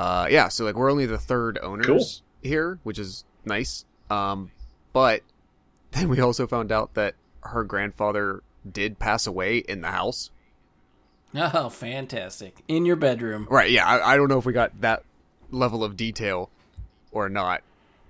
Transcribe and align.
Uh, 0.00 0.26
yeah, 0.30 0.48
so 0.48 0.64
like 0.64 0.76
we're 0.76 0.90
only 0.90 1.04
the 1.04 1.18
third 1.18 1.58
owners 1.62 1.84
Cool. 1.86 2.06
here, 2.42 2.78
which 2.84 2.98
is 2.98 3.26
nice. 3.44 3.84
Um, 4.08 4.50
but 4.94 5.20
then 5.90 6.08
we 6.08 6.20
also 6.20 6.46
found 6.46 6.72
out 6.72 6.94
that 6.94 7.16
her 7.42 7.64
grandfather 7.64 8.42
did 8.70 8.98
pass 8.98 9.26
away 9.26 9.58
in 9.58 9.82
the 9.82 9.88
house. 9.90 10.30
Oh, 11.34 11.68
fantastic! 11.68 12.62
In 12.66 12.86
your 12.86 12.96
bedroom. 12.96 13.46
Right? 13.50 13.70
Yeah, 13.70 13.86
I, 13.86 14.14
I 14.14 14.16
don't 14.16 14.28
know 14.28 14.38
if 14.38 14.46
we 14.46 14.54
got 14.54 14.80
that 14.80 15.02
level 15.50 15.84
of 15.84 15.98
detail 15.98 16.48
or 17.12 17.28
not, 17.28 17.60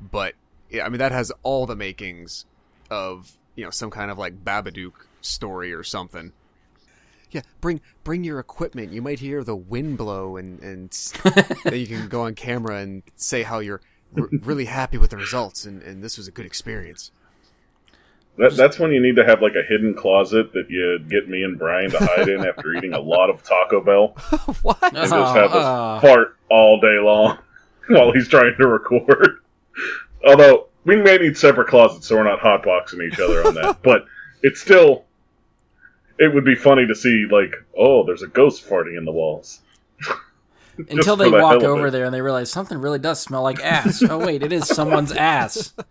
but 0.01 0.35
yeah, 0.71 0.87
I 0.87 0.91
mean 0.91 0.99
that 1.01 1.11
has 1.11 1.33
all 1.43 1.67
the 1.67 1.75
makings 1.75 2.47
of 2.89 3.33
you 3.57 3.65
know 3.65 3.71
some 3.71 3.91
kind 3.91 4.13
of 4.13 4.17
like 4.17 4.45
Babadook 4.45 4.93
story 5.23 5.73
or 5.75 5.83
something. 5.83 6.33
Yeah, 7.31 7.43
bring 7.61 7.81
bring 8.05 8.25
your 8.25 8.39
equipment. 8.39 8.93
You 8.93 9.03
might 9.03 9.21
hear 9.21 9.45
the 9.45 9.57
wind 9.57 9.99
blow, 9.99 10.37
and 10.37 10.61
and 10.63 10.91
then 11.65 11.79
you 11.79 11.87
can 11.87 12.09
go 12.09 12.23
on 12.23 12.35
camera 12.35 12.77
and 12.79 13.03
say 13.17 13.43
how 13.43 13.61
you're 13.61 13.81
r- 14.19 14.29
really 14.43 14.65
happy 14.65 14.99
with 14.99 15.11
the 15.11 15.17
results, 15.17 15.65
and 15.65 15.83
and 15.83 16.03
this 16.03 16.17
was 16.19 16.27
a 16.29 16.33
good 16.33 16.47
experience. 16.47 17.13
That, 18.39 18.55
that's 18.57 18.79
when 18.79 18.93
you 18.93 19.03
need 19.03 19.17
to 19.17 19.25
have 19.25 19.43
like 19.43 19.55
a 19.55 19.63
hidden 19.69 19.95
closet 19.95 20.53
that 20.55 20.71
you 20.71 20.99
get 21.09 21.29
me 21.29 21.43
and 21.43 21.59
Brian 21.59 21.91
to 21.91 21.99
hide 21.99 22.29
in 22.29 22.45
after 22.47 22.73
eating 22.77 22.95
a 22.95 23.01
lot 23.01 23.29
of 23.29 23.43
Taco 23.43 23.81
Bell 23.83 24.09
what? 24.63 24.83
and 24.83 24.95
just 24.97 25.13
Oh, 25.13 25.25
have 25.35 25.53
us 25.53 25.65
oh. 25.65 26.01
fart 26.01 26.37
all 26.49 26.81
day 26.81 26.99
long 27.03 27.39
while 27.89 28.13
he's 28.13 28.29
trying 28.29 28.55
to 28.59 28.67
record. 28.67 29.41
Although 30.27 30.69
we 30.85 30.97
may 30.97 31.19
need 31.19 31.37
separate 31.37 31.69
closets 31.69 32.07
so 32.07 32.17
we're 32.17 32.25
not 32.25 32.39
hotboxing 32.41 33.03
each 33.13 33.21
other 33.21 33.47
on 33.47 33.55
that, 33.57 33.83
but 33.83 34.07
it's 34.43 34.61
still 34.61 35.05
it 36.21 36.33
would 36.33 36.45
be 36.45 36.55
funny 36.55 36.87
to 36.87 36.95
see 36.95 37.27
like 37.31 37.53
oh 37.77 38.05
there's 38.07 38.23
a 38.23 38.29
ghost 38.29 38.69
farting 38.69 38.97
in 38.97 39.05
the 39.05 39.13
walls. 39.13 39.61
Until 40.89 41.17
they 41.17 41.31
the 41.31 41.39
walk 41.39 41.61
hell 41.61 41.73
over 41.73 41.91
there 41.91 42.05
and 42.05 42.15
they 42.15 42.23
realize 42.23 42.51
something 42.51 42.79
really 42.79 42.99
does 43.01 43.21
smell 43.21 43.43
like 43.43 43.59
ass. 43.61 44.03
oh 44.09 44.19
wait, 44.19 44.43
it 44.43 44.53
is 44.53 44.69
someone's 44.69 45.13
ass. 45.13 45.75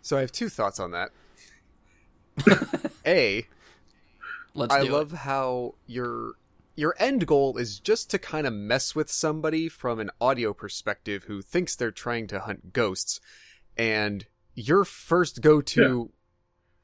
So 0.00 0.16
I 0.16 0.20
have 0.20 0.32
two 0.32 0.48
thoughts 0.48 0.80
on 0.80 0.92
that. 0.92 1.10
A, 3.06 3.46
Let's 4.54 4.74
I 4.74 4.84
do 4.84 4.92
love 4.92 5.12
it. 5.12 5.16
how 5.18 5.74
your 5.86 6.32
your 6.76 6.94
end 6.98 7.26
goal 7.26 7.58
is 7.58 7.78
just 7.78 8.08
to 8.12 8.18
kind 8.18 8.46
of 8.46 8.54
mess 8.54 8.94
with 8.94 9.10
somebody 9.10 9.68
from 9.68 10.00
an 10.00 10.10
audio 10.18 10.54
perspective 10.54 11.24
who 11.24 11.42
thinks 11.42 11.76
they're 11.76 11.90
trying 11.90 12.26
to 12.28 12.40
hunt 12.40 12.72
ghosts, 12.72 13.20
and 13.76 14.24
your 14.54 14.86
first 14.86 15.42
go-to 15.42 16.10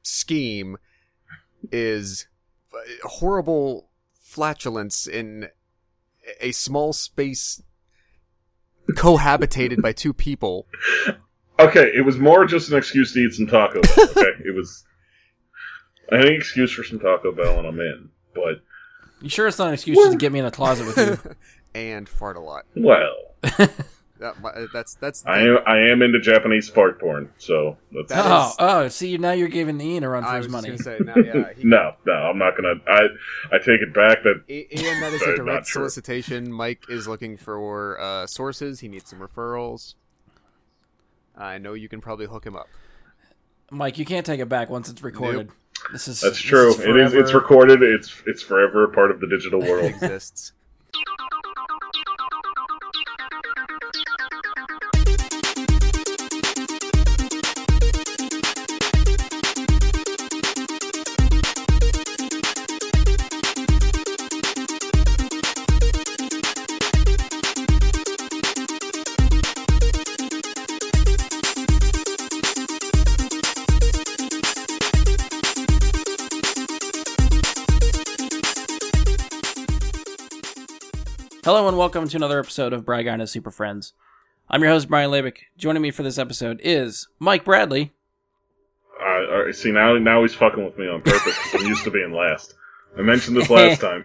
scheme 0.02 0.76
is 1.72 2.26
uh, 2.74 3.08
horrible 3.08 3.88
flatulence 4.20 5.06
in 5.06 5.48
a 6.40 6.52
small 6.52 6.92
space 6.92 7.62
cohabitated 8.92 9.80
by 9.82 9.92
two 9.92 10.12
people. 10.12 10.66
Okay, 11.58 11.90
it 11.94 12.04
was 12.04 12.18
more 12.18 12.44
just 12.46 12.70
an 12.70 12.76
excuse 12.78 13.12
to 13.12 13.20
eat 13.20 13.32
some 13.34 13.46
Taco 13.46 13.80
Bell. 13.80 14.08
Okay, 14.16 14.30
it 14.44 14.54
was 14.54 14.84
any 16.12 16.34
excuse 16.34 16.72
for 16.72 16.84
some 16.84 16.98
Taco 16.98 17.32
Bell 17.32 17.58
and 17.58 17.66
I'm 17.66 17.78
in. 17.80 18.10
But 18.34 18.60
You 19.20 19.28
sure 19.28 19.46
it's 19.46 19.58
not 19.58 19.68
an 19.68 19.74
excuse 19.74 19.96
just 19.96 20.12
to 20.12 20.18
get 20.18 20.32
me 20.32 20.40
in 20.40 20.44
a 20.44 20.50
closet 20.50 20.86
with 20.86 20.96
you? 20.96 21.34
and 21.74 22.08
fart 22.08 22.36
a 22.36 22.40
lot. 22.40 22.66
well, 22.74 23.14
That, 24.20 24.40
my- 24.40 24.66
that's 24.72 24.94
that's 24.94 25.26
I 25.26 25.40
am 25.40 25.58
I 25.66 25.78
am 25.78 26.00
into 26.00 26.20
Japanese 26.20 26.68
fart 26.68 27.00
porn, 27.00 27.28
so 27.36 27.76
that's 27.92 28.10
That 28.10 28.24
oh, 28.24 28.48
is- 28.48 28.56
oh, 28.60 28.88
see 28.88 29.18
now 29.18 29.32
you're 29.32 29.48
giving 29.48 29.80
Ian 29.80 30.04
a 30.04 30.08
run 30.08 30.22
for 30.22 30.28
I 30.28 30.36
his 30.36 30.46
was 30.46 30.52
money. 30.52 30.68
gonna 30.68 30.78
say 30.82 30.98
now, 31.00 31.14
yeah. 31.16 31.48
He, 31.56 31.64
no, 31.64 31.94
no, 32.06 32.12
I'm 32.12 32.38
not 32.38 32.54
gonna. 32.56 32.74
I 32.86 33.08
I 33.52 33.58
take 33.58 33.80
it 33.80 33.92
back. 33.92 34.22
That 34.22 34.42
I- 34.48 34.66
Ian, 34.72 35.00
that 35.00 35.12
is 35.12 35.22
Uh, 35.22 35.24
a 35.24 35.28
not 35.36 35.36
direct 35.44 35.66
true. 35.66 35.80
solicitation. 35.80 36.52
Mike 36.52 36.84
is 36.88 37.08
looking 37.08 37.36
for 37.36 38.00
uh, 38.00 38.26
sources. 38.28 38.78
He 38.80 38.88
needs 38.88 39.10
some 39.10 39.18
referrals. 39.18 39.94
I 41.36 41.58
know 41.58 41.74
you 41.74 41.88
can 41.88 42.00
probably 42.00 42.26
hook 42.26 42.46
him 42.46 42.54
up. 42.54 42.68
Mike, 43.72 43.98
you 43.98 44.04
can't 44.04 44.24
take 44.24 44.38
it 44.38 44.48
back 44.48 44.70
once 44.70 44.88
it's 44.88 45.02
recorded. 45.02 45.50
This 45.92 46.06
is 46.06 46.20
that's 46.20 46.36
this 46.36 46.42
true. 46.42 46.68
is 46.68 46.78
it 46.78 46.96
is. 46.96 47.14
It's 47.14 47.34
recorded. 47.34 47.82
It's 47.82 48.22
it's 48.26 48.42
forever 48.42 48.84
a 48.84 48.88
part 48.90 49.10
of 49.10 49.18
the 49.18 49.26
digital 49.26 49.60
It 49.64 49.68
world. 49.70 49.84
exists. 49.86 50.52
Welcome 81.94 82.08
to 82.10 82.16
another 82.16 82.40
episode 82.40 82.72
of 82.72 82.84
Bry 82.84 83.04
Guy 83.04 83.12
and 83.14 83.28
Super 83.28 83.52
Friends. 83.52 83.92
I'm 84.50 84.60
your 84.64 84.72
host 84.72 84.88
Brian 84.88 85.12
Labick. 85.12 85.36
Joining 85.56 85.80
me 85.80 85.92
for 85.92 86.02
this 86.02 86.18
episode 86.18 86.60
is 86.64 87.06
Mike 87.20 87.44
Bradley. 87.44 87.92
I, 89.00 89.44
I 89.46 89.50
see 89.52 89.70
now. 89.70 89.96
Now 89.98 90.22
he's 90.22 90.34
fucking 90.34 90.64
with 90.64 90.76
me 90.76 90.88
on 90.88 91.02
purpose. 91.02 91.38
'cause 91.38 91.60
I'm 91.62 91.68
used 91.68 91.84
to 91.84 91.92
being 91.92 92.12
last. 92.12 92.54
I 92.98 93.02
mentioned 93.02 93.36
this 93.36 93.48
last 93.48 93.80
time, 93.80 94.04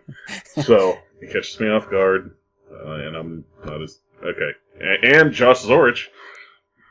so 0.64 1.00
he 1.20 1.26
catches 1.26 1.60
me 1.60 1.68
off 1.68 1.90
guard, 1.90 2.36
uh, 2.72 2.92
and 2.92 3.16
I'm 3.18 3.46
not 3.66 3.82
as 3.82 3.98
okay. 4.24 4.52
A- 4.82 5.20
and 5.22 5.34
Josh 5.34 5.64
Zorich. 5.64 6.06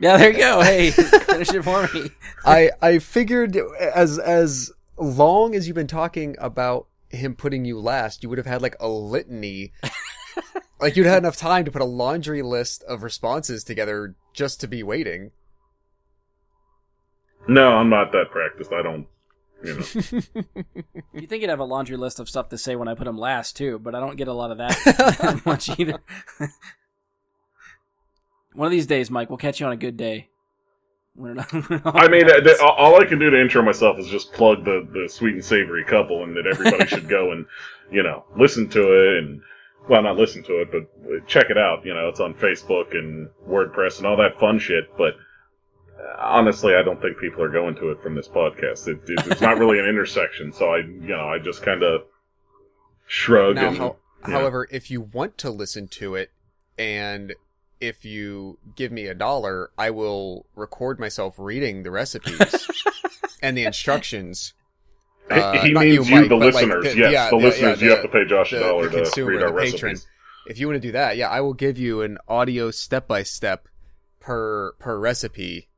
Yeah, 0.00 0.16
there 0.16 0.32
you 0.32 0.38
go. 0.38 0.60
Hey, 0.64 0.90
finish 0.90 1.54
it 1.54 1.62
for 1.62 1.88
me. 1.94 2.10
I 2.44 2.70
I 2.82 2.98
figured 2.98 3.56
as 3.80 4.18
as 4.18 4.72
long 4.96 5.54
as 5.54 5.68
you've 5.68 5.76
been 5.76 5.86
talking 5.86 6.34
about 6.40 6.88
him 7.10 7.36
putting 7.36 7.64
you 7.64 7.78
last, 7.78 8.24
you 8.24 8.28
would 8.30 8.38
have 8.38 8.48
had 8.48 8.62
like 8.62 8.74
a 8.80 8.88
litany. 8.88 9.72
Like 10.80 10.96
you'd 10.96 11.06
had 11.06 11.18
enough 11.18 11.36
time 11.36 11.64
to 11.64 11.70
put 11.70 11.82
a 11.82 11.86
laundry 11.86 12.42
list 12.42 12.82
of 12.84 13.02
responses 13.02 13.64
together 13.64 14.14
just 14.32 14.60
to 14.60 14.66
be 14.68 14.82
waiting. 14.82 15.30
No, 17.48 17.72
I'm 17.72 17.88
not 17.88 18.12
that 18.12 18.30
practiced. 18.30 18.72
I 18.72 18.82
don't. 18.82 19.06
You 19.64 19.74
know. 19.74 19.84
You 21.14 21.26
think 21.26 21.40
you'd 21.42 21.50
have 21.50 21.58
a 21.58 21.64
laundry 21.64 21.96
list 21.96 22.20
of 22.20 22.28
stuff 22.28 22.48
to 22.50 22.58
say 22.58 22.76
when 22.76 22.86
I 22.86 22.94
put 22.94 23.04
them 23.04 23.18
last 23.18 23.56
too, 23.56 23.78
but 23.80 23.94
I 23.94 24.00
don't 24.00 24.16
get 24.16 24.28
a 24.28 24.32
lot 24.32 24.50
of 24.52 24.58
that 24.58 25.42
much 25.46 25.68
either. 25.80 25.98
One 28.54 28.66
of 28.66 28.70
these 28.72 28.86
days, 28.86 29.10
Mike, 29.10 29.28
we'll 29.30 29.36
catch 29.38 29.60
you 29.60 29.66
on 29.66 29.72
a 29.72 29.76
good 29.76 29.96
day. 29.96 30.28
When 31.14 31.38
it- 31.38 31.52
when 31.52 31.62
it 31.70 31.82
I 31.84 32.08
mean, 32.08 32.24
uh, 32.26 32.34
happens. 32.34 32.44
th- 32.46 32.60
all 32.60 33.00
I 33.00 33.04
can 33.04 33.18
do 33.18 33.30
to 33.30 33.40
intro 33.40 33.62
myself 33.62 33.98
is 33.98 34.06
just 34.08 34.32
plug 34.32 34.64
the, 34.64 34.86
the 34.92 35.08
sweet 35.08 35.34
and 35.34 35.44
savory 35.44 35.84
couple, 35.84 36.22
and 36.22 36.36
that 36.36 36.46
everybody 36.46 36.86
should 36.86 37.08
go 37.08 37.32
and 37.32 37.44
you 37.90 38.02
know 38.04 38.24
listen 38.36 38.68
to 38.70 38.80
it, 38.80 39.18
and 39.18 39.42
well, 39.88 40.02
not 40.02 40.16
listen 40.16 40.42
to 40.44 40.60
it, 40.60 40.68
but 40.70 41.26
check 41.26 41.50
it 41.50 41.58
out. 41.58 41.84
You 41.84 41.94
know, 41.94 42.08
it's 42.08 42.20
on 42.20 42.34
Facebook 42.34 42.92
and 42.92 43.28
WordPress 43.48 43.98
and 43.98 44.06
all 44.06 44.16
that 44.16 44.38
fun 44.38 44.58
shit. 44.58 44.96
But 44.96 45.14
uh, 45.98 46.16
honestly, 46.18 46.74
I 46.74 46.82
don't 46.82 47.00
think 47.00 47.18
people 47.18 47.42
are 47.42 47.50
going 47.50 47.74
to 47.76 47.90
it 47.90 48.02
from 48.02 48.14
this 48.14 48.28
podcast. 48.28 48.88
It, 48.88 49.00
it, 49.08 49.26
it's 49.26 49.40
not 49.40 49.58
really 49.58 49.78
an 49.78 49.84
intersection, 49.88 50.52
so 50.52 50.72
I 50.72 50.78
you 50.78 51.08
know 51.08 51.28
I 51.28 51.38
just 51.38 51.62
kind 51.62 51.82
of 51.82 52.02
shrug. 53.06 53.56
Now, 53.56 53.68
and, 53.68 53.76
how, 53.78 53.96
however, 54.22 54.68
if 54.70 54.90
you 54.90 55.00
want 55.00 55.38
to 55.38 55.50
listen 55.50 55.88
to 55.88 56.14
it, 56.14 56.32
and 56.78 57.34
if 57.80 58.04
you 58.04 58.58
give 58.76 58.92
me 58.92 59.06
a 59.06 59.14
dollar, 59.14 59.70
I 59.78 59.90
will 59.90 60.46
record 60.54 60.98
myself 60.98 61.36
reading 61.38 61.82
the 61.82 61.90
recipes 61.90 62.78
and 63.42 63.56
the 63.56 63.64
instructions. 63.64 64.54
He- 65.30 65.40
uh, 65.40 65.52
he 65.62 65.74
means 65.74 66.08
you, 66.08 66.16
you, 66.16 66.22
the 66.24 66.28
but, 66.30 66.38
like, 66.38 66.54
listeners. 66.54 66.84
the- 66.84 66.96
yes, 66.98 67.12
yeah, 67.12 67.30
the 67.30 67.36
the- 67.38 67.42
listeners. 67.44 67.80
yeah, 67.80 67.84
you 67.86 67.90
have 67.94 68.02
to 68.02 68.08
pay 68.08 68.24
Josh 68.24 68.52
a 68.52 68.60
dollar 68.60 68.84
the 68.84 68.90
to 68.90 68.96
consumer, 69.04 69.30
read 69.30 69.42
our 69.42 69.52
the 69.52 69.60
patron. 69.60 69.92
recipes. 69.92 70.06
If 70.48 70.58
you 70.58 70.66
want 70.66 70.80
to 70.80 70.88
do 70.88 70.92
that, 70.92 71.16
yeah, 71.18 71.28
I 71.28 71.40
will 71.42 71.52
give 71.54 71.78
you 71.78 72.00
an 72.02 72.16
audio 72.26 72.70
step 72.70 73.06
by 73.06 73.22
step 73.22 73.68
per 74.20 74.72
per 74.78 74.98
recipe, 74.98 75.68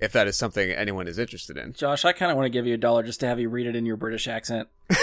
if 0.00 0.12
that 0.12 0.26
is 0.28 0.36
something 0.36 0.70
anyone 0.70 1.08
is 1.08 1.18
interested 1.18 1.56
in. 1.56 1.72
Josh, 1.72 2.04
I 2.04 2.12
kind 2.12 2.30
of 2.30 2.36
want 2.36 2.44
to 2.46 2.50
give 2.50 2.66
you 2.66 2.74
a 2.74 2.78
dollar 2.78 3.02
just 3.02 3.20
to 3.20 3.26
have 3.26 3.40
you 3.40 3.48
read 3.48 3.66
it 3.66 3.74
in 3.76 3.86
your 3.86 3.96
British 3.96 4.28
accent. 4.28 4.68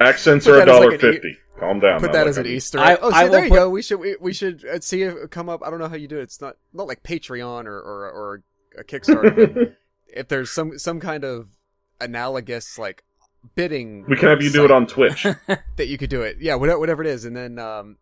Accents 0.00 0.44
Put 0.46 0.54
are 0.54 0.62
a 0.62 0.66
dollar 0.66 0.90
like 0.92 1.02
an 1.02 1.08
e- 1.08 1.12
fifty. 1.14 1.36
Calm 1.58 1.80
down. 1.80 2.00
Put 2.00 2.12
that 2.12 2.20
like 2.20 2.28
as 2.28 2.38
an 2.38 2.46
Easter 2.46 2.78
I- 2.78 2.96
oh, 3.00 3.10
see, 3.10 3.18
there 3.18 3.30
will 3.30 3.38
you 3.44 3.48
put- 3.50 3.54
go. 3.56 3.70
We 3.70 3.82
should 3.82 4.00
we, 4.00 4.16
we 4.20 4.32
should 4.32 4.64
uh, 4.64 4.80
see 4.80 5.02
it 5.02 5.30
come 5.30 5.48
up. 5.48 5.62
I 5.64 5.70
don't 5.70 5.78
know 5.78 5.88
how 5.88 5.96
you 5.96 6.08
do 6.08 6.18
it. 6.18 6.22
It's 6.22 6.40
not 6.40 6.56
not 6.72 6.86
like 6.86 7.02
Patreon 7.02 7.66
or 7.66 7.76
or, 7.80 8.10
or 8.10 8.42
a 8.78 8.84
Kickstarter. 8.84 9.74
if 10.08 10.28
there's 10.28 10.50
some 10.50 10.78
some 10.78 11.00
kind 11.00 11.24
of 11.24 11.48
analogous 12.00 12.78
like 12.78 13.04
bidding, 13.54 14.04
We 14.08 14.16
can 14.16 14.28
have 14.28 14.42
you 14.42 14.50
do 14.50 14.64
it 14.64 14.70
on 14.70 14.86
Twitch. 14.86 15.22
that 15.76 15.86
you 15.86 15.98
could 15.98 16.10
do 16.10 16.22
it. 16.22 16.38
Yeah, 16.40 16.54
whatever, 16.56 16.78
whatever 16.78 17.02
it 17.02 17.08
is, 17.08 17.24
and 17.24 17.36
then 17.36 17.58
um, 17.58 17.96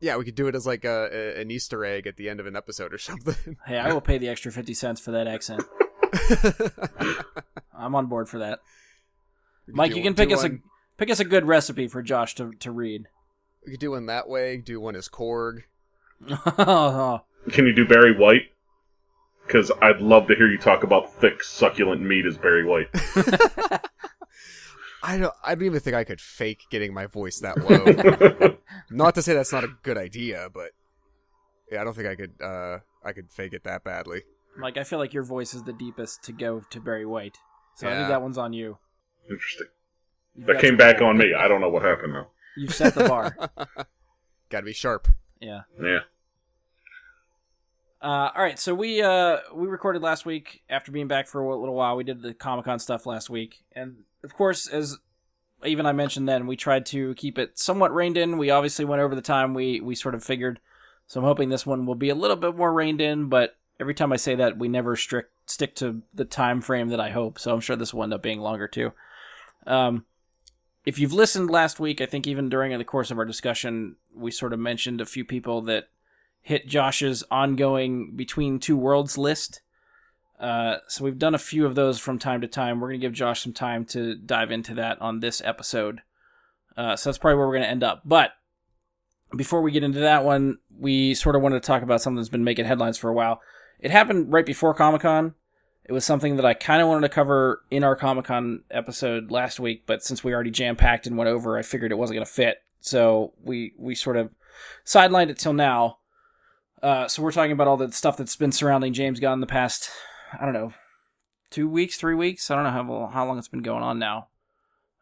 yeah, 0.00 0.16
we 0.16 0.24
could 0.24 0.34
do 0.34 0.48
it 0.48 0.54
as 0.54 0.66
like 0.66 0.84
a, 0.84 1.08
a 1.12 1.40
an 1.40 1.50
Easter 1.50 1.84
egg 1.84 2.06
at 2.06 2.16
the 2.16 2.28
end 2.28 2.40
of 2.40 2.46
an 2.46 2.56
episode 2.56 2.92
or 2.94 2.98
something. 2.98 3.56
Hey, 3.66 3.78
I 3.78 3.92
will 3.92 4.00
pay 4.00 4.18
the 4.18 4.28
extra 4.28 4.50
50 4.50 4.74
cents 4.74 5.00
for 5.00 5.10
that 5.12 5.26
accent. 5.26 5.62
I'm 7.74 7.94
on 7.94 8.06
board 8.06 8.28
for 8.28 8.38
that. 8.38 8.60
We 9.66 9.74
Mike, 9.74 9.92
do- 9.92 9.98
you 9.98 10.02
can 10.02 10.14
pick 10.14 10.32
us 10.32 10.44
a 10.44 10.58
pick 10.96 11.10
us 11.10 11.20
a 11.20 11.24
good 11.24 11.46
recipe 11.46 11.88
for 11.88 12.02
Josh 12.02 12.34
to, 12.36 12.52
to 12.52 12.70
read. 12.70 13.06
We 13.64 13.72
could 13.72 13.80
do 13.80 13.92
one 13.92 14.06
that 14.06 14.28
way. 14.28 14.56
Do 14.56 14.80
one 14.80 14.96
as 14.96 15.08
Korg. 15.08 15.64
Can 17.52 17.66
you 17.66 17.72
do 17.72 17.86
Barry 17.86 18.16
White? 18.16 18.52
Because 19.50 19.72
I'd 19.82 20.00
love 20.00 20.28
to 20.28 20.36
hear 20.36 20.46
you 20.46 20.58
talk 20.58 20.84
about 20.84 21.12
thick, 21.12 21.42
succulent 21.42 22.00
meat 22.00 22.24
as 22.24 22.38
Barry 22.38 22.64
White. 22.64 22.88
I 25.02 25.18
don't. 25.18 25.34
I 25.42 25.56
don't 25.56 25.64
even 25.64 25.80
think 25.80 25.96
I 25.96 26.04
could 26.04 26.20
fake 26.20 26.60
getting 26.70 26.94
my 26.94 27.06
voice 27.06 27.40
that 27.40 27.58
low. 27.58 28.56
not 28.90 29.16
to 29.16 29.22
say 29.22 29.34
that's 29.34 29.52
not 29.52 29.64
a 29.64 29.74
good 29.82 29.98
idea, 29.98 30.48
but 30.54 30.70
yeah, 31.72 31.80
I 31.80 31.84
don't 31.84 31.96
think 31.96 32.06
I 32.06 32.14
could. 32.14 32.40
Uh, 32.40 32.78
I 33.04 33.12
could 33.12 33.32
fake 33.32 33.52
it 33.52 33.64
that 33.64 33.82
badly. 33.82 34.22
Like 34.60 34.76
I 34.76 34.84
feel 34.84 35.00
like 35.00 35.12
your 35.12 35.24
voice 35.24 35.52
is 35.52 35.64
the 35.64 35.72
deepest 35.72 36.22
to 36.24 36.32
go 36.32 36.62
to 36.70 36.80
Barry 36.80 37.06
White, 37.06 37.38
so 37.74 37.88
I 37.88 37.96
think 37.96 38.08
that 38.08 38.22
one's 38.22 38.38
on 38.38 38.52
you. 38.52 38.78
Interesting. 39.28 39.66
You've 40.36 40.46
That 40.46 40.60
came 40.60 40.76
back 40.76 41.00
on 41.02 41.18
me. 41.18 41.34
I 41.34 41.48
don't 41.48 41.60
know 41.60 41.70
what 41.70 41.82
happened 41.82 42.14
though. 42.14 42.28
You've 42.56 42.74
set 42.74 42.94
the 42.94 43.08
bar. 43.08 43.34
Got 44.48 44.60
to 44.60 44.66
be 44.66 44.72
sharp. 44.72 45.08
yeah. 45.40 45.62
Yeah. 45.82 46.00
Uh, 48.02 48.30
all 48.34 48.42
right, 48.42 48.58
so 48.58 48.74
we 48.74 49.02
uh, 49.02 49.38
we 49.54 49.66
recorded 49.66 50.00
last 50.00 50.24
week 50.24 50.62
after 50.70 50.90
being 50.90 51.06
back 51.06 51.26
for 51.26 51.42
a 51.42 51.60
little 51.60 51.74
while. 51.74 51.96
We 51.96 52.04
did 52.04 52.22
the 52.22 52.32
Comic 52.32 52.64
Con 52.64 52.78
stuff 52.78 53.04
last 53.04 53.28
week, 53.28 53.62
and 53.72 53.96
of 54.24 54.32
course, 54.32 54.66
as 54.66 54.96
even 55.66 55.84
I 55.84 55.92
mentioned 55.92 56.26
then, 56.26 56.46
we 56.46 56.56
tried 56.56 56.86
to 56.86 57.14
keep 57.16 57.38
it 57.38 57.58
somewhat 57.58 57.94
reined 57.94 58.16
in. 58.16 58.38
We 58.38 58.48
obviously 58.48 58.86
went 58.86 59.02
over 59.02 59.14
the 59.14 59.20
time 59.20 59.52
we 59.52 59.80
we 59.80 59.94
sort 59.94 60.14
of 60.14 60.24
figured, 60.24 60.60
so 61.06 61.20
I'm 61.20 61.26
hoping 61.26 61.50
this 61.50 61.66
one 61.66 61.84
will 61.84 61.94
be 61.94 62.08
a 62.08 62.14
little 62.14 62.36
bit 62.36 62.56
more 62.56 62.72
reined 62.72 63.02
in. 63.02 63.28
But 63.28 63.58
every 63.78 63.94
time 63.94 64.12
I 64.12 64.16
say 64.16 64.34
that, 64.34 64.56
we 64.56 64.68
never 64.68 64.96
strict 64.96 65.32
stick 65.50 65.74
to 65.76 66.00
the 66.14 66.24
time 66.24 66.62
frame 66.62 66.88
that 66.88 67.00
I 67.00 67.10
hope. 67.10 67.38
So 67.38 67.52
I'm 67.52 67.60
sure 67.60 67.76
this 67.76 67.92
will 67.92 68.04
end 68.04 68.14
up 68.14 68.22
being 68.22 68.40
longer 68.40 68.66
too. 68.66 68.92
Um, 69.66 70.06
if 70.86 70.98
you've 70.98 71.12
listened 71.12 71.50
last 71.50 71.78
week, 71.78 72.00
I 72.00 72.06
think 72.06 72.26
even 72.26 72.48
during 72.48 72.76
the 72.78 72.84
course 72.84 73.10
of 73.10 73.18
our 73.18 73.26
discussion, 73.26 73.96
we 74.14 74.30
sort 74.30 74.54
of 74.54 74.58
mentioned 74.58 75.02
a 75.02 75.06
few 75.06 75.24
people 75.26 75.60
that 75.62 75.88
hit 76.40 76.66
Josh's 76.66 77.24
ongoing 77.30 78.14
Between 78.16 78.58
Two 78.58 78.76
Worlds 78.76 79.18
list. 79.18 79.60
Uh, 80.38 80.76
so 80.88 81.04
we've 81.04 81.18
done 81.18 81.34
a 81.34 81.38
few 81.38 81.66
of 81.66 81.74
those 81.74 81.98
from 81.98 82.18
time 82.18 82.40
to 82.40 82.48
time. 82.48 82.80
We're 82.80 82.88
going 82.88 83.00
to 83.00 83.06
give 83.06 83.12
Josh 83.12 83.42
some 83.42 83.52
time 83.52 83.84
to 83.86 84.16
dive 84.16 84.50
into 84.50 84.74
that 84.74 85.00
on 85.00 85.20
this 85.20 85.42
episode. 85.44 86.00
Uh, 86.76 86.96
so 86.96 87.10
that's 87.10 87.18
probably 87.18 87.36
where 87.36 87.46
we're 87.46 87.54
going 87.54 87.64
to 87.64 87.70
end 87.70 87.84
up. 87.84 88.02
But 88.04 88.32
before 89.36 89.60
we 89.60 89.70
get 89.70 89.84
into 89.84 90.00
that 90.00 90.24
one, 90.24 90.58
we 90.78 91.14
sort 91.14 91.36
of 91.36 91.42
wanted 91.42 91.62
to 91.62 91.66
talk 91.66 91.82
about 91.82 92.00
something 92.00 92.16
that's 92.16 92.28
been 92.28 92.44
making 92.44 92.64
headlines 92.64 92.96
for 92.96 93.10
a 93.10 93.14
while. 93.14 93.40
It 93.78 93.90
happened 93.90 94.32
right 94.32 94.46
before 94.46 94.74
Comic 94.74 95.02
Con. 95.02 95.34
It 95.84 95.92
was 95.92 96.04
something 96.04 96.36
that 96.36 96.46
I 96.46 96.54
kind 96.54 96.80
of 96.80 96.88
wanted 96.88 97.02
to 97.02 97.14
cover 97.14 97.62
in 97.70 97.84
our 97.84 97.96
Comic 97.96 98.26
Con 98.26 98.62
episode 98.70 99.30
last 99.30 99.58
week, 99.58 99.84
but 99.86 100.02
since 100.02 100.22
we 100.22 100.32
already 100.32 100.50
jam 100.50 100.76
packed 100.76 101.06
and 101.06 101.16
went 101.16 101.28
over, 101.28 101.58
I 101.58 101.62
figured 101.62 101.90
it 101.90 101.98
wasn't 101.98 102.16
going 102.16 102.26
to 102.26 102.32
fit. 102.32 102.58
So 102.80 103.32
we 103.42 103.74
we 103.78 103.94
sort 103.94 104.16
of 104.16 104.34
sidelined 104.86 105.30
it 105.30 105.38
till 105.38 105.52
now. 105.52 105.98
Uh, 106.82 107.08
so 107.08 107.22
we're 107.22 107.32
talking 107.32 107.52
about 107.52 107.68
all 107.68 107.76
the 107.76 107.92
stuff 107.92 108.16
that's 108.16 108.36
been 108.36 108.52
surrounding 108.52 108.92
James 108.92 109.20
Gunn 109.20 109.34
in 109.34 109.40
the 109.40 109.46
past, 109.46 109.90
I 110.38 110.44
don't 110.44 110.54
know, 110.54 110.72
two 111.50 111.68
weeks, 111.68 111.96
three 111.96 112.14
weeks. 112.14 112.50
I 112.50 112.54
don't 112.54 112.64
know 112.64 112.70
how 112.70 113.10
how 113.12 113.26
long 113.26 113.38
it's 113.38 113.48
been 113.48 113.62
going 113.62 113.82
on 113.82 113.98
now. 113.98 114.28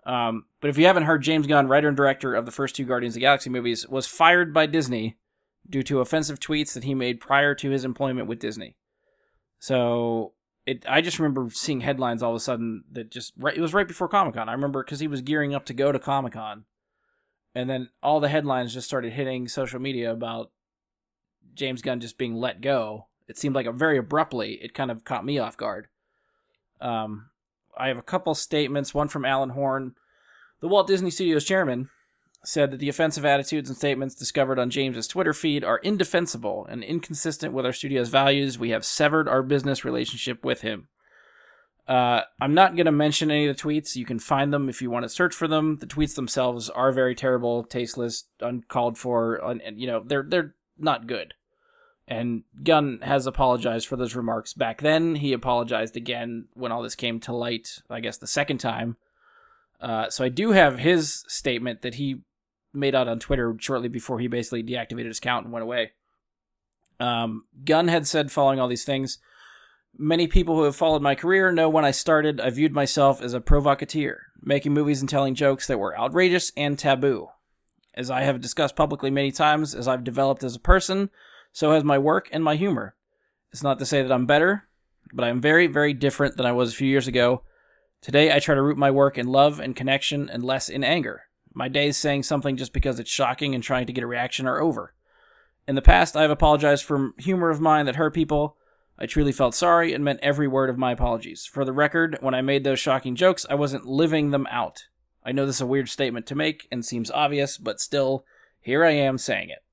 Um, 0.05 0.47
but 0.61 0.71
if 0.71 0.79
you 0.79 0.87
haven't 0.87 1.05
heard, 1.05 1.23
James 1.23 1.47
Gunn, 1.47 1.69
writer 1.69 1.89
and 1.89 1.97
director 1.97 2.35
of 2.35 2.47
the 2.47 2.53
first 2.53 2.75
two 2.75 2.85
Guardians 2.85 3.13
of 3.13 3.17
the 3.17 3.21
Galaxy 3.21 3.51
movies, 3.51 3.87
was 3.89 4.07
fired 4.07 4.55
by 4.55 4.67
Disney 4.67 5.19
due 5.69 5.83
to 5.83 6.01
offensive 6.01 6.41
tweets 6.41 6.73
that 6.73 6.85
he 6.85 6.95
made 6.95 7.21
prior 7.21 7.55
to 7.55 7.71
his 7.71 7.85
employment 7.85 8.27
with 8.27 8.39
Disney. 8.39 8.77
So 9.59 10.33
it, 10.67 10.85
I 10.89 11.01
just 11.01 11.19
remember 11.19 11.49
seeing 11.51 11.83
headlines 11.83 12.23
all 12.23 12.31
of 12.31 12.37
a 12.37 12.41
sudden 12.41 12.85
that 12.93 13.11
just 13.11 13.35
right, 13.39 13.57
it 13.57 13.61
was 13.61 13.75
right 13.75 13.87
before 13.87 14.09
Comic 14.09 14.35
Con. 14.35 14.49
I 14.49 14.53
remember 14.53 14.83
because 14.83 15.01
he 15.01 15.09
was 15.09 15.21
gearing 15.21 15.55
up 15.55 15.67
to 15.67 15.75
go 15.75 15.93
to 15.93 15.99
Comic 15.99 16.33
Con, 16.33 16.65
and 17.55 17.69
then 17.69 17.91
all 18.03 18.19
the 18.19 18.29
headlines 18.29 18.75
just 18.75 18.87
started 18.87 19.13
hitting 19.13 19.47
social 19.47 19.81
media 19.81 20.11
about 20.11 20.51
James 21.59 21.83
Gunn 21.83 22.01
just 22.01 22.19
being 22.19 22.35
let 22.35 22.61
go. 22.61 23.07
It 23.29 23.37
seemed 23.37 23.55
like 23.55 23.67
a 23.67 23.73
very 23.73 23.99
abruptly. 23.99 24.55
It 24.55 24.75
kind 24.75 24.91
of 24.91 25.05
caught 25.05 25.25
me 25.25 25.39
off 25.39 25.57
guard. 25.57 25.89
Um, 26.81 27.31
I 27.77 27.89
have 27.89 27.99
a 27.99 28.03
couple 28.03 28.35
statements. 28.35 28.95
One 28.95 29.09
from 29.09 29.25
Alan 29.25 29.51
Horn, 29.51 29.95
the 30.61 30.69
Walt 30.69 30.87
Disney 30.87 31.11
Studios 31.11 31.45
chairman, 31.45 31.91
said 32.45 32.71
that 32.71 32.79
the 32.79 32.89
offensive 32.89 33.25
attitudes 33.25 33.69
and 33.69 33.77
statements 33.77 34.15
discovered 34.15 34.59
on 34.59 34.71
James's 34.71 35.09
Twitter 35.09 35.35
feed 35.35 35.65
are 35.65 35.79
indefensible 35.79 36.67
and 36.71 36.83
inconsistent 36.83 37.53
with 37.53 37.67
our 37.67 37.73
studio's 37.73 38.09
values. 38.09 38.59
We 38.59 38.71
have 38.71 38.85
severed 38.85 39.29
our 39.29 39.43
business 39.43 39.85
relationship 39.85 40.45
with 40.45 40.63
him. 40.63 40.89
Uh, 41.87 42.23
I'm 42.41 42.53
not 42.53 42.77
going 42.77 42.87
to 42.87 42.93
mention 42.93 43.31
any 43.31 43.47
of 43.47 43.57
the 43.57 43.63
tweets. 43.63 43.97
You 43.97 44.05
can 44.05 44.19
find 44.19 44.53
them 44.53 44.69
if 44.69 44.83
you 44.83 44.91
want 44.91 45.05
to 45.05 45.09
search 45.09 45.35
for 45.35 45.49
them. 45.49 45.79
The 45.79 45.87
tweets 45.87 46.15
themselves 46.15 46.69
are 46.69 46.93
very 46.93 47.15
terrible, 47.15 47.65
tasteless, 47.65 48.25
uncalled 48.41 48.99
for, 48.99 49.43
un- 49.43 49.63
and 49.65 49.81
you 49.81 49.87
know 49.87 50.03
they're 50.05 50.23
they're 50.23 50.55
not 50.79 51.07
good. 51.07 51.33
And 52.09 52.45
Gunn 52.65 53.01
has 53.03 53.27
apologized 53.27 53.87
for 53.87 53.97
those 53.97 54.17
remarks 54.17 54.55
back 54.55 54.81
then. 54.81 55.17
He 55.17 55.35
apologized 55.35 55.95
again 55.95 56.49
when 56.55 56.73
all 56.73 56.83
this 56.83 56.95
came 56.95 57.21
to 57.21 57.35
light. 57.35 57.83
I 57.91 58.01
guess 58.01 58.17
the 58.17 58.27
second 58.27 58.59
time. 58.59 58.97
Uh, 59.79 60.09
so 60.09 60.25
I 60.25 60.31
do 60.31 60.53
have 60.53 60.79
his 60.79 61.23
statement 61.29 61.83
that 61.83 61.95
he 61.95 62.23
made 62.73 62.95
out 62.95 63.09
on 63.09 63.19
Twitter 63.19 63.55
shortly 63.61 63.89
before 63.89 64.19
he 64.19 64.27
basically 64.27 64.63
deactivated 64.63 65.07
his 65.07 65.19
account 65.19 65.45
and 65.45 65.53
went 65.53 65.63
away. 65.63 65.93
Um, 66.99 67.45
Gunn 67.65 67.89
had 67.89 68.07
said, 68.07 68.33
following 68.33 68.59
all 68.59 68.69
these 68.69 68.85
things, 68.85 69.19
many 69.97 70.27
people 70.27 70.57
who 70.57 70.65
have 70.65 70.77
followed 70.77 71.03
my 71.03 71.15
career 71.15 71.53
know 71.53 71.69
when 71.69 71.85
I 71.85 71.91
started, 71.91 72.41
I 72.41 72.51
viewed 72.51 72.73
myself 72.73 73.21
as 73.21 73.35
a 73.35 73.41
provocateur, 73.41 74.27
making 74.43 74.73
movies 74.73 75.01
and 75.01 75.09
telling 75.09 75.35
jokes 75.35 75.67
that 75.67 75.79
were 75.79 75.99
outrageous 75.99 76.53
and 76.57 76.79
taboo. 76.79 77.29
As 77.95 78.11
I 78.11 78.23
have 78.23 78.41
discussed 78.41 78.77
publicly 78.77 79.11
many 79.11 79.31
times, 79.31 79.75
as 79.75 79.87
I've 79.87 80.05
developed 80.05 80.43
as 80.43 80.57
a 80.57 80.61
person, 80.61 81.11
so 81.59 81.73
has 81.73 81.83
my 81.83 81.99
work 81.99 82.29
and 82.31 82.45
my 82.45 82.55
humor. 82.55 82.95
It's 83.51 83.65
not 83.65 83.81
to 83.81 83.85
say 83.85 84.01
that 84.01 84.13
I'm 84.13 84.27
better, 84.27 84.69
but 85.13 85.25
I 85.25 85.29
am 85.29 85.41
very, 85.41 85.67
very 85.67 85.93
different 85.93 86.37
than 86.37 86.47
I 86.47 86.53
was 86.53 86.73
a 86.73 86.77
few 86.77 86.87
years 86.87 87.09
ago. 87.09 87.43
Today, 88.01 88.33
I 88.33 88.39
try 88.39 88.55
to 88.55 88.63
root 88.63 88.79
my 88.79 88.93
work 88.93 89.19
in 89.19 89.27
love 89.27 89.59
and 89.59 89.75
connection 89.75 90.31
and 90.31 90.45
less 90.45 90.69
in 90.69 90.85
anger. 90.85 91.23
My 91.53 91.67
days 91.67 91.97
saying 91.97 92.23
something 92.23 92.57
just 92.57 92.73
because 92.73 93.01
it's 93.01 93.11
shocking 93.11 93.57
and 93.57 93.65
trying 93.65 93.89
to 93.89 93.93
get 93.93 94.05
a 94.05 94.07
reaction 94.07 94.47
are 94.47 94.61
over. 94.61 94.95
In 95.67 95.75
the 95.75 95.83
past, 95.83 96.17
I 96.17 96.23
have 96.23 96.31
apologized 96.31 96.85
for 96.85 97.11
humor 97.19 97.51
of 97.51 97.61
mine 97.61 97.87
that 97.87 97.97
hurt 97.97 98.15
people. 98.15 98.57
I 98.97 99.07
truly 99.07 99.33
felt 99.33 99.57
sorry 99.57 99.93
and 99.93 100.05
meant 100.05 100.21
every 100.23 100.47
word 100.47 100.71
of 100.71 100.79
my 100.79 100.93
apologies. 100.93 101.45
For 101.45 101.65
the 101.65 101.73
record, 101.73 102.19
when 102.21 102.35
I 102.35 102.41
made 102.41 102.63
those 102.63 102.79
shocking 102.79 103.17
jokes, 103.17 103.45
I 103.51 103.57
wasn't 103.57 103.85
living 103.85 104.31
them 104.31 104.47
out. 104.49 104.85
I 105.25 105.33
know 105.33 105.45
this 105.45 105.57
is 105.57 105.63
a 105.63 105.67
weird 105.67 105.89
statement 105.89 106.25
to 106.27 106.37
make 106.37 106.69
and 106.71 106.85
seems 106.85 107.11
obvious, 107.11 107.59
but 107.59 107.81
still, 107.81 108.25
here 108.61 108.85
I 108.85 108.93
am 108.93 109.19
saying 109.19 109.51
it. 109.51 109.65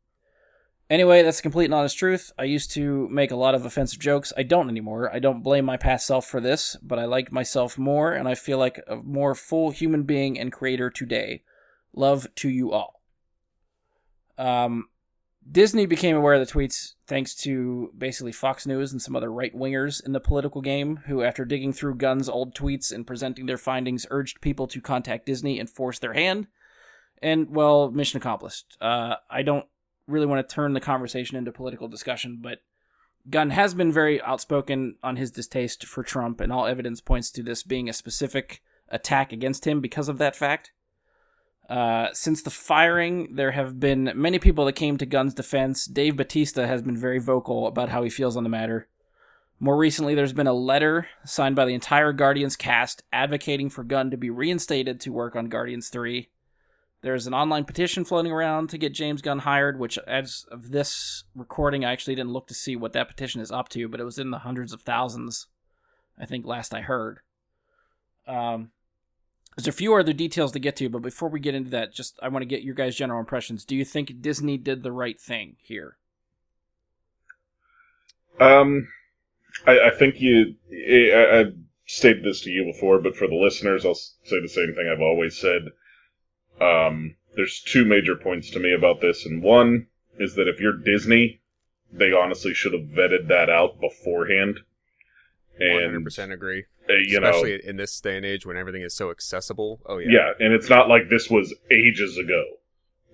Anyway, 0.87 1.23
that's 1.23 1.37
the 1.37 1.43
complete 1.43 1.65
and 1.65 1.73
honest 1.73 1.97
truth. 1.97 2.31
I 2.37 2.43
used 2.43 2.69
to 2.71 3.09
make 3.09 3.31
a 3.31 3.35
lot 3.35 3.55
of 3.55 3.65
offensive 3.65 3.99
jokes. 3.99 4.31
I 4.37 4.43
don't 4.43 4.69
anymore. 4.69 5.11
I 5.11 5.17
don't 5.17 5.41
blame 5.41 5.65
my 5.65 5.77
past 5.77 6.05
self 6.05 6.27
for 6.27 6.39
this, 6.39 6.77
but 6.83 6.99
I 6.99 7.05
like 7.05 7.31
myself 7.31 7.77
more, 7.77 8.13
and 8.13 8.27
I 8.27 8.35
feel 8.35 8.59
like 8.59 8.79
a 8.87 8.97
more 8.97 9.33
full 9.33 9.71
human 9.71 10.03
being 10.03 10.39
and 10.39 10.51
creator 10.51 10.91
today. 10.91 11.41
Love 11.95 12.27
to 12.35 12.49
you 12.49 12.71
all. 12.71 13.01
Um, 14.37 14.89
Disney 15.49 15.87
became 15.87 16.15
aware 16.15 16.35
of 16.35 16.45
the 16.45 16.53
tweets 16.53 16.93
thanks 17.07 17.33
to 17.35 17.91
basically 17.97 18.31
Fox 18.31 18.67
News 18.67 18.91
and 18.91 19.01
some 19.01 19.15
other 19.15 19.31
right 19.31 19.55
wingers 19.55 20.05
in 20.05 20.11
the 20.11 20.19
political 20.19 20.61
game, 20.61 20.97
who, 21.07 21.23
after 21.23 21.45
digging 21.45 21.73
through 21.73 21.95
Gunn's 21.95 22.29
old 22.29 22.53
tweets 22.53 22.91
and 22.91 23.07
presenting 23.07 23.47
their 23.47 23.57
findings, 23.57 24.05
urged 24.11 24.39
people 24.39 24.67
to 24.67 24.81
contact 24.81 25.25
Disney 25.25 25.59
and 25.59 25.67
force 25.67 25.97
their 25.97 26.13
hand. 26.13 26.45
And, 27.23 27.55
well, 27.55 27.89
mission 27.89 28.17
accomplished. 28.17 28.77
Uh, 28.79 29.15
I 29.31 29.41
don't 29.41 29.65
really 30.07 30.25
want 30.25 30.47
to 30.47 30.55
turn 30.55 30.73
the 30.73 30.79
conversation 30.79 31.37
into 31.37 31.51
political 31.51 31.87
discussion, 31.87 32.39
but 32.41 32.59
Gunn 33.29 33.49
has 33.49 33.73
been 33.73 33.91
very 33.91 34.21
outspoken 34.21 34.95
on 35.01 35.15
his 35.15 35.31
distaste 35.31 35.85
for 35.85 36.03
Trump, 36.03 36.39
and 36.39 36.51
all 36.51 36.67
evidence 36.67 37.01
points 37.01 37.31
to 37.31 37.43
this 37.43 37.63
being 37.63 37.89
a 37.89 37.93
specific 37.93 38.61
attack 38.89 39.33
against 39.33 39.65
him 39.65 39.81
because 39.81 40.09
of 40.09 40.19
that 40.19 40.35
fact. 40.35 40.71
Uh, 41.67 42.09
since 42.13 42.43
the 42.43 42.51
firing, 42.51 43.35
there 43.35 43.51
have 43.51 43.79
been 43.79 44.11
many 44.15 44.37
people 44.37 44.65
that 44.65 44.73
came 44.73 44.97
to 44.97 45.05
Gunn's 45.05 45.33
defense. 45.33 45.85
Dave 45.85 46.15
Batista 46.15 46.67
has 46.67 46.83
been 46.83 46.95
very 46.95 47.19
vocal 47.19 47.65
about 47.65 47.89
how 47.89 48.03
he 48.03 48.09
feels 48.09 48.37
on 48.37 48.43
the 48.43 48.49
matter. 48.49 48.87
More 49.59 49.77
recently, 49.77 50.13
there's 50.13 50.33
been 50.33 50.47
a 50.47 50.53
letter 50.53 51.07
signed 51.23 51.55
by 51.55 51.65
the 51.65 51.73
entire 51.73 52.13
Guardians 52.13 52.55
cast 52.55 53.01
advocating 53.11 53.69
for 53.69 53.83
Gunn 53.83 54.11
to 54.11 54.17
be 54.17 54.29
reinstated 54.29 54.99
to 55.01 55.13
work 55.13 55.35
on 55.35 55.49
Guardians 55.49 55.89
3. 55.89 56.29
There's 57.05 57.27
an 57.27 57.35
online 57.35 57.65
petition 57.65 58.03
floating 58.03 58.31
around 58.31 58.71
to 58.71 58.79
get 58.79 58.91
James 58.91 59.21
Gunn 59.21 59.37
hired, 59.37 59.77
which, 59.77 59.99
as 60.07 60.43
of 60.49 60.71
this 60.71 61.23
recording, 61.35 61.85
I 61.85 61.91
actually 61.91 62.15
didn't 62.15 62.33
look 62.33 62.47
to 62.47 62.55
see 62.55 62.75
what 62.75 62.93
that 62.93 63.07
petition 63.07 63.41
is 63.41 63.51
up 63.51 63.69
to, 63.69 63.87
but 63.87 63.99
it 63.99 64.05
was 64.05 64.17
in 64.17 64.31
the 64.31 64.39
hundreds 64.39 64.73
of 64.73 64.81
thousands, 64.81 65.45
I 66.19 66.25
think, 66.25 66.47
last 66.47 66.73
I 66.73 66.81
heard. 66.81 67.19
Um, 68.25 68.71
there's 69.55 69.67
a 69.67 69.71
few 69.71 69.93
other 69.93 70.13
details 70.13 70.51
to 70.53 70.59
get 70.59 70.75
to, 70.77 70.89
but 70.89 71.03
before 71.03 71.29
we 71.29 71.39
get 71.39 71.53
into 71.53 71.69
that, 71.69 71.93
just 71.93 72.17
I 72.23 72.29
want 72.29 72.41
to 72.41 72.47
get 72.47 72.63
your 72.63 72.73
guys' 72.73 72.95
general 72.95 73.19
impressions. 73.19 73.65
Do 73.65 73.75
you 73.75 73.85
think 73.85 74.19
Disney 74.19 74.57
did 74.57 74.81
the 74.81 74.91
right 74.91 75.21
thing 75.21 75.57
here? 75.61 75.97
Um, 78.39 78.87
I, 79.67 79.79
I 79.79 79.91
think 79.91 80.15
you. 80.21 80.55
I, 80.73 81.41
I've 81.41 81.53
stated 81.85 82.23
this 82.23 82.41
to 82.41 82.49
you 82.49 82.65
before, 82.65 82.99
but 82.99 83.15
for 83.15 83.27
the 83.27 83.35
listeners, 83.35 83.85
I'll 83.85 83.93
say 83.93 84.41
the 84.41 84.49
same 84.49 84.73
thing 84.73 84.91
I've 84.91 85.03
always 85.03 85.37
said. 85.37 85.65
Um, 86.61 87.15
there's 87.35 87.61
two 87.61 87.85
major 87.85 88.15
points 88.15 88.51
to 88.51 88.59
me 88.59 88.73
about 88.73 89.01
this, 89.01 89.25
and 89.25 89.43
one 89.43 89.87
is 90.19 90.35
that 90.35 90.47
if 90.47 90.59
you're 90.59 90.77
Disney, 90.77 91.41
they 91.91 92.11
honestly 92.13 92.53
should 92.53 92.73
have 92.73 92.83
vetted 92.83 93.27
that 93.27 93.49
out 93.49 93.79
beforehand. 93.81 94.59
And 95.59 95.81
hundred 95.85 96.03
percent 96.03 96.31
agree. 96.33 96.65
uh, 96.89 96.93
you 96.93 97.19
know, 97.19 97.29
Especially 97.29 97.61
in 97.65 97.77
this 97.77 97.99
day 98.01 98.17
and 98.17 98.25
age 98.25 98.45
when 98.45 98.57
everything 98.57 98.81
is 98.81 98.93
so 98.93 99.09
accessible. 99.11 99.81
Oh 99.85 99.97
yeah. 99.99 100.07
yeah. 100.11 100.45
and 100.45 100.53
it's 100.53 100.69
not 100.69 100.89
like 100.89 101.09
this 101.09 101.29
was 101.29 101.53
ages 101.71 102.17
ago, 102.17 102.43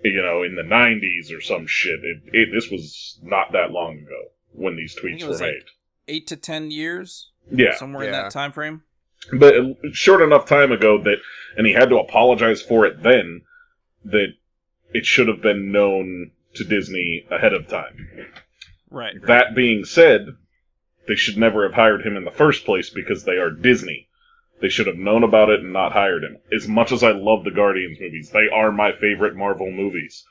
you 0.03 0.21
know, 0.21 0.41
in 0.43 0.55
the 0.55 0.63
'90s 0.63 1.35
or 1.35 1.41
some 1.41 1.67
shit. 1.67 1.99
It, 2.03 2.21
it 2.33 2.49
this 2.53 2.69
was 2.71 3.19
not 3.23 3.51
that 3.53 3.71
long 3.71 3.99
ago 3.99 4.31
when 4.53 4.75
these 4.75 4.93
think 4.95 5.15
tweets 5.17 5.21
it 5.21 5.23
were 5.25 5.29
was 5.29 5.41
like- 5.41 5.51
made. 5.51 5.63
Eight 6.07 6.27
to 6.27 6.35
ten 6.35 6.71
years, 6.71 7.29
Yeah, 7.51 7.75
somewhere 7.75 8.05
in 8.05 8.11
that 8.11 8.31
time 8.31 8.51
frame. 8.51 8.81
But 9.33 9.53
short 9.93 10.21
enough 10.21 10.45
time 10.47 10.71
ago 10.71 11.01
that, 11.03 11.17
and 11.57 11.67
he 11.67 11.73
had 11.73 11.89
to 11.89 11.99
apologize 11.99 12.61
for 12.61 12.85
it 12.85 13.01
then, 13.03 13.41
that 14.05 14.33
it 14.93 15.05
should 15.05 15.27
have 15.27 15.41
been 15.41 15.71
known 15.71 16.31
to 16.55 16.63
Disney 16.63 17.25
ahead 17.29 17.53
of 17.53 17.67
time. 17.67 18.09
Right. 18.89 19.15
That 19.23 19.55
being 19.55 19.85
said, 19.85 20.27
they 21.07 21.15
should 21.15 21.37
never 21.37 21.63
have 21.63 21.73
hired 21.73 22.05
him 22.05 22.17
in 22.17 22.25
the 22.25 22.31
first 22.31 22.65
place 22.65 22.89
because 22.89 23.23
they 23.23 23.37
are 23.37 23.49
Disney. 23.49 24.07
They 24.59 24.69
should 24.69 24.87
have 24.87 24.97
known 24.97 25.23
about 25.23 25.49
it 25.49 25.61
and 25.61 25.73
not 25.73 25.93
hired 25.93 26.23
him. 26.23 26.37
As 26.53 26.67
much 26.67 26.91
as 26.91 27.03
I 27.03 27.11
love 27.11 27.43
the 27.43 27.51
Guardians 27.51 27.99
movies, 27.99 28.29
they 28.31 28.47
are 28.53 28.71
my 28.71 28.91
favorite 28.91 29.35
Marvel 29.35 29.71
movies. 29.71 30.25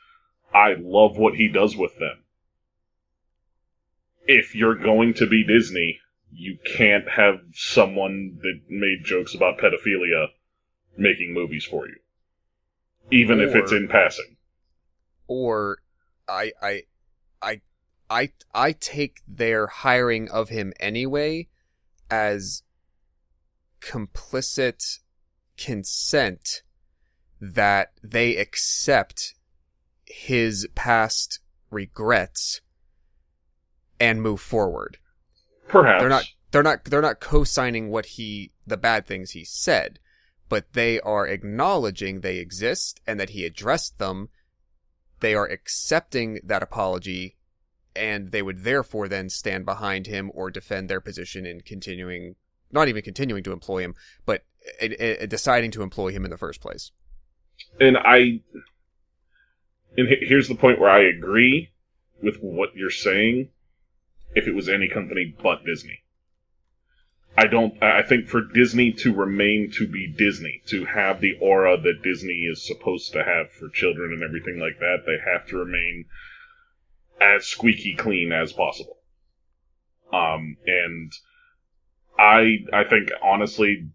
I 0.54 0.74
love 0.78 1.16
what 1.16 1.34
he 1.34 1.48
does 1.48 1.76
with 1.76 1.98
them. 1.98 2.22
If 4.26 4.54
you're 4.54 4.76
going 4.76 5.14
to 5.14 5.26
be 5.26 5.44
Disney, 5.44 6.00
you 6.32 6.58
can't 6.64 7.08
have 7.08 7.40
someone 7.52 8.38
that 8.42 8.60
made 8.68 9.04
jokes 9.04 9.34
about 9.34 9.58
pedophilia 9.58 10.28
making 10.96 11.34
movies 11.34 11.64
for 11.64 11.88
you. 11.88 11.96
Even 13.10 13.40
if 13.40 13.54
it's 13.54 13.72
in 13.72 13.88
passing. 13.88 14.36
Or 15.26 15.78
I 16.28 16.52
I 16.62 16.82
I 17.42 17.60
I 18.08 18.30
I 18.54 18.72
take 18.72 19.22
their 19.26 19.66
hiring 19.66 20.30
of 20.30 20.48
him 20.48 20.72
anyway 20.78 21.48
as 22.10 22.62
complicit 23.80 25.00
consent 25.56 26.62
that 27.40 27.92
they 28.02 28.36
accept 28.36 29.34
his 30.06 30.68
past 30.74 31.40
regrets 31.70 32.60
and 33.98 34.22
move 34.22 34.40
forward. 34.40 34.98
Perhaps. 35.70 36.00
They're 36.00 36.08
not 36.08 36.24
they're 36.50 36.62
not 36.62 36.84
they're 36.84 37.02
not 37.02 37.20
co-signing 37.20 37.90
what 37.90 38.06
he 38.06 38.52
the 38.66 38.76
bad 38.76 39.06
things 39.06 39.32
he 39.32 39.44
said, 39.44 39.98
but 40.48 40.72
they 40.72 41.00
are 41.00 41.26
acknowledging 41.26 42.20
they 42.20 42.38
exist 42.38 43.00
and 43.06 43.18
that 43.20 43.30
he 43.30 43.44
addressed 43.44 43.98
them. 43.98 44.28
They 45.20 45.34
are 45.34 45.46
accepting 45.46 46.40
that 46.44 46.62
apology 46.62 47.36
and 47.94 48.32
they 48.32 48.42
would 48.42 48.64
therefore 48.64 49.08
then 49.08 49.28
stand 49.28 49.64
behind 49.64 50.06
him 50.06 50.30
or 50.34 50.50
defend 50.50 50.88
their 50.88 51.00
position 51.00 51.46
in 51.46 51.60
continuing 51.60 52.36
not 52.72 52.88
even 52.88 53.02
continuing 53.02 53.42
to 53.42 53.52
employ 53.52 53.82
him, 53.82 53.96
but 54.24 54.44
uh, 54.80 54.86
uh, 54.86 55.26
deciding 55.26 55.72
to 55.72 55.82
employ 55.82 56.12
him 56.12 56.24
in 56.24 56.30
the 56.30 56.38
first 56.38 56.60
place. 56.60 56.92
and 57.80 57.96
I 57.96 58.40
and 59.96 60.08
here's 60.20 60.48
the 60.48 60.54
point 60.54 60.80
where 60.80 60.90
I 60.90 61.02
agree 61.04 61.70
with 62.22 62.36
what 62.40 62.76
you're 62.76 62.90
saying 62.90 63.48
if 64.34 64.46
it 64.46 64.54
was 64.54 64.68
any 64.68 64.88
company 64.88 65.34
but 65.42 65.64
Disney. 65.64 66.02
I 67.36 67.46
don't 67.46 67.82
I 67.82 68.02
think 68.02 68.28
for 68.28 68.42
Disney 68.42 68.92
to 68.92 69.14
remain 69.14 69.70
to 69.72 69.86
be 69.86 70.06
Disney, 70.06 70.62
to 70.66 70.84
have 70.84 71.20
the 71.20 71.36
aura 71.40 71.80
that 71.80 72.02
Disney 72.02 72.42
is 72.44 72.66
supposed 72.66 73.12
to 73.12 73.24
have 73.24 73.50
for 73.52 73.68
children 73.68 74.12
and 74.12 74.22
everything 74.22 74.58
like 74.58 74.78
that, 74.78 75.04
they 75.06 75.18
have 75.18 75.46
to 75.48 75.56
remain 75.56 76.06
as 77.20 77.46
squeaky 77.46 77.94
clean 77.94 78.32
as 78.32 78.52
possible. 78.52 78.98
Um 80.12 80.56
and 80.66 81.12
I 82.18 82.58
I 82.72 82.84
think 82.84 83.10
honestly 83.22 83.88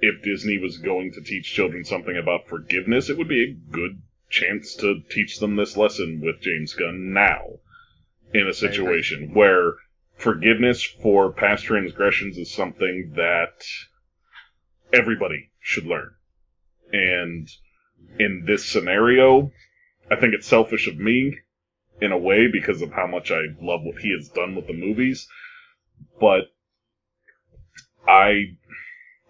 if 0.00 0.22
Disney 0.22 0.58
was 0.58 0.78
going 0.78 1.12
to 1.12 1.20
teach 1.20 1.52
children 1.52 1.84
something 1.84 2.16
about 2.16 2.48
forgiveness, 2.48 3.10
it 3.10 3.18
would 3.18 3.28
be 3.28 3.44
a 3.44 3.72
good 3.72 4.02
chance 4.30 4.74
to 4.76 5.00
teach 5.10 5.38
them 5.38 5.56
this 5.56 5.76
lesson 5.76 6.20
with 6.20 6.40
James 6.40 6.74
Gunn 6.74 7.12
now 7.12 7.58
in 8.32 8.46
a 8.46 8.54
situation 8.54 9.32
where 9.34 9.74
forgiveness 10.16 10.82
for 10.82 11.32
past 11.32 11.64
transgressions 11.64 12.36
is 12.36 12.52
something 12.52 13.12
that 13.16 13.64
everybody 14.92 15.50
should 15.60 15.86
learn. 15.86 16.10
And 16.92 17.48
in 18.18 18.44
this 18.46 18.66
scenario, 18.66 19.52
I 20.10 20.16
think 20.16 20.34
it's 20.34 20.46
selfish 20.46 20.88
of 20.88 20.96
me 20.96 21.38
in 22.00 22.12
a 22.12 22.18
way 22.18 22.48
because 22.50 22.82
of 22.82 22.92
how 22.92 23.06
much 23.06 23.30
I 23.30 23.42
love 23.60 23.80
what 23.82 24.00
he 24.00 24.12
has 24.16 24.28
done 24.28 24.54
with 24.54 24.66
the 24.66 24.72
movies, 24.72 25.28
but 26.20 26.44
I 28.06 28.56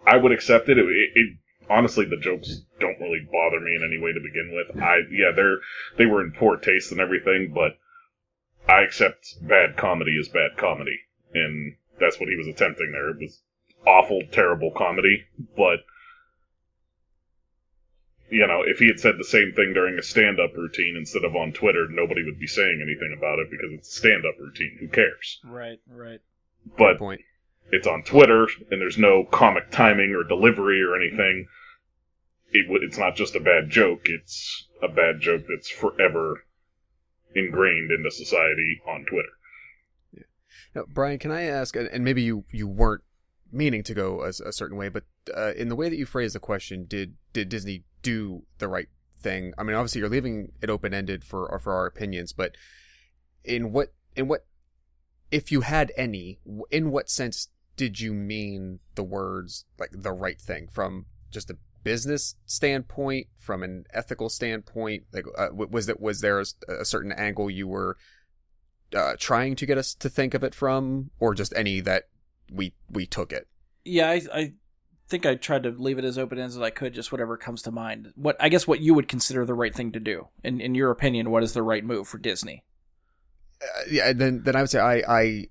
I 0.05 0.17
would 0.17 0.31
accept 0.31 0.69
it. 0.69 0.77
It, 0.77 0.85
it, 0.85 1.11
it 1.15 1.37
honestly 1.69 2.05
the 2.05 2.17
jokes 2.17 2.61
don't 2.79 2.99
really 2.99 3.27
bother 3.31 3.59
me 3.59 3.75
in 3.75 3.83
any 3.83 4.01
way 4.01 4.13
to 4.13 4.19
begin 4.19 4.53
with. 4.53 4.81
I 4.81 4.99
yeah, 5.11 5.31
they're 5.35 5.57
they 5.97 6.05
were 6.05 6.23
in 6.23 6.31
poor 6.31 6.57
taste 6.57 6.91
and 6.91 7.01
everything, 7.01 7.51
but 7.53 7.77
I 8.69 8.83
accept 8.83 9.35
bad 9.41 9.77
comedy 9.77 10.11
is 10.11 10.29
bad 10.29 10.55
comedy, 10.55 10.99
and 11.33 11.75
that's 11.99 12.19
what 12.19 12.29
he 12.29 12.35
was 12.35 12.47
attempting 12.47 12.91
there. 12.91 13.09
It 13.09 13.17
was 13.19 13.41
awful, 13.87 14.21
terrible 14.31 14.71
comedy, 14.71 15.25
but 15.57 15.79
you 18.29 18.45
know, 18.45 18.61
if 18.63 18.77
he 18.77 18.85
had 18.85 18.99
said 18.99 19.15
the 19.17 19.23
same 19.23 19.53
thing 19.53 19.73
during 19.73 19.97
a 19.97 20.03
stand-up 20.03 20.55
routine 20.55 20.95
instead 20.95 21.23
of 21.23 21.35
on 21.35 21.51
Twitter, 21.51 21.87
nobody 21.89 22.23
would 22.23 22.39
be 22.39 22.45
saying 22.45 22.79
anything 22.79 23.15
about 23.17 23.39
it 23.39 23.49
because 23.49 23.71
it's 23.71 23.89
a 23.89 23.97
stand-up 23.97 24.35
routine. 24.39 24.77
Who 24.79 24.87
cares? 24.87 25.39
Right. 25.43 25.79
Right. 25.89 26.21
But 26.77 26.99
Point. 26.99 27.21
it's 27.71 27.87
on 27.87 28.03
Twitter, 28.03 28.47
and 28.69 28.79
there's 28.79 28.99
no 28.99 29.23
comic 29.23 29.71
timing 29.71 30.13
or 30.13 30.23
delivery 30.23 30.83
or 30.83 30.95
anything. 30.95 31.47
It, 32.51 32.67
w- 32.67 32.85
it's 32.85 32.99
not 32.99 33.15
just 33.15 33.35
a 33.35 33.39
bad 33.39 33.71
joke; 33.71 34.01
it's 34.05 34.67
a 34.83 34.87
bad 34.87 35.21
joke 35.21 35.45
that's 35.49 35.71
forever 35.71 36.43
ingrained 37.35 37.91
into 37.91 38.11
society 38.11 38.81
on 38.87 39.05
Twitter. 39.05 40.27
Now, 40.75 40.83
Brian, 40.87 41.19
can 41.19 41.31
I 41.31 41.43
ask, 41.43 41.75
and 41.75 42.03
maybe 42.03 42.21
you, 42.21 42.45
you 42.51 42.67
weren't 42.67 43.03
meaning 43.51 43.83
to 43.83 43.93
go 43.93 44.21
a, 44.23 44.29
a 44.29 44.53
certain 44.53 44.77
way, 44.77 44.89
but 44.89 45.03
uh, 45.35 45.53
in 45.55 45.69
the 45.69 45.75
way 45.75 45.89
that 45.89 45.97
you 45.97 46.05
phrased 46.05 46.35
the 46.35 46.39
question, 46.39 46.85
did 46.85 47.15
did 47.33 47.49
Disney 47.49 47.83
do 48.01 48.43
the 48.59 48.67
right 48.67 48.89
thing? 49.19 49.53
I 49.57 49.63
mean, 49.63 49.75
obviously, 49.75 49.99
you're 49.99 50.09
leaving 50.09 50.51
it 50.61 50.69
open 50.69 50.93
ended 50.93 51.23
for 51.23 51.59
for 51.61 51.73
our 51.73 51.85
opinions, 51.85 52.33
but 52.33 52.55
in 53.43 53.71
what 53.71 53.93
in 54.15 54.27
what 54.27 54.45
if 55.31 55.51
you 55.51 55.61
had 55.61 55.91
any, 55.97 56.39
in 56.71 56.91
what 56.91 57.09
sense 57.09 57.49
did 57.75 57.99
you 57.99 58.13
mean 58.13 58.79
the 58.95 59.03
words 59.03 59.65
like 59.79 59.91
the 59.93 60.11
right 60.11 60.39
thing 60.39 60.67
from 60.71 61.05
just 61.31 61.49
a 61.49 61.57
business 61.83 62.35
standpoint, 62.45 63.27
from 63.37 63.63
an 63.63 63.85
ethical 63.93 64.29
standpoint? 64.29 65.03
Like, 65.11 65.25
uh, 65.37 65.49
was 65.51 65.85
that 65.87 65.99
was 65.99 66.21
there 66.21 66.39
a, 66.39 66.45
a 66.67 66.85
certain 66.85 67.11
angle 67.11 67.49
you 67.49 67.67
were 67.67 67.97
uh, 68.95 69.13
trying 69.19 69.55
to 69.55 69.65
get 69.65 69.77
us 69.77 69.93
to 69.95 70.09
think 70.09 70.33
of 70.33 70.43
it 70.43 70.55
from, 70.55 71.11
or 71.19 71.33
just 71.33 71.53
any 71.55 71.79
that 71.81 72.03
we 72.51 72.73
we 72.89 73.05
took 73.05 73.31
it? 73.31 73.47
Yeah, 73.85 74.09
I, 74.09 74.21
I 74.33 74.53
think 75.07 75.25
I 75.25 75.35
tried 75.35 75.63
to 75.63 75.71
leave 75.71 75.97
it 75.97 76.05
as 76.05 76.17
open 76.17 76.37
as 76.37 76.59
I 76.59 76.69
could, 76.69 76.93
just 76.93 77.11
whatever 77.11 77.37
comes 77.37 77.61
to 77.63 77.71
mind. 77.71 78.13
What 78.15 78.35
I 78.39 78.49
guess 78.49 78.67
what 78.67 78.81
you 78.81 78.93
would 78.93 79.07
consider 79.07 79.45
the 79.45 79.53
right 79.53 79.73
thing 79.73 79.91
to 79.93 79.99
do, 79.99 80.27
in 80.43 80.61
in 80.61 80.75
your 80.75 80.91
opinion, 80.91 81.31
what 81.31 81.43
is 81.43 81.53
the 81.53 81.63
right 81.63 81.83
move 81.83 82.07
for 82.07 82.17
Disney? 82.17 82.63
Uh, 83.61 83.83
yeah, 83.89 84.13
then 84.13 84.43
then 84.43 84.55
I 84.55 84.61
would 84.61 84.69
say 84.69 84.79
I 84.79 85.03
I 85.07 85.47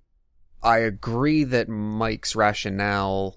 I 0.62 0.78
agree 0.78 1.44
that 1.44 1.68
Mike's 1.68 2.34
rationale 2.34 3.36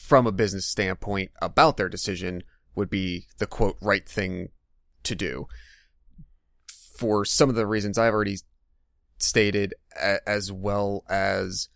from 0.00 0.26
a 0.26 0.32
business 0.32 0.66
standpoint 0.66 1.30
about 1.40 1.76
their 1.76 1.88
decision 1.88 2.42
would 2.74 2.90
be 2.90 3.26
the 3.38 3.46
quote 3.46 3.76
right 3.80 4.08
thing 4.08 4.48
to 5.02 5.14
do. 5.14 5.46
For 6.96 7.24
some 7.24 7.48
of 7.48 7.54
the 7.54 7.66
reasons 7.66 7.98
I've 7.98 8.14
already 8.14 8.38
stated, 9.18 9.74
as 10.26 10.50
well 10.50 11.04
as 11.08 11.68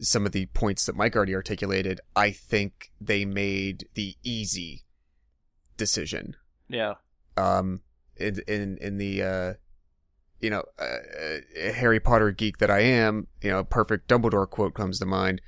some 0.00 0.26
of 0.26 0.32
the 0.32 0.46
points 0.46 0.86
that 0.86 0.96
Mike 0.96 1.14
already 1.14 1.34
articulated, 1.34 2.00
I 2.16 2.30
think 2.30 2.90
they 3.00 3.24
made 3.24 3.86
the 3.94 4.16
easy 4.22 4.84
decision. 5.76 6.36
Yeah, 6.68 6.94
um 7.36 7.82
in 8.16 8.40
in 8.48 8.78
in 8.80 8.98
the 8.98 9.22
uh 9.22 9.54
you 10.40 10.50
know 10.50 10.64
uh, 10.78 10.82
uh, 10.82 11.72
Harry 11.72 12.00
Potter 12.00 12.32
geek 12.32 12.58
that 12.58 12.70
I 12.70 12.80
am, 12.80 13.26
you 13.42 13.50
know, 13.50 13.62
perfect 13.64 14.08
Dumbledore 14.08 14.48
quote 14.48 14.74
comes 14.74 14.98
to 14.98 15.06
mind. 15.06 15.40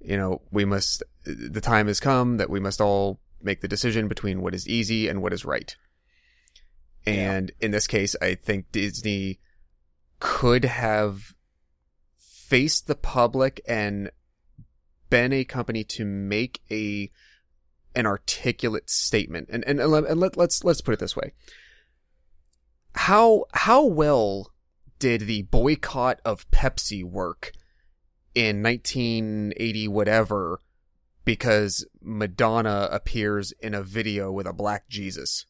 You 0.00 0.16
know, 0.16 0.42
we 0.50 0.64
must 0.64 1.02
the 1.24 1.60
time 1.60 1.86
has 1.88 2.00
come 2.00 2.36
that 2.36 2.50
we 2.50 2.60
must 2.60 2.80
all 2.80 3.20
make 3.42 3.60
the 3.60 3.68
decision 3.68 4.08
between 4.08 4.40
what 4.40 4.54
is 4.54 4.68
easy 4.68 5.08
and 5.08 5.22
what 5.22 5.32
is 5.32 5.44
right. 5.44 5.76
And 7.06 7.52
in 7.60 7.70
this 7.70 7.86
case, 7.86 8.14
I 8.20 8.34
think 8.34 8.70
Disney 8.72 9.38
could 10.20 10.64
have 10.64 11.34
faced 12.16 12.86
the 12.86 12.94
public 12.94 13.60
and 13.66 14.10
been 15.10 15.32
a 15.32 15.44
company 15.44 15.84
to 15.84 16.04
make 16.04 16.60
a 16.70 17.10
an 17.94 18.06
articulate 18.06 18.90
statement. 18.90 19.48
And 19.50 19.64
and, 19.66 19.80
and 19.80 19.90
let, 19.90 20.04
and 20.04 20.20
let, 20.20 20.36
let's 20.36 20.64
let's 20.64 20.80
put 20.80 20.94
it 20.94 21.00
this 21.00 21.16
way. 21.16 21.32
how 22.94 23.44
how 23.54 23.84
well 23.84 24.52
did 24.98 25.22
the 25.22 25.42
boycott 25.42 26.20
of 26.24 26.50
Pepsi 26.50 27.04
work 27.04 27.52
in 28.34 28.62
1980 28.62 29.88
whatever 29.88 30.60
because 31.24 31.86
Madonna 32.00 32.88
appears 32.90 33.52
in 33.60 33.74
a 33.74 33.82
video 33.82 34.32
with 34.32 34.46
a 34.46 34.52
black 34.52 34.88
Jesus? 34.88 35.46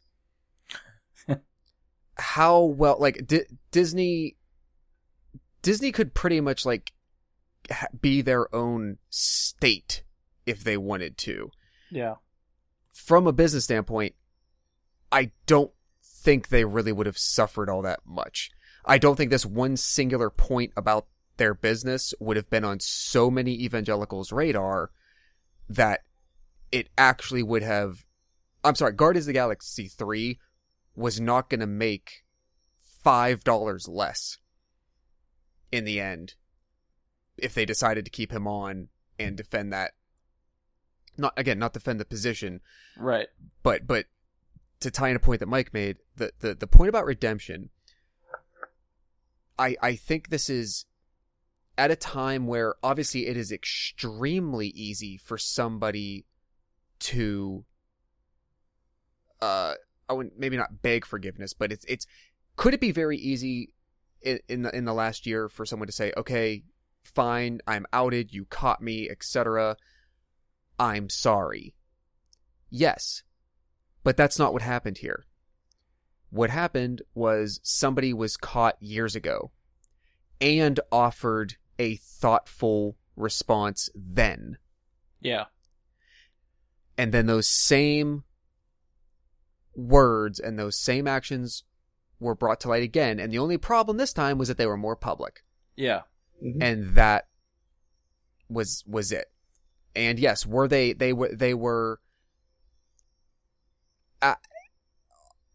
how 2.18 2.62
well 2.62 2.96
like 2.98 3.26
D- 3.26 3.44
Disney 3.70 4.36
Disney 5.62 5.92
could 5.92 6.14
pretty 6.14 6.40
much 6.40 6.64
like 6.64 6.92
ha- 7.70 7.86
be 8.00 8.22
their 8.22 8.54
own 8.54 8.98
state 9.10 10.02
if 10.46 10.64
they 10.64 10.76
wanted 10.76 11.16
to. 11.18 11.50
Yeah. 11.90 12.14
From 12.90 13.26
a 13.26 13.32
business 13.32 13.64
standpoint, 13.64 14.14
I 15.12 15.30
don't 15.46 15.70
think 16.02 16.48
they 16.48 16.64
really 16.64 16.92
would 16.92 17.06
have 17.06 17.18
suffered 17.18 17.68
all 17.68 17.82
that 17.82 18.00
much. 18.04 18.50
I 18.84 18.98
don't 18.98 19.16
think 19.16 19.30
this 19.30 19.46
one 19.46 19.76
singular 19.76 20.30
point 20.30 20.72
about 20.76 21.06
their 21.38 21.54
business 21.54 22.12
would 22.20 22.36
have 22.36 22.50
been 22.50 22.64
on 22.64 22.80
so 22.80 23.30
many 23.30 23.52
evangelicals' 23.64 24.30
radar 24.32 24.90
that 25.68 26.00
it 26.70 26.88
actually 26.98 27.42
would 27.42 27.62
have. 27.62 28.04
I'm 28.62 28.74
sorry, 28.74 28.92
Guardians 28.92 29.24
of 29.24 29.28
the 29.28 29.32
Galaxy 29.34 29.88
3 29.88 30.38
was 30.94 31.20
not 31.20 31.48
going 31.48 31.60
to 31.60 31.66
make 31.66 32.24
$5 33.04 33.88
less 33.88 34.38
in 35.70 35.84
the 35.84 36.00
end 36.00 36.34
if 37.36 37.54
they 37.54 37.64
decided 37.64 38.04
to 38.04 38.10
keep 38.10 38.32
him 38.32 38.46
on 38.46 38.88
and 39.18 39.36
defend 39.36 39.72
that. 39.72 39.92
Not 41.16 41.34
again, 41.36 41.58
not 41.58 41.72
defend 41.72 41.98
the 42.00 42.04
position, 42.04 42.60
Right. 42.96 43.28
but 43.62 43.86
but 43.86 44.06
to 44.80 44.90
tie 44.90 45.08
in 45.08 45.16
a 45.16 45.20
point 45.20 45.40
that 45.40 45.46
Mike 45.46 45.74
made, 45.74 45.96
the 46.16 46.32
the, 46.40 46.54
the 46.54 46.66
point 46.68 46.88
about 46.88 47.06
redemption, 47.06 47.70
I 49.58 49.76
I 49.82 49.96
think 49.96 50.28
this 50.28 50.48
is 50.48 50.84
at 51.78 51.92
a 51.92 51.96
time 51.96 52.46
where 52.46 52.74
obviously 52.82 53.28
it 53.28 53.36
is 53.36 53.52
extremely 53.52 54.68
easy 54.68 55.16
for 55.16 55.38
somebody 55.38 56.26
to 56.98 57.64
uh 59.40 59.74
I 60.08 60.12
wouldn't 60.12 60.38
maybe 60.38 60.56
not 60.56 60.82
beg 60.82 61.04
forgiveness, 61.06 61.54
but 61.54 61.70
it's 61.70 61.84
it's 61.86 62.06
could 62.56 62.74
it 62.74 62.80
be 62.80 62.90
very 62.90 63.16
easy 63.16 63.72
in, 64.20 64.40
in 64.48 64.62
the 64.62 64.76
in 64.76 64.84
the 64.84 64.92
last 64.92 65.26
year 65.26 65.48
for 65.48 65.64
someone 65.64 65.86
to 65.86 65.92
say, 65.92 66.12
okay, 66.16 66.64
fine, 67.04 67.60
I'm 67.66 67.86
outed, 67.92 68.32
you 68.32 68.44
caught 68.46 68.82
me, 68.82 69.08
etc. 69.08 69.76
I'm 70.78 71.08
sorry. 71.08 71.74
Yes, 72.70 73.22
but 74.02 74.16
that's 74.16 74.38
not 74.38 74.52
what 74.52 74.62
happened 74.62 74.98
here. 74.98 75.26
What 76.30 76.50
happened 76.50 77.02
was 77.14 77.60
somebody 77.62 78.12
was 78.12 78.36
caught 78.36 78.76
years 78.80 79.14
ago 79.16 79.52
and 80.40 80.78
offered 80.92 81.56
a 81.78 81.96
thoughtful 81.96 82.96
response 83.16 83.88
then. 83.94 84.58
Yeah. 85.20 85.44
And 86.96 87.12
then 87.12 87.26
those 87.26 87.48
same 87.48 88.24
words 89.74 90.40
and 90.40 90.58
those 90.58 90.76
same 90.76 91.06
actions 91.06 91.64
were 92.20 92.34
brought 92.34 92.60
to 92.60 92.68
light 92.68 92.82
again. 92.82 93.20
And 93.20 93.32
the 93.32 93.38
only 93.38 93.56
problem 93.56 93.96
this 93.96 94.12
time 94.12 94.38
was 94.38 94.48
that 94.48 94.58
they 94.58 94.66
were 94.66 94.76
more 94.76 94.96
public. 94.96 95.44
Yeah. 95.76 96.02
And 96.60 96.94
that 96.94 97.28
was 98.48 98.84
was 98.86 99.12
it. 99.12 99.26
And 99.94 100.18
yes, 100.18 100.46
were 100.46 100.68
they 100.68 100.92
they 100.92 101.12
were 101.12 101.34
they 101.34 101.54
were 101.54 102.00
uh, 104.20 104.34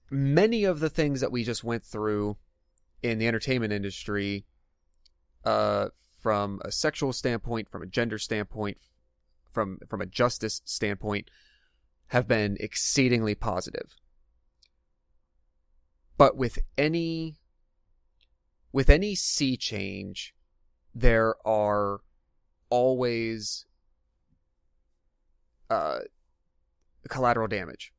many 0.09 0.63
of 0.63 0.79
the 0.79 0.89
things 0.89 1.21
that 1.21 1.31
we 1.31 1.43
just 1.43 1.63
went 1.63 1.83
through 1.83 2.37
in 3.01 3.17
the 3.17 3.27
entertainment 3.27 3.73
industry 3.73 4.45
uh 5.43 5.89
from 6.23 6.61
a 6.63 6.71
sexual 6.71 7.11
standpoint, 7.11 7.69
from 7.69 7.83
a 7.83 7.85
gender 7.85 8.17
standpoint, 8.17 8.77
from 9.51 9.77
from 9.89 9.99
a 9.99 10.05
justice 10.05 10.61
standpoint 10.63 11.29
have 12.07 12.27
been 12.27 12.55
exceedingly 12.61 13.35
positive. 13.35 13.97
But 16.17 16.37
with 16.37 16.59
any 16.77 17.35
with 18.71 18.89
any 18.89 19.15
sea 19.15 19.57
change, 19.57 20.33
there 20.95 21.35
are 21.45 21.99
always 22.69 23.65
uh, 25.69 25.99
collateral 27.09 27.49
damage. 27.49 27.91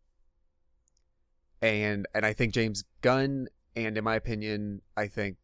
And 1.60 2.06
and 2.14 2.24
I 2.24 2.32
think 2.32 2.54
James 2.54 2.84
Gunn, 3.02 3.48
and 3.76 3.98
in 3.98 4.04
my 4.04 4.14
opinion, 4.16 4.80
I 4.96 5.08
think 5.08 5.36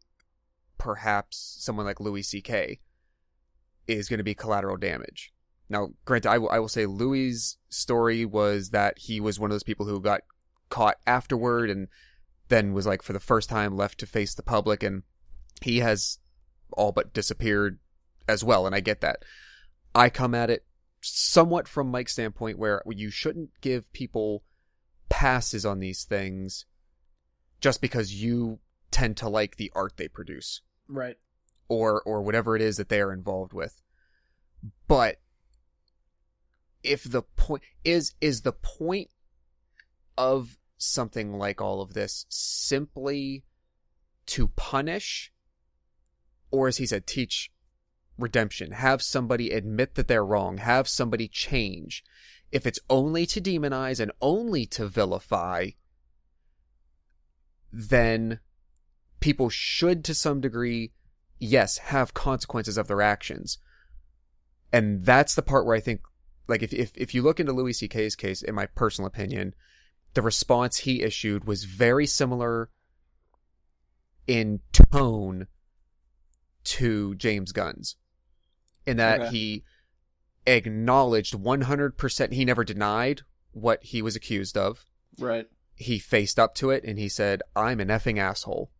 perhaps 0.80 1.56
someone 1.60 1.84
like 1.84 2.00
Louis 2.00 2.22
C.K. 2.22 2.80
is 3.86 4.08
going 4.08 4.18
to 4.18 4.24
be 4.24 4.34
collateral 4.34 4.78
damage. 4.78 5.32
Now, 5.68 5.90
granted, 6.06 6.30
I 6.30 6.38
will, 6.38 6.50
I 6.50 6.58
will 6.58 6.68
say 6.68 6.86
Louis' 6.86 7.58
story 7.68 8.24
was 8.24 8.70
that 8.70 8.98
he 8.98 9.20
was 9.20 9.38
one 9.38 9.50
of 9.50 9.54
those 9.54 9.62
people 9.62 9.86
who 9.86 10.00
got 10.00 10.22
caught 10.70 10.96
afterward 11.06 11.68
and 11.70 11.86
then 12.48 12.72
was 12.72 12.86
like 12.86 13.02
for 13.02 13.12
the 13.12 13.20
first 13.20 13.48
time 13.48 13.76
left 13.76 14.00
to 14.00 14.06
face 14.06 14.34
the 14.34 14.42
public 14.42 14.82
and 14.82 15.02
he 15.60 15.78
has 15.80 16.18
all 16.72 16.92
but 16.92 17.12
disappeared 17.12 17.78
as 18.26 18.42
well 18.42 18.66
and 18.66 18.74
I 18.74 18.80
get 18.80 19.02
that. 19.02 19.22
I 19.94 20.08
come 20.08 20.34
at 20.34 20.50
it 20.50 20.64
somewhat 21.02 21.68
from 21.68 21.90
Mike's 21.90 22.12
standpoint 22.12 22.58
where 22.58 22.82
you 22.88 23.10
shouldn't 23.10 23.50
give 23.60 23.92
people 23.92 24.44
passes 25.08 25.66
on 25.66 25.78
these 25.78 26.04
things 26.04 26.64
just 27.60 27.80
because 27.82 28.14
you 28.14 28.60
tend 28.90 29.18
to 29.18 29.28
like 29.28 29.56
the 29.56 29.70
art 29.74 29.92
they 29.96 30.08
produce 30.08 30.62
Right. 30.90 31.16
or 31.68 32.03
or 32.03 32.22
whatever 32.22 32.57
it 32.57 32.62
is 32.62 32.76
that 32.76 32.88
they 32.88 33.00
are 33.00 33.12
involved 33.12 33.53
with. 33.53 33.81
But 34.88 35.20
if 36.83 37.05
the 37.05 37.22
point 37.22 37.62
is 37.85 38.14
is 38.20 38.42
the 38.42 38.53
point 38.53 39.09
of 40.16 40.59
something 40.79 41.33
like 41.33 41.61
all 41.61 41.81
of 41.81 41.94
this 41.94 42.26
simply 42.29 43.44
to 44.26 44.48
punish 44.48 45.33
or 46.50 46.68
as 46.68 46.79
he 46.79 46.87
said 46.87 47.07
teach 47.07 47.50
redemption 48.18 48.72
have 48.72 49.03
somebody 49.03 49.50
admit 49.50 49.94
that 49.94 50.09
they're 50.09 50.24
wrong 50.24 50.59
have 50.59 50.88
somebody 50.88 51.29
change 51.29 52.03
if 52.50 52.66
it's 52.66 52.79
only 52.88 53.26
to 53.26 53.40
demonize 53.40 54.00
and 54.00 54.12
only 54.20 54.66
to 54.66 54.87
vilify 54.87 55.68
then 57.72 58.40
people 59.20 59.48
should 59.48 60.04
to 60.04 60.14
some 60.14 60.40
degree 60.40 60.92
yes 61.38 61.78
have 61.78 62.14
consequences 62.14 62.76
of 62.76 62.88
their 62.88 63.02
actions 63.02 63.59
and 64.72 65.04
that's 65.04 65.35
the 65.35 65.42
part 65.42 65.64
where 65.66 65.76
i 65.76 65.80
think 65.80 66.00
like 66.48 66.62
if 66.62 66.72
if, 66.72 66.90
if 66.94 67.14
you 67.14 67.22
look 67.22 67.38
into 67.40 67.52
louis 67.52 67.72
ck's 67.78 68.16
case 68.16 68.42
in 68.42 68.54
my 68.54 68.66
personal 68.66 69.06
opinion 69.06 69.54
the 70.14 70.22
response 70.22 70.78
he 70.78 71.02
issued 71.02 71.44
was 71.46 71.64
very 71.64 72.06
similar 72.06 72.68
in 74.26 74.61
tone 74.92 75.46
to 76.64 77.14
james 77.16 77.52
gunn's 77.52 77.96
in 78.87 78.96
that 78.96 79.20
Okay. 79.20 79.30
he 79.30 79.64
acknowledged 80.46 81.35
100% 81.35 82.33
he 82.33 82.44
never 82.44 82.64
denied 82.64 83.22
what 83.52 83.83
he 83.85 84.00
was 84.02 84.16
accused 84.16 84.56
of 84.56 84.85
Right. 85.18 85.46
he 85.74 85.98
faced 85.98 86.38
up 86.38 86.54
to 86.56 86.70
it 86.70 86.83
and 86.85 86.98
he 86.98 87.09
said, 87.09 87.42
"I'm 87.54 87.78
an 87.80 87.88
effing 87.88 88.18
asshole," 88.18 88.70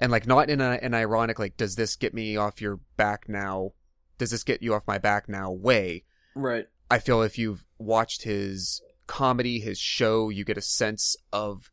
and 0.00 0.12
like 0.12 0.26
not 0.26 0.50
in 0.50 0.60
a, 0.60 0.78
an 0.82 0.94
ironic 0.94 1.38
like, 1.38 1.56
"Does 1.56 1.76
this 1.76 1.96
get 1.96 2.14
me 2.14 2.36
off 2.36 2.60
your 2.60 2.80
back 2.96 3.28
now? 3.28 3.72
Does 4.18 4.30
this 4.30 4.44
get 4.44 4.62
you 4.62 4.74
off 4.74 4.86
my 4.86 4.98
back 4.98 5.28
now?" 5.28 5.50
way. 5.50 6.04
Right. 6.34 6.66
I 6.90 6.98
feel 6.98 7.22
if 7.22 7.38
you've 7.38 7.64
watched 7.78 8.22
his 8.22 8.80
comedy, 9.06 9.60
his 9.60 9.78
show, 9.78 10.28
you 10.28 10.44
get 10.44 10.56
a 10.56 10.62
sense 10.62 11.16
of 11.32 11.70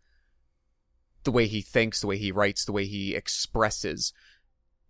the 1.24 1.32
way 1.32 1.48
he 1.48 1.62
thinks, 1.62 2.02
the 2.02 2.08
way 2.08 2.18
he 2.18 2.32
writes, 2.32 2.66
the 2.66 2.72
way 2.72 2.86
he 2.86 3.16
expresses, 3.16 4.14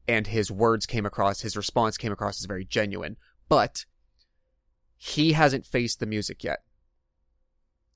and 0.08 0.28
his 0.28 0.52
words 0.52 0.86
came 0.86 1.06
across, 1.06 1.42
his 1.42 1.58
response 1.58 1.98
came 1.98 2.12
across 2.12 2.42
as 2.42 2.46
very 2.46 2.66
genuine. 2.66 3.18
But 3.50 3.86
he 4.98 5.34
hasn't 5.34 5.66
faced 5.66 6.00
the 6.00 6.06
music 6.06 6.44
yet. 6.44 6.60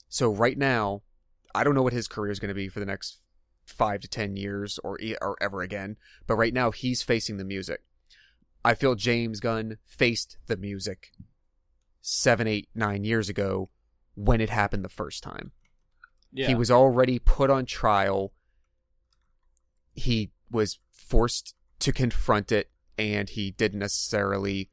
So 0.09 0.31
right 0.31 0.57
now, 0.57 1.03
I 1.53 1.63
don't 1.63 1.75
know 1.75 1.83
what 1.83 1.93
his 1.93 2.07
career 2.07 2.31
is 2.31 2.39
going 2.39 2.49
to 2.49 2.55
be 2.55 2.67
for 2.67 2.79
the 2.79 2.85
next 2.85 3.17
five 3.69 4.01
to 4.01 4.07
ten 4.07 4.35
years 4.35 4.79
or 4.83 4.97
or 5.21 5.37
ever 5.41 5.61
again. 5.61 5.97
But 6.27 6.35
right 6.35 6.53
now, 6.53 6.71
he's 6.71 7.01
facing 7.01 7.37
the 7.37 7.45
music. 7.45 7.81
I 8.63 8.73
feel 8.73 8.95
James 8.95 9.39
Gunn 9.39 9.77
faced 9.85 10.37
the 10.47 10.57
music 10.57 11.11
seven, 12.01 12.47
eight, 12.47 12.69
nine 12.75 13.03
years 13.03 13.29
ago 13.29 13.69
when 14.15 14.41
it 14.41 14.49
happened 14.49 14.83
the 14.83 14.89
first 14.89 15.23
time. 15.23 15.51
Yeah. 16.31 16.47
He 16.47 16.55
was 16.55 16.69
already 16.69 17.19
put 17.19 17.49
on 17.49 17.65
trial. 17.65 18.33
He 19.93 20.31
was 20.51 20.79
forced 20.91 21.55
to 21.79 21.93
confront 21.93 22.51
it, 22.51 22.69
and 22.97 23.29
he 23.29 23.51
didn't 23.51 23.79
necessarily 23.79 24.69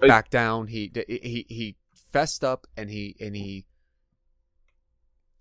back 0.00 0.30
down. 0.30 0.66
He 0.68 0.92
he 1.06 1.46
he 1.48 1.76
fessed 2.12 2.44
up, 2.44 2.66
and 2.76 2.90
he 2.90 3.16
and 3.20 3.36
he 3.36 3.66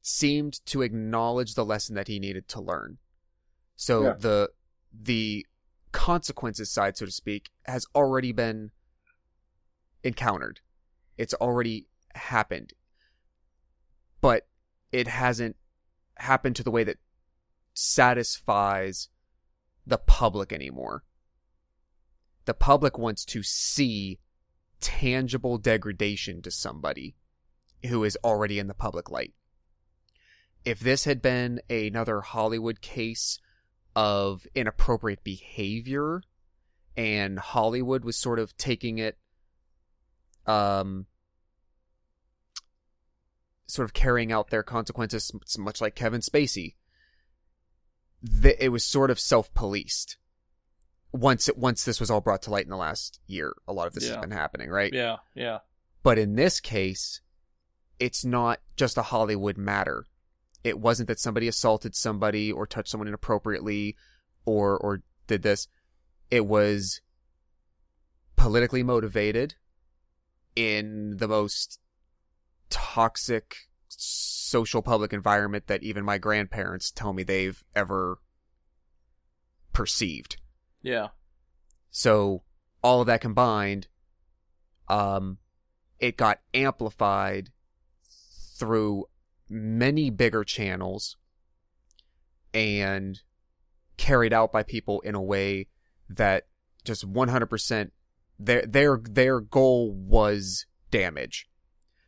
seemed 0.08 0.66
to 0.66 0.82
acknowledge 0.82 1.54
the 1.54 1.66
lesson 1.66 1.96
that 1.96 2.08
he 2.08 2.18
needed 2.18 2.48
to 2.48 2.62
learn. 2.62 2.98
So 3.76 4.04
Yeah. 4.06 4.14
the 4.14 4.52
the 4.94 5.46
consequences 5.92 6.72
side, 6.72 6.98
so 6.98 7.06
to 7.06 7.12
speak, 7.12 7.50
has 7.66 7.86
already 7.94 8.32
been 8.32 8.72
encountered. 10.04 10.62
It's 11.18 11.34
already 11.36 11.88
happened. 12.16 12.74
But 14.22 14.48
it 14.92 15.08
hasn't 15.08 15.58
happened 16.16 16.56
to 16.56 16.64
the 16.64 16.72
way 16.72 16.84
that 16.86 16.98
satisfies 17.74 19.10
the 19.86 19.98
public 19.98 20.52
anymore. 20.54 21.04
The 22.46 22.54
public 22.54 22.98
wants 22.98 23.26
to 23.26 23.44
see 23.44 24.20
tangible 24.80 25.58
degradation 25.58 26.42
to 26.44 26.52
somebody 26.52 27.16
who 27.88 28.04
is 28.04 28.18
already 28.24 28.58
in 28.58 28.68
the 28.68 28.74
public 28.74 29.12
light. 29.12 29.34
If 30.68 30.82
this 30.82 31.06
had 31.06 31.22
been 31.22 31.62
another 31.70 32.20
Hollywood 32.20 32.82
case 32.82 33.40
of 33.96 34.46
inappropriate 34.54 35.24
behavior 35.24 36.22
and 36.98 37.40
Hollywood 37.40 38.04
was 38.04 38.18
sort 38.18 38.38
of 38.38 38.56
taking 38.58 38.98
it 38.98 39.18
um 40.46 41.06
sort 43.68 43.86
of 43.86 43.94
carrying 43.94 44.32
out 44.32 44.50
their 44.50 44.62
consequences 44.64 45.32
much 45.58 45.80
like 45.80 45.96
Kevin 45.96 46.20
Spacey 46.22 46.76
th- 48.42 48.58
it 48.60 48.70
was 48.70 48.86
sort 48.86 49.10
of 49.10 49.20
self-policed 49.20 50.18
once 51.14 51.48
it 51.48 51.58
once 51.58 51.86
this 51.86 52.00
was 52.02 52.12
all 52.12 52.22
brought 52.22 52.42
to 52.42 52.52
light 52.52 52.66
in 52.66 52.70
the 52.70 52.76
last 52.78 53.20
year 53.26 53.56
a 53.68 53.74
lot 53.74 53.88
of 53.88 53.94
this 53.94 54.04
Yeah. 54.06 54.16
has 54.16 54.18
been 54.22 54.32
happening 54.32 54.70
right 54.70 54.92
Yeah, 54.94 55.18
yeah. 55.34 55.60
but 56.04 56.20
in 56.20 56.36
this 56.36 56.60
case, 56.60 57.22
it's 58.00 58.24
not 58.26 58.60
just 58.76 58.98
a 58.98 59.02
Hollywood 59.04 59.58
matter. 59.58 60.06
It 60.68 60.80
wasn't 60.82 61.08
that 61.08 61.18
somebody 61.18 61.48
assaulted 61.48 61.96
somebody 61.96 62.52
or 62.52 62.68
touched 62.68 62.90
someone 62.90 63.08
inappropriately 63.08 63.96
or 64.44 64.78
or 64.78 65.02
did 65.26 65.42
this. 65.42 65.70
It 66.30 66.46
was 66.46 67.00
politically 68.36 68.84
motivated 68.84 69.56
in 70.58 71.16
the 71.18 71.28
most 71.30 71.80
toxic 72.70 73.56
social 73.88 74.82
public 74.82 75.14
environment 75.14 75.68
that 75.68 75.84
even 75.84 76.04
my 76.04 76.18
grandparents 76.18 76.92
tell 76.92 77.14
me 77.14 77.24
they've 77.24 77.64
ever 77.74 78.20
perceived. 79.72 80.36
Yeah. 80.82 81.08
So 81.92 82.44
all 82.84 83.00
of 83.00 83.08
that 83.08 83.22
combined, 83.22 83.88
um, 84.90 85.38
it 85.98 86.18
got 86.18 86.42
amplified 86.54 87.52
through 88.60 89.06
many 89.50 90.10
bigger 90.10 90.44
channels 90.44 91.18
and 92.54 93.22
carried 93.98 94.34
out 94.34 94.52
by 94.52 94.64
people 94.64 95.02
in 95.02 95.16
a 95.16 95.22
way 95.22 95.68
that 96.10 96.48
just 96.84 97.12
100% 97.12 97.92
their 98.40 98.62
their 98.68 99.00
their 99.04 99.40
goal 99.40 99.92
was 99.92 100.66
damage. 100.92 101.48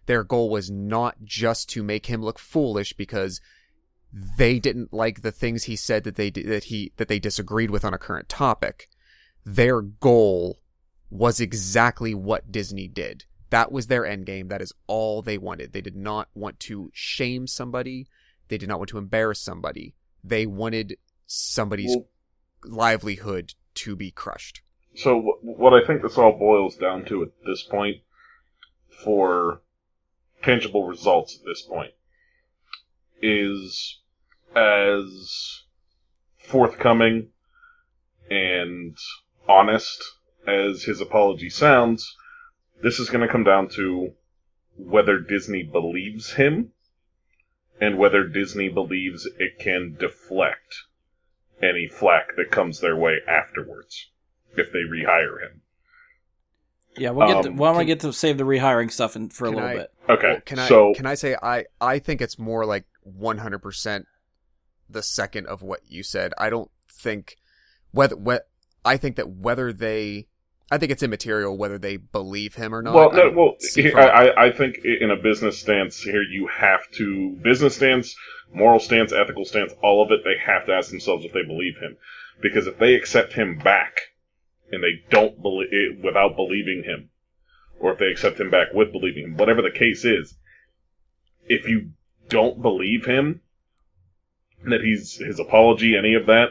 Their 0.05 0.23
goal 0.23 0.49
was 0.49 0.69
not 0.69 1.23
just 1.23 1.69
to 1.69 1.83
make 1.83 2.05
him 2.05 2.23
look 2.23 2.39
foolish 2.39 2.93
because 2.93 3.41
they 4.11 4.59
didn't 4.59 4.93
like 4.93 5.21
the 5.21 5.31
things 5.31 5.63
he 5.63 5.75
said 5.75 6.03
that 6.03 6.15
they 6.15 6.29
that 6.29 6.65
he 6.65 6.93
that 6.97 7.07
they 7.07 7.19
disagreed 7.19 7.71
with 7.71 7.85
on 7.85 7.93
a 7.93 7.99
current 7.99 8.29
topic. 8.29 8.89
Their 9.45 9.81
goal 9.81 10.59
was 11.09 11.39
exactly 11.39 12.13
what 12.13 12.51
Disney 12.51 12.87
did. 12.87 13.25
That 13.49 13.71
was 13.71 13.87
their 13.87 14.05
end 14.05 14.25
game. 14.25 14.47
That 14.49 14.61
is 14.61 14.73
all 14.87 15.21
they 15.21 15.37
wanted. 15.37 15.73
They 15.73 15.81
did 15.81 15.95
not 15.95 16.29
want 16.33 16.59
to 16.61 16.91
shame 16.93 17.47
somebody. 17.47 18.07
They 18.47 18.57
did 18.57 18.69
not 18.69 18.79
want 18.79 18.89
to 18.89 18.97
embarrass 18.97 19.39
somebody. 19.39 19.95
They 20.23 20.45
wanted 20.45 20.97
somebody's 21.25 21.95
Well, 21.95 22.07
livelihood 22.63 23.53
to 23.75 23.95
be 23.95 24.11
crushed. 24.11 24.61
So 24.95 25.37
what 25.41 25.73
I 25.73 25.85
think 25.85 26.01
this 26.01 26.17
all 26.17 26.37
boils 26.37 26.75
down 26.75 27.05
to 27.05 27.23
at 27.23 27.29
this 27.45 27.63
point, 27.63 27.97
for 29.03 29.61
tangible 30.43 30.85
results 30.85 31.37
at 31.39 31.45
this 31.45 31.61
point, 31.61 31.91
is 33.21 33.99
as 34.55 35.63
forthcoming 36.37 37.29
and 38.29 38.97
honest 39.47 40.03
as 40.47 40.83
his 40.83 41.01
apology 41.01 41.49
sounds. 41.49 42.15
This 42.81 42.99
is 42.99 43.09
going 43.09 43.25
to 43.25 43.31
come 43.31 43.43
down 43.43 43.67
to 43.75 44.13
whether 44.77 45.19
Disney 45.19 45.63
believes 45.63 46.33
him 46.33 46.71
and 47.81 47.97
whether 47.97 48.25
Disney 48.27 48.69
believes 48.69 49.27
it 49.37 49.59
can 49.59 49.95
deflect 49.99 50.75
any 51.61 51.87
flack 51.87 52.35
that 52.37 52.51
comes 52.51 52.79
their 52.79 52.95
way 52.95 53.17
afterwards 53.27 54.09
if 54.55 54.71
they 54.71 54.79
rehire 54.79 55.41
him. 55.41 55.61
Yeah, 56.97 57.11
we'll 57.11 57.27
get. 57.27 57.43
to, 57.43 57.49
Um, 57.49 57.57
why 57.57 57.69
don't 57.69 57.77
we 57.77 57.85
get 57.85 57.99
to 58.01 58.11
save 58.13 58.37
the 58.37 58.43
rehiring 58.45 58.91
stuff 58.91 59.15
in, 59.15 59.29
for 59.29 59.45
a 59.45 59.49
little 59.49 59.63
I- 59.65 59.75
bit? 59.75 59.93
Okay, 60.09 60.27
Well, 60.33 60.41
can 60.45 60.59
I 60.59 60.67
so 60.67 60.93
can 60.95 61.05
I 61.05 61.13
say 61.15 61.35
I 61.41 61.65
I 61.79 61.99
think 61.99 62.21
it's 62.21 62.39
more 62.39 62.65
like 62.65 62.85
100% 63.05 64.05
the 64.89 65.03
second 65.03 65.47
of 65.47 65.61
what 65.61 65.81
you 65.87 66.01
said. 66.03 66.33
I 66.37 66.49
don't 66.49 66.71
think 66.91 67.35
whether 67.91 68.15
what 68.15 68.49
I 68.83 68.97
think 68.97 69.17
that 69.17 69.29
whether 69.29 69.71
they 69.71 70.27
I 70.71 70.77
think 70.77 70.91
it's 70.91 71.01
immaterial 71.03 71.57
whether 71.57 71.77
they 71.77 71.97
believe 71.97 72.55
him 72.55 72.75
or 72.75 72.81
not. 72.81 72.93
well, 72.93 73.11
I 73.11 73.15
no, 73.15 73.31
well, 73.31 73.55
see 73.59 73.81
here, 73.83 73.91
from 73.91 74.01
it- 74.01 74.07
I, 74.09 74.27
I- 74.27 74.45
I 74.47 74.51
think 74.51 74.79
in 74.85 75.09
a 75.11 75.15
business 75.15 75.59
stance 75.59 76.01
here, 76.01 76.21
you 76.21 76.47
have 76.47 76.81
to 76.93 77.31
business 77.41 77.75
stance, 77.75 78.15
moral 78.53 78.79
stance, 78.79 79.11
ethical 79.11 79.45
stance, 79.45 79.73
all 79.81 80.03
of 80.03 80.11
it. 80.11 80.21
They 80.23 80.37
have 80.45 80.65
to 80.67 80.73
ask 80.73 80.89
themselves 80.91 81.25
if 81.25 81.33
they 81.33 81.43
believe 81.43 81.77
him, 81.77 81.97
because 82.41 82.67
if 82.67 82.77
they 82.77 82.93
accept 82.95 83.33
him 83.33 83.57
back 83.57 83.97
and 84.71 84.83
they 84.83 85.01
don't 85.09 85.41
believe 85.41 85.69
eh, 85.73 86.01
without 86.03 86.35
believing 86.35 86.83
him, 86.85 87.09
or 87.79 87.93
if 87.93 87.99
they 87.99 88.07
accept 88.07 88.39
him 88.39 88.49
back 88.51 88.67
with 88.73 88.91
believing 88.91 89.23
him, 89.23 89.37
whatever 89.37 89.61
the 89.63 89.71
case 89.71 90.05
is, 90.05 90.35
if 91.47 91.67
you 91.67 91.89
don't 92.27 92.61
believe 92.61 93.05
him, 93.05 93.41
that 94.65 94.81
he's 94.81 95.15
his 95.17 95.39
apology, 95.39 95.95
any 95.97 96.13
of 96.13 96.27
that, 96.27 96.49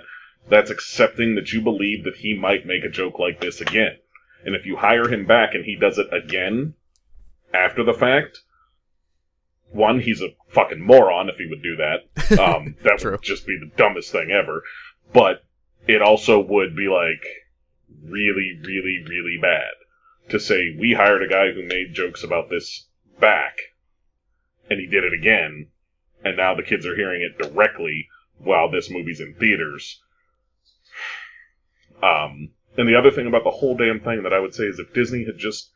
that's 0.48 0.70
accepting 0.70 1.35
that 1.37 1.52
you 1.52 1.61
believe 1.61 2.04
that 2.04 2.16
he 2.16 2.35
might 2.37 2.66
make 2.66 2.83
a 2.83 2.88
joke 2.88 3.18
like 3.18 3.40
this 3.40 3.61
again. 3.61 3.96
And 4.44 4.55
if 4.55 4.66
you 4.66 4.77
hire 4.77 5.09
him 5.09 5.27
back 5.27 5.55
and 5.55 5.64
he 5.64 5.77
does 5.77 5.98
it 5.98 6.12
again 6.12 6.74
after 7.53 7.83
the 7.85 7.94
fact, 7.94 8.40
one, 9.70 10.01
he's 10.01 10.22
a 10.22 10.35
fucking 10.48 10.81
moron 10.81 11.29
if 11.29 11.37
he 11.37 11.46
would 11.46 11.62
do 11.62 11.77
that. 11.77 12.05
Um, 12.38 12.77
that 12.83 13.03
would 13.03 13.22
just 13.22 13.46
be 13.46 13.59
the 13.59 13.74
dumbest 13.77 14.12
thing 14.12 14.31
ever. 14.31 14.62
But 15.14 15.42
it 15.87 16.03
also 16.03 16.40
would 16.40 16.77
be 16.77 16.88
like 16.88 17.24
really, 18.05 18.61
really, 18.62 19.03
really 19.09 19.38
bad 19.40 19.70
to 20.29 20.38
say 20.38 20.77
we 20.79 20.92
hired 20.92 21.22
a 21.22 21.29
guy 21.29 21.53
who 21.53 21.66
made 21.66 21.94
jokes 21.94 22.22
about 22.22 22.51
this 22.51 22.87
back 23.18 23.57
and 24.68 24.79
he 24.79 24.87
did 24.87 25.05
it 25.05 25.14
again 25.14 25.68
and 26.22 26.37
now 26.37 26.55
the 26.55 26.62
kids 26.62 26.85
are 26.87 26.96
hearing 26.96 27.22
it 27.22 27.38
directly 27.38 28.09
while 28.37 28.70
this 28.70 28.90
movie's 28.90 29.20
in 29.20 29.35
theaters. 29.35 30.01
Um, 32.01 32.51
and 32.79 32.88
the 32.88 32.97
other 32.99 33.11
thing 33.11 33.27
about 33.27 33.45
the 33.45 33.51
whole 33.51 33.77
damn 33.77 34.01
thing 34.01 34.23
that 34.23 34.33
I 34.33 34.38
would 34.41 34.55
say 34.55 34.64
is 34.64 34.79
if 34.79 34.95
Disney 34.95 35.25
had 35.27 35.37
just 35.37 35.71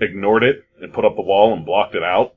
ignored 0.00 0.42
it 0.44 0.64
and 0.82 0.92
put 0.92 1.04
up 1.06 1.16
the 1.16 1.22
wall 1.22 1.54
and 1.54 1.64
blocked 1.64 1.94
it 1.94 2.02
out 2.02 2.34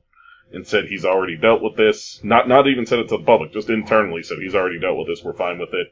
and 0.52 0.66
said 0.66 0.86
he's 0.86 1.04
already 1.04 1.36
dealt 1.36 1.62
with 1.62 1.76
this, 1.76 2.18
not 2.24 2.48
not 2.48 2.66
even 2.66 2.86
said 2.86 2.98
it 3.00 3.08
to 3.10 3.18
the 3.18 3.24
public, 3.24 3.52
just 3.52 3.68
internally 3.68 4.22
said 4.22 4.38
he's 4.40 4.54
already 4.54 4.80
dealt 4.80 4.96
with 4.96 5.06
this, 5.08 5.22
we're 5.22 5.34
fine 5.34 5.58
with 5.58 5.74
it, 5.74 5.88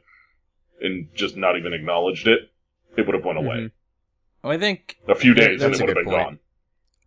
and 0.81 1.07
just 1.13 1.37
not 1.37 1.57
even 1.57 1.73
acknowledged 1.73 2.27
it, 2.27 2.49
it 2.97 3.05
would 3.05 3.13
have 3.15 3.23
went 3.25 3.37
away. 3.37 3.55
Mhm. 3.57 3.71
Well, 4.43 4.53
I 4.53 4.57
think 4.57 4.97
A 5.07 5.15
few 5.15 5.33
Yeah, 5.33 5.47
days 5.49 5.61
and 5.61 5.73
that's 5.73 5.79
it 5.79 5.83
a 5.83 5.85
would 5.85 5.97
have 5.97 6.05
good 6.05 6.09
been 6.11 6.13
point. 6.19 6.27
gone. 6.29 6.39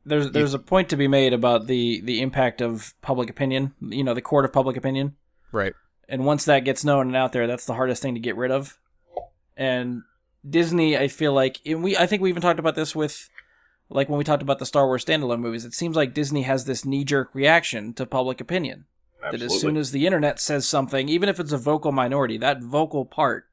there's 0.04 0.30
there's 0.32 0.54
a 0.54 0.58
point 0.58 0.88
to 0.90 0.96
be 0.96 1.08
made 1.08 1.32
about 1.32 1.66
the 1.66 2.00
the 2.02 2.20
impact 2.20 2.60
of 2.60 2.94
public 3.02 3.30
opinion. 3.30 3.72
You 3.80 4.04
know, 4.04 4.14
the 4.14 4.20
court 4.22 4.44
of 4.44 4.52
public 4.52 4.76
opinion. 4.76 5.16
right. 5.50 5.72
and 6.08 6.24
once 6.26 6.44
that 6.44 6.60
gets 6.64 6.84
known 6.84 7.06
and 7.08 7.16
out 7.16 7.32
there, 7.32 7.46
that's 7.46 7.64
the 7.66 7.74
hardest 7.74 8.02
thing 8.02 8.14
to 8.14 8.20
get 8.20 8.36
rid 8.36 8.50
of. 8.50 8.78
And 9.56 10.02
Disney, 10.48 10.96
I 10.96 11.08
feel 11.08 11.32
like, 11.32 11.60
and 11.64 11.82
we, 11.82 11.96
I 11.96 12.06
think 12.06 12.22
we 12.22 12.28
even 12.28 12.42
talked 12.42 12.58
about 12.58 12.74
this 12.74 12.94
with, 12.94 13.28
like 13.88 14.08
when 14.08 14.18
we 14.18 14.24
talked 14.24 14.42
about 14.42 14.58
the 14.58 14.66
Star 14.66 14.86
Wars 14.86 15.04
standalone 15.04 15.40
movies. 15.40 15.64
It 15.64 15.74
seems 15.74 15.96
like 15.96 16.14
Disney 16.14 16.42
has 16.42 16.64
this 16.64 16.84
knee 16.84 17.04
jerk 17.04 17.34
reaction 17.34 17.92
to 17.94 18.06
public 18.06 18.40
opinion. 18.40 18.86
Absolutely. 19.22 19.46
That 19.46 19.54
as 19.54 19.60
soon 19.60 19.76
as 19.76 19.92
the 19.92 20.06
internet 20.06 20.40
says 20.40 20.66
something, 20.66 21.08
even 21.08 21.28
if 21.28 21.38
it's 21.38 21.52
a 21.52 21.58
vocal 21.58 21.92
minority, 21.92 22.38
that 22.38 22.62
vocal 22.62 23.04
part 23.04 23.46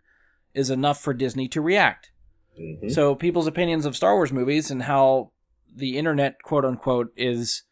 is 0.53 0.69
enough 0.69 0.99
for 0.99 1.13
Disney 1.13 1.47
to 1.49 1.61
react. 1.61 2.11
Mhm. 2.59 2.91
So 2.91 3.13
people's 3.13 3.47
opinions 3.47 3.85
of 3.85 3.95
Star 3.95 4.15
Wars 4.15 4.33
movies 4.33 4.71
and 4.71 4.83
how 4.83 5.31
the 5.73 5.97
internet, 5.97 6.41
quote 6.41 6.65
unquote, 6.65 7.13
is 7.15 7.63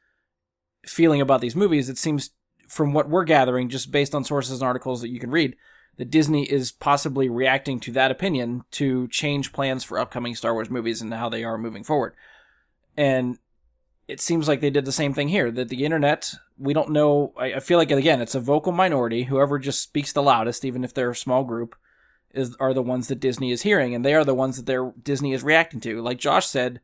feeling 0.86 1.22
about 1.22 1.42
these 1.42 1.56
movies, 1.56 1.90
it 1.90 1.98
seems 1.98 2.32
from 2.68 2.94
what 2.94 3.10
we're 3.10 3.24
gathering, 3.24 3.70
just 3.70 3.92
based 3.92 4.14
on 4.14 4.24
sources 4.24 4.62
and 4.62 4.68
articles 4.68 5.02
that 5.02 5.10
you 5.10 5.20
can 5.20 5.32
read, 5.32 5.56
that 5.98 6.12
Disney 6.12 6.44
is 6.44 6.72
possibly 6.72 7.28
reacting 7.28 7.80
to 7.82 7.92
that 7.92 8.12
opinion 8.12 8.64
to 8.72 9.08
change 9.08 9.52
plans 9.52 9.84
for 9.84 10.00
upcoming 10.00 10.36
Star 10.36 10.54
Wars 10.54 10.70
movies 10.70 11.02
and 11.02 11.14
how 11.14 11.30
they 11.30 11.44
are 11.44 11.58
moving 11.58 11.84
forward. 11.84 12.14
And 12.96 13.40
it 14.08 14.22
seems 14.22 14.48
like 14.48 14.62
they 14.62 14.70
did 14.70 14.86
the 14.86 14.92
same 14.92 15.14
thing 15.14 15.28
here. 15.28 15.52
That 15.52 15.70
the 15.70 15.84
internet, 15.84 16.34
we 16.58 16.74
don't 16.74 16.92
know. 16.92 17.34
I, 17.38 17.54
I 17.54 17.60
feel 17.60 17.78
like 17.78 17.92
again, 17.92 18.22
it's 18.22 18.36
a 18.36 18.40
vocal 18.40 18.72
minority. 18.72 19.24
Whoever 19.24 19.60
just 19.60 19.82
speaks 19.82 20.14
the 20.14 20.24
loudest, 20.24 20.64
even 20.64 20.84
if 20.84 20.94
they're 20.94 21.12
a 21.12 21.16
small 21.16 21.44
group, 21.44 21.76
is 22.34 22.56
are 22.60 22.74
the 22.74 22.82
ones 22.82 23.08
that 23.08 23.20
Disney 23.20 23.52
is 23.52 23.64
hearing, 23.64 23.94
and 23.94 24.06
they 24.06 24.14
are 24.14 24.24
the 24.24 24.36
ones 24.36 24.58
that 24.58 24.66
their 24.66 24.94
Disney 25.02 25.34
is 25.34 25.44
reacting 25.44 25.82
to. 25.82 26.02
Like 26.02 26.20
Josh 26.20 26.48
said, 26.48 26.80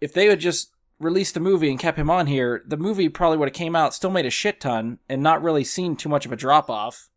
if 0.00 0.12
they 0.12 0.26
had 0.26 0.40
just 0.40 0.72
released 0.98 1.34
the 1.34 1.40
movie 1.40 1.70
and 1.70 1.78
kept 1.78 1.98
him 1.98 2.10
on 2.10 2.26
here, 2.26 2.62
the 2.66 2.76
movie 2.76 3.08
probably 3.08 3.38
would 3.38 3.48
have 3.48 3.54
came 3.54 3.74
out, 3.74 3.94
still 3.94 4.10
made 4.10 4.26
a 4.26 4.30
shit 4.30 4.60
ton, 4.60 4.98
and 5.08 5.22
not 5.22 5.42
really 5.42 5.64
seen 5.64 5.96
too 5.96 6.08
much 6.08 6.26
of 6.26 6.32
a 6.32 6.36
drop 6.36 6.68
off. 6.68 7.08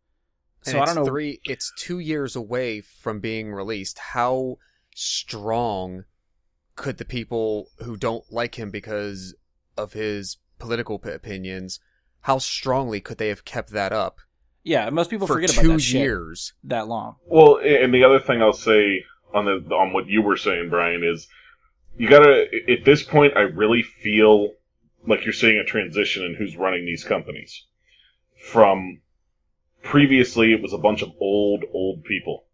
So 0.66 0.72
And 0.72 0.80
I 0.80 0.84
don't 0.86 0.96
know. 0.96 1.04
Three, 1.04 1.40
it's 1.44 1.72
two 1.78 1.98
years 1.98 2.36
away 2.36 2.80
from 2.80 3.20
being 3.20 3.52
released. 3.52 3.98
How 3.98 4.58
strong 4.94 6.04
could 6.74 6.98
the 6.98 7.04
people 7.04 7.68
who 7.78 7.96
don't 7.96 8.24
like 8.30 8.56
him 8.56 8.70
because 8.70 9.34
of 9.76 9.92
his 9.94 10.38
political 10.58 10.98
p- 10.98 11.10
opinions? 11.10 11.80
How 12.22 12.38
strongly 12.38 13.00
could 13.00 13.18
they 13.18 13.28
have 13.28 13.44
kept 13.44 13.70
that 13.70 13.92
up 13.92 14.18
yeah, 14.66 14.90
most 14.90 15.10
people 15.10 15.28
for 15.28 15.34
forget 15.34 15.50
two 15.50 15.60
about 15.60 15.72
that 15.74 15.80
shit 15.80 16.00
years? 16.00 16.52
that 16.64 16.88
long. 16.88 17.14
Well, 17.24 17.58
and 17.58 17.94
the 17.94 18.02
other 18.02 18.18
thing 18.18 18.42
I'll 18.42 18.52
say 18.52 19.04
on 19.32 19.44
the 19.44 19.72
on 19.72 19.92
what 19.92 20.08
you 20.08 20.22
were 20.22 20.36
saying, 20.36 20.70
Brian, 20.70 21.04
is 21.04 21.28
you 21.96 22.08
gotta 22.08 22.48
at 22.68 22.84
this 22.84 23.04
point. 23.04 23.36
I 23.36 23.42
really 23.42 23.82
feel 23.82 24.54
like 25.06 25.24
you're 25.24 25.32
seeing 25.32 25.58
a 25.58 25.64
transition 25.64 26.24
in 26.24 26.34
who's 26.34 26.56
running 26.56 26.84
these 26.84 27.04
companies. 27.04 27.64
From 28.50 29.02
previously, 29.82 30.52
it 30.52 30.62
was 30.62 30.72
a 30.72 30.78
bunch 30.78 31.02
of 31.02 31.12
old 31.20 31.64
old 31.72 32.04
people 32.04 32.44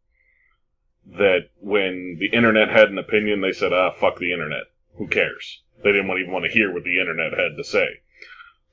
that 1.07 1.49
when 1.61 2.17
the 2.19 2.29
internet 2.29 2.69
had 2.69 2.89
an 2.91 2.99
opinion, 2.99 3.41
they 3.41 3.53
said, 3.53 3.73
"Ah, 3.73 3.93
fuck 3.93 4.19
the 4.19 4.33
internet. 4.33 4.65
Who 4.97 5.09
cares?" 5.09 5.63
They 5.83 5.93
didn't 5.93 6.11
even 6.11 6.31
want 6.33 6.45
to 6.45 6.51
hear 6.51 6.73
what 6.73 6.85
the 6.85 7.01
internet 7.01 7.33
had 7.33 7.57
to 7.57 7.65
say. 7.65 8.01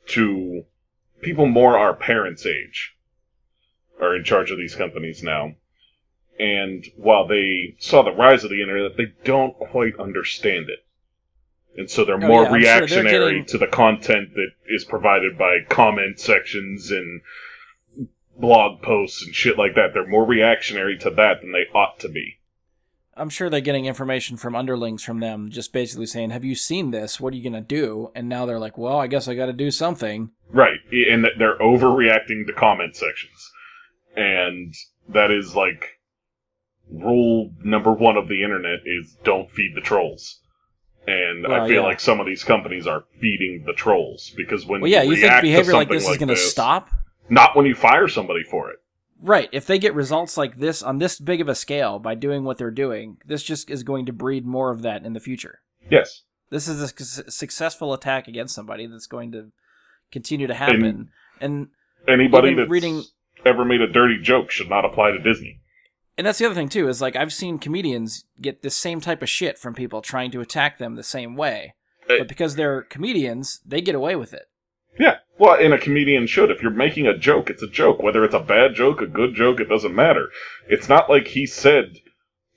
To 0.09 0.65
people 1.21 1.47
more 1.47 1.77
our 1.77 1.95
parents' 1.95 2.45
age 2.45 2.95
are 3.99 4.15
in 4.15 4.23
charge 4.23 4.51
of 4.51 4.57
these 4.57 4.75
companies 4.75 5.23
now. 5.23 5.55
And 6.39 6.85
while 6.95 7.27
they 7.27 7.75
saw 7.79 8.01
the 8.01 8.12
rise 8.12 8.43
of 8.43 8.49
the 8.49 8.62
internet, 8.62 8.95
they 8.95 9.07
don't 9.25 9.53
quite 9.55 9.99
understand 9.99 10.69
it. 10.69 10.85
And 11.75 11.89
so 11.89 12.05
they're 12.05 12.15
Oh, 12.15 12.27
more 12.27 12.43
yeah, 12.43 12.49
I'm 12.51 12.62
sure 12.62 12.88
they're 12.88 13.03
reactionary 13.03 13.31
getting- 13.31 13.45
to 13.45 13.57
the 13.57 13.67
content 13.67 14.33
that 14.35 14.51
is 14.67 14.85
provided 14.85 15.38
by 15.38 15.62
comment 15.67 16.19
sections 16.19 16.91
and 16.91 17.21
blog 18.39 18.82
posts 18.82 19.23
and 19.25 19.36
shit 19.36 19.58
like 19.58 19.75
that. 19.75 19.89
They're 19.93 20.08
more 20.08 20.25
reactionary 20.25 20.97
to 20.99 21.10
that 21.12 21.41
than 21.41 21.52
they 21.52 21.65
ought 21.73 21.99
to 21.99 22.10
be. 22.10 22.39
I'm 23.15 23.30
sure 23.30 23.49
they're 23.49 23.60
getting 23.60 23.86
information 23.86 24.38
from 24.38 24.56
underlings 24.56 25.04
from 25.04 25.19
them, 25.19 25.49
just 25.49 25.73
basically 25.73 26.06
saying, 26.06 26.30
"Have 26.30 26.45
you 26.45 26.56
seen 26.56 26.91
this? 26.91 27.19
What 27.19 27.34
are 27.34 27.38
you 27.38 27.43
gonna 27.43 27.60
do?" 27.60 28.12
And 28.15 28.30
now 28.30 28.45
they're 28.45 28.60
like, 28.60 28.78
"Well, 28.78 28.97
I 28.97 29.08
guess 29.08 29.28
I 29.28 29.36
got 29.36 29.47
to 29.47 29.54
do 29.54 29.71
something." 29.71 30.32
Right. 30.52 30.80
And 30.91 31.28
they're 31.38 31.58
overreacting 31.58 32.47
to 32.47 32.54
comment 32.54 32.95
sections. 32.95 33.52
And 34.15 34.73
that 35.10 35.32
is 35.32 35.56
like 35.56 35.99
rule 36.91 37.52
number 37.63 37.91
one 37.91 38.17
of 38.17 38.28
the 38.28 38.43
internet 38.43 38.80
is 38.86 39.15
don't 39.23 39.52
feed 39.52 39.75
the 39.75 39.82
trolls. 39.82 40.39
And 41.08 41.47
I 41.47 41.67
feel 41.67 41.78
yeah. 41.78 41.88
like 41.88 41.99
some 41.99 42.19
of 42.19 42.25
these 42.25 42.43
companies 42.43 42.86
are 42.86 43.04
feeding 43.19 43.63
the 43.65 43.73
trolls 43.73 44.32
because 44.36 44.65
when 44.65 44.82
Well, 44.82 44.91
yeah, 44.91 45.02
you 45.02 45.15
think 45.15 45.23
react 45.23 45.43
to 45.43 45.49
behavior 45.49 45.73
like 45.73 45.89
this 45.89 46.08
is 46.08 46.17
going 46.17 46.30
to 46.30 46.36
stop? 46.36 46.89
Not 47.29 47.55
when 47.55 47.65
you 47.65 47.75
fire 47.75 48.07
somebody 48.07 48.43
for 48.43 48.69
it. 48.71 48.77
Right. 49.21 49.49
If 49.51 49.65
they 49.65 49.79
get 49.79 49.93
results 49.93 50.37
like 50.37 50.57
this 50.57 50.81
on 50.81 50.99
this 50.99 51.19
big 51.19 51.41
of 51.41 51.49
a 51.49 51.55
scale 51.55 51.99
by 51.99 52.15
doing 52.15 52.43
what 52.43 52.57
they're 52.57 52.71
doing, 52.71 53.17
this 53.25 53.43
just 53.43 53.69
is 53.69 53.83
going 53.83 54.05
to 54.05 54.13
breed 54.13 54.45
more 54.45 54.71
of 54.71 54.81
that 54.83 55.05
in 55.05 55.13
the 55.13 55.19
future. 55.19 55.59
Yes. 55.89 56.23
This 56.49 56.67
is 56.67 56.81
a 56.81 56.87
su- 56.87 57.23
successful 57.29 57.93
attack 57.93 58.27
against 58.27 58.55
somebody 58.55 58.87
that's 58.87 59.07
going 59.07 59.31
to 59.33 59.51
continue 60.11 60.47
to 60.47 60.53
happen. 60.53 61.09
And 61.41 61.67
Anybody 62.07 62.53
that's 62.55 62.69
reading- 62.69 63.03
ever 63.45 63.63
made 63.65 63.81
a 63.81 63.87
dirty 63.91 64.17
joke 64.21 64.51
should 64.51 64.69
not 64.69 64.85
apply 64.85 65.11
to 65.11 65.19
Disney. 65.19 65.59
and 66.17 66.25
that's 66.27 66.39
the 66.39 66.45
other 66.45 66.55
thing 66.55 66.67
too 66.69 66.89
is 66.89 67.01
like 67.01 67.15
I've 67.15 67.31
seen 67.31 67.59
comedians 67.59 68.25
get 68.41 68.61
the 68.61 68.69
same 68.69 68.99
type 68.99 69.21
of 69.21 69.29
shit 69.29 69.57
from 69.57 69.73
people 69.73 70.01
trying 70.01 70.31
to 70.31 70.41
attack 70.41 70.77
them 70.77 70.95
the 70.95 71.03
same 71.03 71.35
way. 71.35 71.75
But 72.07 72.27
because 72.27 72.55
they're 72.55 72.81
comedians, 72.81 73.61
they 73.65 73.81
get 73.81 73.95
away 73.95 74.15
with 74.15 74.33
it. 74.33 74.47
Well, 75.39 75.56
and 75.60 75.73
a 75.73 75.78
comedian 75.80 76.28
should. 76.28 76.52
If 76.52 76.62
you're 76.62 76.69
making 76.71 77.08
a 77.08 77.17
joke, 77.17 77.49
it's 77.49 77.63
a 77.63 77.67
joke. 77.67 78.04
Whether 78.04 78.23
it's 78.25 78.36
a 78.36 78.39
bad 78.39 78.75
joke, 78.75 79.02
a 79.02 79.08
good 79.08 79.34
joke, 79.36 79.60
it 79.60 79.69
doesn't 79.69 79.95
matter. 79.95 80.30
It's 80.67 80.89
not 80.89 81.10
like 81.10 81.28
he 81.28 81.45
said 81.45 81.97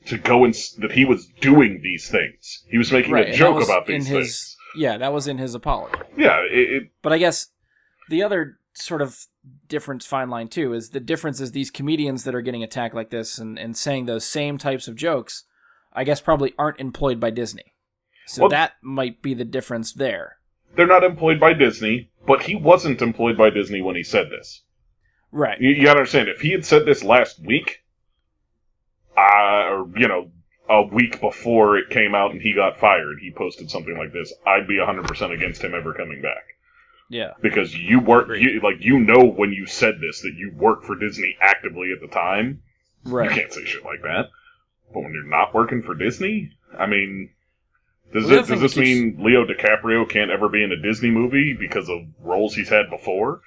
to 0.06 0.18
go 0.18 0.44
and 0.44 0.52
s- 0.52 0.72
that 0.80 0.92
he 0.92 1.04
was 1.04 1.26
doing 1.40 1.80
these 1.82 2.08
things. 2.10 2.64
He 2.68 2.76
was 2.78 2.90
making 2.92 3.12
right. 3.12 3.22
a 3.22 3.24
and 3.26 3.34
that 3.34 3.38
joke 3.38 3.56
was 3.56 3.68
about 3.68 3.88
in 3.88 4.00
these 4.00 4.08
his 4.08 4.16
things. 4.16 4.56
yeah, 4.76 4.98
that 4.98 5.12
was 5.12 5.28
in 5.28 5.38
his 5.38 5.54
apology. 5.54 5.94
Yeah. 6.16 6.40
It, 6.40 6.70
it, 6.82 6.82
But 7.02 7.12
I 7.12 7.18
guess 7.18 7.48
the 8.08 8.22
other 8.24 8.58
sort 8.74 9.00
of 9.00 9.26
difference 9.68 10.04
fine 10.06 10.28
line 10.30 10.48
too 10.48 10.72
is 10.72 10.90
the 10.90 10.98
difference 11.00 11.40
is 11.40 11.52
these 11.52 11.70
comedians 11.70 12.24
that 12.24 12.34
are 12.34 12.40
getting 12.40 12.62
attacked 12.64 12.94
like 12.96 13.10
this 13.10 13.38
and, 13.38 13.58
and 13.58 13.76
saying 13.76 14.06
those 14.06 14.24
same 14.24 14.58
types 14.58 14.88
of 14.88 14.96
jokes, 14.96 15.44
I 15.92 16.02
guess 16.04 16.20
probably 16.20 16.52
aren't 16.58 16.80
employed 16.80 17.20
by 17.20 17.30
Disney. 17.30 17.74
So 18.26 18.42
Well- 18.42 18.50
that 18.50 18.72
might 18.82 19.22
be 19.22 19.34
the 19.34 19.44
difference 19.44 19.92
there. 19.92 20.38
they're 20.74 20.86
not 20.86 21.04
employed 21.04 21.38
by 21.38 21.52
Disney, 21.52 22.10
but 22.26 22.42
he 22.42 22.56
wasn't 22.56 23.02
employed 23.02 23.36
by 23.36 23.50
Disney 23.50 23.82
when 23.82 23.96
he 23.96 24.02
said 24.02 24.30
this. 24.30 24.62
Right. 25.30 25.60
You, 25.60 25.70
you 25.70 25.84
gotta 25.84 26.00
understand, 26.00 26.28
if 26.28 26.40
he 26.40 26.52
had 26.52 26.64
said 26.64 26.84
this 26.84 27.02
last 27.02 27.40
week, 27.40 27.82
uh, 29.16 29.68
or, 29.70 29.90
you 29.96 30.08
know, 30.08 30.30
a 30.68 30.82
week 30.82 31.20
before 31.20 31.76
it 31.76 31.90
came 31.90 32.14
out 32.14 32.30
and 32.30 32.40
he 32.40 32.54
got 32.54 32.78
fired, 32.78 33.18
he 33.20 33.30
posted 33.30 33.70
something 33.70 33.96
like 33.96 34.12
this, 34.12 34.32
I'd 34.46 34.68
be 34.68 34.76
100% 34.76 35.32
against 35.32 35.62
him 35.62 35.74
ever 35.74 35.92
coming 35.92 36.22
back. 36.22 36.44
Yeah. 37.08 37.32
because 37.42 37.74
you 37.74 38.00
work 38.00 38.28
you, 38.28 38.60
like 38.62 38.76
you 38.80 38.98
know 38.98 39.22
when 39.22 39.52
you 39.52 39.66
said 39.66 40.00
this 40.00 40.22
that 40.22 40.32
you 40.34 40.50
work 40.56 40.82
for 40.82 40.94
Disney 40.94 41.36
actively 41.42 41.92
at 41.92 42.00
the 42.00 42.06
time. 42.06 42.62
Right. 43.04 43.28
You 43.28 43.36
can't 43.36 43.52
say 43.52 43.66
shit 43.66 43.84
like 43.84 44.00
that. 44.00 44.30
But 44.94 45.02
when 45.02 45.12
you're 45.12 45.28
not 45.28 45.52
working 45.52 45.82
for 45.82 45.94
Disney, 45.94 46.52
I 46.78 46.86
mean, 46.86 47.28
does 48.12 48.30
it 48.30 48.46
does 48.46 48.60
this 48.60 48.74
keeps- 48.74 48.76
mean 48.76 49.16
Leo 49.18 49.44
DiCaprio 49.44 50.08
can't 50.08 50.30
ever 50.30 50.48
be 50.48 50.62
in 50.62 50.72
a 50.72 50.76
Disney 50.80 51.10
movie 51.10 51.54
because 51.58 51.88
of 51.88 52.00
roles 52.20 52.54
he's 52.54 52.68
had 52.68 52.90
before? 52.90 53.40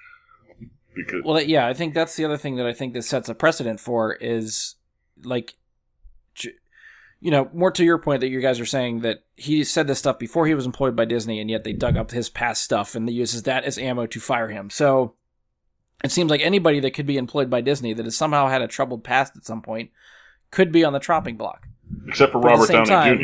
Because 0.95 1.23
Well, 1.25 1.41
yeah, 1.41 1.67
I 1.67 1.73
think 1.73 1.93
that's 1.93 2.15
the 2.15 2.25
other 2.25 2.37
thing 2.37 2.55
that 2.55 2.65
I 2.65 2.73
think 2.73 2.93
this 2.93 3.07
sets 3.07 3.27
a 3.29 3.35
precedent 3.35 3.79
for 3.79 4.13
is 4.13 4.75
like, 5.23 5.53
you 7.21 7.31
know, 7.31 7.49
more 7.53 7.71
to 7.71 7.83
your 7.83 7.97
point 7.97 8.21
that 8.21 8.29
you 8.29 8.39
guys 8.39 8.59
are 8.59 8.65
saying 8.65 8.99
that 9.01 9.23
he 9.35 9.63
said 9.63 9.87
this 9.87 9.99
stuff 9.99 10.19
before 10.19 10.47
he 10.47 10.53
was 10.53 10.65
employed 10.65 10.95
by 10.95 11.05
Disney, 11.05 11.39
and 11.39 11.49
yet 11.49 11.63
they 11.63 11.73
dug 11.73 11.97
up 11.97 12.11
his 12.11 12.29
past 12.29 12.61
stuff 12.63 12.93
and 12.95 13.07
they 13.07 13.13
uses 13.13 13.43
that 13.43 13.63
as 13.63 13.77
ammo 13.77 14.05
to 14.05 14.19
fire 14.19 14.49
him. 14.49 14.69
So 14.69 15.15
it 16.03 16.11
seems 16.11 16.29
like 16.29 16.41
anybody 16.41 16.79
that 16.81 16.91
could 16.93 17.05
be 17.07 17.17
employed 17.17 17.49
by 17.49 17.61
Disney 17.61 17.93
that 17.93 18.05
has 18.05 18.15
somehow 18.15 18.47
had 18.47 18.61
a 18.61 18.67
troubled 18.67 19.03
past 19.03 19.35
at 19.35 19.45
some 19.45 19.61
point 19.61 19.91
could 20.51 20.71
be 20.71 20.83
on 20.83 20.93
the 20.93 20.99
chopping 20.99 21.35
block. 21.35 21.67
except 22.07 22.31
for 22.31 22.39
but 22.41 22.49
Robert 22.51 22.69
Downey 22.69 22.85
time, 22.89 23.17
Jr. 23.17 23.23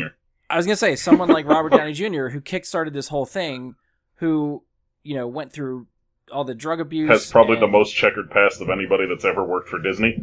I 0.50 0.56
was 0.56 0.66
gonna 0.66 0.76
say 0.76 0.96
someone 0.96 1.28
like 1.28 1.46
Robert 1.46 1.70
Downey 1.70 1.92
Jr. 1.94 2.28
who 2.28 2.40
kickstarted 2.40 2.92
this 2.92 3.08
whole 3.08 3.26
thing, 3.26 3.74
who 4.16 4.62
you 5.02 5.14
know 5.14 5.26
went 5.26 5.52
through 5.52 5.86
all 6.30 6.44
the 6.44 6.54
drug 6.54 6.80
abuse, 6.80 7.10
Has 7.10 7.30
probably 7.30 7.58
the 7.58 7.66
most 7.66 7.92
checkered 7.94 8.30
past 8.30 8.60
of 8.60 8.68
anybody 8.70 9.06
that's 9.06 9.24
ever 9.24 9.44
worked 9.44 9.68
for 9.68 9.78
Disney. 9.78 10.22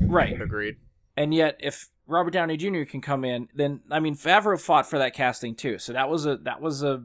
right. 0.00 0.40
Agreed. 0.40 0.76
And 1.16 1.32
yet, 1.32 1.56
if 1.60 1.90
Robert 2.08 2.32
Downey 2.32 2.56
Jr. 2.56 2.82
can 2.82 3.00
come 3.00 3.24
in, 3.24 3.48
then 3.54 3.80
I 3.90 4.00
mean, 4.00 4.16
Favreau 4.16 4.60
fought 4.60 4.88
for 4.88 4.98
that 4.98 5.14
casting 5.14 5.54
too. 5.54 5.78
So 5.78 5.92
that 5.92 6.08
was 6.08 6.26
a 6.26 6.36
that 6.38 6.60
was 6.60 6.82
a. 6.82 7.04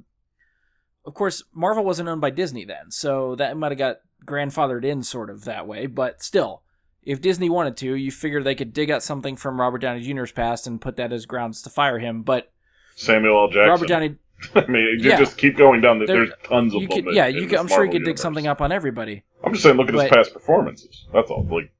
Of 1.05 1.13
course, 1.13 1.43
Marvel 1.53 1.83
wasn't 1.85 2.09
owned 2.09 2.21
by 2.21 2.29
Disney 2.29 2.65
then, 2.65 2.91
so 2.91 3.35
that 3.35 3.55
might 3.57 3.71
have 3.71 3.77
got 3.79 3.97
grandfathered 4.25 4.83
in 4.83 5.01
sort 5.01 5.29
of 5.29 5.45
that 5.45 5.65
way. 5.65 5.85
But 5.87 6.21
still, 6.21 6.61
if 7.03 7.21
Disney 7.21 7.49
wanted 7.49 7.77
to, 7.77 7.95
you 7.95 8.11
figure 8.11 8.43
they 8.43 8.55
could 8.55 8.73
dig 8.73 8.91
out 8.91 9.03
something 9.03 9.35
from 9.35 9.59
Robert 9.59 9.79
Downey 9.79 10.01
Jr.'s 10.01 10.31
past 10.31 10.67
and 10.67 10.79
put 10.81 10.95
that 10.97 11.11
as 11.13 11.25
grounds 11.25 11.61
to 11.63 11.69
fire 11.69 11.99
him. 11.99 12.23
But 12.23 12.51
Samuel 12.95 13.39
L. 13.43 13.47
Jackson. 13.47 13.69
Robert 13.69 13.87
Downey, 13.87 14.15
I 14.55 14.65
mean, 14.67 14.83
you 14.99 15.09
Yeah. 15.09 15.17
just 15.17 15.37
keep 15.37 15.57
going 15.57 15.81
down. 15.81 15.99
The, 15.99 16.05
There- 16.05 16.25
there's 16.25 16.31
tons 16.43 16.75
of 16.75 16.81
you 16.81 16.87
could, 16.87 17.05
yeah, 17.13 17.31
could, 17.31 17.53
I'm 17.55 17.67
sure 17.67 17.85
you 17.85 17.91
could 17.91 18.05
dig 18.05 18.17
something 18.17 18.47
up 18.47 18.61
on 18.61 18.71
everybody. 18.71 19.23
I'm 19.43 19.53
just 19.53 19.63
saying, 19.63 19.77
look 19.77 19.87
at 19.89 19.93
his 19.95 20.09
past 20.09 20.33
performances. 20.33 21.05
That's 21.13 21.29
all. 21.31 21.47
Like, 21.49 21.71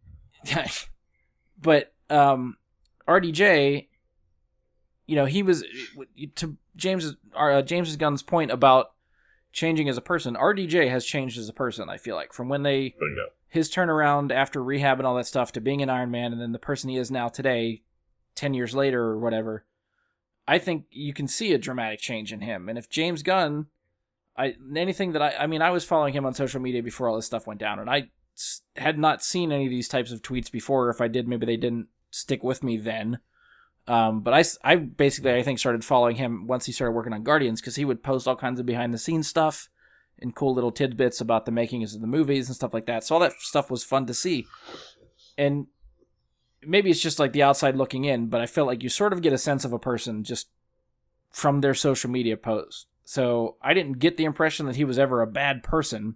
but 1.62 1.94
um, 2.10 2.58
RDJ, 3.08 3.88
you 5.06 5.16
know, 5.16 5.26
he 5.26 5.44
was 5.44 5.64
to 6.36 6.56
James 6.76 7.16
uh, 7.36 7.62
James's 7.62 7.98
Gunn's 7.98 8.24
point 8.24 8.52
about 8.52 8.92
changing 9.52 9.90
as 9.90 9.98
a 9.98 10.02
person. 10.02 10.36
RDJ 10.36 10.90
has 10.90 11.06
changed 11.06 11.38
as 11.38 11.50
a 11.50 11.54
person. 11.54 11.90
I 11.90 11.98
feel 11.98 12.16
like 12.16 12.32
from 12.32 12.48
when 12.48 12.64
they 12.64 12.96
bingo. 13.00 13.26
His 13.50 13.70
turnaround 13.70 14.32
after 14.32 14.64
rehab 14.64 15.00
and 15.00 15.08
all 15.08 15.16
that 15.16 15.26
stuff 15.26 15.52
to 15.54 15.62
being 15.62 15.82
an 15.82 15.90
Iron 15.90 16.12
Man, 16.12 16.32
and 16.32 16.40
then 16.40 16.52
the 16.52 16.60
person 16.60 16.90
he 16.90 16.98
is 16.98 17.10
now 17.10 17.28
today, 17.28 17.82
ten 18.36 18.54
years 18.54 18.76
later 18.76 19.04
or 19.04 19.20
whatever. 19.20 19.66
I 20.48 20.60
think 20.60 20.86
you 20.92 21.14
can 21.14 21.28
see 21.28 21.54
a 21.54 21.58
dramatic 21.58 22.00
change 22.00 22.32
in 22.32 22.42
him. 22.42 22.70
And 22.70 22.78
if 22.78 22.90
James 22.90 23.24
Gunn, 23.24 23.68
I 24.38 24.56
anything 24.76 25.12
that 25.14 25.22
I 25.22 25.34
I 25.40 25.48
mean 25.48 25.62
I 25.62 25.72
was 25.72 25.84
following 25.84 26.14
him 26.14 26.26
on 26.26 26.34
social 26.34 26.62
media 26.62 26.84
before 26.84 27.10
all 27.10 27.16
this 27.16 27.26
stuff 27.26 27.48
went 27.48 27.60
down, 27.60 27.80
and 27.80 27.90
I 27.90 28.10
had 28.76 28.98
not 28.98 29.24
seen 29.24 29.52
any 29.52 29.66
of 29.66 29.72
these 29.72 29.90
types 29.90 30.12
of 30.12 30.22
tweets 30.22 30.52
before. 30.52 30.90
If 30.90 31.02
I 31.02 31.08
did, 31.08 31.28
maybe 31.28 31.46
they 31.46 31.58
didn't 31.58 31.88
stick 32.12 32.44
with 32.44 32.64
me 32.64 32.78
then. 32.78 33.20
Um, 33.88 34.22
but 34.22 34.34
I 34.64 34.76
basically 34.76 35.34
I 35.34 35.42
think 35.42 35.58
started 35.58 35.84
following 35.84 36.18
him 36.18 36.46
once 36.46 36.68
he 36.68 36.72
started 36.72 36.94
working 36.94 37.14
on 37.14 37.24
Guardians 37.24 37.60
because 37.60 37.76
he 37.76 37.86
would 37.86 38.04
post 38.04 38.28
all 38.28 38.36
kinds 38.36 38.60
of 38.60 38.68
behind 38.68 38.94
the 38.94 39.00
scenes 39.00 39.28
stuff 39.28 39.70
and 40.22 40.36
cool 40.36 40.54
little 40.54 40.72
tidbits 40.72 41.22
about 41.22 41.46
the 41.46 41.52
makings 41.52 41.96
of 41.96 42.02
the 42.02 42.08
movies 42.08 42.48
and 42.48 42.56
stuff 42.56 42.74
like 42.74 42.86
that. 42.86 43.04
So 43.04 43.16
all 43.16 43.22
that 43.22 43.34
stuff 43.40 43.72
was 43.72 43.84
fun 43.84 44.06
to 44.08 44.14
see. 44.14 44.48
And 45.38 45.68
maybe 46.66 46.90
it's 46.90 47.02
just 47.02 47.20
like 47.20 47.34
the 47.34 47.44
outside 47.44 47.76
looking 47.76 48.06
in, 48.06 48.28
but 48.28 48.42
I 48.42 48.46
feel 48.46 48.66
like 48.66 48.84
you 48.84 48.90
sort 48.90 49.14
of 49.14 49.22
get 49.22 49.34
a 49.34 49.38
sense 49.38 49.66
of 49.66 49.74
a 49.74 49.80
person 49.80 50.24
just 50.24 50.50
from 51.32 51.62
their 51.62 51.74
social 51.74 52.10
media 52.10 52.38
posts. 52.38 52.88
So 53.06 53.56
I 53.62 53.74
didn't 53.74 54.00
get 54.00 54.18
the 54.18 54.26
impression 54.26 54.66
that 54.66 54.76
he 54.76 54.84
was 54.84 55.00
ever 55.00 55.22
a 55.22 55.28
bad 55.28 55.64
person 55.64 56.16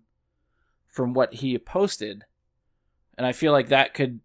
from 0.87 1.13
what 1.13 1.35
he 1.35 1.57
posted. 1.57 2.23
And 3.17 3.25
I 3.25 3.31
feel 3.31 3.51
like 3.51 3.69
that 3.69 3.93
could 3.93 4.19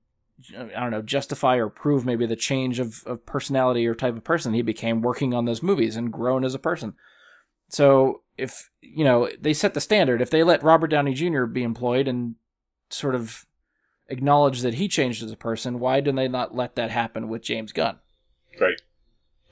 I 0.57 0.81
don't 0.81 0.93
know, 0.93 1.03
justify 1.03 1.57
or 1.57 1.69
prove 1.69 2.07
maybe 2.07 2.25
the 2.25 2.37
change 2.37 2.79
of, 2.79 3.03
of 3.07 3.27
personality 3.27 3.87
or 3.87 3.95
type 3.95 4.17
of 4.17 4.23
person 4.23 4.55
he 4.55 4.63
became 4.63 5.03
working 5.03 5.35
on 5.35 5.47
those 5.47 5.65
movies 5.65 5.97
and 5.97 6.13
grown 6.13 6.45
as 6.45 6.55
a 6.55 6.61
person. 6.61 6.95
So 7.69 8.23
if 8.39 8.71
you 8.81 9.05
know 9.05 9.29
they 9.41 9.53
set 9.53 9.75
the 9.75 9.81
standard, 9.81 10.23
if 10.23 10.31
they 10.31 10.43
let 10.43 10.63
Robert 10.63 10.89
Downey 10.89 11.15
Jr. 11.15 11.45
be 11.45 11.63
employed 11.63 12.09
and 12.09 12.37
sort 12.91 13.15
of 13.15 13.45
acknowledge 14.09 14.63
that 14.63 14.75
he 14.75 14.89
changed 14.89 15.23
as 15.23 15.31
a 15.33 15.37
person, 15.37 15.79
why 15.81 16.01
do 16.01 16.13
they 16.13 16.29
not 16.29 16.55
let 16.55 16.77
that 16.77 16.91
happen 16.91 17.29
with 17.29 17.43
James 17.43 17.73
Gunn? 17.73 17.99
Right. 18.61 18.81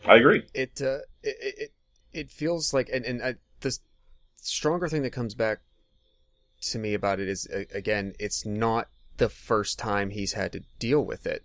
I 0.07 0.17
agree. 0.17 0.45
it 0.55 0.81
uh, 0.81 0.99
it, 1.23 1.37
it 1.59 1.73
it 2.13 2.31
feels 2.31 2.73
like 2.73 2.89
and 2.93 3.05
and 3.05 3.21
uh, 3.21 3.33
the 3.61 3.77
stronger 4.37 4.89
thing 4.89 5.03
that 5.03 5.11
comes 5.11 5.35
back 5.35 5.59
to 6.63 6.79
me 6.79 6.95
about 6.95 7.21
it 7.21 7.29
is 7.29 7.47
uh, 7.53 7.65
again 7.75 8.15
it's 8.19 8.47
not 8.47 8.89
the 9.17 9.29
first 9.29 9.79
time 9.79 10.11
he's 10.11 10.35
had 10.35 10.53
to 10.53 10.61
deal 10.79 11.05
with 11.05 11.27
it 11.27 11.45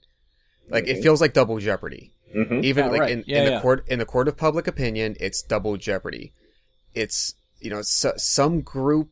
like 0.70 0.88
it 0.88 0.98
Mhm. 0.98 1.04
feels 1.04 1.22
like 1.22 1.34
double 1.34 1.58
jeopardy 1.60 2.14
hmm 2.34 2.60
even 2.62 2.86
Oh, 2.86 2.90
like 2.92 3.00
right. 3.02 3.12
in, 3.12 3.24
Yeah, 3.28 3.40
in 3.40 3.54
the 3.56 3.60
court 3.62 3.84
in 3.88 4.00
the 4.00 4.06
court 4.06 4.28
of 4.28 4.38
public 4.38 4.68
opinion 4.68 5.16
it's 5.20 5.42
double 5.42 5.78
jeopardy 5.78 6.34
it's 6.94 7.36
you 7.60 7.70
know 7.70 7.82
so, 7.82 8.14
some 8.18 8.62
group 8.62 9.10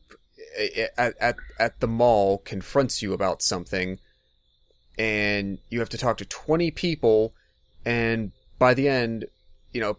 i- 0.58 0.70
i- 0.76 0.88
at, 1.06 1.14
at 1.20 1.36
at 1.58 1.80
the 1.80 1.86
mall 1.88 2.38
confronts 2.38 3.02
you 3.02 3.12
about 3.12 3.42
something 3.42 3.98
and 4.98 5.58
you 5.70 5.78
have 5.78 5.88
to 5.88 5.98
talk 5.98 6.16
to 6.18 6.24
20 6.24 6.70
people 6.70 7.34
and 7.84 8.32
by 8.58 8.74
the 8.74 8.88
end 8.88 9.24
you 9.72 9.80
know 9.80 9.96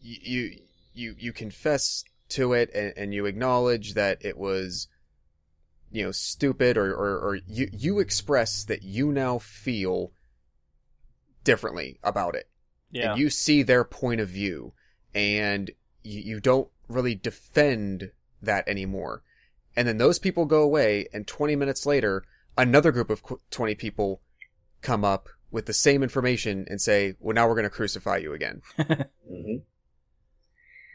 you 0.00 0.58
you 0.94 1.14
you 1.18 1.32
confess 1.32 2.04
to 2.28 2.52
it 2.52 2.70
and, 2.74 2.92
and 2.96 3.14
you 3.14 3.26
acknowledge 3.26 3.94
that 3.94 4.18
it 4.24 4.36
was 4.36 4.88
you 5.90 6.02
know 6.04 6.10
stupid 6.12 6.76
or, 6.76 6.92
or 6.94 7.18
or 7.18 7.34
you 7.46 7.68
you 7.72 7.98
express 7.98 8.64
that 8.64 8.82
you 8.82 9.12
now 9.12 9.38
feel 9.38 10.12
differently 11.44 11.98
about 12.02 12.34
it. 12.34 12.48
And 13.10 13.18
you 13.20 13.30
see 13.30 13.62
their 13.62 13.84
point 13.84 14.20
of 14.20 14.28
view 14.28 14.72
and 15.14 15.70
you, 16.02 16.20
you 16.20 16.40
don't 16.40 16.68
really 16.88 17.14
defend 17.14 18.10
that 18.40 18.66
anymore. 18.68 19.22
And 19.76 19.88
then 19.88 19.98
those 19.98 20.18
people 20.18 20.44
go 20.44 20.62
away 20.62 21.06
and 21.12 21.26
20 21.26 21.56
minutes 21.56 21.86
later 21.86 22.24
another 22.58 22.92
group 22.92 23.08
of 23.08 23.22
20 23.50 23.74
people 23.76 24.20
come 24.82 25.04
up 25.04 25.28
with 25.50 25.66
the 25.66 25.72
same 25.72 26.02
information 26.02 26.66
and 26.68 26.80
say 26.80 27.14
well 27.20 27.34
now 27.34 27.46
we're 27.48 27.54
going 27.54 27.64
to 27.64 27.70
crucify 27.70 28.18
you 28.18 28.32
again. 28.32 28.62
Hmm 29.28 29.58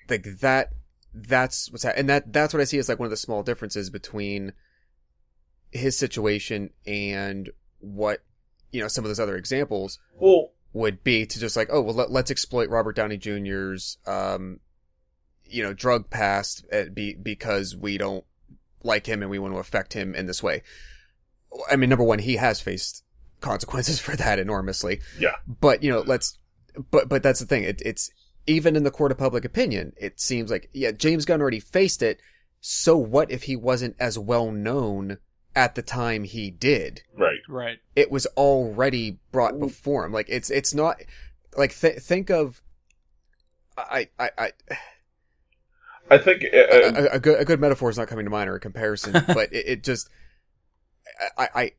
like 0.10 0.24
that 0.40 0.70
that's 1.14 1.72
what's 1.72 1.84
happening 1.84 2.02
and 2.02 2.10
that 2.10 2.34
that's 2.34 2.54
what 2.54 2.62
i 2.62 2.64
see 2.64 2.78
as 2.78 2.90
like 2.90 3.00
one 3.00 3.06
of 3.06 3.12
the 3.12 3.18
small 3.18 3.44
differences 3.44 3.90
between 3.90 4.54
his 5.72 5.98
situation 5.98 6.70
and 6.86 7.50
what 7.80 8.24
you 8.72 8.82
know 8.82 8.88
some 8.88 9.04
of 9.04 9.10
those 9.10 9.20
other 9.20 9.36
examples 9.36 10.00
Well, 10.16 10.52
would 10.74 11.04
be 11.04 11.26
to 11.26 11.40
just 11.40 11.58
like 11.58 11.70
oh 11.72 11.82
well 11.82 11.96
let, 11.96 12.12
let's 12.12 12.32
exploit 12.32 12.70
robert 12.70 12.96
downey 12.96 13.18
jr's 13.18 13.98
um 14.06 14.60
you 15.50 15.64
know 15.64 15.74
drug 15.74 16.10
past 16.10 16.66
uh, 16.72 16.84
be, 16.94 17.14
because 17.14 17.76
we 17.76 17.98
don't 17.98 18.24
like 18.84 19.06
him 19.06 19.22
and 19.22 19.32
we 19.32 19.40
want 19.40 19.54
to 19.54 19.60
affect 19.60 19.94
him 19.94 20.16
in 20.16 20.26
this 20.26 20.44
way. 20.44 20.64
I 21.70 21.76
mean 21.76 21.90
number 21.90 22.04
one 22.04 22.20
he 22.20 22.36
has 22.36 22.62
faced 22.62 23.04
consequences 23.42 24.00
for 24.06 24.16
that 24.16 24.40
enormously. 24.40 25.02
Yeah. 25.20 25.36
but 25.48 25.84
you 25.84 25.92
know 25.92 26.02
let's 26.02 26.38
but 26.92 27.10
but 27.10 27.24
that's 27.24 27.40
the 27.40 27.46
thing. 27.46 27.64
It, 27.64 27.82
it's 27.86 28.10
even 28.46 28.76
in 28.76 28.84
the 28.84 28.92
court 28.92 29.12
of 29.12 29.18
public 29.18 29.44
opinion 29.44 29.94
it 29.98 30.20
seems 30.20 30.50
like 30.50 30.70
yeah 30.74 30.92
james 30.92 31.26
gunn 31.26 31.42
already 31.42 31.60
faced 31.60 32.02
it. 32.02 32.20
So 32.60 32.98
what 32.98 33.32
if 33.32 33.44
he 33.44 33.56
wasn't 33.56 33.96
as 34.00 34.18
well 34.18 34.52
known 34.52 35.18
at 35.56 35.76
the 35.76 35.82
time 35.82 36.24
he 36.24 36.52
did? 36.52 37.02
Right. 37.16 37.40
right. 37.48 37.80
it 37.96 38.12
was 38.12 38.26
already 38.38 39.20
brought 39.32 39.60
before 39.60 40.06
him. 40.06 40.12
Like 40.12 40.28
it's 40.30 40.50
it's 40.50 40.74
not 40.74 41.02
like 41.56 41.78
th- 41.78 42.00
think 42.00 42.30
of 42.30 42.62
i 43.78 44.08
i 44.20 44.30
i 44.38 44.52
I 46.10 46.18
think 46.18 46.46
uh, 46.54 46.58
uh, 46.58 46.92
a, 46.96 47.16
a 47.16 47.20
good 47.20 47.42
a 47.42 47.46
good 47.46 47.60
metaphor 47.60 47.90
is 47.90 47.98
not 47.98 48.08
coming 48.08 48.26
to 48.26 48.32
mind 48.32 48.50
or 48.50 48.56
a 48.56 48.60
comparison, 48.60 49.14
but 49.28 49.52
it, 49.54 49.68
it 49.68 49.84
just 49.84 50.10
I, 51.38 51.50
I 51.56 51.72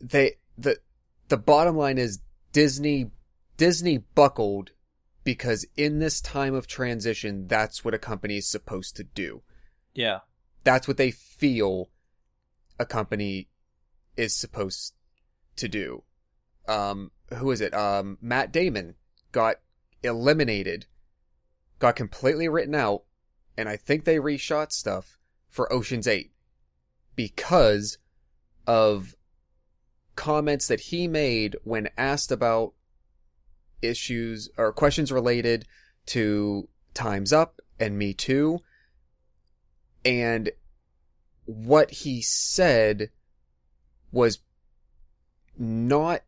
they 0.00 0.36
the 0.56 0.78
the 1.28 1.36
bottom 1.36 1.76
line 1.76 1.98
is 1.98 2.20
Disney 2.52 3.10
Disney 3.56 3.98
buckled 3.98 4.70
because 5.24 5.66
in 5.76 5.98
this 5.98 6.20
time 6.20 6.54
of 6.54 6.66
transition, 6.66 7.46
that's 7.46 7.84
what 7.84 7.94
a 7.94 7.98
company 7.98 8.38
is 8.38 8.48
supposed 8.48 8.96
to 8.96 9.04
do. 9.04 9.42
Yeah. 9.94 10.20
That's 10.64 10.88
what 10.88 10.96
they 10.96 11.10
feel 11.10 11.90
a 12.78 12.86
company 12.86 13.48
is 14.16 14.34
supposed 14.34 14.94
to 15.56 15.68
do. 15.68 16.04
Um, 16.68 17.10
who 17.34 17.50
is 17.50 17.60
it? 17.60 17.74
Um, 17.74 18.18
Matt 18.20 18.52
Damon 18.52 18.94
got 19.32 19.56
eliminated, 20.02 20.86
got 21.78 21.96
completely 21.96 22.48
written 22.48 22.74
out, 22.74 23.04
and 23.60 23.68
I 23.68 23.76
think 23.76 24.04
they 24.04 24.16
reshot 24.16 24.72
stuff 24.72 25.18
for 25.50 25.70
Ocean's 25.70 26.06
8 26.08 26.32
because 27.14 27.98
of 28.66 29.14
comments 30.16 30.66
that 30.68 30.80
he 30.80 31.06
made 31.06 31.56
when 31.62 31.90
asked 31.98 32.32
about 32.32 32.72
issues 33.82 34.48
or 34.56 34.72
questions 34.72 35.12
related 35.12 35.66
to 36.06 36.70
Time's 36.94 37.34
Up 37.34 37.60
and 37.78 37.98
Me 37.98 38.14
Too. 38.14 38.60
And 40.06 40.50
what 41.44 41.90
he 41.90 42.22
said 42.22 43.10
was 44.10 44.38
not, 45.58 46.22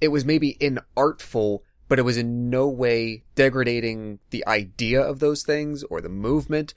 it 0.00 0.08
was 0.08 0.24
maybe 0.24 0.56
inartful, 0.58 1.58
but 1.88 1.98
it 1.98 2.02
was 2.02 2.16
in 2.16 2.50
no 2.50 2.68
way 2.68 3.24
degrading 3.34 4.18
the 4.30 4.46
idea 4.46 5.00
of 5.00 5.18
those 5.20 5.42
things 5.42 5.82
or 5.84 6.00
the 6.00 6.08
movement. 6.08 6.74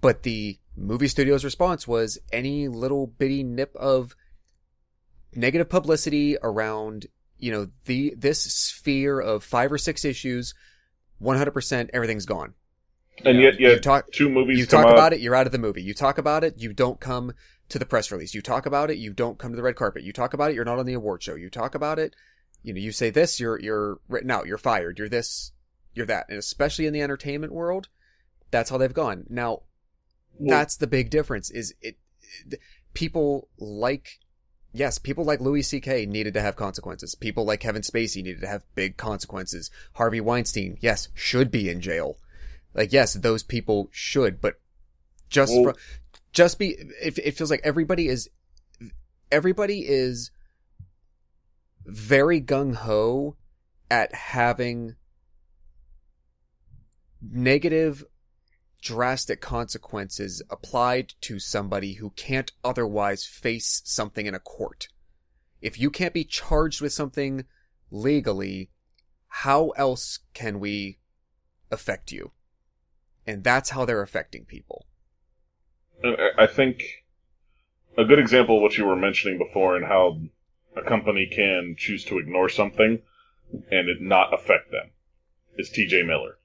But 0.00 0.22
the 0.22 0.58
movie 0.76 1.08
studio's 1.08 1.44
response 1.44 1.88
was 1.88 2.18
any 2.32 2.68
little 2.68 3.06
bitty 3.06 3.42
nip 3.42 3.74
of 3.74 4.14
negative 5.34 5.68
publicity 5.68 6.36
around, 6.42 7.06
you 7.38 7.50
know, 7.52 7.66
the, 7.86 8.14
this 8.16 8.40
sphere 8.40 9.20
of 9.20 9.42
five 9.44 9.72
or 9.72 9.78
six 9.78 10.04
issues, 10.04 10.54
100% 11.20 11.90
everything's 11.92 12.26
gone. 12.26 12.54
and 13.24 13.40
yet, 13.40 13.58
You 13.58 13.78
talk, 13.80 14.10
two 14.12 14.28
movies 14.28 14.58
you 14.58 14.66
talk 14.66 14.86
out. 14.86 14.92
about 14.92 15.12
it, 15.12 15.20
you're 15.20 15.34
out 15.34 15.46
of 15.46 15.52
the 15.52 15.58
movie. 15.58 15.82
You 15.82 15.94
talk 15.94 16.18
about 16.18 16.44
it, 16.44 16.54
you 16.58 16.72
don't 16.72 17.00
come 17.00 17.32
to 17.68 17.78
the 17.78 17.86
press 17.86 18.10
release. 18.12 18.34
You 18.34 18.40
talk 18.40 18.64
about 18.66 18.90
it, 18.90 18.98
you 18.98 19.12
don't 19.12 19.38
come 19.38 19.50
to 19.52 19.56
the 19.56 19.62
red 19.62 19.76
carpet. 19.76 20.02
You 20.04 20.12
talk 20.12 20.32
about 20.32 20.50
it, 20.50 20.54
you're 20.54 20.64
not 20.64 20.78
on 20.78 20.86
the 20.86 20.94
award 20.94 21.22
show. 21.22 21.34
You 21.34 21.50
talk 21.50 21.74
about 21.74 21.98
it, 21.98 22.14
you 22.68 22.74
know, 22.74 22.80
you 22.80 22.92
say 22.92 23.08
this, 23.10 23.40
you're 23.40 23.58
you're 23.58 23.98
written 24.08 24.30
out, 24.30 24.46
you're 24.46 24.58
fired, 24.58 24.98
you're 24.98 25.08
this, 25.08 25.52
you're 25.94 26.06
that. 26.06 26.26
And 26.28 26.38
especially 26.38 26.86
in 26.86 26.92
the 26.92 27.00
entertainment 27.02 27.52
world, 27.52 27.88
that's 28.50 28.68
how 28.70 28.76
they've 28.76 28.92
gone. 28.92 29.24
Now, 29.30 29.62
that's 30.38 30.76
the 30.76 30.86
big 30.86 31.10
difference 31.10 31.50
is 31.50 31.74
it, 31.80 31.96
it- 32.50 32.60
people 32.94 33.48
like 33.58 34.18
yes 34.72 34.98
people 34.98 35.24
like 35.24 35.40
louis 35.40 35.62
ck 35.62 35.86
needed 36.08 36.34
to 36.34 36.40
have 36.40 36.56
consequences 36.56 37.14
people 37.14 37.44
like 37.44 37.60
kevin 37.60 37.82
spacey 37.82 38.16
needed 38.22 38.40
to 38.40 38.46
have 38.46 38.64
big 38.74 38.96
consequences 38.96 39.70
harvey 39.94 40.20
weinstein 40.20 40.76
yes 40.80 41.08
should 41.14 41.50
be 41.50 41.68
in 41.70 41.80
jail 41.80 42.18
like 42.74 42.92
yes 42.92 43.14
those 43.14 43.42
people 43.42 43.88
should 43.92 44.40
but 44.40 44.60
just 45.30 45.52
Well- 45.52 45.62
fro- 45.64 45.74
just 46.32 46.58
be 46.58 46.70
it, 47.00 47.18
it 47.18 47.36
feels 47.36 47.50
like 47.50 47.60
everybody 47.64 48.08
is 48.08 48.28
everybody 49.30 49.80
is 49.86 50.30
very 51.88 52.40
gung-ho 52.40 53.34
at 53.90 54.14
having 54.14 54.94
negative 57.20 58.04
drastic 58.82 59.40
consequences 59.40 60.42
applied 60.50 61.14
to 61.22 61.38
somebody 61.38 61.94
who 61.94 62.10
can't 62.10 62.52
otherwise 62.62 63.24
face 63.24 63.82
something 63.84 64.26
in 64.26 64.34
a 64.34 64.38
court. 64.38 64.88
If 65.60 65.80
you 65.80 65.90
can't 65.90 66.14
be 66.14 66.24
charged 66.24 66.80
with 66.80 66.92
something 66.92 67.44
legally, 67.90 68.70
how 69.26 69.70
else 69.70 70.20
can 70.34 70.60
we 70.60 70.98
affect 71.70 72.12
you? 72.12 72.32
And 73.26 73.42
that's 73.42 73.70
how 73.70 73.84
they're 73.84 74.02
affecting 74.02 74.44
people. 74.44 74.86
I 76.38 76.46
think 76.46 77.04
a 77.96 78.04
good 78.04 78.20
example 78.20 78.56
of 78.56 78.62
what 78.62 78.78
you 78.78 78.86
were 78.86 78.94
mentioning 78.94 79.38
before 79.38 79.74
and 79.74 79.84
how 79.84 80.20
a 80.78 80.88
company 80.88 81.26
can 81.26 81.74
choose 81.76 82.04
to 82.06 82.18
ignore 82.18 82.48
something. 82.48 83.00
and 83.70 83.88
it 83.88 84.00
not 84.00 84.34
affect 84.34 84.70
them 84.70 84.90
is 85.56 85.70
T.J. 85.70 86.02
Miller. 86.02 86.38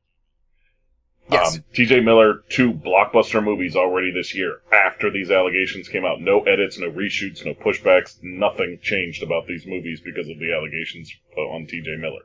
Yes. 1.29 1.55
Um, 1.55 1.63
T.J. 1.73 2.01
Miller, 2.01 2.43
two 2.49 2.73
blockbuster 2.73 3.43
movies 3.43 3.75
already 3.75 4.11
this 4.11 4.35
year 4.35 4.61
after 4.71 5.09
these 5.09 5.31
allegations 5.31 5.87
came 5.87 6.05
out. 6.05 6.19
No 6.21 6.43
edits, 6.43 6.77
no 6.79 6.89
reshoots, 6.91 7.45
no 7.45 7.53
pushbacks. 7.53 8.21
Nothing 8.21 8.79
changed 8.81 9.23
about 9.23 9.47
these 9.47 9.65
movies 9.65 10.01
because 10.01 10.29
of 10.29 10.39
the 10.39 10.53
allegations 10.53 11.11
uh, 11.37 11.41
on 11.41 11.67
T.J. 11.67 11.97
Miller. 11.97 12.23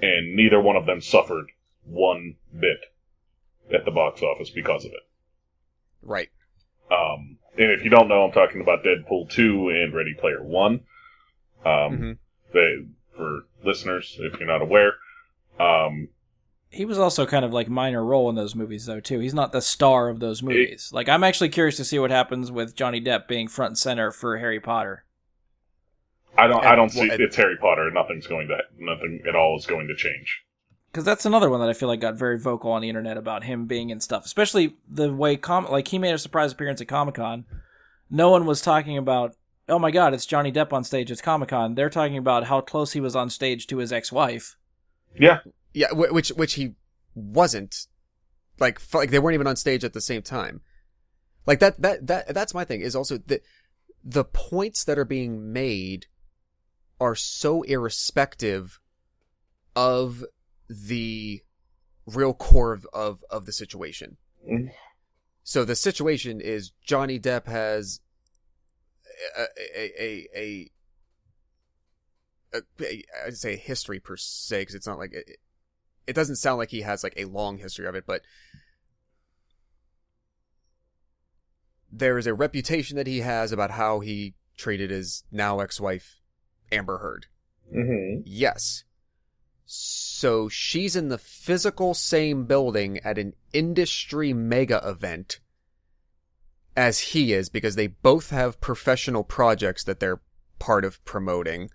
And 0.00 0.36
neither 0.36 0.60
one 0.60 0.76
of 0.76 0.86
them 0.86 1.00
suffered 1.00 1.46
one 1.84 2.36
bit 2.52 2.78
at 3.72 3.84
the 3.84 3.90
box 3.90 4.22
office 4.22 4.50
because 4.50 4.84
of 4.84 4.92
it. 4.92 5.06
right. 6.02 6.30
Um, 6.90 7.35
and 7.58 7.70
if 7.70 7.82
you 7.84 7.90
don't 7.90 8.08
know, 8.08 8.24
I'm 8.24 8.32
talking 8.32 8.60
about 8.60 8.84
Deadpool 8.84 9.30
2 9.30 9.68
and 9.70 9.94
Ready 9.94 10.14
Player 10.14 10.42
One. 10.42 10.80
Um, 11.64 11.96
hmm 11.98 12.12
they, 12.52 12.76
for 13.16 13.40
listeners, 13.64 14.16
if 14.20 14.38
you're 14.38 14.46
not 14.48 14.62
aware, 14.62 14.92
um, 15.58 16.08
He 16.70 16.84
was 16.84 16.98
also 16.98 17.26
kind 17.26 17.44
of 17.44 17.52
like 17.52 17.68
minor 17.68 18.04
role 18.04 18.28
in 18.30 18.36
those 18.36 18.54
movies 18.54 18.86
though 18.86 19.00
too. 19.00 19.18
He's 19.18 19.34
not 19.34 19.52
the 19.52 19.60
star 19.60 20.08
of 20.08 20.20
those 20.20 20.42
movies. 20.42 20.90
Like 20.92 21.08
I'm 21.08 21.24
actually 21.24 21.48
curious 21.48 21.76
to 21.78 21.84
see 21.84 21.98
what 21.98 22.10
happens 22.10 22.50
with 22.52 22.76
Johnny 22.76 23.00
Depp 23.00 23.26
being 23.26 23.48
front 23.48 23.70
and 23.70 23.78
center 23.78 24.10
for 24.12 24.38
Harry 24.38 24.60
Potter. 24.60 25.04
I 26.38 26.46
don't, 26.46 26.64
I 26.64 26.74
don't 26.76 26.90
see 26.90 27.00
well, 27.00 27.12
and- 27.12 27.20
it's 27.20 27.36
Harry 27.36 27.56
Potter. 27.56 27.90
Nothing's 27.90 28.26
going 28.26 28.48
to, 28.48 28.58
nothing 28.78 29.22
at 29.28 29.34
all 29.34 29.56
is 29.58 29.66
going 29.66 29.88
to 29.88 29.96
change. 29.96 30.42
Because 30.96 31.04
that's 31.04 31.26
another 31.26 31.50
one 31.50 31.60
that 31.60 31.68
I 31.68 31.74
feel 31.74 31.90
like 31.90 32.00
got 32.00 32.14
very 32.14 32.38
vocal 32.38 32.72
on 32.72 32.80
the 32.80 32.88
internet 32.88 33.18
about 33.18 33.44
him 33.44 33.66
being 33.66 33.90
in 33.90 34.00
stuff, 34.00 34.24
especially 34.24 34.76
the 34.88 35.12
way 35.12 35.36
com 35.36 35.66
like 35.66 35.88
he 35.88 35.98
made 35.98 36.14
a 36.14 36.18
surprise 36.18 36.52
appearance 36.52 36.80
at 36.80 36.88
Comic 36.88 37.16
Con. 37.16 37.44
No 38.08 38.30
one 38.30 38.46
was 38.46 38.62
talking 38.62 38.96
about, 38.96 39.36
oh 39.68 39.78
my 39.78 39.90
god, 39.90 40.14
it's 40.14 40.24
Johnny 40.24 40.50
Depp 40.50 40.72
on 40.72 40.84
stage 40.84 41.10
at 41.10 41.22
Comic 41.22 41.50
Con. 41.50 41.74
They're 41.74 41.90
talking 41.90 42.16
about 42.16 42.44
how 42.44 42.62
close 42.62 42.92
he 42.92 43.00
was 43.02 43.14
on 43.14 43.28
stage 43.28 43.66
to 43.66 43.76
his 43.76 43.92
ex-wife. 43.92 44.56
Yeah, 45.20 45.40
Yeah, 45.74 45.88
wh- 45.90 46.14
which 46.14 46.30
which 46.30 46.54
he 46.54 46.76
wasn't. 47.14 47.76
Like 48.58 48.76
f- 48.76 48.94
like 48.94 49.10
they 49.10 49.18
weren't 49.18 49.34
even 49.34 49.48
on 49.48 49.56
stage 49.56 49.84
at 49.84 49.92
the 49.92 50.00
same 50.00 50.22
time. 50.22 50.62
Like 51.44 51.58
that 51.58 51.78
that 51.82 52.06
that 52.06 52.32
that's 52.32 52.54
my 52.54 52.64
thing 52.64 52.80
is 52.80 52.96
also 52.96 53.18
the 53.18 53.42
the 54.02 54.24
points 54.24 54.82
that 54.84 54.98
are 54.98 55.04
being 55.04 55.52
made 55.52 56.06
are 56.98 57.14
so 57.14 57.60
irrespective 57.64 58.80
of 59.74 60.24
the 60.68 61.42
real 62.06 62.34
core 62.34 62.72
of 62.72 62.86
of, 62.92 63.24
of 63.30 63.46
the 63.46 63.52
situation. 63.52 64.16
Mhm. 64.48 64.72
So 65.42 65.64
the 65.64 65.76
situation 65.76 66.40
is 66.40 66.72
Johnny 66.84 67.18
Depp 67.20 67.46
has 67.46 68.00
a 69.36 69.46
a 69.76 70.28
a, 70.34 70.70
a, 72.54 72.60
a, 72.80 73.04
I'd 73.26 73.36
say 73.36 73.56
history 73.56 74.00
per 74.00 74.16
se 74.16 74.62
because 74.62 74.74
it's 74.74 74.86
not 74.86 74.98
like 74.98 75.12
it, 75.12 75.38
it 76.06 76.12
doesn't 76.14 76.36
sound 76.36 76.58
like 76.58 76.70
he 76.70 76.82
has 76.82 77.02
like 77.02 77.14
a 77.16 77.24
long 77.24 77.58
history 77.58 77.86
of 77.86 77.94
it, 77.94 78.04
but 78.06 78.22
there 81.90 82.18
is 82.18 82.26
a 82.26 82.34
reputation 82.34 82.96
that 82.96 83.06
he 83.06 83.20
has 83.20 83.52
about 83.52 83.72
how 83.72 84.00
he 84.00 84.34
treated 84.56 84.90
his 84.90 85.24
now 85.30 85.60
ex-wife 85.60 86.20
Amber 86.72 86.98
Heard. 86.98 87.26
hmm 87.72 88.20
Yes. 88.24 88.84
So 89.66 90.48
she's 90.48 90.94
in 90.94 91.08
the 91.08 91.18
physical 91.18 91.92
same 91.92 92.44
building 92.44 92.98
at 93.00 93.18
an 93.18 93.34
industry 93.52 94.32
mega 94.32 94.80
event 94.88 95.40
as 96.76 97.00
he 97.00 97.32
is 97.32 97.48
because 97.48 97.74
they 97.74 97.88
both 97.88 98.30
have 98.30 98.60
professional 98.60 99.24
projects 99.24 99.82
that 99.84 99.98
they're 99.98 100.20
part 100.58 100.84
of 100.84 101.04
promoting. 101.04 101.70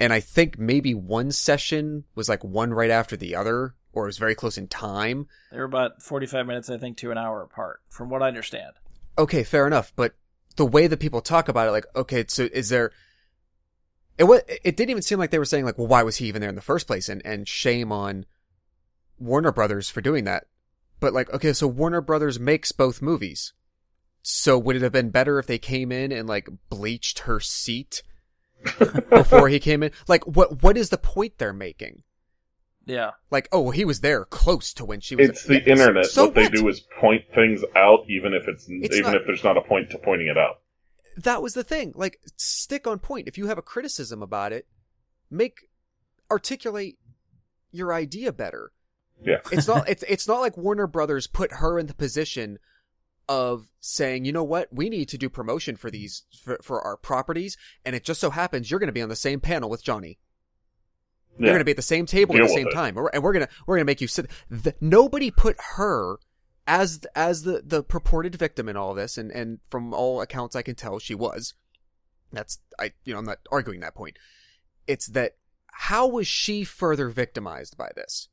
And 0.00 0.12
I 0.12 0.20
think 0.20 0.58
maybe 0.58 0.94
one 0.94 1.32
session 1.32 2.04
was 2.14 2.28
like 2.28 2.44
one 2.44 2.72
right 2.72 2.90
after 2.90 3.16
the 3.16 3.34
other, 3.34 3.74
or 3.92 4.04
it 4.04 4.08
was 4.08 4.18
very 4.18 4.34
close 4.34 4.56
in 4.56 4.68
time. 4.68 5.26
They 5.50 5.58
were 5.58 5.64
about 5.64 6.00
45 6.02 6.46
minutes, 6.46 6.70
I 6.70 6.78
think, 6.78 6.96
to 6.98 7.10
an 7.10 7.18
hour 7.18 7.42
apart, 7.42 7.80
from 7.88 8.08
what 8.08 8.22
I 8.22 8.28
understand. 8.28 8.74
Okay, 9.18 9.42
fair 9.42 9.66
enough. 9.66 9.92
But 9.96 10.14
the 10.56 10.66
way 10.66 10.86
that 10.86 11.00
people 11.00 11.20
talk 11.20 11.48
about 11.48 11.66
it, 11.66 11.72
like, 11.72 11.86
okay, 11.96 12.24
so 12.28 12.48
is 12.52 12.68
there? 12.68 12.92
It 14.18 14.24
was. 14.24 14.42
It 14.48 14.76
didn't 14.76 14.90
even 14.90 15.02
seem 15.02 15.18
like 15.18 15.30
they 15.30 15.38
were 15.38 15.44
saying 15.44 15.64
like, 15.64 15.78
well, 15.78 15.86
why 15.86 16.02
was 16.02 16.16
he 16.16 16.26
even 16.26 16.40
there 16.40 16.50
in 16.50 16.56
the 16.56 16.60
first 16.60 16.86
place? 16.86 17.08
And 17.08 17.22
and 17.24 17.46
shame 17.48 17.92
on 17.92 18.26
Warner 19.18 19.52
Brothers 19.52 19.88
for 19.88 20.00
doing 20.00 20.24
that. 20.24 20.44
But 21.00 21.12
like, 21.12 21.32
okay, 21.32 21.52
so 21.52 21.66
Warner 21.68 22.00
Brothers 22.00 22.40
makes 22.40 22.72
both 22.72 23.00
movies. 23.00 23.52
So 24.22 24.58
would 24.58 24.76
it 24.76 24.82
have 24.82 24.92
been 24.92 25.10
better 25.10 25.38
if 25.38 25.46
they 25.46 25.58
came 25.58 25.92
in 25.92 26.10
and 26.12 26.28
like 26.28 26.48
bleached 26.68 27.20
her 27.20 27.38
seat 27.40 28.02
before 29.10 29.48
he 29.48 29.60
came 29.60 29.82
in? 29.82 29.92
Like, 30.08 30.26
what 30.26 30.62
what 30.62 30.76
is 30.76 30.90
the 30.90 30.98
point 30.98 31.38
they're 31.38 31.52
making? 31.52 32.02
Yeah. 32.84 33.10
Like, 33.30 33.48
oh, 33.52 33.60
well, 33.60 33.70
he 33.72 33.84
was 33.84 34.00
there 34.00 34.24
close 34.24 34.72
to 34.74 34.84
when 34.84 35.00
she 35.00 35.14
was. 35.14 35.28
It's 35.28 35.44
the 35.44 35.62
Yeah, 35.62 35.72
internet. 35.72 36.06
so 36.06 36.24
what 36.24 36.34
they 36.34 36.48
do 36.48 36.66
is 36.68 36.80
point 36.98 37.22
things 37.34 37.62
out, 37.76 38.00
even 38.08 38.32
if 38.32 38.48
it's, 38.48 38.64
It's 38.66 38.96
even 38.96 39.12
not- 39.12 39.20
if 39.20 39.26
there's 39.26 39.44
not 39.44 39.58
a 39.58 39.60
point 39.60 39.90
to 39.90 39.98
pointing 39.98 40.28
it 40.28 40.38
out. 40.38 40.60
That 41.18 41.42
was 41.42 41.54
the 41.54 41.64
thing. 41.64 41.92
Like, 41.94 42.20
stick 42.36 42.86
on 42.86 42.98
point. 42.98 43.28
If 43.28 43.36
you 43.38 43.46
have 43.46 43.58
a 43.58 43.62
criticism 43.62 44.22
about 44.22 44.52
it, 44.52 44.66
make 45.30 45.68
articulate 46.30 46.98
your 47.70 47.92
idea 47.92 48.32
better. 48.32 48.72
Yeah. 49.22 49.38
It's 49.50 49.66
not. 49.66 49.88
it's 49.88 50.04
it's 50.08 50.28
not 50.28 50.40
like 50.40 50.56
Warner 50.56 50.86
Brothers 50.86 51.26
put 51.26 51.54
her 51.54 51.78
in 51.78 51.86
the 51.86 51.94
position 51.94 52.58
of 53.28 53.68
saying, 53.80 54.24
you 54.24 54.32
know 54.32 54.44
what, 54.44 54.68
we 54.72 54.88
need 54.88 55.08
to 55.10 55.18
do 55.18 55.28
promotion 55.28 55.76
for 55.76 55.90
these 55.90 56.24
for, 56.42 56.58
for 56.62 56.80
our 56.80 56.96
properties, 56.96 57.56
and 57.84 57.94
it 57.94 58.04
just 58.04 58.20
so 58.20 58.30
happens 58.30 58.70
you're 58.70 58.80
going 58.80 58.88
to 58.88 58.92
be 58.92 59.02
on 59.02 59.10
the 59.10 59.16
same 59.16 59.40
panel 59.40 59.68
with 59.68 59.84
Johnny. 59.84 60.18
Yeah. 61.38 61.46
You're 61.46 61.54
going 61.54 61.60
to 61.60 61.64
be 61.64 61.72
at 61.72 61.76
the 61.76 61.82
same 61.82 62.06
table 62.06 62.34
Deal 62.34 62.44
at 62.44 62.48
the 62.48 62.54
same 62.54 62.68
it. 62.68 62.72
time, 62.72 62.96
and 63.12 63.22
we're 63.22 63.32
gonna 63.32 63.48
we're 63.66 63.76
gonna 63.76 63.84
make 63.84 64.00
you 64.00 64.08
sit. 64.08 64.30
The, 64.48 64.74
nobody 64.80 65.30
put 65.30 65.56
her 65.76 66.18
as 66.68 67.00
as 67.16 67.42
the 67.42 67.62
the 67.64 67.82
purported 67.82 68.36
victim 68.36 68.68
in 68.68 68.76
all 68.76 68.94
this, 68.94 69.16
and 69.16 69.32
and 69.32 69.58
from 69.70 69.94
all 69.94 70.20
accounts 70.20 70.54
I 70.54 70.62
can 70.62 70.74
tell, 70.74 70.98
she 70.98 71.14
was. 71.14 71.54
That's 72.30 72.58
I 72.78 72.92
you 73.04 73.14
know 73.14 73.18
I'm 73.18 73.24
not 73.24 73.38
arguing 73.50 73.80
that 73.80 73.94
point. 73.94 74.18
It's 74.86 75.06
that 75.08 75.36
how 75.72 76.06
was 76.06 76.28
she 76.28 76.64
further 76.64 77.08
victimized 77.08 77.76
by 77.76 77.90
this? 77.96 78.28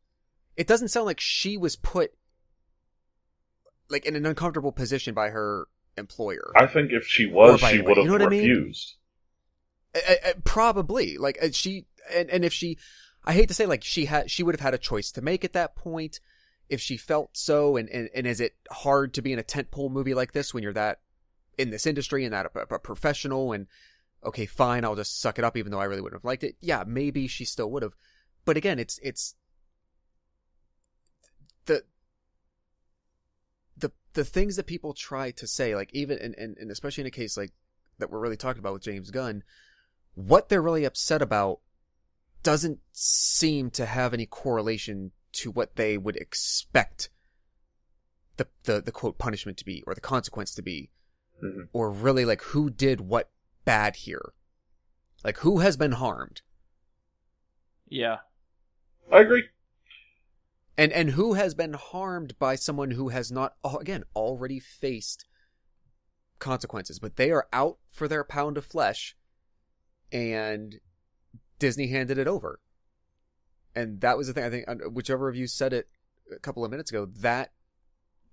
It 0.57 0.67
doesn't 0.67 0.89
sound 0.89 1.05
like 1.05 1.21
she 1.21 1.55
was 1.55 1.77
put 1.77 2.11
like 3.89 4.05
in 4.05 4.17
an 4.17 4.25
uncomfortable 4.25 4.73
position 4.73 5.13
by 5.13 5.29
her 5.29 5.67
employer. 5.97 6.51
I 6.57 6.67
think 6.67 6.91
if 6.91 7.07
she 7.07 7.25
was, 7.25 7.61
she 7.61 7.81
would 7.81 7.97
have 7.97 8.05
you 8.05 8.11
know 8.11 8.11
what 8.13 8.21
I 8.21 8.27
mean? 8.27 8.49
refused. 8.49 8.95
Uh, 9.95 10.13
uh, 10.25 10.33
probably 10.43 11.17
like 11.17 11.37
uh, 11.41 11.47
she 11.53 11.85
and 12.13 12.29
and 12.29 12.43
if 12.43 12.51
she 12.51 12.77
i 13.23 13.31
hate 13.31 13.47
to 13.47 13.53
say 13.53 13.65
like 13.65 13.81
she 13.81 14.05
had 14.05 14.29
she 14.29 14.43
would 14.43 14.53
have 14.53 14.59
had 14.59 14.73
a 14.73 14.77
choice 14.77 15.09
to 15.09 15.21
make 15.21 15.45
at 15.45 15.53
that 15.53 15.73
point 15.73 16.19
if 16.69 16.81
she 16.81 16.97
felt 16.97 17.35
so 17.35 17.77
and 17.77 17.89
and, 17.89 18.09
and 18.13 18.27
is 18.27 18.39
it 18.39 18.55
hard 18.71 19.13
to 19.13 19.21
be 19.21 19.33
in 19.33 19.39
a 19.39 19.43
tentpole 19.43 19.91
movie 19.91 20.13
like 20.13 20.31
this 20.31 20.53
when 20.53 20.63
you're 20.63 20.73
that 20.73 20.99
in 21.57 21.69
this 21.69 21.85
industry 21.85 22.25
and 22.25 22.33
that 22.33 22.51
a, 22.55 22.75
a 22.75 22.79
professional 22.79 23.53
and 23.53 23.67
okay 24.23 24.45
fine 24.45 24.83
i'll 24.83 24.95
just 24.95 25.19
suck 25.21 25.37
it 25.37 25.45
up 25.45 25.55
even 25.57 25.71
though 25.71 25.79
i 25.79 25.85
really 25.85 26.01
wouldn't 26.01 26.19
have 26.19 26.25
liked 26.25 26.43
it. 26.43 26.55
Yeah 26.59 26.83
maybe 26.85 27.27
she 27.27 27.45
still 27.45 27.69
would 27.71 27.83
have. 27.83 27.95
But 28.45 28.57
again 28.57 28.79
it's 28.79 28.99
it's 29.03 29.35
the 31.65 31.83
the 33.77 33.91
the 34.13 34.25
things 34.25 34.55
that 34.55 34.65
people 34.65 34.93
try 34.93 35.31
to 35.31 35.47
say 35.47 35.75
like 35.75 35.89
even 35.93 36.17
and, 36.19 36.35
and, 36.35 36.57
and 36.57 36.71
especially 36.71 37.01
in 37.01 37.07
a 37.07 37.11
case 37.11 37.37
like 37.37 37.51
that 37.99 38.11
we're 38.11 38.19
really 38.19 38.37
talking 38.37 38.59
about 38.59 38.73
with 38.73 38.83
james 38.83 39.09
gunn 39.09 39.43
what 40.15 40.49
they're 40.49 40.61
really 40.61 40.85
upset 40.85 41.21
about 41.21 41.59
doesn't 42.43 42.79
seem 42.91 43.71
to 43.71 43.85
have 43.85 44.13
any 44.13 44.27
correlation 44.27 45.11
to 45.35 45.51
what 45.51 45.75
they 45.75 45.97
would 45.97 46.15
expect 46.17 47.09
the, 48.37 48.47
the, 48.63 48.81
the 48.81 48.91
quote 48.91 49.17
punishment 49.17 49.57
to 49.59 49.65
be 49.65 49.83
or 49.87 49.93
the 49.95 50.01
consequence 50.01 50.53
to 50.55 50.61
be 50.61 50.89
Mhm. 51.43 51.67
or 51.73 51.91
really 51.91 52.23
like 52.25 52.41
who 52.41 52.69
did 52.69 53.01
what 53.01 53.29
bad 53.65 53.97
here 53.97 54.33
like 55.23 55.37
who 55.39 55.59
has 55.59 55.75
been 55.77 55.91
harmed 55.93 56.41
Yeah. 57.87 58.19
I 59.11 59.19
agree. 59.21 59.43
and 60.77 60.91
and 60.93 61.11
who 61.11 61.33
has 61.33 61.53
been 61.53 61.73
harmed 61.73 62.37
by 62.39 62.55
someone 62.55 62.91
who 62.91 63.09
has 63.09 63.31
not 63.31 63.55
again 63.79 64.03
already 64.15 64.59
faced 64.59 65.25
consequences 66.39 66.99
but 66.99 67.15
they 67.17 67.31
are 67.31 67.47
out 67.53 67.77
for 67.91 68.07
their 68.07 68.23
pound 68.23 68.57
of 68.57 68.65
flesh 68.65 69.15
and 70.11 70.79
disney 71.59 71.87
handed 71.87 72.17
it 72.17 72.27
over 72.27 72.59
and 73.75 74.01
that 74.01 74.17
was 74.17 74.27
the 74.27 74.33
thing 74.33 74.43
i 74.43 74.49
think 74.49 74.65
whichever 74.91 75.27
of 75.27 75.35
you 75.35 75.47
said 75.47 75.73
it 75.73 75.87
a 76.35 76.39
couple 76.39 76.63
of 76.63 76.71
minutes 76.71 76.89
ago 76.91 77.05
that 77.05 77.51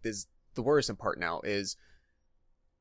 is 0.03 0.27
the 0.55 0.63
worrisome 0.63 0.97
part 0.97 1.19
now 1.19 1.41
is 1.45 1.77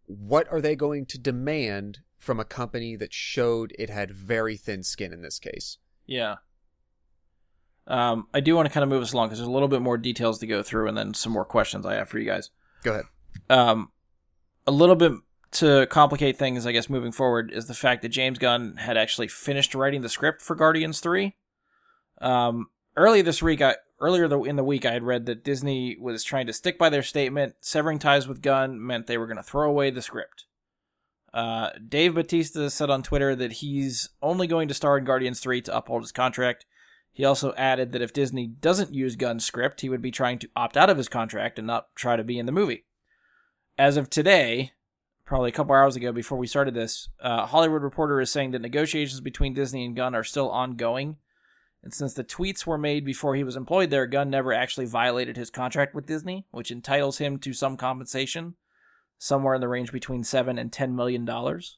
what 0.05 0.47
are 0.51 0.61
they 0.61 0.75
going 0.75 1.05
to 1.05 1.17
demand 1.17 1.99
from 2.17 2.39
a 2.39 2.45
company 2.45 2.95
that 2.95 3.13
showed 3.13 3.73
it 3.79 3.89
had 3.89 4.11
very 4.11 4.57
thin 4.57 4.83
skin 4.83 5.11
in 5.13 5.21
this 5.21 5.39
case 5.39 5.77
Yeah. 6.05 6.35
Um, 7.87 8.27
I 8.33 8.41
do 8.41 8.55
want 8.55 8.67
to 8.67 8.73
kind 8.73 8.83
of 8.83 8.89
move 8.89 9.01
us 9.01 9.11
along 9.11 9.27
because 9.27 9.39
there's 9.39 9.47
a 9.47 9.51
little 9.51 9.67
bit 9.67 9.81
more 9.81 9.97
details 9.97 10.39
to 10.39 10.47
go 10.47 10.61
through 10.61 10.87
and 10.87 10.97
then 10.97 11.13
some 11.13 11.31
more 11.31 11.45
questions 11.45 11.85
I 11.85 11.95
have 11.95 12.09
for 12.09 12.19
you 12.19 12.25
guys. 12.25 12.51
go 12.83 12.91
ahead 12.91 13.05
Um, 13.49 13.91
a 14.67 14.71
little 14.71 14.95
bit 14.95 15.13
to 15.53 15.87
complicate 15.87 16.37
things, 16.37 16.65
I 16.65 16.71
guess, 16.71 16.89
moving 16.89 17.11
forward, 17.11 17.51
is 17.51 17.65
the 17.65 17.73
fact 17.73 18.03
that 18.03 18.09
James 18.09 18.37
Gunn 18.37 18.75
had 18.77 18.97
actually 18.97 19.27
finished 19.27 19.73
writing 19.75 20.01
the 20.01 20.09
script 20.09 20.41
for 20.41 20.55
Guardians 20.55 20.99
3. 20.99 21.35
Um, 22.21 22.67
earlier 22.95 23.23
this 23.23 23.41
week, 23.41 23.61
I 23.61 23.75
earlier 23.99 24.25
in 24.45 24.55
the 24.55 24.63
week, 24.63 24.85
I 24.85 24.93
had 24.93 25.03
read 25.03 25.25
that 25.25 25.43
Disney 25.43 25.97
was 25.99 26.23
trying 26.23 26.47
to 26.47 26.53
stick 26.53 26.77
by 26.77 26.89
their 26.89 27.03
statement. 27.03 27.55
Severing 27.61 27.99
ties 27.99 28.27
with 28.27 28.41
Gunn 28.41 28.85
meant 28.85 29.07
they 29.07 29.17
were 29.17 29.27
going 29.27 29.37
to 29.37 29.43
throw 29.43 29.69
away 29.69 29.91
the 29.91 30.01
script. 30.01 30.45
Uh, 31.33 31.69
Dave 31.87 32.15
Batista 32.15 32.67
said 32.67 32.89
on 32.89 33.03
Twitter 33.03 33.35
that 33.35 33.53
he's 33.53 34.09
only 34.21 34.47
going 34.47 34.67
to 34.67 34.73
star 34.73 34.97
in 34.97 35.05
Guardians 35.05 35.39
3 35.39 35.61
to 35.63 35.75
uphold 35.75 36.01
his 36.01 36.11
contract. 36.11 36.65
He 37.13 37.23
also 37.23 37.53
added 37.53 37.91
that 37.91 38.01
if 38.01 38.13
Disney 38.13 38.47
doesn't 38.47 38.93
use 38.93 39.15
Gunn's 39.15 39.45
script, 39.45 39.81
he 39.81 39.89
would 39.89 40.01
be 40.01 40.11
trying 40.11 40.39
to 40.39 40.49
opt 40.55 40.77
out 40.77 40.89
of 40.89 40.97
his 40.97 41.09
contract 41.09 41.57
and 41.57 41.67
not 41.67 41.87
try 41.95 42.15
to 42.15 42.23
be 42.23 42.39
in 42.39 42.45
the 42.45 42.51
movie. 42.51 42.85
As 43.77 43.97
of 43.97 44.09
today, 44.09 44.71
probably 45.25 45.49
a 45.49 45.53
couple 45.53 45.75
hours 45.75 45.95
ago 45.95 46.11
before 46.11 46.37
we 46.37 46.47
started 46.47 46.73
this, 46.73 47.09
uh, 47.21 47.45
Hollywood 47.45 47.83
Reporter 47.83 48.19
is 48.21 48.31
saying 48.31 48.51
that 48.51 48.61
negotiations 48.61 49.21
between 49.21 49.53
Disney 49.53 49.85
and 49.85 49.95
Gunn 49.95 50.15
are 50.15 50.23
still 50.23 50.49
ongoing. 50.49 51.17
And 51.83 51.93
since 51.93 52.13
the 52.13 52.23
tweets 52.23 52.65
were 52.65 52.77
made 52.77 53.03
before 53.05 53.35
he 53.35 53.43
was 53.43 53.55
employed 53.55 53.89
there, 53.89 54.05
Gunn 54.05 54.29
never 54.29 54.53
actually 54.53 54.85
violated 54.85 55.35
his 55.35 55.49
contract 55.49 55.95
with 55.95 56.05
Disney, 56.05 56.45
which 56.51 56.71
entitles 56.71 57.17
him 57.17 57.39
to 57.39 57.53
some 57.53 57.75
compensation 57.75 58.55
somewhere 59.17 59.55
in 59.55 59.61
the 59.61 59.67
range 59.67 59.91
between 59.91 60.23
seven 60.23 60.57
and 60.59 60.71
ten 60.71 60.95
million 60.95 61.25
dollars. 61.25 61.77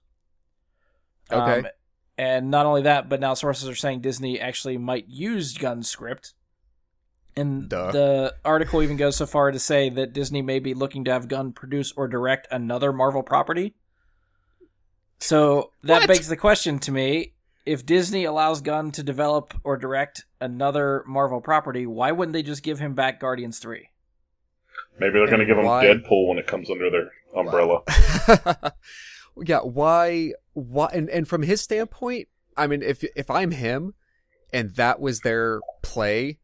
Okay. 1.32 1.60
Um, 1.60 1.68
and 2.18 2.52
not 2.52 2.66
only 2.66 2.84
that, 2.84 3.10
but 3.10 3.20
now 3.20 3.34
sources 3.34 3.68
are 3.68 3.76
saying 3.76 4.02
Disney 4.02 4.40
actually 4.40 4.78
might 4.78 5.08
use 5.08 5.58
Gunn's 5.58 5.90
script. 5.90 6.34
And 7.36 7.68
Duh. 7.68 7.92
the 7.92 8.36
article 8.46 8.84
even 8.84 8.98
goes 8.98 9.16
so 9.16 9.26
far 9.26 9.52
to 9.52 9.60
say 9.60 9.90
that 9.90 10.14
Disney 10.14 10.42
may 10.42 10.60
be 10.60 10.74
looking 10.74 11.04
to 11.06 11.12
have 11.12 11.28
Gunn 11.28 11.52
produce 11.52 11.92
or 11.94 12.08
direct 12.08 12.48
another 12.52 12.94
Marvel 12.94 13.24
property. 13.24 13.74
So 15.20 15.72
that 15.84 16.02
What? 16.02 16.08
begs 16.08 16.28
the 16.28 16.38
question 16.38 16.78
to 16.80 16.92
me: 16.92 17.33
If 17.66 17.86
Disney 17.86 18.26
allows 18.26 18.62
Gunn 18.62 18.92
to 18.92 19.04
develop 19.04 19.54
or 19.64 19.78
direct 19.78 20.26
another 20.42 21.04
Marvel 21.08 21.40
property, 21.40 21.86
why 21.86 22.12
wouldn't 22.12 22.34
they 22.34 22.44
just 22.44 22.62
give 22.64 22.80
him 22.80 22.94
back 22.94 23.20
Guardians 23.20 23.60
Three? 23.60 23.90
Maybe 25.00 25.14
they're 25.14 25.28
going 25.28 25.40
to 25.40 25.46
And 25.46 25.48
give 25.48 25.58
him 25.58 25.66
why- 25.66 25.86
Deadpool 25.86 26.28
when 26.30 26.38
it 26.38 26.48
comes 26.48 26.70
under 26.70 26.90
their 26.90 27.12
umbrella. 27.36 27.82
yeah, 29.46 29.60
why 29.60 30.34
why 30.54 30.90
and, 30.94 31.10
and 31.10 31.28
from 31.28 31.44
his 31.44 31.62
standpoint, 31.62 32.28
I 32.58 32.68
mean 32.68 32.82
if 32.84 33.04
if 33.16 33.30
I'm 33.30 33.52
him 33.52 33.94
and 34.52 34.76
that 34.76 35.00
was 35.00 35.22
their 35.22 35.62
play 35.82 36.40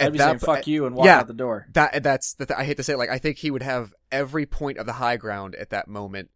I'd 0.00 0.06
at 0.06 0.12
be 0.12 0.18
that 0.18 0.24
saying 0.24 0.38
po- 0.38 0.54
"fuck 0.54 0.66
you" 0.66 0.86
and 0.86 0.94
walk 0.94 1.06
yeah. 1.06 1.18
out 1.18 1.26
the 1.26 1.34
door. 1.34 1.66
that 1.72 2.02
that's 2.02 2.34
the 2.34 2.46
th- 2.46 2.58
I 2.58 2.64
hate 2.64 2.76
to 2.78 2.82
say 2.82 2.92
it, 2.94 2.98
like 2.98 3.10
I 3.10 3.18
think 3.18 3.38
he 3.38 3.50
would 3.50 3.62
have 3.62 3.92
every 4.12 4.46
point 4.46 4.78
of 4.78 4.86
the 4.86 4.94
high 4.94 5.16
ground 5.16 5.54
at 5.56 5.70
that 5.70 5.88
moment 5.88 6.30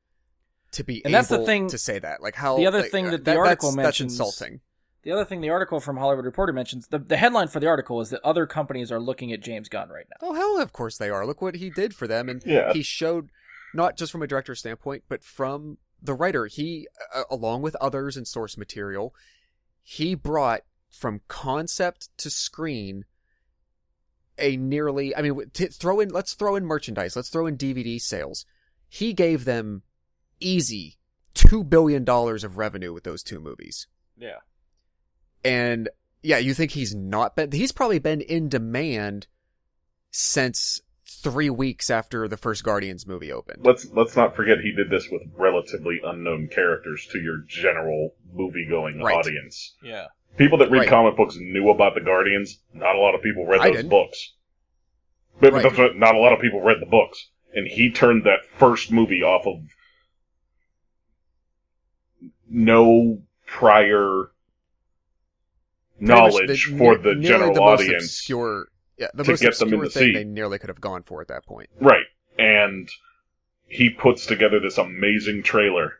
to 0.72 0.84
be 0.84 1.04
And 1.04 1.12
able 1.14 1.18
that's 1.18 1.28
the 1.28 1.44
thing- 1.44 1.68
to 1.68 1.78
say 1.78 1.98
that. 1.98 2.22
Like 2.22 2.34
how 2.34 2.56
the 2.56 2.66
other 2.66 2.80
like, 2.82 2.90
thing 2.90 3.06
uh, 3.08 3.10
that 3.12 3.24
the 3.24 3.36
article 3.36 3.70
that's, 3.70 3.76
mentions- 3.76 4.18
that's 4.18 4.30
insulting. 4.30 4.60
The 5.04 5.10
other 5.10 5.24
thing 5.24 5.40
the 5.40 5.50
article 5.50 5.80
from 5.80 5.96
Hollywood 5.96 6.24
Reporter 6.24 6.52
mentions, 6.52 6.86
the, 6.86 6.98
the 7.00 7.16
headline 7.16 7.48
for 7.48 7.58
the 7.58 7.66
article 7.66 8.00
is 8.00 8.10
that 8.10 8.20
other 8.22 8.46
companies 8.46 8.92
are 8.92 9.00
looking 9.00 9.32
at 9.32 9.40
James 9.40 9.68
Gunn 9.68 9.88
right 9.88 10.06
now. 10.08 10.28
Oh 10.28 10.34
hell, 10.34 10.60
of 10.62 10.72
course 10.72 10.96
they 10.96 11.10
are. 11.10 11.26
Look 11.26 11.42
what 11.42 11.56
he 11.56 11.70
did 11.70 11.92
for 11.94 12.06
them, 12.06 12.28
and 12.28 12.40
Yeah. 12.46 12.72
he 12.72 12.82
showed 12.82 13.30
not 13.74 13.96
just 13.96 14.12
from 14.12 14.22
a 14.22 14.26
director's 14.28 14.60
standpoint, 14.60 15.02
but 15.08 15.24
from 15.24 15.78
the 16.00 16.14
writer. 16.14 16.46
He, 16.46 16.86
uh, 17.14 17.24
along 17.30 17.62
with 17.62 17.74
others 17.80 18.16
in 18.16 18.24
source 18.24 18.56
material, 18.56 19.12
he 19.82 20.14
brought 20.14 20.62
from 20.88 21.20
concept 21.26 22.08
to 22.18 22.30
screen 22.30 23.04
a 24.38 24.56
nearly. 24.56 25.16
I 25.16 25.22
mean, 25.22 25.50
t- 25.52 25.66
throw 25.66 25.98
in 26.00 26.10
let's 26.10 26.34
throw 26.34 26.54
in 26.54 26.64
merchandise, 26.64 27.16
let's 27.16 27.28
throw 27.28 27.46
in 27.46 27.56
DVD 27.56 28.00
sales. 28.00 28.46
He 28.88 29.12
gave 29.14 29.44
them 29.46 29.82
easy 30.46 30.98
two 31.34 31.64
billion 31.64 32.04
dollars 32.04 32.44
of 32.44 32.58
revenue 32.58 32.92
with 32.92 33.04
those 33.04 33.22
two 33.22 33.40
movies. 33.40 33.86
Yeah. 34.16 34.38
And 35.44 35.88
yeah, 36.22 36.38
you 36.38 36.54
think 36.54 36.72
he's 36.72 36.94
not 36.94 37.34
been, 37.36 37.50
he's 37.52 37.72
probably 37.72 37.98
been 37.98 38.20
in 38.20 38.48
demand 38.48 39.26
since 40.10 40.80
three 41.06 41.50
weeks 41.50 41.90
after 41.90 42.28
the 42.28 42.36
first 42.36 42.64
Guardians 42.64 43.06
movie 43.06 43.32
opened. 43.32 43.64
Let's 43.64 43.86
let's 43.92 44.16
not 44.16 44.36
forget 44.36 44.58
he 44.60 44.72
did 44.72 44.90
this 44.90 45.08
with 45.10 45.22
relatively 45.36 46.00
unknown 46.04 46.48
characters 46.48 47.06
to 47.12 47.18
your 47.18 47.38
general 47.48 48.10
movie 48.32 48.66
going 48.68 49.00
Right. 49.00 49.16
audience. 49.16 49.74
Yeah. 49.82 50.06
People 50.36 50.58
that 50.58 50.70
read 50.70 50.80
Right. 50.80 50.88
comic 50.88 51.16
books 51.16 51.36
knew 51.38 51.70
about 51.70 51.94
the 51.94 52.00
Guardians. 52.00 52.58
Not 52.72 52.96
a 52.96 52.98
lot 52.98 53.14
of 53.14 53.22
people 53.22 53.46
read 53.46 53.60
I 53.60 53.68
those 53.68 53.76
didn't. 53.78 53.90
books. 53.90 54.32
But, 55.40 55.52
but 55.52 55.64
Right. 55.64 55.76
that's 55.76 55.96
not 55.98 56.14
a 56.14 56.18
lot 56.18 56.32
of 56.32 56.40
people 56.40 56.60
read 56.62 56.78
the 56.80 56.86
books. 56.86 57.28
And 57.54 57.66
he 57.66 57.90
turned 57.90 58.24
that 58.24 58.44
first 58.58 58.90
movie 58.90 59.22
off 59.22 59.46
of 59.46 59.60
no 62.52 63.22
prior 63.46 64.30
knowledge 65.98 66.66
the- 66.68 66.78
for 66.78 66.98
the 66.98 67.14
general 67.16 67.54
the 67.54 67.60
audience. 67.60 68.04
Obscure, 68.04 68.68
yeah, 68.98 69.08
the 69.14 69.24
to 69.24 69.30
most 69.30 69.40
get 69.40 69.58
them 69.58 69.72
in 69.74 69.80
the 69.80 69.90
thing 69.90 70.02
seat. 70.08 70.14
they 70.14 70.24
nearly 70.24 70.58
could 70.58 70.68
have 70.68 70.80
gone 70.80 71.02
for 71.02 71.20
at 71.20 71.28
that 71.28 71.44
point. 71.46 71.70
Right. 71.80 72.06
And 72.38 72.90
he 73.66 73.90
puts 73.90 74.26
together 74.26 74.60
this 74.60 74.78
amazing 74.78 75.42
trailer 75.42 75.98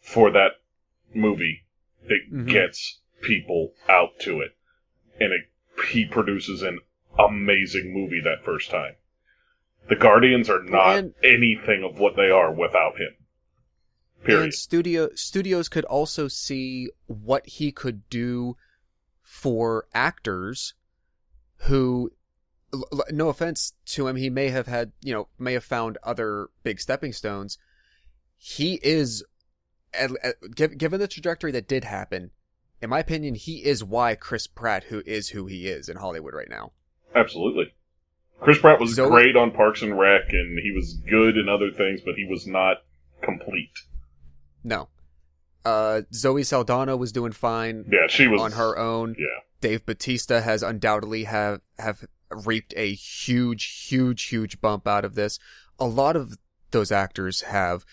for 0.00 0.30
that 0.30 0.52
movie 1.14 1.64
that 2.08 2.20
Mhm. 2.32 2.46
gets 2.48 3.00
people 3.22 3.74
out 3.88 4.18
to 4.20 4.40
it. 4.40 4.56
And 5.20 5.32
it, 5.32 5.42
he 5.90 6.04
produces 6.06 6.62
an 6.62 6.80
amazing 7.18 7.92
movie 7.92 8.20
that 8.20 8.44
first 8.44 8.70
time. 8.70 8.96
The 9.88 9.96
Guardians 9.96 10.48
are 10.48 10.62
not 10.62 10.96
And- 10.96 11.14
anything 11.22 11.84
of 11.84 11.98
what 11.98 12.16
they 12.16 12.30
are 12.30 12.52
without 12.52 12.98
him. 12.98 13.14
Period. 14.24 14.44
And 14.44 14.54
studio 14.54 15.10
studios 15.14 15.68
could 15.68 15.84
also 15.84 16.28
see 16.28 16.88
what 17.06 17.46
he 17.46 17.70
could 17.72 18.08
do 18.08 18.56
for 19.22 19.86
actors 19.94 20.74
who 21.68 22.10
no 23.10 23.28
offense 23.28 23.72
to 23.86 24.06
him 24.08 24.16
he 24.16 24.28
may 24.28 24.48
have 24.48 24.66
had 24.66 24.92
you 25.00 25.12
know 25.14 25.28
may 25.38 25.52
have 25.52 25.64
found 25.64 25.96
other 26.02 26.48
big 26.62 26.80
stepping 26.80 27.12
stones 27.12 27.56
he 28.36 28.80
is 28.82 29.24
at, 29.92 30.10
at- 30.22 30.36
given 30.78 30.98
the 31.00 31.06
trajectory 31.08 31.52
that 31.52 31.68
did 31.68 31.84
happen 31.84 32.30
in 32.82 32.90
my 32.90 32.98
opinion 32.98 33.34
he 33.34 33.64
is 33.64 33.84
why 33.84 34.14
chris 34.16 34.46
pratt 34.48 34.84
who 34.84 35.02
is 35.06 35.28
who 35.28 35.46
he 35.46 35.68
is 35.68 35.88
in 35.88 35.96
hollywood 35.96 36.34
right 36.34 36.50
now 36.50 36.72
Absolutely. 37.14 37.72
Chris 38.40 38.58
Pratt 38.58 38.80
was 38.80 38.94
Zoe- 38.94 39.08
great 39.08 39.36
on 39.36 39.52
Parks 39.52 39.82
and 39.82 39.96
Rec, 39.96 40.22
and 40.32 40.58
he 40.58 40.72
was 40.72 40.94
good 41.08 41.36
in 41.38 41.48
other 41.48 41.70
things, 41.70 42.00
but 42.04 42.16
he 42.16 42.26
was 42.28 42.44
not 42.44 42.78
complete. 43.22 43.70
No 44.64 44.88
uh 45.64 46.02
zoe 46.12 46.42
saldana 46.42 46.96
was 46.96 47.12
doing 47.12 47.32
fine 47.32 47.84
Yeah, 47.90 48.08
she 48.08 48.26
was 48.26 48.40
on 48.40 48.52
her 48.52 48.76
own 48.76 49.14
Yeah. 49.18 49.26
Dave 49.60 49.86
Batista 49.86 50.40
has 50.42 50.62
undoubtedly 50.62 51.24
have 51.24 51.60
have 51.78 52.04
reaped 52.30 52.74
a 52.76 52.92
huge, 52.92 53.86
huge, 53.88 54.24
huge 54.24 54.60
bump 54.60 54.86
out 54.86 55.04
of 55.04 55.14
this. 55.14 55.38
A 55.78 55.86
lot 55.86 56.16
of 56.16 56.36
those 56.70 56.92
actors 56.92 57.42
have, 57.42 57.84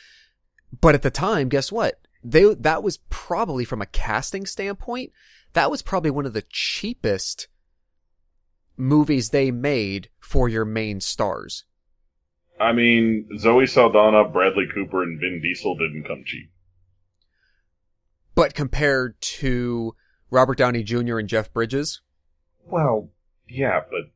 but 0.80 0.96
at 0.96 1.02
the 1.02 1.12
time, 1.12 1.50
guess 1.50 1.72
what? 1.72 2.00
They 2.24 2.54
that 2.56 2.84
was 2.84 2.98
probably 3.10 3.66
from 3.66 3.82
a 3.82 3.86
casting 3.86 4.46
standpoint, 4.46 5.12
that 5.54 5.72
was 5.72 5.82
probably 5.82 6.12
one 6.12 6.26
of 6.26 6.34
the 6.34 6.44
cheapest 6.50 7.48
movies 8.78 9.30
they 9.30 9.52
made 9.52 10.10
for 10.20 10.50
your 10.50 10.66
main 10.66 11.00
stars. 11.00 11.66
I 12.60 12.74
mean, 12.74 13.28
Zoe 13.40 13.66
Saldana, 13.66 14.28
Bradley 14.28 14.66
Cooper, 14.74 15.02
and 15.04 15.20
Vin 15.20 15.42
Diesel 15.42 15.78
didn't 15.78 16.04
come 16.04 16.24
cheap. 16.26 16.52
But 18.42 18.56
compared 18.56 19.22
to 19.22 19.96
Robert 20.32 20.58
Downey 20.58 20.82
Jr. 20.82 21.20
and 21.20 21.30
Jeff 21.30 21.54
Bridges, 21.54 22.02
Well, 22.66 23.12
yeah, 23.48 23.82
but 23.88 24.10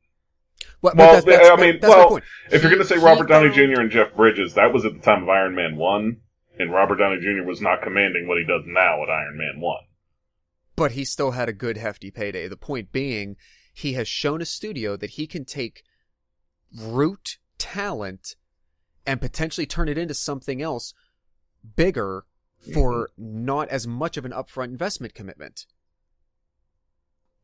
well, 0.82 0.94
Well, 0.98 1.14
that's, 1.14 1.26
that's, 1.28 1.48
I 1.52 1.56
mean, 1.62 1.78
well, 1.84 2.20
if 2.52 2.64
you're 2.64 2.72
going 2.72 2.82
to 2.82 2.88
say 2.88 2.98
Robert 2.98 3.28
Downey 3.30 3.52
Jr. 3.52 3.82
and 3.82 3.92
Jeff 3.92 4.16
Bridges, 4.16 4.56
that 4.56 4.74
was 4.74 4.84
at 4.84 4.94
the 4.94 5.00
time 5.00 5.22
of 5.22 5.30
Iron 5.30 5.54
Man 5.54 5.76
1, 5.76 6.18
and 6.58 6.72
Robert 6.72 6.96
Downey 6.96 7.20
Jr. 7.22 7.46
was 7.48 7.62
not 7.62 7.84
commanding 7.84 8.28
what 8.28 8.40
he 8.40 8.46
does 8.46 8.64
now 8.66 9.04
at 9.04 9.10
Iron 9.12 9.38
Man 9.38 9.60
1. 9.62 9.78
but 10.76 10.94
he 10.94 11.06
still 11.06 11.32
had 11.32 11.48
a 11.48 11.54
good 11.54 11.78
hefty 11.78 12.10
payday. 12.10 12.48
The 12.48 12.58
point 12.58 12.92
being, 12.92 13.36
he 13.76 13.94
has 13.94 14.08
shown 14.08 14.42
a 14.42 14.46
studio 14.46 14.98
that 14.98 15.12
he 15.12 15.28
can 15.28 15.46
take 15.46 15.84
root 16.76 17.38
talent 17.60 18.36
and 19.06 19.22
potentially 19.22 19.68
turn 19.68 19.88
it 19.88 20.00
into 20.00 20.16
something 20.16 20.64
else 20.64 20.96
bigger 21.76 22.26
for 22.74 23.10
not 23.18 23.70
as 23.70 23.88
much 23.88 24.18
of 24.18 24.26
an 24.26 24.32
upfront 24.32 24.66
investment 24.66 25.14
commitment. 25.14 25.66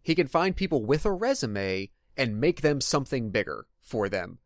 He 0.01 0.15
can 0.15 0.27
find 0.27 0.55
people 0.55 0.83
with 0.83 1.05
a 1.05 1.11
resume 1.11 1.91
and 2.17 2.39
make 2.39 2.61
them 2.61 2.81
something 2.81 3.29
bigger 3.29 3.67
for 3.81 4.09
them. 4.09 4.39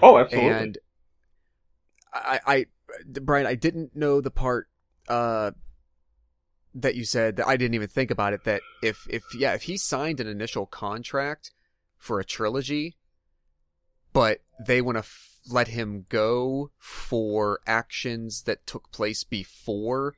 Oh, 0.00 0.18
absolutely. 0.18 0.50
And 0.50 0.78
I, 2.12 2.40
I, 2.46 2.66
Brian, 3.06 3.46
I 3.46 3.54
didn't 3.54 3.96
know 3.96 4.20
the 4.20 4.30
part 4.30 4.68
uh, 5.08 5.50
that 6.74 6.94
you 6.94 7.04
said 7.04 7.36
that 7.36 7.46
I 7.46 7.56
didn't 7.56 7.74
even 7.74 7.88
think 7.88 8.10
about 8.10 8.32
it. 8.32 8.44
That 8.44 8.62
if, 8.82 9.06
if, 9.10 9.22
yeah, 9.36 9.54
if 9.54 9.62
he 9.62 9.76
signed 9.76 10.20
an 10.20 10.26
initial 10.26 10.66
contract 10.66 11.50
for 11.98 12.20
a 12.20 12.24
trilogy, 12.24 12.96
but 14.12 14.42
they 14.64 14.80
want 14.80 14.96
to 14.96 15.00
f- 15.00 15.31
let 15.48 15.68
him 15.68 16.04
go 16.08 16.70
for 16.78 17.60
actions 17.66 18.42
that 18.42 18.66
took 18.66 18.90
place 18.92 19.24
before 19.24 20.14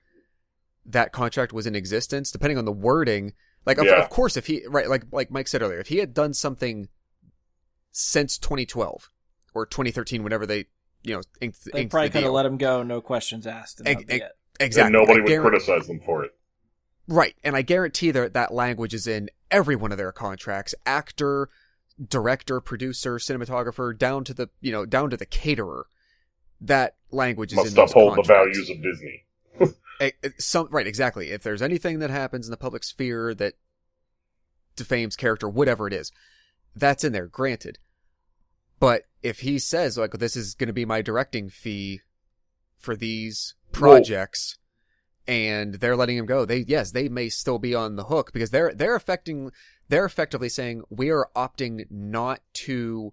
that 0.86 1.12
contract 1.12 1.52
was 1.52 1.66
in 1.66 1.74
existence, 1.74 2.30
depending 2.30 2.58
on 2.58 2.64
the 2.66 2.72
wording. 2.72 3.32
Like, 3.64 3.78
of, 3.78 3.86
Yeah. 3.86 4.02
of 4.02 4.10
course, 4.10 4.36
if 4.36 4.46
he 4.46 4.66
right, 4.66 4.88
like 4.88 5.04
like 5.12 5.30
Mike 5.30 5.48
said 5.48 5.62
earlier, 5.62 5.78
if 5.78 5.88
he 5.88 5.98
had 5.98 6.12
done 6.12 6.34
something 6.34 6.88
since 7.92 8.38
2012 8.38 9.08
or 9.54 9.66
2013, 9.66 10.22
whenever 10.22 10.46
they 10.46 10.66
you 11.02 11.14
know 11.14 11.22
inked, 11.40 11.64
They 11.72 11.80
inked 11.82 11.90
probably 11.90 12.08
the 12.08 12.12
could 12.12 12.24
have 12.24 12.32
let 12.32 12.46
him 12.46 12.56
go, 12.58 12.82
no 12.82 13.00
questions 13.00 13.46
asked. 13.46 13.80
And 13.80 13.88
Egg- 13.88 13.96
that'd 13.96 14.08
be 14.08 14.14
egg- 14.14 14.22
it. 14.22 14.32
exactly, 14.64 14.98
and 14.98 15.08
nobody 15.08 15.34
I 15.34 15.38
would 15.38 15.50
criticize 15.50 15.86
them 15.86 16.00
for 16.00 16.24
it. 16.24 16.32
Right, 17.06 17.34
and 17.44 17.54
I 17.56 17.62
guarantee 17.62 18.10
that 18.12 18.32
that 18.34 18.52
language 18.52 18.94
is 18.94 19.06
in 19.06 19.28
every 19.50 19.76
one 19.76 19.92
of 19.92 19.98
their 19.98 20.12
contracts. 20.12 20.74
Actor, 20.86 21.50
director, 22.08 22.60
producer, 22.60 23.16
cinematographer, 23.16 23.96
down 23.96 24.24
to 24.24 24.34
the 24.34 24.48
you 24.60 24.72
know 24.72 24.86
down 24.86 25.10
to 25.10 25.16
the 25.16 25.26
caterer. 25.26 25.86
That 26.60 26.96
language 27.10 27.52
is 27.52 27.58
in 27.58 27.74
Must 27.74 27.90
uphold 27.92 28.16
the 28.16 28.22
values 28.22 28.70
of 28.70 28.82
Disney. 28.82 29.24
Eh, 30.00 30.10
eh, 30.24 30.30
Some 30.38 30.66
right, 30.72 30.88
exactly. 30.88 31.30
If 31.30 31.44
there's 31.44 31.62
anything 31.62 32.00
that 32.00 32.10
happens 32.10 32.48
in 32.48 32.50
the 32.50 32.56
public 32.56 32.82
sphere 32.82 33.32
that 33.34 33.54
defames 34.74 35.14
character, 35.14 35.48
whatever 35.48 35.86
it 35.86 35.92
is, 35.92 36.10
that's 36.74 37.04
in 37.04 37.12
there. 37.12 37.28
Granted, 37.28 37.78
but 38.80 39.02
if 39.22 39.40
he 39.40 39.60
says 39.60 39.96
like 39.96 40.10
this 40.14 40.34
is 40.34 40.54
going 40.54 40.66
to 40.66 40.72
be 40.72 40.84
my 40.84 41.00
directing 41.00 41.48
fee 41.48 42.00
for 42.76 42.96
these 42.96 43.54
projects, 43.70 44.58
and 45.26 45.74
they're 45.74 45.96
letting 45.96 46.16
him 46.16 46.26
go, 46.26 46.44
they 46.44 46.58
yes, 46.66 46.90
they 46.90 47.08
may 47.08 47.28
still 47.28 47.58
be 47.58 47.74
on 47.74 47.96
the 47.96 48.04
hook 48.04 48.32
because 48.32 48.50
they're 48.50 48.72
they're 48.74 48.94
affecting 48.96 49.50
they're 49.88 50.04
effectively 50.04 50.48
saying 50.48 50.82
we 50.90 51.10
are 51.10 51.28
opting 51.36 51.84
not 51.90 52.40
to 52.54 53.12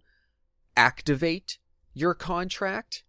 activate 0.76 1.58
your 1.94 2.14
contract, 2.14 3.04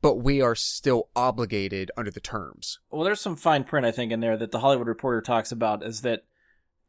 but 0.00 0.16
we 0.16 0.40
are 0.40 0.54
still 0.54 1.08
obligated 1.16 1.90
under 1.96 2.10
the 2.10 2.20
terms. 2.20 2.78
Well, 2.90 3.04
there's 3.04 3.20
some 3.20 3.36
fine 3.36 3.64
print 3.64 3.86
I 3.86 3.90
think 3.92 4.12
in 4.12 4.20
there 4.20 4.36
that 4.36 4.52
the 4.52 4.60
Hollywood 4.60 4.86
Reporter 4.88 5.20
talks 5.20 5.50
about 5.52 5.82
is 5.84 6.02
that 6.02 6.24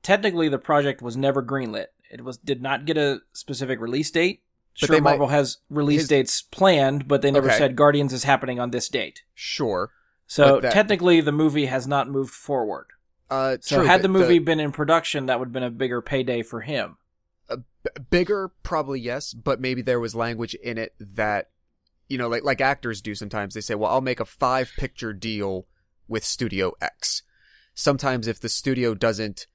technically 0.03 0.49
the 0.49 0.57
project 0.59 1.01
was 1.01 1.17
never 1.17 1.41
greenlit. 1.41 1.87
It 2.11 2.23
was 2.23 2.37
did 2.37 2.61
not 2.61 2.85
get 2.85 2.97
a 2.97 3.21
specific 3.33 3.79
release 3.79 4.11
date. 4.11 4.41
But 4.79 4.87
sure, 4.87 4.95
they 4.97 4.99
might- 4.99 5.11
Marvel 5.11 5.27
has 5.29 5.59
release 5.69 6.01
his- 6.01 6.09
dates 6.09 6.41
planned, 6.41 7.07
but 7.07 7.21
they 7.21 7.31
never 7.31 7.47
Okay. 7.47 7.57
said 7.57 7.75
Guardians 7.77 8.11
is 8.11 8.25
happening 8.25 8.59
on 8.59 8.71
this 8.71 8.89
date. 8.89 9.23
Sure. 9.33 9.91
So 10.27 10.59
that- 10.59 10.73
technically, 10.73 11.21
the 11.21 11.31
movie 11.31 11.65
has 11.67 11.87
not 11.87 12.09
moved 12.09 12.33
forward. 12.33 12.87
Uh, 13.29 13.57
So 13.61 13.77
true, 13.77 13.85
had 13.85 14.01
the 14.01 14.07
movie 14.07 14.39
been 14.39 14.59
in 14.59 14.71
production, 14.71 15.25
that 15.27 15.39
would 15.39 15.47
have 15.47 15.53
been 15.53 15.63
a 15.63 15.69
bigger 15.71 16.01
payday 16.01 16.41
for 16.43 16.61
him. 16.61 16.97
b- 17.49 17.61
bigger, 18.09 18.51
probably 18.63 18.99
yes, 18.99 19.33
but 19.33 19.59
maybe 19.61 19.81
there 19.83 19.99
was 19.99 20.15
language 20.15 20.55
in 20.55 20.77
it 20.79 20.93
that, 20.99 21.49
you 22.09 22.17
know, 22.17 22.27
like 22.27 22.43
like 22.43 22.59
actors 22.61 23.01
do 23.01 23.13
sometimes. 23.13 23.53
They 23.53 23.61
say, 23.61 23.75
"Well, 23.75 23.91
I'll 23.91 24.01
make 24.01 24.19
a 24.19 24.25
five 24.25 24.71
picture 24.77 25.13
deal 25.13 25.67
with 26.07 26.23
Studio 26.25 26.73
X." 26.81 27.21
Sometimes, 27.75 28.27
if 28.27 28.39
the 28.39 28.49
studio 28.49 28.95
doesn't, 28.95 29.45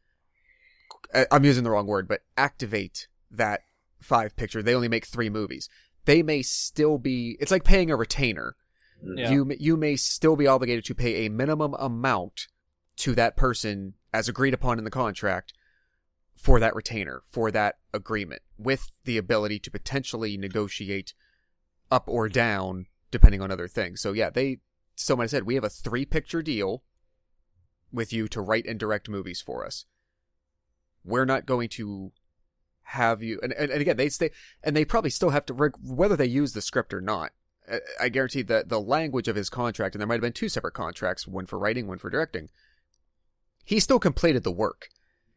I'm 1.31 1.45
using 1.45 1.65
the 1.65 1.71
wrong 1.71 1.87
word, 1.87 2.07
but 2.07 2.23
activate 2.37 3.09
that 3.31 3.63
five 4.01 4.37
picture, 4.37 4.63
they 4.63 4.75
only 4.75 4.89
make 4.89 5.07
three 5.07 5.31
movies. 5.31 5.69
They 6.05 6.23
may 6.23 6.43
still 6.43 6.99
be. 6.99 7.37
It's 7.41 7.51
like 7.51 7.65
paying 7.65 7.91
a 7.91 7.97
retainer. 7.97 8.55
Mm-hmm. 9.05 9.19
Yeah. 9.19 9.31
You 9.31 9.57
you 9.59 9.77
may 9.77 9.97
still 9.97 10.37
be 10.37 10.47
obligated 10.47 10.85
to 10.87 10.95
pay 10.95 11.27
a 11.27 11.31
minimum 11.31 11.75
amount 11.75 12.49
to 12.99 13.15
that 13.15 13.37
person 13.37 13.95
as 14.13 14.29
agreed 14.29 14.55
upon 14.55 14.79
in 14.79 14.85
the 14.85 14.91
contract 14.91 15.53
for 16.35 16.59
that 16.61 16.75
retainer, 16.75 17.23
for 17.31 17.51
that 17.51 17.77
agreement, 17.93 18.43
with 18.59 18.91
the 19.05 19.17
ability 19.17 19.59
to 19.61 19.71
potentially 19.71 20.37
negotiate 20.37 21.15
up 21.91 22.05
or 22.07 22.29
down 22.29 22.87
depending 23.11 23.41
on 23.41 23.51
other 23.51 23.69
things. 23.69 24.01
So 24.01 24.13
yeah, 24.13 24.31
they 24.31 24.59
so 24.95 25.17
might 25.17 25.25
have 25.25 25.31
said 25.31 25.45
we 25.45 25.55
have 25.55 25.65
a 25.65 25.71
three 25.71 26.05
picture 26.05 26.43
deal 26.43 26.83
with 27.93 28.13
you 28.13 28.29
to 28.29 28.41
write 28.41 28.67
and 28.67 28.79
direct 28.79 29.09
movies 29.09 29.41
for 29.41 29.67
us. 29.67 29.87
We're 31.05 31.25
not 31.25 31.47
going 31.47 31.69
to 31.71 32.13
have 32.83 33.23
you 33.23 33.39
and, 33.41 33.53
and, 33.53 33.71
and 33.71 33.81
again 33.81 33.97
they 33.97 34.09
stay 34.09 34.31
and 34.65 34.75
they 34.75 34.85
probably 34.85 35.11
still 35.11 35.31
have 35.31 35.47
to 35.47 35.55
whether 35.55 36.17
they 36.17 36.27
use 36.27 36.55
the 36.55 36.61
script 36.61 36.93
or 36.93 37.01
not 37.01 37.31
I- 38.01 38.09
guarantee 38.09 38.43
that 38.43 38.69
the 38.69 38.81
language 38.81 39.29
of 39.29 39.37
his 39.37 39.51
contract, 39.51 39.95
and 39.95 40.01
there 40.01 40.07
might 40.07 40.15
have 40.15 40.23
been 40.23 40.33
two 40.33 40.49
separate 40.49 40.75
contracts, 40.75 41.27
one 41.27 41.47
for 41.47 41.59
writing, 41.59 41.87
one 41.87 41.99
for 41.99 42.11
directing. 42.11 42.49
He 43.65 43.81
still 43.81 43.99
completed 43.99 44.43
the 44.43 44.53
work. 44.53 44.89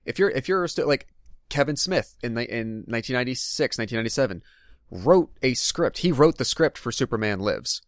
If 0.06 0.18
you're, 0.20 0.30
if 0.30 0.48
you're 0.48 0.68
still 0.68 0.88
like 0.88 1.08
Kevin 1.50 1.76
Smith 1.76 2.16
in 2.24 2.34
the, 2.34 2.42
in 2.42 2.84
1996, 2.88 3.78
1997, 3.78 4.44
wrote 4.90 5.32
a 5.42 5.54
script. 5.54 6.00
He 6.00 6.12
wrote 6.12 6.38
the 6.38 6.46
script 6.46 6.78
for 6.78 6.92
Superman 6.92 7.40
Lives. 7.40 7.82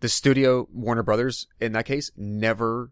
The 0.00 0.08
studio, 0.08 0.68
Warner 0.72 1.02
Brothers, 1.02 1.46
in 1.60 1.72
that 1.72 1.86
case, 1.86 2.10
never 2.16 2.90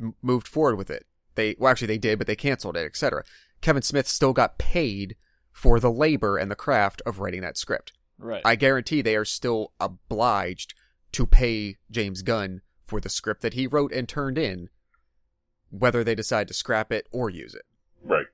m- 0.00 0.14
moved 0.22 0.46
forward 0.46 0.76
with 0.76 0.90
it. 0.90 1.06
They, 1.34 1.56
well, 1.58 1.70
actually, 1.70 1.88
they 1.88 1.98
did, 1.98 2.18
but 2.18 2.26
they 2.26 2.36
canceled 2.36 2.76
it, 2.76 2.86
etc. 2.86 3.24
Kevin 3.60 3.82
Smith 3.82 4.06
still 4.06 4.32
got 4.32 4.58
paid 4.58 5.16
for 5.50 5.80
the 5.80 5.90
labor 5.90 6.36
and 6.36 6.50
the 6.50 6.56
craft 6.56 7.02
of 7.04 7.18
writing 7.18 7.40
that 7.40 7.56
script. 7.56 7.92
Right. 8.18 8.42
I 8.44 8.56
guarantee 8.56 9.02
they 9.02 9.16
are 9.16 9.24
still 9.24 9.72
obliged 9.80 10.74
to 11.12 11.26
pay 11.26 11.76
James 11.90 12.22
Gunn 12.22 12.62
for 12.86 13.00
the 13.00 13.08
script 13.08 13.42
that 13.42 13.54
he 13.54 13.66
wrote 13.66 13.92
and 13.92 14.08
turned 14.08 14.38
in, 14.38 14.68
whether 15.70 16.04
they 16.04 16.14
decide 16.14 16.48
to 16.48 16.54
scrap 16.54 16.92
it 16.92 17.06
or 17.10 17.30
use 17.30 17.54
it. 17.54 17.64
Right. 18.02 18.26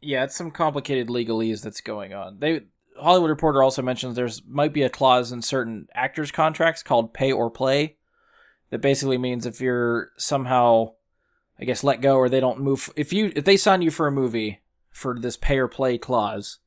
Yeah, 0.00 0.24
it's 0.24 0.36
some 0.36 0.50
complicated 0.50 1.08
legalese 1.08 1.62
that's 1.62 1.80
going 1.80 2.12
on. 2.12 2.38
They 2.40 2.62
Hollywood 2.98 3.30
Reporter 3.30 3.62
also 3.62 3.82
mentions 3.82 4.16
there's 4.16 4.42
might 4.46 4.72
be 4.72 4.82
a 4.82 4.90
clause 4.90 5.32
in 5.32 5.42
certain 5.42 5.88
actors' 5.94 6.32
contracts 6.32 6.82
called 6.82 7.14
pay 7.14 7.32
or 7.32 7.50
play 7.50 7.96
that 8.70 8.80
basically 8.80 9.18
means 9.18 9.46
if 9.46 9.60
you're 9.60 10.10
somehow 10.16 10.92
I 11.58 11.64
guess 11.64 11.84
let 11.84 12.00
go 12.00 12.16
or 12.16 12.28
they 12.28 12.40
don't 12.40 12.60
move 12.60 12.90
if 12.96 13.12
you 13.12 13.32
if 13.36 13.44
they 13.44 13.56
sign 13.56 13.82
you 13.82 13.90
for 13.90 14.06
a 14.06 14.12
movie 14.12 14.62
for 14.90 15.18
this 15.18 15.36
pay 15.36 15.58
or 15.58 15.68
play 15.68 15.98
clause, 15.98 16.58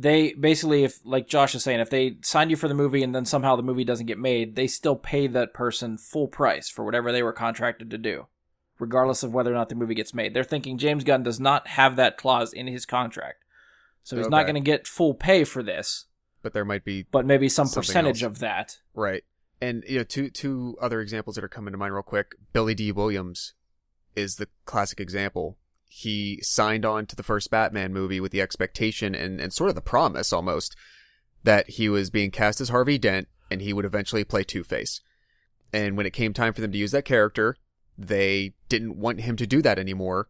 they 0.00 0.32
basically 0.32 0.84
if 0.84 1.00
like 1.04 1.28
Josh 1.28 1.54
is 1.54 1.62
saying 1.62 1.80
if 1.80 1.90
they 1.90 2.16
signed 2.22 2.50
you 2.50 2.56
for 2.56 2.68
the 2.68 2.74
movie 2.74 3.02
and 3.02 3.14
then 3.14 3.24
somehow 3.24 3.56
the 3.56 3.62
movie 3.62 3.84
doesn't 3.84 4.06
get 4.06 4.18
made, 4.18 4.56
they 4.56 4.66
still 4.66 4.96
pay 4.96 5.26
that 5.26 5.54
person 5.54 5.98
full 5.98 6.28
price 6.28 6.68
for 6.68 6.84
whatever 6.84 7.12
they 7.12 7.22
were 7.22 7.32
contracted 7.32 7.90
to 7.90 7.98
do 7.98 8.26
regardless 8.80 9.22
of 9.22 9.34
whether 9.34 9.50
or 9.50 9.54
not 9.54 9.68
the 9.68 9.74
movie 9.74 9.94
gets 9.94 10.14
made. 10.14 10.34
They're 10.34 10.42
thinking 10.42 10.78
James 10.78 11.04
Gunn 11.04 11.22
does 11.22 11.38
not 11.38 11.68
have 11.68 11.96
that 11.96 12.16
clause 12.16 12.52
in 12.52 12.66
his 12.66 12.86
contract. 12.86 13.44
So 14.02 14.16
he's 14.16 14.30
not 14.30 14.44
going 14.44 14.54
to 14.54 14.60
get 14.60 14.86
full 14.86 15.14
pay 15.14 15.44
for 15.44 15.62
this, 15.62 16.06
But 16.42 16.54
there 16.54 16.64
might 16.64 16.84
be 16.84 17.04
but 17.12 17.26
maybe 17.26 17.48
some 17.48 17.68
percentage 17.68 18.22
else. 18.22 18.32
of 18.32 18.38
that. 18.40 18.78
right. 18.94 19.22
And 19.60 19.84
you 19.86 19.98
know, 19.98 20.04
two 20.04 20.30
two 20.30 20.78
other 20.80 21.02
examples 21.02 21.36
that 21.36 21.44
are 21.44 21.48
coming 21.48 21.72
to 21.72 21.78
mind 21.78 21.92
real 21.92 22.02
quick. 22.02 22.34
Billy 22.54 22.74
Dee 22.74 22.92
Williams 22.92 23.52
is 24.16 24.36
the 24.36 24.48
classic 24.64 25.00
example. 25.00 25.58
He 25.92 26.38
signed 26.42 26.84
on 26.84 27.06
to 27.06 27.16
the 27.16 27.24
first 27.24 27.50
Batman 27.50 27.92
movie 27.92 28.20
with 28.20 28.30
the 28.30 28.40
expectation 28.40 29.12
and, 29.12 29.40
and 29.40 29.52
sort 29.52 29.70
of 29.70 29.74
the 29.74 29.80
promise 29.80 30.32
almost 30.32 30.76
that 31.42 31.68
he 31.70 31.88
was 31.88 32.10
being 32.10 32.30
cast 32.30 32.60
as 32.60 32.68
Harvey 32.68 32.96
Dent 32.96 33.26
and 33.50 33.60
he 33.60 33.72
would 33.72 33.84
eventually 33.84 34.22
play 34.22 34.44
Two 34.44 34.62
Face. 34.62 35.00
And 35.72 35.96
when 35.96 36.06
it 36.06 36.12
came 36.12 36.32
time 36.32 36.52
for 36.52 36.60
them 36.60 36.70
to 36.70 36.78
use 36.78 36.92
that 36.92 37.04
character, 37.04 37.56
they 37.98 38.54
didn't 38.68 39.00
want 39.00 39.22
him 39.22 39.34
to 39.34 39.48
do 39.48 39.60
that 39.62 39.80
anymore, 39.80 40.28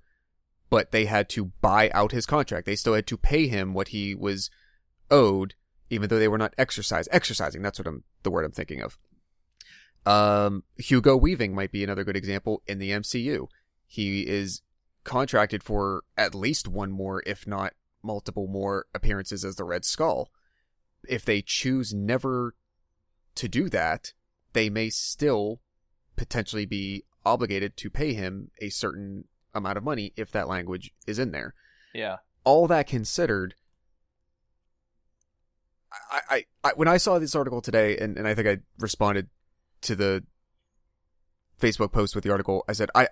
but 0.70 0.92
they 0.92 1.04
had 1.04 1.28
to 1.30 1.52
buy 1.60 1.90
out 1.90 2.12
his 2.12 2.24
contract. 2.24 2.64
They 2.64 2.74
still 2.74 2.94
had 2.94 3.06
to 3.08 3.18
pay 3.18 3.46
him 3.46 3.74
what 3.74 3.88
he 3.88 4.14
was 4.14 4.48
owed, 5.10 5.52
even 5.90 6.08
though 6.08 6.18
they 6.18 6.26
were 6.26 6.38
not 6.38 6.54
exercise 6.56 7.06
exercising. 7.12 7.60
That's 7.60 7.78
what 7.78 7.86
I'm 7.86 8.04
the 8.22 8.30
word 8.30 8.46
I'm 8.46 8.52
thinking 8.52 8.80
of. 8.80 8.96
Um, 10.06 10.64
Hugo 10.78 11.18
Weaving 11.18 11.54
might 11.54 11.70
be 11.70 11.84
another 11.84 12.02
good 12.02 12.16
example 12.16 12.62
in 12.66 12.78
the 12.78 12.92
MCU. 12.92 13.48
He 13.86 14.26
is 14.26 14.62
contracted 15.04 15.62
for 15.62 16.04
at 16.16 16.34
least 16.34 16.68
one 16.68 16.90
more, 16.90 17.22
if 17.26 17.46
not 17.46 17.74
multiple 18.02 18.46
more 18.46 18.86
appearances 18.94 19.44
as 19.44 19.56
the 19.56 19.64
Red 19.64 19.84
Skull. 19.84 20.30
If 21.08 21.24
they 21.24 21.42
choose 21.42 21.94
never 21.94 22.54
to 23.34 23.48
do 23.48 23.68
that, 23.70 24.12
they 24.52 24.68
may 24.68 24.90
still 24.90 25.60
potentially 26.16 26.66
be 26.66 27.04
obligated 27.24 27.76
to 27.78 27.90
pay 27.90 28.14
him 28.14 28.50
a 28.60 28.68
certain 28.68 29.24
amount 29.54 29.78
of 29.78 29.84
money 29.84 30.12
if 30.16 30.30
that 30.32 30.48
language 30.48 30.92
is 31.06 31.18
in 31.18 31.32
there. 31.32 31.54
Yeah. 31.94 32.16
All 32.44 32.66
that 32.68 32.86
considered, 32.86 33.54
I, 36.10 36.20
I, 36.30 36.44
I 36.64 36.72
when 36.74 36.88
I 36.88 36.96
saw 36.96 37.18
this 37.18 37.34
article 37.34 37.60
today, 37.60 37.96
and, 37.98 38.16
and 38.16 38.26
I 38.26 38.34
think 38.34 38.48
I 38.48 38.58
responded 38.78 39.28
to 39.82 39.96
the 39.96 40.24
Facebook 41.60 41.92
post 41.92 42.14
with 42.14 42.24
the 42.24 42.30
article, 42.30 42.64
I 42.68 42.72
said, 42.72 42.90
I, 42.94 43.08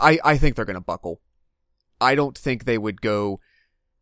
I, 0.00 0.18
I 0.24 0.38
think 0.38 0.56
they're 0.56 0.64
going 0.64 0.74
to 0.74 0.80
buckle. 0.80 1.20
I 2.00 2.14
don't 2.14 2.36
think 2.36 2.64
they 2.64 2.78
would 2.78 3.00
go 3.00 3.40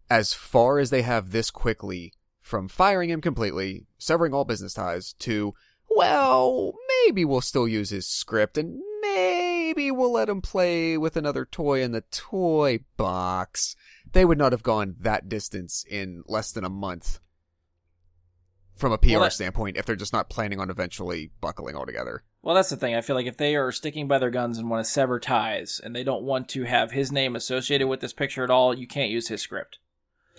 as 0.09 0.33
far 0.33 0.79
as 0.79 0.91
they 0.91 1.03
have 1.03 1.31
this 1.31 1.51
quickly 1.51 2.13
from 2.41 2.69
firing 2.69 3.11
him 3.11 3.21
completely, 3.21 3.87
severing 3.99 4.35
all 4.35 4.45
business 4.45 4.75
ties, 4.75 5.13
to, 5.21 5.55
well, 5.89 6.75
maybe 7.05 7.25
we'll 7.25 7.41
still 7.41 7.69
use 7.69 7.91
his 7.91 8.09
script 8.09 8.59
and 8.59 8.81
maybe 9.03 9.91
we'll 9.91 10.13
let 10.13 10.29
him 10.29 10.41
play 10.41 10.99
with 10.99 11.17
another 11.17 11.45
toy 11.45 11.83
in 11.83 11.93
the 11.93 12.01
toy 12.11 12.81
box. 12.97 13.77
They 14.13 14.25
would 14.25 14.39
not 14.39 14.53
have 14.53 14.63
gone 14.63 14.97
that 15.01 15.29
distance 15.29 15.85
in 15.89 16.23
less 16.27 16.51
than 16.51 16.65
a 16.65 16.71
month. 16.71 17.21
From 18.81 18.93
a 18.93 18.99
PR 18.99 19.11
Well, 19.13 19.21
that- 19.21 19.33
standpoint 19.33 19.77
if 19.77 19.87
they're 19.87 19.95
just 19.97 20.13
not 20.13 20.29
planning 20.31 20.59
on 20.59 20.71
eventually 20.71 21.31
buckling 21.41 21.77
altogether. 21.77 22.23
Well, 22.43 22.55
that's 22.55 22.71
the 22.71 22.77
thing. 22.77 22.95
I 22.95 23.03
feel 23.03 23.15
like 23.17 23.27
if 23.27 23.37
they 23.37 23.55
are 23.55 23.71
sticking 23.71 24.09
by 24.09 24.19
their 24.19 24.31
guns 24.31 24.57
and 24.59 24.71
want 24.71 24.85
to 24.85 24.91
sever 24.91 25.21
ties, 25.21 25.81
and 25.85 25.95
they 25.95 26.03
don't 26.03 26.23
want 26.23 26.49
to 26.51 26.65
have 26.65 26.93
his 26.93 27.13
name 27.13 27.37
associated 27.37 27.87
with 27.87 28.01
this 28.01 28.15
picture 28.15 28.43
at 28.43 28.51
all, 28.51 28.73
you 28.77 28.87
can't 28.87 29.11
use 29.11 29.29
his 29.29 29.43
script. 29.43 29.79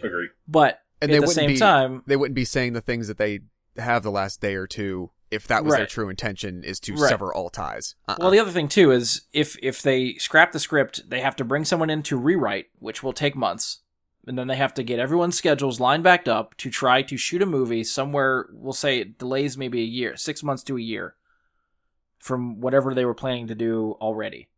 Agree. 0.03 0.29
But 0.47 0.81
And 1.01 1.11
at 1.11 1.13
they 1.13 1.19
the 1.19 1.21
wouldn't 1.21 1.35
same 1.35 1.47
be 1.51 1.57
time, 1.57 2.03
they 2.07 2.15
wouldn't 2.15 2.35
be 2.35 2.45
saying 2.45 2.73
the 2.73 2.81
things 2.81 3.07
that 3.07 3.17
they 3.19 3.41
have 3.77 4.01
the 4.03 4.11
last 4.11 4.41
day 4.41 4.55
or 4.55 4.65
two 4.67 5.11
if 5.29 5.47
that 5.47 5.63
was 5.63 5.75
their 5.75 5.85
true 5.85 6.09
intention 6.09 6.61
is 6.63 6.77
to 6.81 6.93
Right. 6.93 7.07
sever 7.09 7.33
all 7.33 7.49
ties. 7.49 7.95
Uh-uh. 8.07 8.17
well, 8.19 8.31
the 8.31 8.39
other 8.39 8.51
thing 8.51 8.67
too 8.67 8.91
is 8.91 9.21
if 9.31 9.55
if 9.63 9.81
they 9.81 10.15
scrap 10.15 10.51
the 10.51 10.59
script, 10.59 11.07
they 11.09 11.21
have 11.21 11.37
to 11.37 11.45
bring 11.45 11.63
someone 11.63 11.89
in 11.89 12.03
to 12.03 12.17
rewrite, 12.17 12.65
which 12.79 13.01
will 13.01 13.13
take 13.13 13.33
months, 13.35 13.79
and 14.27 14.37
then 14.37 14.47
they 14.47 14.55
have 14.55 14.73
to 14.75 14.83
get 14.83 14.99
everyone's 14.99 15.37
schedules 15.37 15.79
lined 15.79 16.03
back 16.03 16.27
up 16.27 16.55
to 16.57 16.69
try 16.69 17.01
to 17.01 17.17
shoot 17.17 17.41
a 17.41 17.45
movie 17.45 17.83
somewhere. 17.83 18.47
We'll 18.51 18.73
say 18.73 18.99
it 18.99 19.17
delays 19.17 19.57
maybe 19.57 19.81
a 19.81 19.85
year, 19.85 20.15
six 20.15 20.43
months 20.43 20.63
to 20.63 20.77
a 20.77 20.81
year, 20.81 21.15
from 22.19 22.61
whatever 22.61 22.93
they 22.93 23.05
were 23.05 23.15
planning 23.15 23.47
to 23.47 23.55
do 23.55 23.97
already, 23.99 24.49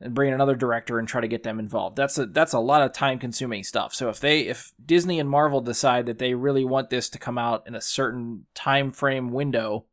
and 0.00 0.14
bring 0.14 0.28
in 0.28 0.34
another 0.34 0.56
director 0.56 0.98
and 0.98 1.06
try 1.06 1.20
to 1.20 1.28
get 1.28 1.42
them 1.42 1.58
involved. 1.58 1.96
That's 1.96 2.16
a 2.18 2.26
that's 2.26 2.54
a 2.54 2.58
lot 2.58 2.82
of 2.82 2.92
time 2.92 3.18
consuming 3.18 3.64
stuff. 3.64 3.94
So 3.94 4.08
if 4.08 4.18
they 4.18 4.40
if 4.40 4.72
Disney 4.84 5.20
and 5.20 5.28
Marvel 5.28 5.60
decide 5.60 6.06
that 6.06 6.18
they 6.18 6.34
really 6.34 6.64
want 6.64 6.90
this 6.90 7.10
to 7.10 7.18
come 7.18 7.38
out 7.38 7.66
in 7.66 7.74
a 7.74 7.80
certain 7.82 8.46
time 8.54 8.92
frame 8.92 9.30
window, 9.30 9.84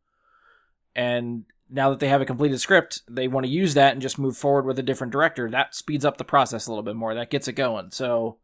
and 0.96 1.44
now 1.70 1.90
that 1.90 2.00
they 2.00 2.08
have 2.08 2.22
a 2.22 2.26
completed 2.26 2.60
script, 2.60 3.02
they 3.10 3.28
want 3.28 3.46
to 3.46 3.52
use 3.52 3.74
that 3.74 3.94
and 3.94 4.02
just 4.02 4.18
move 4.18 4.38
forward 4.38 4.66
with 4.66 4.80
a 4.80 4.84
different 4.84 5.12
director. 5.12 5.50
That 5.50 5.76
speeds 5.76 6.06
up 6.06 6.18
the 6.18 6.24
process 6.24 6.68
a 6.68 6.72
little 6.72 6.84
bit 6.84 6.96
more. 6.96 7.14
That 7.14 7.30
gets 7.30 7.48
it 7.50 7.54
going. 7.54 7.92
So 7.92 8.38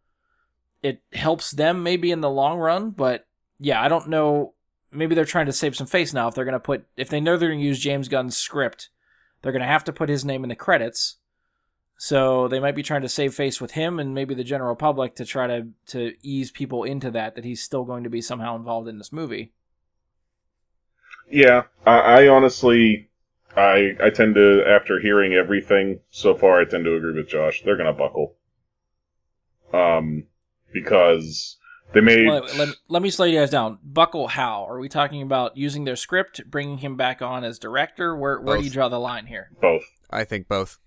it 0.85 1.01
helps 1.13 1.49
them 1.49 1.81
maybe 1.81 2.11
in 2.11 2.21
the 2.21 2.29
long 2.29 2.59
run, 2.59 2.91
but 2.91 3.25
yeah, 3.59 3.81
I 3.81 3.87
don't 3.87 4.07
know. 4.07 4.53
Maybe 4.91 5.15
they're 5.15 5.25
trying 5.25 5.47
to 5.47 5.51
save 5.51 5.75
some 5.75 5.87
face 5.87 6.13
now. 6.13 6.27
If 6.27 6.35
they're 6.35 6.45
going 6.45 6.53
to 6.53 6.59
put, 6.59 6.85
if 6.95 7.09
they 7.09 7.19
know 7.19 7.37
they're 7.37 7.49
going 7.49 7.59
to 7.59 7.65
use 7.65 7.79
James 7.79 8.07
Gunn's 8.07 8.37
script, 8.37 8.89
they're 9.41 9.51
going 9.51 9.63
to 9.63 9.67
have 9.67 9.83
to 9.85 9.93
put 9.93 10.09
his 10.09 10.23
name 10.23 10.43
in 10.43 10.49
the 10.49 10.55
credits. 10.55 11.15
So 11.97 12.47
they 12.47 12.59
might 12.59 12.75
be 12.75 12.83
trying 12.83 13.01
to 13.01 13.09
save 13.09 13.33
face 13.33 13.59
with 13.59 13.71
him 13.71 13.99
and 13.99 14.13
maybe 14.13 14.35
the 14.35 14.43
general 14.43 14.75
public 14.75 15.15
to 15.15 15.25
try 15.25 15.47
to 15.47 15.69
to 15.87 16.13
ease 16.21 16.51
people 16.51 16.83
into 16.83 17.09
that 17.11 17.33
that 17.33 17.45
he's 17.45 17.63
still 17.63 17.83
going 17.83 18.03
to 18.03 18.09
be 18.09 18.21
somehow 18.21 18.55
involved 18.55 18.87
in 18.87 18.99
this 18.99 19.11
movie. 19.11 19.53
Yeah, 21.31 21.63
I, 21.83 21.97
I 21.97 22.27
honestly, 22.27 23.09
I 23.57 23.95
I 24.03 24.11
tend 24.11 24.35
to 24.35 24.63
after 24.67 24.99
hearing 24.99 25.33
everything 25.33 26.01
so 26.11 26.35
far, 26.35 26.61
I 26.61 26.65
tend 26.65 26.85
to 26.85 26.95
agree 26.95 27.13
with 27.13 27.29
Josh. 27.29 27.63
They're 27.63 27.77
gonna 27.77 27.93
buckle. 27.93 28.35
Um, 29.73 30.25
because 30.75 31.57
they 31.93 32.01
made 32.01 32.27
Well, 32.27 32.45
let, 32.57 32.69
let 32.89 33.01
me 33.01 33.09
slow 33.09 33.25
you 33.25 33.39
guys 33.39 33.49
down. 33.49 33.79
Buckle 33.81 34.27
how? 34.27 34.65
Are 34.67 34.77
we 34.77 34.89
talking 34.89 35.21
about 35.21 35.55
using 35.57 35.85
their 35.85 35.95
script, 35.95 36.41
bringing 36.51 36.79
him 36.79 36.97
back 36.97 37.21
on 37.21 37.43
as 37.43 37.57
director? 37.57 38.15
Where 38.15 38.39
where 38.39 38.57
do 38.57 38.63
you 38.63 38.69
draw 38.69 38.89
the 38.89 38.99
line 38.99 39.25
here? 39.25 39.49
both. 39.59 39.85
I 40.11 40.25
think 40.25 40.47
both. 40.47 40.77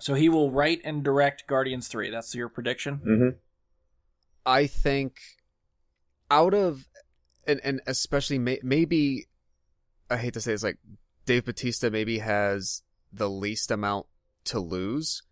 So 0.00 0.14
he 0.14 0.28
will 0.28 0.50
write 0.50 0.80
and 0.84 1.02
direct 1.02 1.46
Guardians 1.46 1.88
3. 1.88 2.10
That's 2.10 2.34
your 2.34 2.48
prediction? 2.48 2.96
hmm 2.96 3.28
I 4.44 4.66
think 4.66 5.20
out 6.30 6.54
of 6.54 6.88
and 7.46 7.60
and 7.62 7.80
especially 7.86 8.38
may, 8.38 8.58
maybe 8.62 9.26
I 10.10 10.16
hate 10.16 10.34
to 10.34 10.40
say 10.40 10.52
it's 10.52 10.62
like 10.62 10.78
Dave 11.26 11.44
Batista 11.44 11.90
maybe 11.90 12.18
has 12.18 12.82
the 13.12 13.28
least 13.28 13.70
amount 13.70 14.06
to 14.44 14.58
lose 14.58 15.22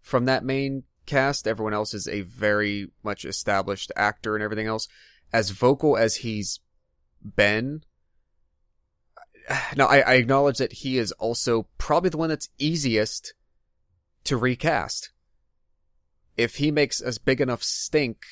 from 0.00 0.24
that 0.24 0.44
main 0.44 0.84
cast. 1.06 1.46
Everyone 1.46 1.74
else 1.74 1.94
is 1.94 2.06
a 2.08 2.22
very 2.22 2.90
much 3.02 3.24
established 3.24 3.92
actor 3.96 4.34
and 4.34 4.42
everything 4.42 4.66
else. 4.66 4.88
As 5.32 5.50
vocal 5.50 5.96
as 5.96 6.16
he's 6.16 6.60
been, 7.36 7.82
now 9.76 9.86
I, 9.86 9.98
I 10.00 10.14
acknowledge 10.14 10.58
that 10.58 10.72
he 10.72 10.98
is 10.98 11.12
also 11.12 11.66
probably 11.78 12.10
the 12.10 12.18
one 12.18 12.28
that's 12.28 12.48
easiest 12.58 13.34
to 14.24 14.36
recast. 14.36 15.10
If 16.36 16.56
he 16.56 16.70
makes 16.70 17.00
a 17.00 17.12
big 17.24 17.40
enough 17.40 17.62
stink 17.62 18.24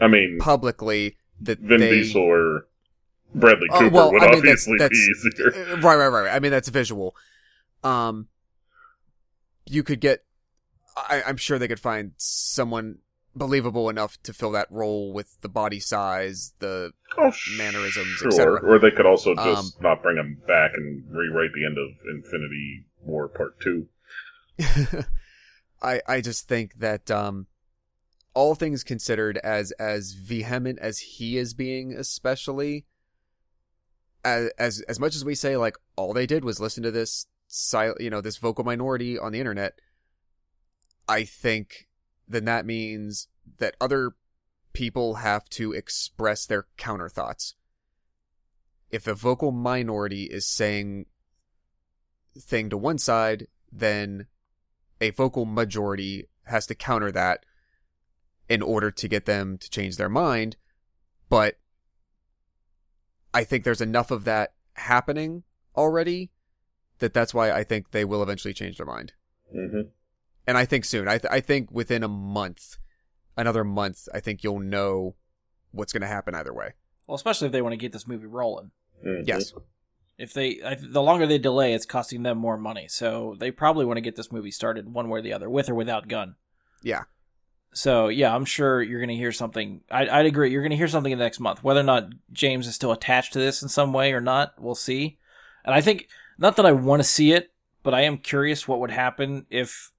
I 0.00 0.06
mean, 0.08 0.38
publicly 0.40 1.16
that 1.40 1.58
Vin 1.58 1.80
they 1.80 1.90
Diesel 1.90 2.22
or 2.22 2.66
Bradley 3.34 3.66
Oh, 3.72 3.78
Cooper 3.80 3.94
well, 3.94 4.12
would 4.12 4.22
I 4.22 4.26
mean, 4.26 4.36
obviously 4.38 4.78
that's- 4.78 4.90
be 4.90 5.28
easier. 5.30 5.72
Uh, 5.72 5.76
right, 5.80 5.96
right, 5.96 6.08
right. 6.08 6.34
I 6.34 6.38
mean, 6.38 6.50
that's 6.52 6.68
visual. 6.68 7.16
Um, 7.82 8.28
you 9.66 9.82
could 9.82 10.00
get. 10.00 10.22
I, 10.96 11.22
I'm 11.26 11.36
sure 11.36 11.58
they 11.58 11.68
could 11.68 11.80
find 11.80 12.12
someone 12.16 12.98
believable 13.34 13.90
enough 13.90 14.16
to 14.22 14.32
fill 14.32 14.50
that 14.52 14.66
role 14.70 15.12
with 15.12 15.38
the 15.42 15.48
body 15.48 15.78
size, 15.78 16.54
the 16.58 16.92
Oh, 17.18 17.32
mannerisms, 17.58 18.08
sure. 18.16 18.28
etc. 18.28 18.64
Or 18.64 18.78
they 18.78 18.90
could 18.90 19.04
also 19.06 19.34
just 19.34 19.76
Um, 19.76 19.82
not 19.82 20.02
bring 20.02 20.16
him 20.16 20.40
back 20.46 20.72
and 20.74 21.04
rewrite 21.10 21.52
the 21.54 21.66
end 21.66 21.76
of 21.78 21.88
Infinity 22.08 22.86
War 23.02 23.28
Part 23.28 23.60
Two. 23.60 23.88
I 25.82 26.00
I 26.06 26.20
just 26.22 26.48
think 26.48 26.78
that 26.78 27.10
um, 27.10 27.46
all 28.34 28.54
things 28.54 28.82
considered, 28.82 29.36
as 29.38 29.70
as 29.72 30.12
vehement 30.12 30.78
as 30.78 30.98
he 30.98 31.36
is 31.36 31.52
being, 31.54 31.92
especially 31.92 32.86
as 34.24 34.50
as 34.58 34.80
as 34.88 34.98
much 34.98 35.14
as 35.14 35.24
we 35.24 35.34
say 35.34 35.56
like 35.56 35.76
all 35.96 36.12
they 36.12 36.26
did 36.26 36.44
was 36.44 36.58
listen 36.60 36.82
to 36.82 36.90
this 36.90 37.26
sil- 37.46 38.00
you 38.00 38.10
know 38.10 38.20
this 38.22 38.38
vocal 38.38 38.64
minority 38.64 39.18
on 39.18 39.32
the 39.32 39.38
internet, 39.40 39.78
I 41.08 41.24
think 41.24 41.88
then 42.28 42.44
that 42.46 42.66
means 42.66 43.28
that 43.58 43.76
other 43.80 44.12
people 44.72 45.14
have 45.14 45.48
to 45.50 45.72
express 45.72 46.46
their 46.46 46.66
counter 46.76 47.08
thoughts. 47.08 47.54
If 48.90 49.04
the 49.04 49.14
vocal 49.14 49.52
minority 49.52 50.24
is 50.24 50.46
saying 50.46 51.06
thing 52.38 52.70
to 52.70 52.76
one 52.76 52.98
side, 52.98 53.46
then 53.72 54.26
a 55.00 55.10
vocal 55.10 55.44
majority 55.44 56.28
has 56.44 56.66
to 56.66 56.74
counter 56.74 57.10
that 57.12 57.44
in 58.48 58.62
order 58.62 58.90
to 58.90 59.08
get 59.08 59.24
them 59.26 59.58
to 59.58 59.70
change 59.70 59.96
their 59.96 60.08
mind. 60.08 60.56
But 61.28 61.58
I 63.34 63.44
think 63.44 63.64
there's 63.64 63.80
enough 63.80 64.10
of 64.10 64.24
that 64.24 64.54
happening 64.74 65.42
already 65.76 66.30
that 66.98 67.12
that's 67.12 67.34
why 67.34 67.50
I 67.50 67.64
think 67.64 67.90
they 67.90 68.04
will 68.04 68.22
eventually 68.22 68.54
change 68.54 68.76
their 68.76 68.86
mind. 68.86 69.12
hmm 69.52 69.80
And 70.46 70.56
I 70.56 70.64
think 70.64 70.84
soon. 70.84 71.08
I 71.08 71.18
th- 71.18 71.32
I 71.32 71.40
think 71.40 71.70
within 71.70 72.02
a 72.02 72.08
month, 72.08 72.76
another 73.36 73.64
month, 73.64 74.08
I 74.14 74.20
think 74.20 74.44
you'll 74.44 74.60
know 74.60 75.16
what's 75.72 75.92
going 75.92 76.02
to 76.02 76.06
happen 76.06 76.34
either 76.34 76.54
way. 76.54 76.72
Well, 77.06 77.16
especially 77.16 77.46
if 77.46 77.52
they 77.52 77.62
want 77.62 77.72
to 77.72 77.78
get 77.78 77.92
this 77.92 78.06
movie 78.06 78.26
rolling. 78.26 78.70
hmm 79.02 79.22
Yes. 79.24 79.52
If 80.18 80.32
they, 80.32 80.62
I, 80.64 80.76
the 80.80 81.02
longer 81.02 81.26
they 81.26 81.36
delay, 81.36 81.74
it's 81.74 81.84
costing 81.84 82.22
them 82.22 82.38
more 82.38 82.56
money. 82.56 82.86
So 82.88 83.36
they 83.38 83.50
probably 83.50 83.84
want 83.84 83.98
to 83.98 84.02
get 84.02 84.16
this 84.16 84.32
movie 84.32 84.50
started 84.50 84.90
one 84.90 85.10
way 85.10 85.18
or 85.18 85.22
the 85.22 85.34
other, 85.34 85.50
with 85.50 85.68
or 85.68 85.74
without 85.74 86.08
Gunn. 86.08 86.36
Yeah. 86.82 87.02
So 87.74 88.08
yeah, 88.08 88.34
I'm 88.34 88.46
sure 88.46 88.80
you're 88.80 89.00
going 89.00 89.10
to 89.10 89.14
hear 89.14 89.32
something. 89.32 89.82
I, 89.90 90.08
I'd 90.08 90.24
agree. 90.24 90.50
You're 90.50 90.62
going 90.62 90.70
to 90.70 90.76
hear 90.76 90.88
something 90.88 91.12
in 91.12 91.18
the 91.18 91.24
next 91.24 91.40
month. 91.40 91.62
Whether 91.62 91.80
or 91.80 91.84
not 91.84 92.08
James 92.32 92.66
is 92.66 92.74
still 92.74 92.92
attached 92.92 93.34
to 93.34 93.38
this 93.38 93.62
in 93.62 93.68
some 93.68 93.92
way 93.92 94.14
or 94.14 94.22
not, 94.22 94.54
we'll 94.58 94.74
see. 94.74 95.18
And 95.66 95.74
I 95.74 95.82
think 95.82 96.08
not 96.38 96.56
that 96.56 96.64
I 96.64 96.72
want 96.72 97.00
to 97.00 97.08
see 97.08 97.32
it, 97.32 97.52
but 97.82 97.92
I 97.92 98.02
am 98.02 98.16
curious 98.16 98.66
what 98.66 98.80
would 98.80 98.90
happen 98.92 99.44
if 99.50 99.92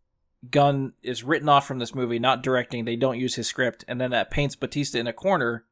Gunn 0.52 0.94
is 1.04 1.24
written 1.24 1.50
off 1.50 1.68
from 1.68 1.80
this 1.80 1.96
movie, 1.96 2.20
not 2.20 2.44
directing. 2.44 2.86
They 2.86 2.96
don't 2.96 3.20
use 3.20 3.36
his 3.36 3.48
script, 3.48 3.84
and 3.88 4.00
then 4.00 4.12
that 4.12 4.30
paints 4.32 4.56
Batista 4.56 5.00
in 5.00 5.08
a 5.08 5.14
corner. 5.14 5.66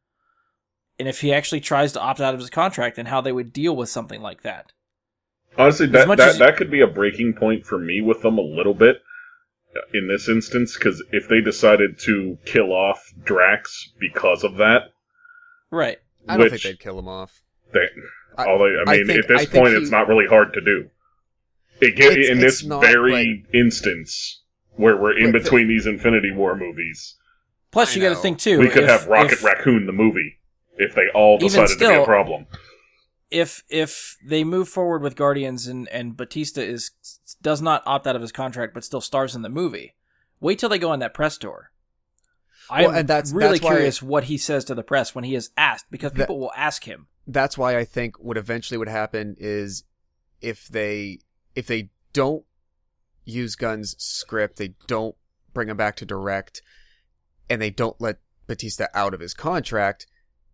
And 0.97 1.07
if 1.07 1.22
he 1.22 1.34
actually 1.34 1.61
tries 1.61 1.91
to 1.93 2.01
opt 2.01 2.20
out 2.22 2.34
of 2.34 2.39
his 2.39 2.49
contract, 2.49 2.97
and 2.97 3.07
how 3.07 3.22
they 3.22 3.32
would 3.32 3.53
deal 3.53 3.76
with 3.76 3.89
something 3.89 4.22
like 4.22 4.41
that. 4.43 4.72
Honestly, 5.57 5.88
that 5.88 6.07
that, 6.07 6.20
as- 6.20 6.39
that 6.39 6.57
could 6.57 6.72
be 6.72 6.82
a 6.82 6.88
breaking 6.88 7.34
point 7.34 7.66
for 7.66 7.78
me 7.78 8.01
with 8.01 8.22
them 8.22 8.38
a 8.38 8.41
little 8.41 8.74
bit 8.74 9.01
in 9.93 10.07
this 10.07 10.28
instance 10.30 10.76
because 10.78 11.03
if 11.11 11.28
they 11.28 11.41
decided 11.41 11.99
to 11.99 12.38
kill 12.45 12.72
off 12.74 13.13
Drax 13.24 13.89
because 13.99 14.43
of 14.43 14.57
that, 14.57 14.91
Right. 15.72 15.97
I 16.28 16.38
don't 16.38 16.49
think 16.49 16.61
they'd 16.61 16.80
kill 16.80 16.97
him 16.97 17.07
off. 17.07 17.41
they, 17.74 17.88
I- 18.38 18.45
although 18.47 18.66
I 18.86 18.91
I 18.91 18.95
mean 18.97 19.07
think- 19.07 19.20
at 19.20 19.28
this 19.28 19.41
I 19.41 19.45
point 19.45 19.76
he- 19.76 19.82
it's 19.82 19.91
not 19.91 20.07
really 20.07 20.28
hard 20.28 20.53
to 20.53 20.61
do. 20.61 20.89
It 21.82 21.95
get, 21.97 22.13
It's- 22.13 22.30
in 22.30 22.38
it's 22.43 22.59
this 22.61 22.63
not, 22.66 22.82
very 22.82 23.45
instance 23.53 24.41
where 24.76 24.97
we're 24.97 25.17
in 25.17 25.32
But 25.32 25.39
the- 25.39 25.43
between 25.43 25.67
these 25.67 25.86
Infinity 25.86 26.32
War 26.32 26.55
movies, 26.55 27.15
Plus, 27.71 27.91
I 27.91 27.95
you 27.95 28.01
got 28.01 28.09
to 28.09 28.15
know. 28.15 28.21
think 28.21 28.39
too. 28.39 28.59
we 28.59 28.69
could 28.69 28.84
if- 28.84 28.89
have 28.89 29.07
Rocket 29.07 29.34
if- 29.34 29.43
Raccoon 29.43 29.86
the 29.86 29.91
movie 29.91 30.39
if 30.78 30.93
they 30.95 31.07
all 31.13 31.36
Even 31.36 31.47
decided 31.47 31.67
to 31.69 31.76
be 31.76 31.86
still- 31.86 32.03
a 32.03 32.05
problem. 32.05 32.45
if 33.32 33.63
if 33.69 34.17
they 34.26 34.43
move 34.43 34.69
forward 34.69 35.01
with 35.01 35.15
Guardians 35.15 35.67
and 35.67 35.88
and 35.89 36.15
Batista 36.15 36.61
is 36.61 36.91
does 37.41 37.61
not 37.61 37.84
opt 37.86 38.05
out 38.07 38.15
of 38.15 38.21
his 38.21 38.32
contract 38.32 38.73
but 38.73 38.84
still 38.84 39.01
stars 39.01 39.36
in 39.36 39.41
the 39.41 39.49
movie, 39.49 39.95
wait 40.39 40.59
till 40.59 40.69
they 40.69 40.80
go 40.80 40.91
on 40.91 40.99
that 40.99 41.13
press 41.13 41.38
tour. 41.38 41.71
I'm 42.69 42.86
Well, 42.86 42.95
and 42.95 43.07
that's- 43.07 43.32
really 43.32 43.51
that's 43.59 43.61
why- 43.63 43.69
curious 43.76 44.01
what 44.01 44.23
he 44.26 44.38
says 44.38 44.65
to 44.65 44.76
the 44.76 44.84
press 44.84 45.13
when 45.13 45.23
he 45.23 45.36
is 45.36 45.51
asked 45.57 45.86
because 45.91 46.11
That- 46.13 46.23
people 46.23 46.39
will 46.39 46.51
ask 46.55 46.86
him. 46.86 47.07
that's 47.28 47.57
why 47.57 47.78
I 47.78 47.84
think 47.86 48.17
what 48.19 48.38
eventually 48.38 48.78
would 48.78 48.88
happen 48.89 49.36
is 49.39 49.84
if 50.41 50.67
they 50.67 51.19
if 51.55 51.67
they 51.67 51.89
don't 52.13 52.43
use 53.26 53.55
Gunn's 53.55 53.95
script, 53.99 54.57
they 54.57 54.76
don't 54.88 55.15
bring 55.53 55.69
him 55.69 55.78
back 55.78 55.95
to 55.97 56.05
direct, 56.05 56.61
and 57.49 57.61
they 57.61 57.69
don't 57.69 57.99
let 57.99 58.17
Batista 58.47 58.86
out 58.93 59.13
of 59.13 59.19
his 59.19 59.34
contract, 59.34 60.07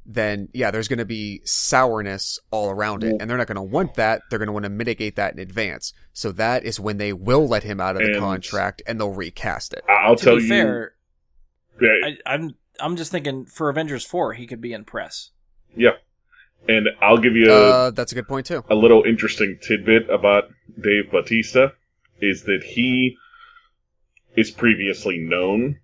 then 0.06 0.48
yeah, 0.54 0.72
there's 0.72 0.88
going 0.88 1.00
to 1.00 1.06
be 1.06 1.42
sourness 1.44 2.40
all 2.50 2.70
around 2.72 3.04
it, 3.04 3.16
and 3.20 3.30
they're 3.30 3.38
not 3.38 3.48
going 3.48 3.56
to 3.56 3.62
want 3.62 3.94
that. 3.96 4.22
They're 4.30 4.40
going 4.40 4.48
to 4.48 4.54
want 4.54 4.64
to 4.64 4.70
mitigate 4.70 5.16
that 5.18 5.34
in 5.34 5.40
advance. 5.40 5.94
So 6.14 6.32
that 6.34 6.64
is 6.66 6.80
when 6.80 6.98
they 6.98 7.14
will 7.14 7.48
let 7.48 7.64
him 7.64 7.80
out 7.80 7.96
of 7.96 8.02
the 8.02 8.14
And- 8.14 8.20
contract, 8.20 8.82
and 8.88 9.00
they'll 9.00 9.12
recast 9.14 9.74
it. 9.74 9.84
I- 9.88 10.06
I'll 10.08 10.16
to 10.16 10.24
tell 10.24 10.36
be 10.38 10.44
you. 10.44 10.50
fair, 10.50 10.94
yeah, 11.82 11.90
I, 12.26 12.34
I'm 12.34 12.56
I'm 12.80 12.96
just 12.96 13.12
thinking 13.12 13.46
for 13.46 13.70
Avengers 13.70 14.04
four, 14.06 14.34
he 14.34 14.48
could 14.48 14.62
be 14.62 14.74
in 14.74 14.86
press. 14.86 15.32
yeah. 15.76 15.92
And 16.68 16.88
I'll 17.02 17.18
give 17.18 17.36
you 17.36 17.52
a, 17.52 17.56
Uh, 17.88 17.90
that's 17.92 18.12
a 18.12 18.16
good 18.16 18.28
point 18.28 18.46
too. 18.46 18.64
a 18.70 18.76
little 18.76 19.04
interesting 19.04 19.58
tidbit 19.64 20.08
about 20.12 20.44
Dave 20.80 21.10
Batista 21.12 21.70
is 22.22 22.44
that 22.44 22.64
he 22.64 23.18
is 24.36 24.52
previously 24.52 25.18
known 25.18 25.80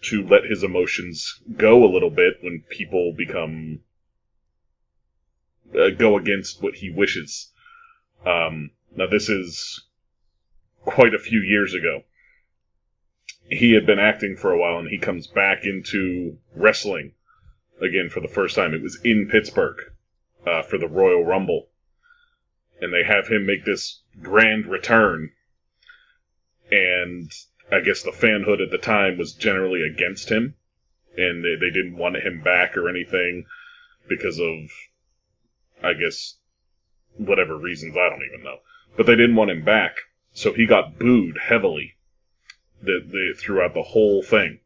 to 0.00 0.26
let 0.26 0.44
his 0.44 0.62
emotions 0.62 1.40
go 1.56 1.84
a 1.84 1.92
little 1.92 2.10
bit 2.10 2.34
when 2.40 2.62
people 2.70 3.12
become 3.16 3.80
uh, 5.78 5.90
go 5.90 6.16
against 6.16 6.62
what 6.62 6.76
he 6.76 6.90
wishes. 6.90 7.52
Um, 8.24 8.70
now 8.96 9.06
this 9.06 9.28
is 9.28 9.84
quite 10.84 11.14
a 11.14 11.18
few 11.18 11.40
years 11.40 11.74
ago. 11.74 12.04
He 13.50 13.72
had 13.72 13.86
been 13.86 13.98
acting 13.98 14.36
for 14.36 14.52
a 14.52 14.58
while, 14.58 14.78
and 14.78 14.88
he 14.88 14.98
comes 14.98 15.26
back 15.26 15.64
into 15.64 16.38
wrestling 16.54 17.12
again 17.80 18.08
for 18.10 18.20
the 18.20 18.28
first 18.28 18.54
time. 18.54 18.74
It 18.74 18.82
was 18.82 19.00
in 19.04 19.28
Pittsburgh 19.30 19.76
uh, 20.46 20.62
for 20.62 20.78
the 20.78 20.88
Royal 20.88 21.24
Rumble, 21.24 21.68
and 22.80 22.92
they 22.92 23.04
have 23.04 23.28
him 23.28 23.46
make 23.46 23.64
this 23.64 24.02
grand 24.22 24.66
return. 24.66 25.32
And 26.70 27.30
I 27.72 27.80
guess 27.80 28.02
the 28.02 28.10
fanhood 28.10 28.62
at 28.62 28.70
the 28.70 28.78
time 28.78 29.18
was 29.18 29.32
generally 29.34 29.82
against 29.82 30.28
him, 30.30 30.54
and 31.16 31.44
they, 31.44 31.54
they 31.60 31.70
didn't 31.72 31.96
want 31.96 32.16
him 32.16 32.42
back 32.42 32.76
or 32.76 32.88
anything 32.88 33.44
because 34.08 34.38
of, 34.38 34.56
I 35.82 35.92
guess, 35.94 36.36
whatever 37.16 37.56
reasons 37.56 37.96
I 37.96 38.08
don't 38.10 38.22
even 38.30 38.44
know. 38.44 38.58
But 38.96 39.06
they 39.06 39.16
didn't 39.16 39.36
want 39.36 39.50
him 39.50 39.64
back, 39.64 39.96
so 40.32 40.52
he 40.52 40.66
got 40.66 40.98
booed 40.98 41.38
heavily 41.42 41.94
the, 42.82 43.00
the, 43.06 43.34
throughout 43.38 43.74
the 43.74 43.82
whole 43.82 44.22
thing. 44.22 44.60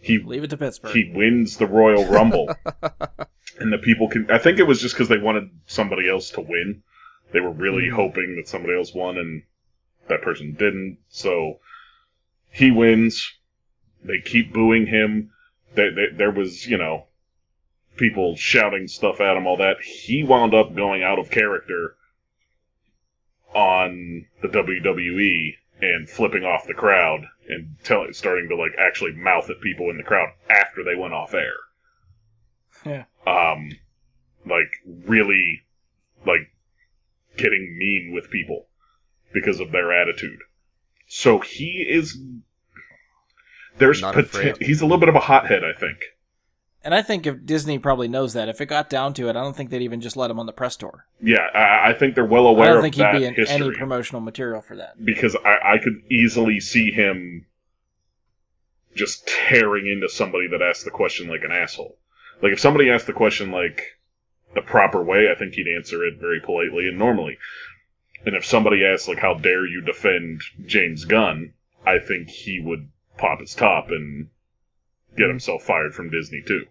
He 0.00 0.18
Leave 0.18 0.44
it 0.44 0.50
to 0.50 0.56
Pittsburgh. 0.56 0.94
he 0.94 1.10
wins 1.14 1.56
the 1.56 1.66
Royal 1.66 2.04
Rumble, 2.06 2.48
and 3.58 3.72
the 3.72 3.78
people 3.78 4.08
can. 4.08 4.30
I 4.30 4.38
think 4.38 4.58
it 4.60 4.66
was 4.66 4.80
just 4.80 4.94
because 4.94 5.08
they 5.08 5.18
wanted 5.18 5.50
somebody 5.66 6.08
else 6.08 6.30
to 6.30 6.40
win. 6.40 6.82
They 7.32 7.40
were 7.40 7.50
really 7.52 7.88
Mhm. 7.88 7.94
hoping 7.94 8.36
that 8.36 8.46
somebody 8.48 8.76
else 8.76 8.94
won, 8.94 9.18
and 9.18 9.42
that 10.08 10.22
person 10.22 10.54
didn't. 10.54 10.98
So 11.08 11.60
he 12.50 12.70
wins. 12.70 13.34
They 14.02 14.20
keep 14.20 14.52
booing 14.52 14.86
him. 14.86 15.30
They, 15.74 15.90
they, 15.90 16.16
there 16.16 16.30
was, 16.30 16.66
you 16.66 16.78
know, 16.78 17.06
people 17.96 18.36
shouting 18.36 18.88
stuff 18.88 19.20
at 19.20 19.36
him, 19.36 19.46
all 19.46 19.58
that. 19.58 19.80
He 19.82 20.22
wound 20.22 20.54
up 20.54 20.74
going 20.74 21.02
out 21.02 21.18
of 21.18 21.30
character 21.30 21.96
on 23.54 24.26
the 24.42 24.48
WWE 24.48 25.54
and 25.80 26.08
flipping 26.08 26.44
off 26.44 26.66
the 26.66 26.74
crowd 26.74 27.26
and 27.48 27.76
telling, 27.84 28.12
starting 28.12 28.48
to 28.48 28.56
like 28.56 28.72
actually 28.78 29.12
mouth 29.12 29.48
at 29.50 29.60
people 29.60 29.90
in 29.90 29.96
the 29.96 30.02
crowd 30.02 30.28
after 30.48 30.84
they 30.84 30.94
went 30.94 31.14
off 31.14 31.34
air. 31.34 31.54
Yeah. 32.84 33.04
Um, 33.26 33.70
like 34.46 34.70
really, 35.04 35.62
like 36.26 36.50
getting 37.36 37.76
mean 37.78 38.12
with 38.14 38.30
people 38.30 38.67
because 39.32 39.60
of 39.60 39.72
their 39.72 39.92
attitude. 39.92 40.38
So 41.06 41.38
he 41.40 41.86
is. 41.88 42.18
There's 43.78 44.00
Not 44.02 44.14
poten- 44.14 44.18
afraid. 44.24 44.56
he's 44.60 44.80
a 44.80 44.84
little 44.84 44.98
bit 44.98 45.08
of 45.08 45.14
a 45.14 45.20
hothead, 45.20 45.62
I 45.64 45.78
think. 45.78 45.98
and 46.82 46.94
I 46.94 47.02
think 47.02 47.26
if 47.26 47.44
Disney 47.46 47.78
probably 47.78 48.08
knows 48.08 48.32
that, 48.32 48.48
if 48.48 48.60
it 48.60 48.66
got 48.66 48.90
down 48.90 49.14
to 49.14 49.28
it, 49.28 49.36
I 49.36 49.42
don't 49.42 49.54
think 49.56 49.70
they'd 49.70 49.82
even 49.82 50.00
just 50.00 50.16
let 50.16 50.30
him 50.30 50.40
on 50.40 50.46
the 50.46 50.52
press 50.52 50.76
tour. 50.76 51.06
Yeah, 51.22 51.46
I, 51.54 51.90
I 51.90 51.92
think 51.94 52.14
they're 52.14 52.24
well 52.24 52.46
aware. 52.46 52.64
I 52.64 52.68
don't 52.68 52.76
of 52.78 52.82
think 52.82 52.94
he'd 52.96 53.12
be 53.18 53.24
in 53.24 53.34
history 53.34 53.54
any 53.66 53.70
promotional 53.72 54.20
material 54.20 54.60
for 54.62 54.76
that. 54.76 55.02
because 55.04 55.36
I, 55.36 55.74
I 55.74 55.78
could 55.78 56.02
easily 56.10 56.58
see 56.60 56.90
him 56.90 57.46
just 58.96 59.28
tearing 59.28 59.86
into 59.86 60.08
somebody 60.08 60.48
that 60.48 60.62
asked 60.62 60.84
the 60.84 60.90
question 60.90 61.28
like 61.28 61.42
an 61.44 61.52
asshole. 61.52 61.96
Like 62.42 62.52
if 62.52 62.60
somebody 62.60 62.90
asked 62.90 63.06
the 63.06 63.12
question 63.12 63.52
like 63.52 63.82
the 64.54 64.62
proper 64.62 65.02
way, 65.02 65.28
I 65.32 65.38
think 65.38 65.54
he'd 65.54 65.68
answer 65.76 66.04
it 66.04 66.18
very 66.18 66.40
politely 66.40 66.88
and 66.88 66.98
normally. 66.98 67.38
And 68.26 68.34
if 68.34 68.44
somebody 68.44 68.84
asked 68.84 69.08
like 69.08 69.18
how 69.18 69.34
dare 69.34 69.66
you 69.66 69.80
defend 69.80 70.42
James 70.66 71.04
Gunn, 71.04 71.52
I 71.86 71.98
think 71.98 72.28
he 72.28 72.60
would 72.60 72.88
pop 73.16 73.40
his 73.40 73.54
top 73.54 73.88
and 73.90 74.28
get 75.16 75.28
himself 75.28 75.62
fired 75.62 75.94
from 75.94 76.10
Disney 76.10 76.42
too. 76.46 76.66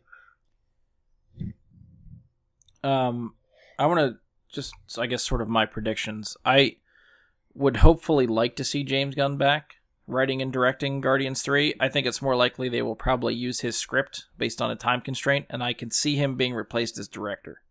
Um, 2.83 3.33
I 3.79 3.85
want 3.85 3.99
to 3.99 4.17
just, 4.53 4.73
I 4.97 5.07
guess, 5.07 5.23
sort 5.23 5.41
of 5.41 5.49
my 5.49 5.65
predictions. 5.65 6.37
I 6.45 6.77
would 7.53 7.77
hopefully 7.77 8.27
like 8.27 8.55
to 8.57 8.63
see 8.63 8.83
James 8.83 9.15
Gunn 9.15 9.37
back 9.37 9.77
writing 10.07 10.41
and 10.41 10.53
directing 10.53 11.01
Guardians 11.01 11.41
3. 11.41 11.75
I 11.79 11.89
think 11.89 12.07
it's 12.07 12.21
more 12.21 12.35
likely 12.35 12.69
they 12.69 12.81
will 12.81 12.95
probably 12.95 13.35
use 13.35 13.59
his 13.59 13.77
script 13.77 14.25
based 14.37 14.61
on 14.61 14.71
a 14.71 14.75
time 14.75 15.01
constraint, 15.01 15.45
and 15.49 15.61
I 15.61 15.73
can 15.73 15.91
see 15.91 16.15
him 16.15 16.35
being 16.35 16.53
replaced 16.53 16.97
as 16.97 17.07
director. 17.07 17.61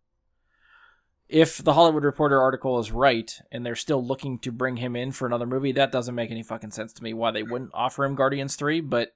If 1.29 1.57
the 1.57 1.73
Hollywood 1.73 2.03
Reporter 2.03 2.41
article 2.41 2.79
is 2.79 2.91
right 2.91 3.31
and 3.51 3.65
they're 3.65 3.75
still 3.75 4.05
looking 4.05 4.39
to 4.39 4.51
bring 4.51 4.77
him 4.77 4.95
in 4.95 5.11
for 5.11 5.25
another 5.25 5.45
movie, 5.45 5.73
that 5.73 5.91
doesn't 5.91 6.15
make 6.15 6.31
any 6.31 6.43
fucking 6.43 6.71
sense 6.71 6.93
to 6.93 7.03
me 7.03 7.13
why 7.13 7.31
they 7.31 7.43
wouldn't 7.43 7.71
offer 7.73 8.05
him 8.05 8.15
Guardians 8.15 8.55
3, 8.55 8.81
but 8.81 9.13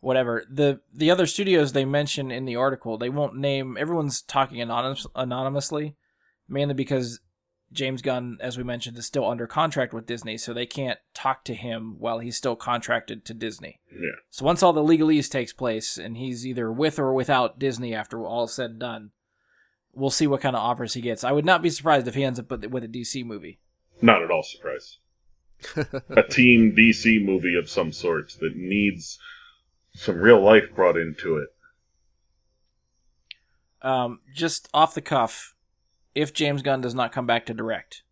whatever. 0.00 0.44
The 0.50 0.80
the 0.94 1.10
other 1.10 1.26
studios 1.26 1.72
they 1.72 1.84
mention 1.84 2.30
in 2.30 2.46
the 2.46 2.56
article, 2.56 2.96
they 2.96 3.10
won't 3.10 3.36
name 3.36 3.76
everyone's 3.78 4.22
talking 4.22 4.60
anonymous, 4.60 5.06
anonymously, 5.14 5.96
mainly 6.48 6.74
because 6.74 7.20
James 7.72 8.00
Gunn, 8.00 8.38
as 8.40 8.56
we 8.56 8.64
mentioned, 8.64 8.96
is 8.96 9.06
still 9.06 9.28
under 9.28 9.46
contract 9.46 9.92
with 9.92 10.06
Disney, 10.06 10.38
so 10.38 10.54
they 10.54 10.66
can't 10.66 11.00
talk 11.12 11.44
to 11.44 11.54
him 11.54 11.96
while 11.98 12.20
he's 12.20 12.36
still 12.36 12.56
contracted 12.56 13.24
to 13.24 13.34
Disney. 13.34 13.80
Yeah. 13.92 14.20
So 14.30 14.44
once 14.44 14.62
all 14.62 14.72
the 14.72 14.80
legalese 14.80 15.28
takes 15.28 15.52
place 15.52 15.98
and 15.98 16.16
he's 16.16 16.46
either 16.46 16.72
with 16.72 16.98
or 16.98 17.12
without 17.12 17.58
Disney 17.58 17.94
after 17.94 18.24
all 18.24 18.44
is 18.44 18.52
said 18.52 18.70
and 18.70 18.80
done, 18.80 19.10
we'll 19.96 20.10
see 20.10 20.26
what 20.26 20.42
kind 20.42 20.54
of 20.54 20.62
offers 20.62 20.94
he 20.94 21.00
gets. 21.00 21.24
I 21.24 21.32
would 21.32 21.44
not 21.44 21.62
be 21.62 21.70
surprised 21.70 22.06
if 22.06 22.14
he 22.14 22.22
ends 22.22 22.38
up 22.38 22.50
with, 22.50 22.66
with 22.66 22.84
a 22.84 22.88
DC 22.88 23.24
movie. 23.24 23.58
Not 24.02 24.22
at 24.22 24.30
all 24.30 24.42
surprised. 24.42 24.98
a 26.10 26.22
team 26.30 26.74
DC 26.76 27.24
movie 27.24 27.56
of 27.56 27.70
some 27.70 27.92
sort 27.92 28.34
that 28.40 28.54
needs 28.54 29.18
some 29.94 30.18
real 30.18 30.40
life 30.40 30.74
brought 30.74 30.98
into 30.98 31.38
it. 31.38 31.48
Um, 33.80 34.20
just 34.34 34.68
off 34.74 34.94
the 34.94 35.00
cuff, 35.00 35.54
if 36.14 36.34
James 36.34 36.62
Gunn 36.62 36.82
does 36.82 36.94
not 36.94 37.12
come 37.12 37.26
back 37.26 37.46
to 37.46 37.54
direct, 37.54 38.02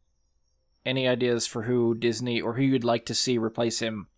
any 0.86 1.06
ideas 1.06 1.46
for 1.46 1.62
who 1.62 1.94
Disney 1.94 2.40
or 2.40 2.54
who 2.54 2.62
you'd 2.62 2.84
like 2.84 3.04
to 3.06 3.14
see 3.14 3.36
replace 3.38 3.80
him 3.80 4.08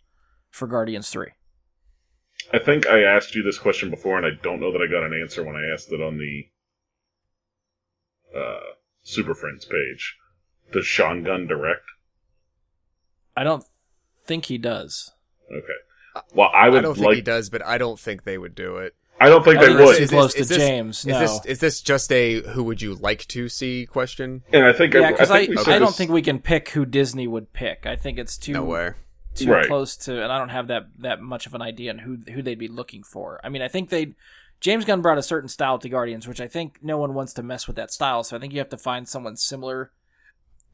for 0.50 0.68
Guardians 0.68 1.10
3? 1.10 1.28
I 2.52 2.58
think 2.58 2.86
I 2.86 3.02
asked 3.02 3.34
you 3.34 3.42
this 3.42 3.58
question 3.58 3.90
before, 3.90 4.18
and 4.18 4.26
I 4.26 4.30
don't 4.42 4.60
know 4.60 4.72
that 4.72 4.82
I 4.82 4.90
got 4.90 5.04
an 5.04 5.18
answer 5.20 5.42
when 5.42 5.56
I 5.56 5.72
asked 5.72 5.90
it 5.90 6.00
on 6.00 6.18
the 6.18 6.46
uh, 8.34 8.60
Super 9.02 9.34
Friends 9.34 9.64
page. 9.64 10.16
Does 10.72 10.86
Sean 10.86 11.22
Gunn 11.22 11.46
direct? 11.46 11.84
I 13.36 13.44
don't 13.44 13.64
think 14.24 14.46
he 14.46 14.58
does. 14.58 15.12
Okay. 15.50 16.24
Well, 16.34 16.50
I 16.54 16.68
would. 16.68 16.78
I, 16.78 16.82
don't 16.82 16.94
think 16.96 17.14
he 17.14 17.20
does, 17.20 17.50
but 17.50 17.64
I 17.64 17.78
don't 17.78 18.00
think 18.00 18.24
they 18.24 18.38
would 18.38 18.54
do 18.54 18.76
it. 18.78 18.94
I 19.20 19.28
don't 19.28 19.44
think 19.44 19.58
I 19.58 19.60
they 19.60 19.66
think 19.68 19.80
would. 19.80 20.00
Is 20.00 20.10
too 20.10 20.16
close 20.16 20.32
this- 20.34 20.42
is 20.42 20.48
to 20.48 20.54
this- 20.54 20.62
James. 20.68 20.98
Is 21.00 21.06
no. 21.06 21.18
this 21.20 21.46
is 21.46 21.58
this 21.60 21.80
just 21.82 22.10
a 22.12 22.40
who 22.42 22.64
would 22.64 22.82
you 22.82 22.94
like 22.96 23.26
to 23.28 23.48
see 23.48 23.86
question? 23.86 24.42
and 24.52 24.64
I 24.64 24.72
think 24.72 24.94
yeah, 24.94 25.10
because 25.12 25.30
I, 25.30 25.40
think 25.46 25.50
we 25.50 25.56
I, 25.58 25.62
said 25.62 25.78
don't 25.78 25.94
think 25.94 26.10
we 26.10 26.22
can 26.22 26.38
pick 26.40 26.70
who 26.70 26.84
Disney 26.84 27.26
would 27.26 27.52
pick. 27.52 27.86
I 27.86 27.96
think 27.96 28.18
it's 28.18 28.36
too 28.36 28.52
No 28.52 28.64
way. 28.64 28.90
too 29.34 29.50
Right. 29.50 29.66
close 29.66 29.96
to, 29.98 30.22
and 30.22 30.32
I 30.32 30.38
don't 30.38 30.48
have 30.50 30.68
that 30.68 30.88
that 30.98 31.20
much 31.20 31.46
of 31.46 31.54
an 31.54 31.62
idea 31.62 31.92
on 31.92 31.98
who 31.98 32.18
who 32.32 32.42
they'd 32.42 32.58
be 32.58 32.68
looking 32.68 33.02
for. 33.02 33.40
I 33.44 33.48
mean, 33.50 33.62
I 33.62 33.68
think 33.68 33.90
they 33.90 34.14
James 34.60 34.84
Gunn 34.84 35.02
brought 35.02 35.18
a 35.18 35.22
certain 35.22 35.48
style 35.48 35.78
to 35.78 35.88
Guardians, 35.88 36.26
which 36.26 36.40
I 36.40 36.48
think 36.48 36.78
no 36.82 36.98
one 36.98 37.14
wants 37.14 37.32
to 37.34 37.42
mess 37.42 37.66
with 37.66 37.76
that 37.76 37.92
style. 37.92 38.24
So 38.24 38.36
I 38.36 38.40
think 38.40 38.52
you 38.52 38.58
have 38.58 38.70
to 38.70 38.76
find 38.76 39.06
someone 39.08 39.36
similar 39.36 39.90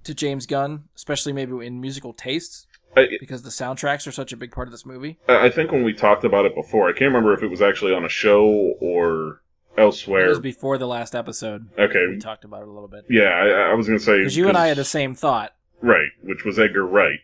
to 0.05 0.15
James 0.15 0.47
Gunn, 0.47 0.85
especially 0.97 1.33
maybe 1.33 1.53
in 1.67 1.81
musical 1.81 2.13
tastes, 2.13 2.67
I, 2.97 3.07
because 3.21 3.43
the 3.43 3.51
soundtracks 3.51 4.07
are 4.07 4.13
such 4.13 4.33
a 4.33 4.37
big 4.37 4.53
part 4.53 4.69
of 4.69 4.73
this 4.73 4.85
movie. 4.87 5.19
I 5.29 5.49
think 5.49 5.73
when 5.73 5.85
we 5.85 5.93
talked 5.93 6.25
about 6.25 6.45
it 6.45 6.55
before, 6.55 6.89
I 6.89 6.93
can't 6.93 7.09
remember 7.13 7.33
if 7.35 7.43
it 7.43 7.49
was 7.49 7.63
actually 7.63 7.93
on 7.95 8.05
a 8.05 8.09
show 8.09 8.45
or 8.81 9.43
It 9.77 9.81
elsewhere. 9.81 10.29
was 10.29 10.41
before 10.41 10.79
the 10.79 10.87
last 10.89 11.15
episode. 11.15 11.69
Okay. 11.79 12.07
We 12.09 12.19
talked 12.19 12.45
about 12.45 12.63
it 12.63 12.69
a 12.69 12.73
little 12.73 12.89
bit 12.89 13.05
Yeah, 13.09 13.29
I, 13.31 13.71
I 13.71 13.75
was 13.75 13.87
going 13.87 13.99
to 13.99 14.05
say 14.05 14.19
because 14.19 14.37
you 14.37 14.49
and 14.49 14.57
I 14.59 14.67
had 14.69 14.77
the 14.77 14.85
same 14.85 15.15
thought, 15.15 15.55
right, 15.81 16.11
which 16.23 16.45
was 16.45 16.59
Edgar 16.59 16.87
Wright, 16.87 17.21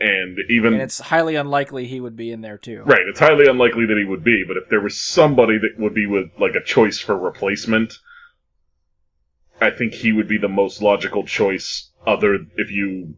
and 0.00 0.38
even 0.48 0.74
and 0.74 0.82
it's 0.82 0.98
highly 0.98 1.34
unlikely 1.36 1.86
he 1.86 2.00
would 2.00 2.16
be 2.16 2.30
in 2.30 2.40
there 2.40 2.58
too. 2.58 2.82
Right, 2.84 3.06
it's 3.08 3.20
highly 3.20 3.46
unlikely 3.48 3.86
that 3.86 3.96
he 3.96 4.04
would 4.04 4.22
be, 4.24 4.44
but 4.46 4.56
if 4.56 4.68
there 4.68 4.80
was 4.80 4.98
somebody 4.98 5.58
that 5.58 5.74
would 5.78 5.94
be 5.94 6.06
with 6.06 6.30
like 6.38 6.54
a 6.54 6.62
choice 6.64 6.98
for 6.98 7.16
replacement, 7.18 7.94
I 9.60 9.70
think 9.70 9.94
he 9.94 10.12
would 10.12 10.28
be 10.28 10.38
the 10.38 10.48
most 10.48 10.80
logical 10.82 11.24
choice 11.24 11.90
other 12.06 12.38
if 12.56 12.70
you 12.70 13.16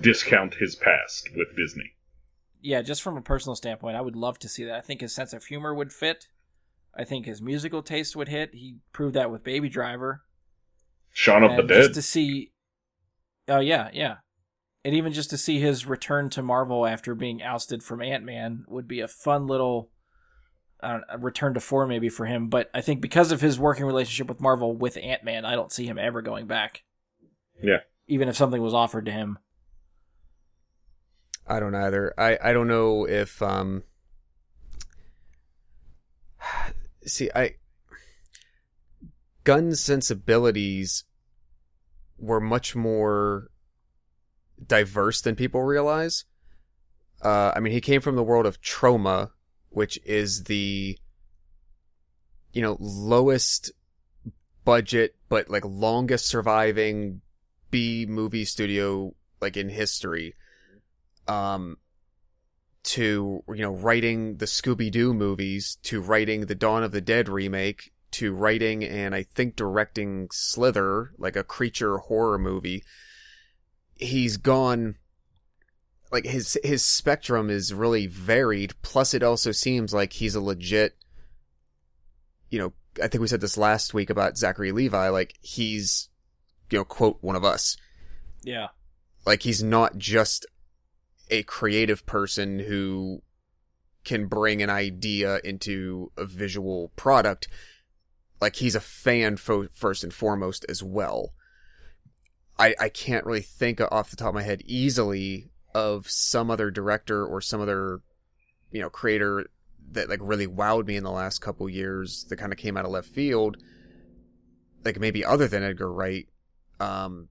discount 0.00 0.54
his 0.54 0.74
past 0.76 1.28
with 1.36 1.48
Disney. 1.56 1.92
yeah, 2.62 2.80
just 2.82 3.02
from 3.02 3.16
a 3.16 3.22
personal 3.22 3.54
standpoint, 3.56 3.96
I 3.96 4.00
would 4.00 4.16
love 4.16 4.38
to 4.40 4.48
see 4.48 4.64
that. 4.64 4.76
I 4.76 4.80
think 4.80 5.00
his 5.00 5.14
sense 5.14 5.32
of 5.32 5.44
humor 5.44 5.74
would 5.74 5.92
fit. 5.92 6.26
I 6.94 7.04
think 7.04 7.26
his 7.26 7.40
musical 7.42 7.82
taste 7.82 8.16
would 8.16 8.28
hit. 8.28 8.50
He 8.54 8.78
proved 8.92 9.14
that 9.14 9.30
with 9.30 9.44
Baby 9.44 9.68
Driver. 9.68 10.22
Shaun 11.12 11.42
of 11.42 11.52
the 11.52 11.60
And 11.60 11.68
just 11.68 11.88
Dead. 11.90 11.94
to 11.94 12.02
see 12.02 12.52
oh 13.48 13.60
yeah 13.60 13.90
yeah 13.92 14.16
and 14.84 14.94
even 14.94 15.12
just 15.12 15.30
to 15.30 15.36
see 15.38 15.60
his 15.60 15.86
return 15.86 16.30
to 16.30 16.42
marvel 16.42 16.86
after 16.86 17.14
being 17.14 17.42
ousted 17.42 17.82
from 17.82 18.02
ant-man 18.02 18.64
would 18.68 18.88
be 18.88 19.00
a 19.00 19.08
fun 19.08 19.46
little 19.46 19.90
I 20.82 21.00
return 21.18 21.52
to 21.54 21.60
form 21.60 21.90
maybe 21.90 22.08
for 22.08 22.24
him 22.26 22.48
but 22.48 22.70
i 22.72 22.80
think 22.80 23.00
because 23.00 23.32
of 23.32 23.40
his 23.40 23.58
working 23.58 23.84
relationship 23.84 24.28
with 24.28 24.40
marvel 24.40 24.74
with 24.74 24.96
ant-man 24.96 25.44
i 25.44 25.54
don't 25.54 25.72
see 25.72 25.86
him 25.86 25.98
ever 25.98 26.22
going 26.22 26.46
back 26.46 26.82
Yeah. 27.62 27.80
even 28.08 28.28
if 28.28 28.36
something 28.36 28.62
was 28.62 28.74
offered 28.74 29.06
to 29.06 29.12
him 29.12 29.38
I 31.46 31.58
don't 31.58 31.74
either. 31.74 32.14
I 32.16 32.38
I 32.40 32.52
don't 32.52 32.68
know 32.68 33.06
if 33.08 33.42
um. 33.42 33.82
See, 37.04 37.28
I. 37.34 37.56
Gunn's 39.42 39.80
sensibilities 39.80 41.04
were 42.18 42.40
much 42.40 42.76
more 42.76 43.49
diverse 44.64 45.20
than 45.20 45.36
people 45.36 45.62
realize. 45.62 46.24
Uh, 47.22 47.52
I 47.54 47.60
mean, 47.60 47.72
he 47.72 47.80
came 47.80 48.00
from 48.00 48.16
the 48.16 48.22
world 48.22 48.46
of 48.46 48.60
Troma, 48.60 49.30
which 49.68 49.98
is 50.04 50.44
the, 50.44 50.98
you 52.52 52.62
know, 52.62 52.76
lowest 52.80 53.72
budget 54.64 55.16
but 55.28 55.48
like 55.48 55.64
longest 55.64 56.26
surviving 56.26 57.22
B 57.70 58.04
movie 58.06 58.44
studio 58.44 59.14
like 59.40 59.56
in 59.56 59.68
history. 59.68 60.34
Um, 61.26 61.78
to 62.82 63.44
you 63.48 63.62
know 63.62 63.72
writing 63.72 64.36
the 64.38 64.46
Scooby 64.46 64.90
Doo 64.90 65.14
movies, 65.14 65.78
to 65.84 66.00
writing 66.00 66.42
the 66.42 66.54
Dawn 66.54 66.82
of 66.82 66.92
the 66.92 67.00
Dead 67.00 67.28
remake, 67.28 67.92
to 68.12 68.32
writing 68.32 68.84
and 68.84 69.14
I 69.14 69.22
think 69.22 69.54
directing 69.54 70.28
Slither, 70.32 71.12
like 71.18 71.36
a 71.36 71.44
creature 71.44 71.98
horror 71.98 72.38
movie. 72.38 72.84
He's 74.00 74.36
gone 74.36 74.96
like 76.10 76.24
his 76.24 76.58
his 76.64 76.84
spectrum 76.84 77.50
is 77.50 77.72
really 77.72 78.06
varied. 78.06 78.74
Plus, 78.82 79.14
it 79.14 79.22
also 79.22 79.52
seems 79.52 79.94
like 79.94 80.14
he's 80.14 80.34
a 80.34 80.40
legit. 80.40 80.96
You 82.50 82.58
know, 82.58 82.72
I 83.02 83.08
think 83.08 83.20
we 83.20 83.28
said 83.28 83.40
this 83.40 83.56
last 83.56 83.94
week 83.94 84.10
about 84.10 84.36
Zachary 84.36 84.72
Levi. 84.72 85.08
Like 85.08 85.34
he's, 85.40 86.08
you 86.70 86.78
know, 86.78 86.84
quote 86.84 87.18
one 87.20 87.36
of 87.36 87.44
us. 87.44 87.76
yeah 88.42 88.68
Like 89.24 89.42
he's 89.42 89.62
not 89.62 89.98
just 89.98 90.46
a 91.30 91.44
creative 91.44 92.04
person 92.06 92.58
who 92.58 93.22
can 94.04 94.26
bring 94.26 94.62
an 94.62 94.70
idea 94.70 95.38
into 95.44 96.10
a 96.16 96.24
visual 96.24 96.90
product. 96.96 97.46
Like 98.40 98.56
he's 98.56 98.74
a 98.74 98.80
fan 98.80 99.36
fo- 99.36 99.68
first 99.72 100.02
and 100.02 100.12
foremost 100.12 100.64
as 100.68 100.82
well. 100.82 101.34
I 102.60 102.74
I 102.78 102.88
can't 102.88 103.24
really 103.26 103.40
think 103.40 103.80
off 103.80 104.10
the 104.10 104.16
top 104.16 104.28
of 104.28 104.34
my 104.34 104.42
head 104.42 104.62
easily 104.66 105.50
of 105.74 106.08
some 106.10 106.50
other 106.50 106.70
director 106.70 107.24
or 107.24 107.40
some 107.40 107.60
other 107.60 108.00
you 108.70 108.80
know 108.80 108.90
creator 108.90 109.48
that 109.92 110.08
like 110.08 110.20
really 110.22 110.46
wowed 110.46 110.86
me 110.86 110.96
in 110.96 111.02
the 111.04 111.10
last 111.10 111.40
couple 111.40 111.68
years 111.68 112.24
that 112.28 112.36
kind 112.36 112.52
of 112.52 112.58
came 112.58 112.76
out 112.76 112.84
of 112.84 112.90
left 112.90 113.08
field 113.08 113.56
like 114.84 114.98
maybe 115.00 115.24
other 115.24 115.48
than 115.48 115.62
Edgar 115.62 115.92
Wright 115.92 116.28
um 116.78 117.28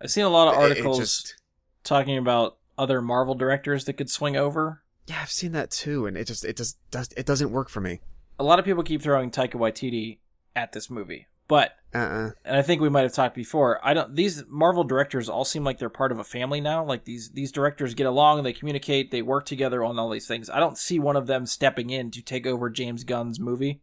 i've 0.00 0.10
seen 0.10 0.24
a 0.24 0.28
lot 0.28 0.48
of 0.48 0.54
articles 0.54 0.98
just- 0.98 1.34
talking 1.82 2.16
about 2.18 2.56
other 2.76 3.00
marvel 3.02 3.34
directors 3.34 3.84
that 3.86 3.94
could 3.94 4.08
swing 4.10 4.36
over 4.36 4.82
Yeah, 5.08 5.18
I've 5.22 5.30
seen 5.30 5.52
that 5.52 5.70
too, 5.70 6.06
and 6.06 6.16
it 6.16 6.26
just 6.26 6.44
it 6.44 6.56
just 6.56 6.76
does 6.90 7.08
it 7.16 7.26
doesn't 7.26 7.50
work 7.50 7.68
for 7.68 7.80
me. 7.80 8.00
a 8.38 8.44
lot 8.44 8.58
of 8.58 8.64
people 8.64 8.82
keep 8.84 9.02
throwing 9.02 9.30
taika 9.30 9.54
waititi 9.54 10.18
at 10.54 10.72
this 10.72 10.88
movie 10.90 11.26
but 11.48 11.72
Uh 11.94 11.98
uh 11.98 12.30
and 12.44 12.56
I 12.56 12.62
think 12.62 12.80
we 12.80 12.88
might 12.88 13.02
have 13.02 13.14
talked 13.14 13.34
before. 13.34 13.80
I 13.82 13.94
don't. 13.94 14.14
These 14.14 14.44
Marvel 14.48 14.84
directors 14.84 15.28
all 15.28 15.44
seem 15.44 15.64
like 15.64 15.78
they're 15.78 15.88
part 15.88 16.12
of 16.12 16.18
a 16.18 16.24
family 16.24 16.60
now. 16.60 16.84
Like 16.84 17.04
these 17.04 17.30
these 17.30 17.50
directors 17.50 17.94
get 17.94 18.06
along, 18.06 18.42
they 18.42 18.52
communicate, 18.52 19.10
they 19.10 19.22
work 19.22 19.46
together 19.46 19.82
on 19.82 19.98
all 19.98 20.10
these 20.10 20.28
things. 20.28 20.48
I 20.50 20.60
don't 20.60 20.78
see 20.78 20.98
one 20.98 21.16
of 21.16 21.26
them 21.26 21.46
stepping 21.46 21.90
in 21.90 22.10
to 22.12 22.22
take 22.22 22.46
over 22.46 22.70
James 22.70 23.04
Gunn's 23.04 23.40
movie. 23.40 23.80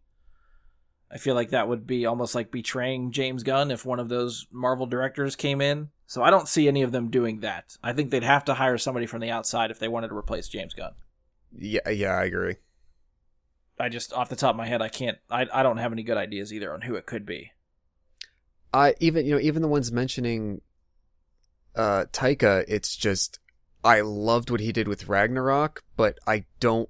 I 1.12 1.18
feel 1.18 1.36
like 1.36 1.50
that 1.50 1.68
would 1.68 1.86
be 1.88 2.06
almost 2.06 2.36
like 2.36 2.52
betraying 2.52 3.12
James 3.12 3.44
Gunn 3.44 3.72
if 3.72 3.86
one 3.86 4.00
of 4.00 4.10
those 4.10 4.48
Marvel 4.52 4.86
directors 4.86 5.36
came 5.36 5.62
in. 5.62 5.90
So 6.08 6.22
I 6.22 6.30
don't 6.30 6.48
see 6.48 6.68
any 6.68 6.82
of 6.82 6.92
them 6.92 7.10
doing 7.10 7.40
that. 7.40 7.78
I 7.82 7.94
think 7.94 8.12
they'd 8.12 8.24
have 8.24 8.46
to 8.46 8.56
hire 8.56 8.78
somebody 8.78 9.06
from 9.06 9.22
the 9.22 9.32
outside 9.32 9.72
if 9.72 9.80
they 9.80 9.88
wanted 9.88 10.10
to 10.10 10.18
replace 10.18 10.48
James 10.48 10.74
Gunn. 10.74 10.92
Yeah, 11.58 11.90
yeah, 11.90 12.12
I 12.12 12.26
agree. 12.26 12.58
I 13.80 13.90
just 13.90 14.14
off 14.14 14.30
the 14.30 14.36
top 14.36 14.52
of 14.52 14.58
my 14.58 14.68
head, 14.68 14.82
I 14.82 14.90
can't. 14.90 15.18
I 15.30 15.48
I 15.54 15.64
don't 15.64 15.78
have 15.78 15.92
any 15.92 16.04
good 16.04 16.18
ideas 16.18 16.54
either 16.54 16.74
on 16.74 16.82
who 16.82 16.96
it 16.96 17.06
could 17.06 17.26
be. 17.26 17.52
I 18.76 18.94
even 19.00 19.26
you 19.26 19.32
know 19.32 19.40
even 19.40 19.62
the 19.62 19.70
ones 19.70 19.92
mentioning 19.92 20.60
uh 21.76 22.06
Taika, 22.12 22.66
it's 22.68 22.96
just 22.96 23.40
I 23.86 24.02
loved 24.02 24.50
what 24.50 24.60
he 24.60 24.74
did 24.74 24.90
with 24.90 25.08
Ragnarok, 25.08 25.84
but 25.96 26.20
I 26.28 26.44
don't 26.60 26.90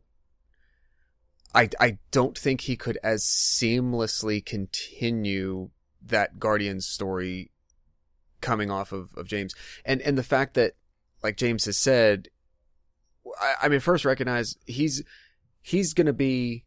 I 1.54 1.70
I 1.80 2.00
don't 2.10 2.36
think 2.36 2.62
he 2.62 2.76
could 2.76 2.98
as 3.04 3.24
seamlessly 3.24 4.44
continue 4.44 5.70
that 6.04 6.40
Guardians 6.40 6.88
story 6.88 7.52
coming 8.42 8.72
off 8.72 8.92
of, 8.92 9.14
of 9.16 9.28
James. 9.28 9.54
And 9.86 10.02
and 10.02 10.18
the 10.18 10.24
fact 10.24 10.56
that 10.56 10.74
like 11.22 11.38
James 11.38 11.66
has 11.66 11.78
said 11.78 12.30
I, 13.40 13.54
I 13.62 13.68
mean 13.68 13.80
first 13.80 14.06
recognize 14.06 14.58
he's 14.66 15.04
he's 15.62 15.94
gonna 15.94 16.14
be 16.14 16.66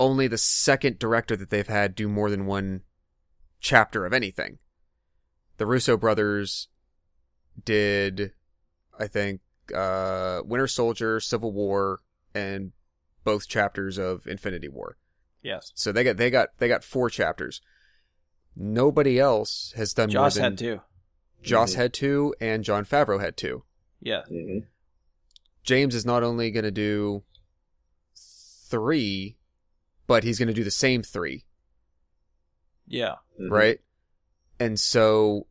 only 0.00 0.28
the 0.28 0.38
second 0.38 0.98
director 0.98 1.36
that 1.36 1.50
they've 1.50 1.68
had 1.68 1.94
do 1.94 2.08
more 2.08 2.30
than 2.30 2.46
one 2.46 2.80
chapter 3.64 4.04
of 4.04 4.12
anything. 4.12 4.58
The 5.56 5.64
Russo 5.66 5.96
brothers 5.96 6.68
did, 7.64 8.32
I 8.98 9.06
think, 9.06 9.40
uh, 9.74 10.42
Winter 10.44 10.66
Soldier, 10.66 11.18
Civil 11.18 11.50
War, 11.52 12.00
and 12.34 12.72
both 13.24 13.48
chapters 13.48 13.96
of 13.96 14.26
Infinity 14.26 14.68
War. 14.68 14.98
Yes, 15.42 15.72
So 15.74 15.92
they 15.92 16.04
got 16.04 16.16
they 16.18 16.30
got 16.30 16.50
they 16.58 16.68
got 16.68 16.84
four 16.84 17.08
chapters. 17.10 17.60
Nobody 18.56 19.18
else 19.18 19.72
has 19.76 19.92
done 19.92 20.10
Joss 20.10 20.36
more 20.36 20.42
than 20.42 20.52
had 20.52 20.58
two. 20.58 20.80
Joss 21.42 21.72
Mhm. 21.72 21.76
had 21.76 21.92
two, 21.94 22.34
and 22.40 22.64
Jon 22.64 22.84
Favreau 22.84 23.20
had 23.20 23.36
two. 23.36 23.64
Yeah, 24.00 24.22
Mhm. 24.30 24.66
James 25.62 25.94
is 25.94 26.04
not 26.06 26.22
only 26.22 26.50
going 26.50 26.64
to 26.64 26.70
do 26.70 27.24
three, 28.14 29.36
but 30.06 30.24
he's 30.24 30.38
going 30.38 30.48
to 30.48 30.54
do 30.54 30.64
the 30.64 30.70
same 30.70 31.02
three. 31.02 31.44
Yeah, 32.86 33.14
Mhm. 33.40 33.50
right? 33.50 33.80
And 34.60 34.78
so, 34.78 35.46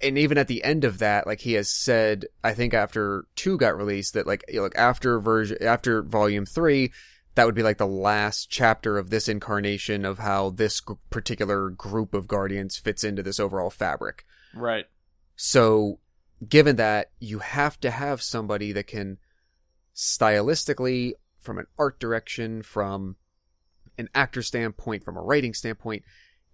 and 0.00 0.16
even 0.18 0.38
at 0.38 0.48
the 0.48 0.62
end 0.64 0.84
of 0.84 0.98
that, 0.98 1.26
like 1.26 1.40
he 1.40 1.54
has 1.54 1.68
said, 1.70 2.26
I 2.42 2.54
think 2.54 2.72
after 2.74 3.26
two 3.36 3.56
got 3.58 3.76
released, 3.76 4.14
that 4.14 4.26
like, 4.26 4.44
you 4.48 4.56
know, 4.56 4.62
like 4.64 4.76
after 4.76 5.18
version, 5.20 5.58
after 5.62 6.02
volume 6.02 6.46
three, 6.46 6.92
that 7.34 7.46
would 7.46 7.54
be 7.54 7.62
like 7.62 7.78
the 7.78 7.86
last 7.86 8.50
chapter 8.50 8.98
of 8.98 9.10
this 9.10 9.28
incarnation 9.28 10.04
of 10.04 10.18
how 10.18 10.50
this 10.50 10.80
g- 10.80 10.94
particular 11.10 11.70
group 11.70 12.12
of 12.14 12.26
guardians 12.28 12.76
fits 12.76 13.04
into 13.04 13.22
this 13.22 13.38
overall 13.40 13.70
fabric. 13.70 14.24
right. 14.54 14.86
So, 15.36 16.00
given 16.46 16.76
that, 16.76 17.12
you 17.18 17.38
have 17.38 17.80
to 17.80 17.90
have 17.90 18.20
somebody 18.20 18.72
that 18.72 18.86
can 18.86 19.16
stylistically, 19.94 21.12
from 21.38 21.58
an 21.58 21.66
art 21.78 21.98
direction, 22.00 22.62
from 22.62 23.16
an 23.98 24.08
actor 24.14 24.42
standpoint, 24.42 25.04
from 25.04 25.16
a 25.16 25.22
writing 25.22 25.54
standpoint, 25.54 26.04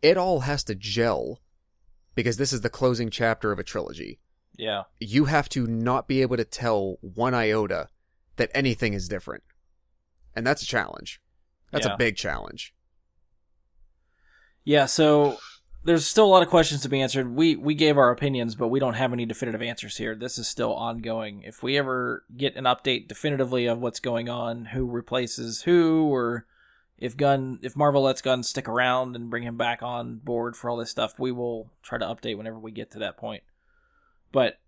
it 0.03 0.17
all 0.17 0.41
has 0.41 0.65
to 0.65 0.75
gel 0.75 1.41
because 2.15 2.37
this 2.37 2.53
is 2.53 2.63
the 2.63 2.71
closing 2.71 3.11
chapter 3.11 3.53
of 3.53 3.59
a 3.59 3.65
trilogy. 3.65 4.21
Yeah. 4.57 4.85
You 5.01 5.27
have 5.27 5.49
to 5.51 5.67
not 5.67 6.09
be 6.09 6.23
able 6.23 6.37
to 6.39 6.45
tell 6.45 6.97
one 7.01 7.35
iota 7.35 7.89
that 8.37 8.51
anything 8.55 8.95
is 8.95 9.09
different. 9.09 9.43
And 10.35 10.47
that's 10.47 10.63
a 10.63 10.67
challenge. 10.67 11.21
That's 11.73 11.87
Yeah. 11.87 11.95
a 11.95 11.99
big 11.99 12.17
challenge. 12.17 12.75
Yeah, 14.65 14.87
so 14.87 15.39
there's 15.85 16.07
still 16.07 16.25
a 16.25 16.29
lot 16.29 16.43
of 16.43 16.49
questions 16.49 16.83
to 16.83 16.89
be 16.89 17.01
answered. 17.01 17.35
We 17.35 17.55
we 17.55 17.75
gave 17.75 17.97
our 17.97 18.11
opinions, 18.11 18.55
but 18.55 18.69
we 18.69 18.81
don't 18.81 18.95
have 18.95 19.13
any 19.13 19.25
definitive 19.25 19.63
answers 19.63 19.97
here. 19.97 20.15
This 20.15 20.39
is 20.39 20.49
still 20.49 20.75
ongoing. 20.75 21.43
If 21.43 21.63
we 21.63 21.79
ever 21.79 22.25
get 22.37 22.57
an 22.57 22.65
update 22.65 23.07
definitively 23.09 23.67
of 23.67 23.79
what's 23.79 24.01
going 24.01 24.29
on, 24.29 24.67
who 24.67 24.87
replaces 24.87 25.63
who, 25.63 26.09
or 26.13 26.47
if 26.99 27.17
Gunn 27.17 27.59
if 27.63 27.77
Marvel 27.77 28.03
lets 28.03 28.23
Gunn 28.23 28.43
stick 28.43 28.69
around 28.69 29.17
and 29.17 29.31
bring 29.31 29.43
him 29.43 29.57
back 29.57 29.83
on 29.83 30.17
board 30.17 30.57
for 30.57 30.71
all 30.71 30.77
this 30.77 30.91
stuff, 30.91 31.19
we 31.19 31.33
will 31.33 31.71
try 31.83 31.99
to 31.99 32.07
update 32.07 32.37
whenever 32.37 32.59
we 32.59 32.71
get 32.71 32.91
to 32.93 32.99
that 33.01 33.17
point. 33.17 33.43
But 34.33 34.59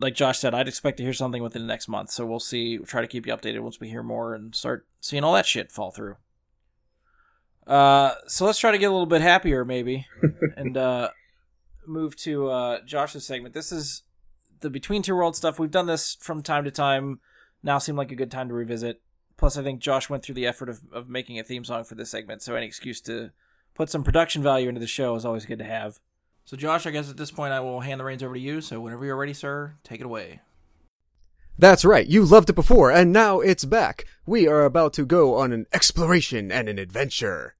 like 0.00 0.14
Josh 0.14 0.38
said, 0.38 0.54
I'd 0.54 0.68
expect 0.68 0.98
to 0.98 1.02
hear 1.02 1.12
something 1.12 1.42
within 1.42 1.62
the 1.62 1.68
next 1.68 1.88
month. 1.88 2.10
So 2.10 2.24
we'll 2.24 2.40
see. 2.40 2.78
We'll 2.78 2.86
try 2.86 3.00
to 3.00 3.08
keep 3.08 3.26
you 3.26 3.34
updated 3.34 3.60
once 3.60 3.80
we 3.80 3.88
hear 3.88 4.02
more 4.02 4.34
and 4.34 4.54
start 4.54 4.86
seeing 5.00 5.24
all 5.24 5.34
that 5.34 5.46
shit 5.46 5.72
fall 5.72 5.90
through. 5.90 6.16
Uh, 7.66 8.14
so 8.26 8.46
let's 8.46 8.58
try 8.58 8.70
to 8.70 8.78
get 8.78 8.86
a 8.86 8.92
little 8.92 9.06
bit 9.06 9.20
happier, 9.20 9.64
maybe, 9.64 10.06
and 10.56 10.76
uh, 10.76 11.10
move 11.86 12.16
to 12.16 12.48
uh, 12.48 12.78
Josh's 12.86 13.26
segment. 13.26 13.52
This 13.52 13.72
is 13.72 14.04
the 14.60 14.70
Between 14.70 15.02
Two 15.02 15.14
Worlds 15.14 15.38
stuff. 15.38 15.58
We've 15.58 15.70
done 15.70 15.86
this 15.86 16.16
from 16.20 16.42
time 16.42 16.64
to 16.64 16.70
time. 16.70 17.20
Now 17.62 17.78
seemed 17.78 17.98
like 17.98 18.12
a 18.12 18.16
good 18.16 18.30
time 18.30 18.48
to 18.48 18.54
revisit. 18.54 19.02
Plus, 19.38 19.56
I 19.56 19.62
think 19.62 19.80
Josh 19.80 20.10
went 20.10 20.22
through 20.22 20.34
the 20.34 20.46
effort 20.46 20.68
of, 20.68 20.80
of 20.92 21.08
making 21.08 21.38
a 21.38 21.44
theme 21.44 21.64
song 21.64 21.84
for 21.84 21.94
this 21.94 22.10
segment, 22.10 22.42
so 22.42 22.54
any 22.54 22.66
excuse 22.66 23.00
to 23.02 23.30
put 23.74 23.88
some 23.88 24.04
production 24.04 24.42
value 24.42 24.68
into 24.68 24.80
the 24.80 24.86
show 24.86 25.14
is 25.14 25.24
always 25.24 25.46
good 25.46 25.60
to 25.60 25.64
have. 25.64 25.98
So, 26.44 26.56
Josh, 26.56 26.86
I 26.86 26.90
guess 26.90 27.08
at 27.08 27.16
this 27.16 27.30
point 27.30 27.52
I 27.52 27.60
will 27.60 27.80
hand 27.80 28.00
the 28.00 28.04
reins 28.04 28.22
over 28.22 28.34
to 28.34 28.40
you. 28.40 28.60
So, 28.60 28.80
whenever 28.80 29.06
you're 29.06 29.16
ready, 29.16 29.34
sir, 29.34 29.74
take 29.84 30.00
it 30.00 30.06
away. 30.06 30.40
That's 31.58 31.84
right, 31.84 32.06
you 32.06 32.24
loved 32.24 32.50
it 32.50 32.54
before, 32.54 32.90
and 32.90 33.12
now 33.12 33.40
it's 33.40 33.64
back. 33.64 34.04
We 34.26 34.46
are 34.46 34.64
about 34.64 34.92
to 34.94 35.06
go 35.06 35.36
on 35.36 35.52
an 35.52 35.66
exploration 35.72 36.52
and 36.52 36.68
an 36.68 36.78
adventure. 36.78 37.54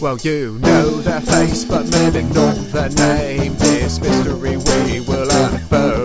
Well, 0.00 0.18
you 0.18 0.58
know 0.58 1.00
their 1.00 1.20
face, 1.20 1.64
but 1.64 1.90
men 1.90 2.16
ignore 2.16 2.52
their 2.52 2.90
name. 2.90 3.54
This 3.54 4.00
mystery 4.00 4.56
we 4.56 5.00
will 5.00 5.30
unfold. 5.30 6.03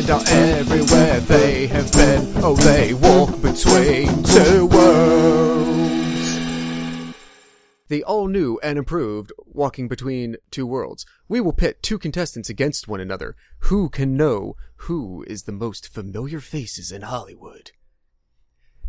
Find 0.00 0.10
out 0.12 0.32
everywhere 0.32 1.20
they 1.20 1.66
have 1.66 1.92
been. 1.92 2.32
Oh, 2.36 2.54
they 2.54 2.94
walk 2.94 3.42
between 3.42 4.22
two 4.22 4.64
worlds. 4.64 6.38
The 7.88 8.02
all 8.04 8.26
new 8.26 8.58
and 8.62 8.78
improved 8.78 9.30
Walking 9.44 9.88
Between 9.88 10.36
Two 10.50 10.66
Worlds. 10.66 11.04
We 11.28 11.42
will 11.42 11.52
pit 11.52 11.82
two 11.82 11.98
contestants 11.98 12.48
against 12.48 12.88
one 12.88 13.00
another. 13.00 13.36
Who 13.64 13.90
can 13.90 14.16
know 14.16 14.56
who 14.76 15.22
is 15.28 15.42
the 15.42 15.52
most 15.52 15.86
familiar 15.86 16.40
faces 16.40 16.90
in 16.90 17.02
Hollywood? 17.02 17.72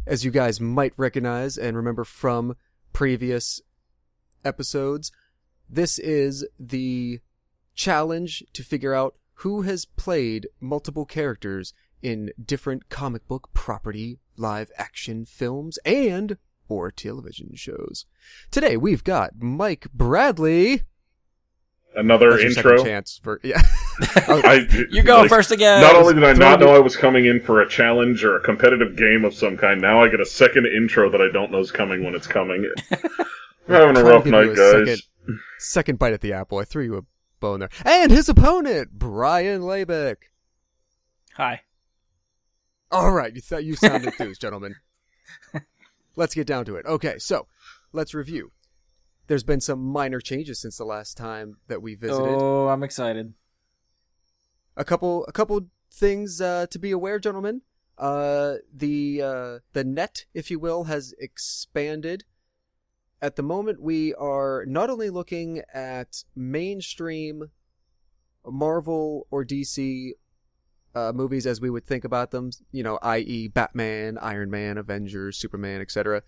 As 0.08 0.24
you 0.24 0.32
guys 0.32 0.62
might 0.62 0.94
recognize 0.96 1.58
and 1.58 1.76
remember 1.76 2.06
from 2.06 2.56
previous 2.94 3.60
episodes, 4.46 5.12
this 5.70 6.00
is 6.00 6.48
the 6.58 7.20
challenge 7.76 8.46
to 8.54 8.64
figure 8.64 8.94
out 8.94 9.18
who 9.42 9.64
has 9.64 9.86
played 9.86 10.48
multiple 10.60 11.06
characters 11.06 11.74
in 12.02 12.32
different 12.44 12.90
comic 12.90 13.28
book 13.28 13.50
property 13.54 14.20
live 14.38 14.72
action 14.78 15.26
films 15.26 15.78
and 15.86 16.38
or 16.70 16.92
television 16.92 17.52
shows. 17.56 18.06
Today 18.52 18.78
we've 18.78 19.04
got 19.04 19.32
Mike 19.40 19.88
Bradley. 19.94 20.84
Another 21.96 22.30
your 22.40 22.40
intro. 22.40 22.84
chance 22.84 23.20
for 23.22 23.40
yeah. 23.44 23.62
I, 24.16 24.68
You 24.92 25.04
go 25.04 25.22
like, 25.22 25.30
first 25.30 25.52
again. 25.52 25.82
Not 25.82 25.96
only 25.96 26.14
did 26.14 26.24
I 26.24 26.34
not 26.34 26.60
know 26.60 26.74
I 26.74 26.80
was 26.80 26.96
coming 26.96 27.26
in 27.26 27.42
for 27.42 27.62
a 27.62 27.68
challenge 27.68 28.24
or 28.24 28.38
a 28.38 28.42
competitive 28.42 28.96
game 28.96 29.26
of 29.26 29.34
some 29.34 29.58
kind, 29.58 29.82
now 29.82 30.02
I 30.04 30.08
get 30.10 30.22
a 30.22 30.26
second 30.26 30.68
intro 30.68 31.10
that 31.10 31.20
I 31.22 31.30
don't 31.34 31.52
know 31.52 31.60
is 31.60 31.72
coming 31.72 32.04
when 32.06 32.16
it's 32.16 32.28
coming. 32.28 32.72
We're 33.68 33.88
having 33.88 33.98
a 33.98 34.04
rough 34.04 34.26
night, 34.26 34.50
a 34.52 34.56
guys. 34.56 34.72
second- 34.88 35.02
Second 35.60 36.00
bite 36.00 36.14
at 36.14 36.22
the 36.22 36.34
apple. 36.34 36.58
I 36.58 36.64
threw 36.64 36.84
you 36.84 36.96
a 36.98 37.02
bone 37.42 37.60
there. 37.60 37.70
And 37.84 38.10
his 38.10 38.30
opponent, 38.30 38.92
Brian 38.94 39.62
Labick. 39.62 40.16
Hi. 41.36 41.64
All 42.90 43.12
right, 43.12 43.34
you 43.34 43.42
thought 43.42 43.66
you 43.66 43.76
sound 43.76 44.06
enthused, 44.06 44.40
gentlemen. 44.42 44.76
Let's 46.16 46.36
get 46.36 46.48
down 46.48 46.66
to 46.66 46.76
it. 46.76 46.86
Okay, 46.86 47.18
so 47.20 47.48
let's 47.92 48.14
review. 48.14 48.52
There's 49.28 49.44
been 49.44 49.62
some 49.62 49.80
minor 49.80 50.20
changes 50.20 50.60
since 50.60 50.78
the 50.78 50.86
last 50.86 51.16
time 51.16 51.58
that 51.68 51.82
we 51.82 51.96
visited. 51.96 52.36
Oh, 52.38 52.68
I'm 52.68 52.84
excited. 52.84 53.34
A 54.76 54.84
couple, 54.84 55.26
a 55.26 55.32
couple 55.32 55.68
things 55.90 56.42
uh, 56.42 56.68
to 56.70 56.80
be 56.80 56.92
aware, 56.92 57.20
gentlemen. 57.20 57.62
Uh, 57.98 58.56
the 58.74 59.22
uh, 59.22 59.60
the 59.74 59.84
net, 59.84 60.26
if 60.34 60.50
you 60.50 60.60
will, 60.60 60.86
has 60.86 61.14
expanded. 61.20 62.24
At 63.22 63.36
the 63.36 63.44
moment, 63.44 63.82
we 63.82 64.14
are 64.16 64.66
not 64.68 64.90
only 64.90 65.10
looking 65.10 65.62
at 65.74 66.24
mainstream 66.36 67.52
Marvel 68.46 69.28
or 69.30 69.46
DC 69.46 70.14
uh, 70.96 71.12
movies 71.14 71.46
as 71.46 71.62
we 71.62 71.70
would 71.70 71.86
think 71.86 72.04
about 72.04 72.32
them, 72.32 72.50
you 72.72 72.84
know, 72.84 72.98
i.e., 73.04 73.48
Batman, 73.48 74.18
Iron 74.18 74.50
Man, 74.50 74.78
Avengers, 74.78 75.38
Superman, 75.38 75.82
etc. 75.82 76.24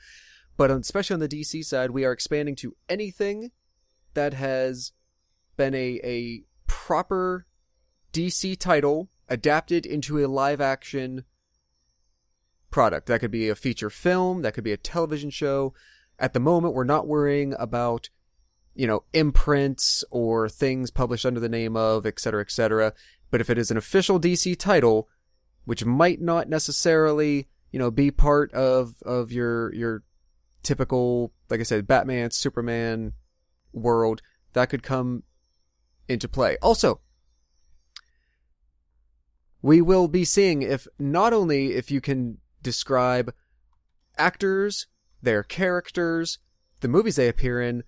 But 0.55 0.71
especially 0.71 1.15
on 1.15 1.19
the 1.19 1.27
DC 1.27 1.65
side, 1.65 1.91
we 1.91 2.05
are 2.05 2.11
expanding 2.11 2.55
to 2.57 2.75
anything 2.87 3.51
that 4.13 4.33
has 4.35 4.91
been 5.57 5.73
a, 5.73 5.99
a 6.03 6.43
proper 6.67 7.47
DC 8.13 8.57
title 8.59 9.09
adapted 9.27 9.85
into 9.85 10.23
a 10.23 10.27
live 10.27 10.61
action 10.61 11.25
product. 12.69 13.07
That 13.07 13.19
could 13.19 13.31
be 13.31 13.49
a 13.49 13.55
feature 13.55 13.89
film, 13.89 14.43
that 14.43 14.53
could 14.53 14.63
be 14.63 14.71
a 14.71 14.77
television 14.77 15.31
show. 15.31 15.73
At 16.19 16.33
the 16.33 16.39
moment, 16.39 16.73
we're 16.73 16.83
not 16.83 17.07
worrying 17.07 17.53
about, 17.57 18.09
you 18.75 18.87
know, 18.87 19.03
imprints 19.13 20.03
or 20.11 20.47
things 20.47 20.91
published 20.91 21.25
under 21.25 21.39
the 21.39 21.49
name 21.49 21.75
of, 21.75 22.05
et 22.05 22.19
cetera, 22.19 22.41
et 22.41 22.51
cetera. 22.51 22.93
But 23.31 23.41
if 23.41 23.49
it 23.49 23.57
is 23.57 23.71
an 23.71 23.77
official 23.77 24.19
DC 24.19 24.57
title, 24.57 25.09
which 25.65 25.85
might 25.85 26.21
not 26.21 26.49
necessarily, 26.49 27.47
you 27.71 27.79
know, 27.79 27.91
be 27.91 28.11
part 28.11 28.53
of, 28.53 28.95
of 29.03 29.31
your, 29.31 29.73
your 29.73 30.03
typical, 30.61 31.33
like 31.49 31.59
I 31.59 31.63
said, 31.63 31.87
Batman, 31.87 32.31
Superman 32.31 33.13
world, 33.71 34.21
that 34.53 34.69
could 34.69 34.83
come 34.83 35.23
into 36.07 36.27
play. 36.27 36.57
Also, 36.61 37.01
we 39.61 39.81
will 39.81 40.07
be 40.07 40.25
seeing 40.25 40.61
if 40.61 40.87
not 40.99 41.33
only 41.33 41.73
if 41.73 41.89
you 41.89 42.01
can 42.01 42.37
describe 42.61 43.33
actors, 44.17 44.87
their 45.23 45.43
characters, 45.43 46.37
the 46.81 46.87
movies 46.87 47.15
they 47.15 47.27
appear 47.27 47.61
in, 47.61 47.83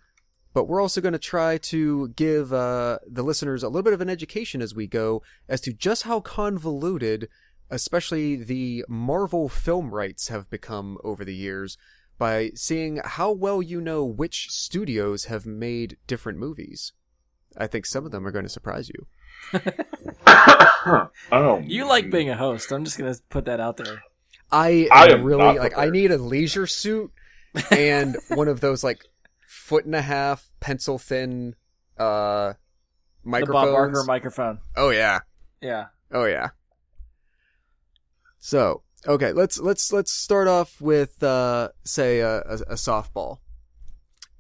but 0.53 0.65
we're 0.65 0.81
also 0.81 1.01
going 1.01 1.13
to 1.13 1.19
try 1.19 1.57
to 1.57 2.07
give 2.09 2.53
uh, 2.53 2.99
the 3.05 3.23
listeners 3.23 3.61
a 3.61 3.67
little 3.67 3.83
bit 3.83 3.93
of 3.93 4.01
an 4.01 4.09
education 4.09 4.61
as 4.61 4.73
we 4.73 4.87
go 4.87 5.21
as 5.49 5.59
to 5.61 5.73
just 5.73 6.03
how 6.03 6.21
convoluted, 6.21 7.27
especially 7.69 8.37
the 8.37 8.85
Marvel 8.87 9.49
film 9.49 9.93
rights 9.93 10.29
have 10.29 10.49
become 10.49 10.97
over 11.03 11.25
the 11.25 11.35
years 11.35 11.77
by 12.17 12.51
seeing 12.55 13.01
how 13.03 13.31
well 13.31 13.61
you 13.61 13.81
know 13.81 14.05
which 14.05 14.49
studios 14.49 15.25
have 15.25 15.45
made 15.45 15.97
different 16.07 16.39
movies. 16.39 16.93
I 17.57 17.67
think 17.67 17.85
some 17.85 18.05
of 18.05 18.11
them 18.11 18.25
are 18.25 18.31
going 18.31 18.45
to 18.45 18.49
surprise 18.49 18.89
you. 18.89 19.07
oh, 21.31 21.61
You 21.65 21.85
like 21.85 22.09
being 22.09 22.29
a 22.29 22.37
host. 22.37 22.71
I'm 22.71 22.85
just 22.85 22.97
gonna 22.97 23.15
put 23.29 23.45
that 23.45 23.59
out 23.59 23.77
there. 23.77 24.01
I, 24.51 24.87
I 24.91 25.07
am 25.07 25.19
am 25.19 25.23
really 25.23 25.57
like 25.57 25.77
I 25.77 25.89
need 25.89 26.11
a 26.11 26.17
leisure 26.17 26.67
suit 26.67 27.11
and 27.71 28.17
one 28.29 28.47
of 28.47 28.59
those 28.61 28.83
like 28.83 29.05
foot 29.47 29.85
and 29.85 29.95
a 29.95 30.01
half 30.01 30.47
pencil 30.59 30.97
thin 30.97 31.55
uh 31.97 32.53
The. 33.23 33.45
Bob 33.45 33.71
Barker 33.71 34.03
microphone. 34.03 34.59
oh 34.75 34.89
yeah. 34.89 35.19
Yeah. 35.61 35.87
Oh 36.11 36.25
yeah. 36.25 36.49
So, 38.39 38.83
okay, 39.07 39.31
let's 39.31 39.59
let's 39.59 39.91
let's 39.91 40.11
start 40.11 40.47
off 40.47 40.79
with 40.79 41.23
uh 41.23 41.69
say 41.83 42.19
a, 42.19 42.37
a, 42.41 42.53
a 42.67 42.75
softball. 42.75 43.39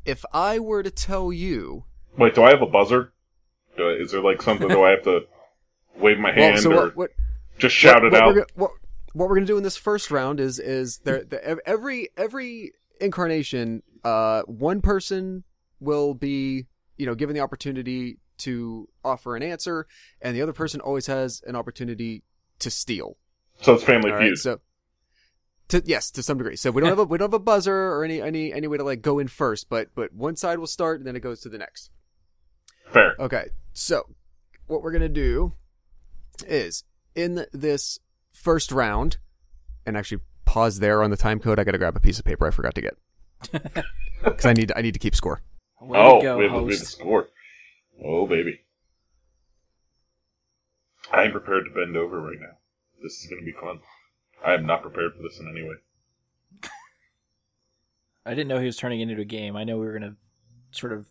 If 0.05 0.23
I 0.31 0.59
were 0.59 0.83
to 0.83 0.91
tell 0.91 1.33
you 1.33 1.85
Wait, 2.17 2.35
do 2.35 2.43
I 2.43 2.51
have 2.51 2.61
a 2.61 2.67
buzzer? 2.67 3.13
Do 3.77 3.89
I- 3.89 3.93
is 3.93 4.11
there 4.11 4.21
like 4.21 4.41
something? 4.41 4.67
do 4.67 4.83
I 4.83 4.91
have 4.91 5.03
to 5.03 5.21
wave 5.97 6.19
my 6.19 6.31
well, 6.35 6.49
hand 6.51 6.59
so 6.61 6.71
or 6.71 6.75
what, 6.75 6.97
what 6.97 7.09
just 7.57 7.75
shout 7.75 8.03
what, 8.03 8.07
it 8.07 8.11
what 8.13 8.21
out? 8.21 8.27
We're 8.27 8.33
gonna, 8.33 8.45
what, 8.55 8.71
what 9.13 9.29
we're 9.29 9.35
gonna 9.35 9.47
do 9.47 9.57
in 9.57 9.63
this 9.63 9.77
first 9.77 10.11
round 10.11 10.39
is 10.39 10.59
is 10.59 10.99
there 10.99 11.23
the, 11.23 11.67
every 11.67 12.09
every 12.17 12.73
incarnation, 12.99 13.83
uh, 14.03 14.43
one 14.43 14.81
person 14.81 15.43
will 15.79 16.13
be 16.13 16.65
you 16.97 17.05
know 17.05 17.15
given 17.15 17.35
the 17.35 17.41
opportunity 17.41 18.17
to 18.37 18.89
offer 19.03 19.35
an 19.35 19.43
answer, 19.43 19.87
and 20.21 20.35
the 20.35 20.41
other 20.41 20.53
person 20.53 20.81
always 20.81 21.07
has 21.07 21.41
an 21.47 21.55
opportunity 21.55 22.23
to 22.59 22.69
steal. 22.69 23.17
So 23.61 23.75
it's 23.75 23.83
Family 23.83 24.11
All 24.11 24.19
Feud. 24.19 24.29
right, 24.31 24.37
so. 24.37 24.59
To, 25.69 25.81
yes, 25.83 26.11
to 26.11 26.21
some 26.21 26.37
degree. 26.37 26.57
So 26.57 26.69
we 26.69 26.81
don't 26.81 26.91
have 26.91 26.99
a 26.99 27.05
we 27.05 27.17
don't 27.17 27.31
have 27.31 27.33
a 27.33 27.39
buzzer 27.39 27.73
or 27.73 28.03
any 28.03 28.21
any 28.21 28.53
any 28.53 28.67
way 28.67 28.77
to 28.77 28.83
like 28.83 29.01
go 29.01 29.17
in 29.17 29.27
first, 29.27 29.67
but 29.67 29.87
but 29.95 30.13
one 30.13 30.35
side 30.35 30.59
will 30.59 30.67
start 30.67 30.99
and 30.99 31.07
then 31.07 31.15
it 31.15 31.21
goes 31.21 31.39
to 31.41 31.49
the 31.49 31.57
next. 31.57 31.89
Fair. 32.93 33.15
Okay, 33.19 33.45
so 33.73 34.03
what 34.67 34.83
we're 34.83 34.91
gonna 34.91 35.09
do 35.09 35.53
is 36.45 36.83
in 37.15 37.47
this 37.51 37.99
first 38.31 38.71
round, 38.71 39.17
and 39.87 39.97
actually 39.97 40.21
pause 40.55 40.79
there 40.79 41.03
on 41.03 41.09
the 41.11 41.17
time 41.17 41.39
code. 41.39 41.59
I 41.59 41.65
gotta 41.65 41.77
grab 41.77 41.97
a 41.97 41.99
piece 41.99 42.17
of 42.17 42.23
paper 42.23 42.47
I 42.47 42.51
forgot 42.51 42.75
to 42.75 42.81
get 42.81 42.95
because 44.23 44.45
I 44.45 44.53
need 44.53 44.71
I 44.75 44.81
need 44.81 44.93
to 44.93 44.99
keep 44.99 45.13
score. 45.13 45.41
Way 45.81 45.99
oh, 45.99 46.19
to 46.19 46.23
go, 46.23 46.37
we 46.37 46.43
have, 46.45 46.53
we 46.53 46.59
have 46.59 46.69
the 46.69 46.77
host. 46.77 46.91
score. 46.93 47.27
Oh, 48.03 48.25
baby. 48.25 48.61
I 51.11 51.23
am 51.23 51.31
prepared 51.31 51.65
to 51.65 51.71
bend 51.71 51.95
over 51.97 52.21
right 52.21 52.39
now. 52.39 52.57
This 53.03 53.21
is 53.21 53.27
going 53.29 53.41
to 53.41 53.45
be 53.45 53.51
fun. 53.51 53.79
I 54.43 54.53
am 54.53 54.65
not 54.65 54.81
prepared 54.81 55.11
for 55.15 55.21
this 55.21 55.39
in 55.39 55.47
any 55.47 55.61
way. 55.61 55.75
I 58.25 58.31
didn't 58.31 58.47
know 58.47 58.59
he 58.59 58.65
was 58.65 58.77
turning 58.77 59.01
it 59.01 59.09
into 59.09 59.21
a 59.21 59.25
game. 59.25 59.55
I 59.55 59.65
know 59.65 59.77
we 59.77 59.85
were 59.85 59.93
gonna 59.93 60.15
sort 60.71 60.93
of 60.93 61.05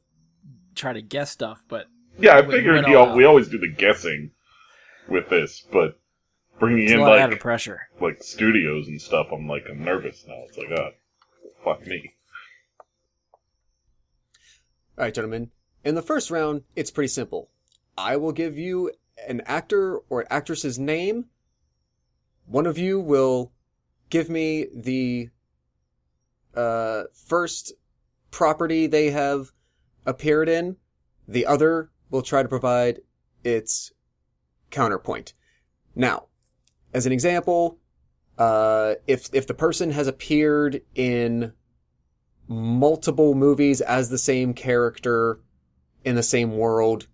try 0.75 0.93
to 0.93 1.03
guess 1.03 1.31
stuff, 1.31 1.63
but 1.69 1.87
Yeah, 2.19 2.39
I 2.39 2.43
figured 2.43 2.75
went 2.75 2.89
you 2.89 2.99
all 2.99 3.15
we 3.15 3.25
always 3.25 3.49
do 3.49 3.59
the 3.59 3.71
guessing 3.71 4.33
with 5.09 5.29
this, 5.29 5.65
but 5.71 6.01
bringing 6.65 6.85
it's 6.85 6.93
a 6.93 6.97
in 6.97 7.01
lot 7.01 7.15
of 7.15 7.21
added 7.21 7.41
pressure. 7.41 7.89
like 8.01 8.23
studios 8.23 8.89
and 8.89 9.01
stuff, 9.01 9.29
I'm 9.33 9.49
like 9.49 9.65
I'm 9.71 9.85
nervous 9.85 10.25
now. 10.27 10.43
It's 10.49 10.59
like, 10.59 10.69
ah, 10.77 10.91
fuck 11.65 11.87
me. 11.87 12.13
All 14.97 15.05
right, 15.05 15.15
gentlemen. 15.15 15.51
In 15.85 15.95
the 15.95 16.03
first 16.03 16.31
round, 16.31 16.63
it's 16.77 16.91
pretty 16.91 17.09
simple. 17.09 17.51
I 17.99 18.17
will 18.17 18.33
give 18.33 18.57
you 18.57 18.91
an 19.29 19.43
actor 19.47 19.99
or 20.09 20.23
an 20.23 20.27
actress's 20.31 20.79
name. 20.79 21.27
One 22.47 22.67
of 22.67 22.79
you 22.79 23.01
will 23.01 23.53
give 24.11 24.29
me 24.29 24.67
the 24.75 25.31
uh, 26.55 27.05
first 27.13 27.73
property 28.31 28.87
they 28.87 29.11
have 29.11 29.53
appeared 30.07 30.49
in, 30.49 30.77
the 31.27 31.47
other 31.47 31.91
will 32.11 32.23
try 32.23 32.43
to 32.43 32.49
provide 32.49 33.01
its 33.43 33.93
counterpoint. 34.71 35.33
Now, 35.95 36.27
as 36.95 37.07
an 37.07 37.13
example, 37.13 37.79
uh, 38.39 38.95
if 39.07 39.29
if 39.33 39.47
the 39.47 39.55
person 39.55 39.91
has 39.91 40.07
appeared 40.07 40.81
in 40.95 41.53
multiple 42.49 43.35
movies 43.35 43.81
as 43.81 44.09
the 44.09 44.19
same 44.19 44.55
character 44.55 45.41
in 46.05 46.15
the 46.15 46.23
same 46.23 46.57
world, 46.57 47.09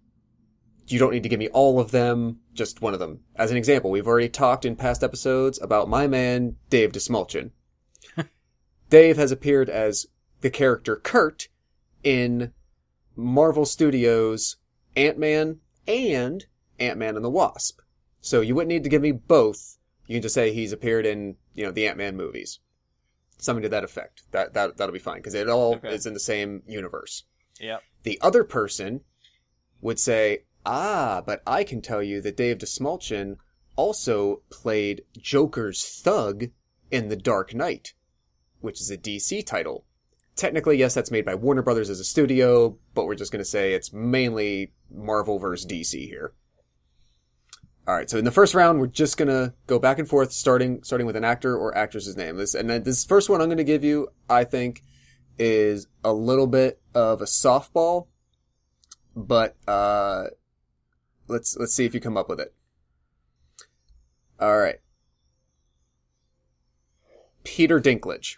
you 0.86 0.98
don't 0.98 1.12
need 1.12 1.22
to 1.22 1.28
give 1.28 1.38
me 1.38 1.48
all 1.48 1.80
of 1.80 1.90
them, 1.90 2.40
just 2.52 2.82
one 2.82 2.94
of 2.94 3.00
them. 3.00 3.20
As 3.36 3.50
an 3.50 3.56
example, 3.56 3.90
we've 3.90 4.06
already 4.06 4.28
talked 4.28 4.64
in 4.64 4.76
past 4.76 5.02
episodes 5.02 5.60
about 5.60 5.88
my 5.88 6.06
man, 6.06 6.56
Dave 6.68 6.92
Dastmalchian. 6.92 7.50
Dave 8.90 9.16
has 9.16 9.32
appeared 9.32 9.70
as 9.70 10.06
the 10.40 10.50
character 10.50 10.96
Kurt 10.96 11.48
in 12.02 12.52
Marvel 13.14 13.64
Studios 13.64 14.56
Ant-Man 14.96 15.60
and 15.86 16.46
Ant-Man 16.78 17.16
and 17.16 17.24
the 17.24 17.30
Wasp. 17.30 17.79
So 18.20 18.40
you 18.40 18.54
wouldn't 18.54 18.68
need 18.68 18.84
to 18.84 18.90
give 18.90 19.02
me 19.02 19.12
both. 19.12 19.78
You 20.06 20.16
can 20.16 20.22
just 20.22 20.34
say 20.34 20.52
he's 20.52 20.72
appeared 20.72 21.06
in, 21.06 21.36
you 21.54 21.64
know, 21.64 21.70
the 21.72 21.86
Ant-Man 21.86 22.16
movies. 22.16 22.58
Something 23.38 23.62
to 23.62 23.68
that 23.70 23.84
effect. 23.84 24.22
That, 24.32 24.54
that, 24.54 24.76
that'll 24.76 24.92
be 24.92 24.98
fine, 24.98 25.16
because 25.18 25.34
it 25.34 25.48
all 25.48 25.76
Okay. 25.76 25.94
is 25.94 26.06
in 26.06 26.14
the 26.14 26.20
same 26.20 26.62
universe. 26.66 27.24
Yep. 27.60 27.82
The 28.02 28.18
other 28.20 28.44
person 28.44 29.00
would 29.80 29.98
say, 29.98 30.44
ah, 30.66 31.22
but 31.24 31.42
I 31.46 31.64
can 31.64 31.80
tell 31.80 32.02
you 32.02 32.20
that 32.22 32.36
Dave 32.36 32.58
Dastmalchian 32.58 33.36
also 33.76 34.42
played 34.50 35.02
Joker's 35.16 35.82
thug 35.84 36.46
in 36.90 37.08
The 37.08 37.16
Dark 37.16 37.54
Knight, 37.54 37.94
which 38.60 38.80
is 38.80 38.90
a 38.90 38.98
DC 38.98 39.46
title. 39.46 39.84
Technically, 40.36 40.76
yes, 40.76 40.94
that's 40.94 41.10
made 41.10 41.24
by 41.24 41.34
Warner 41.34 41.62
Brothers 41.62 41.88
as 41.90 42.00
a 42.00 42.04
studio, 42.04 42.76
but 42.94 43.04
we're 43.06 43.14
just 43.14 43.32
going 43.32 43.42
to 43.44 43.48
say 43.50 43.72
it's 43.72 43.92
mainly 43.92 44.72
Marvel 44.90 45.38
versus 45.38 45.66
DC 45.70 46.06
here. 46.06 46.32
All 47.90 47.96
right, 47.96 48.08
so 48.08 48.18
in 48.18 48.24
the 48.24 48.30
first 48.30 48.54
round, 48.54 48.78
we're 48.78 48.86
just 48.86 49.16
gonna 49.16 49.52
go 49.66 49.80
back 49.80 49.98
and 49.98 50.08
forth, 50.08 50.30
starting 50.30 50.84
starting 50.84 51.08
with 51.08 51.16
an 51.16 51.24
actor 51.24 51.56
or 51.56 51.76
actress's 51.76 52.16
name. 52.16 52.36
This 52.36 52.54
and 52.54 52.70
then 52.70 52.84
this 52.84 53.04
first 53.04 53.28
one 53.28 53.40
I'm 53.40 53.48
gonna 53.48 53.64
give 53.64 53.82
you, 53.82 54.10
I 54.28 54.44
think, 54.44 54.84
is 55.40 55.88
a 56.04 56.12
little 56.12 56.46
bit 56.46 56.80
of 56.94 57.20
a 57.20 57.24
softball, 57.24 58.06
but 59.16 59.56
uh, 59.66 60.26
let's 61.26 61.56
let's 61.56 61.74
see 61.74 61.84
if 61.84 61.92
you 61.92 61.98
come 61.98 62.16
up 62.16 62.28
with 62.28 62.38
it. 62.38 62.54
All 64.38 64.56
right, 64.56 64.78
Peter 67.42 67.80
Dinklage. 67.80 68.36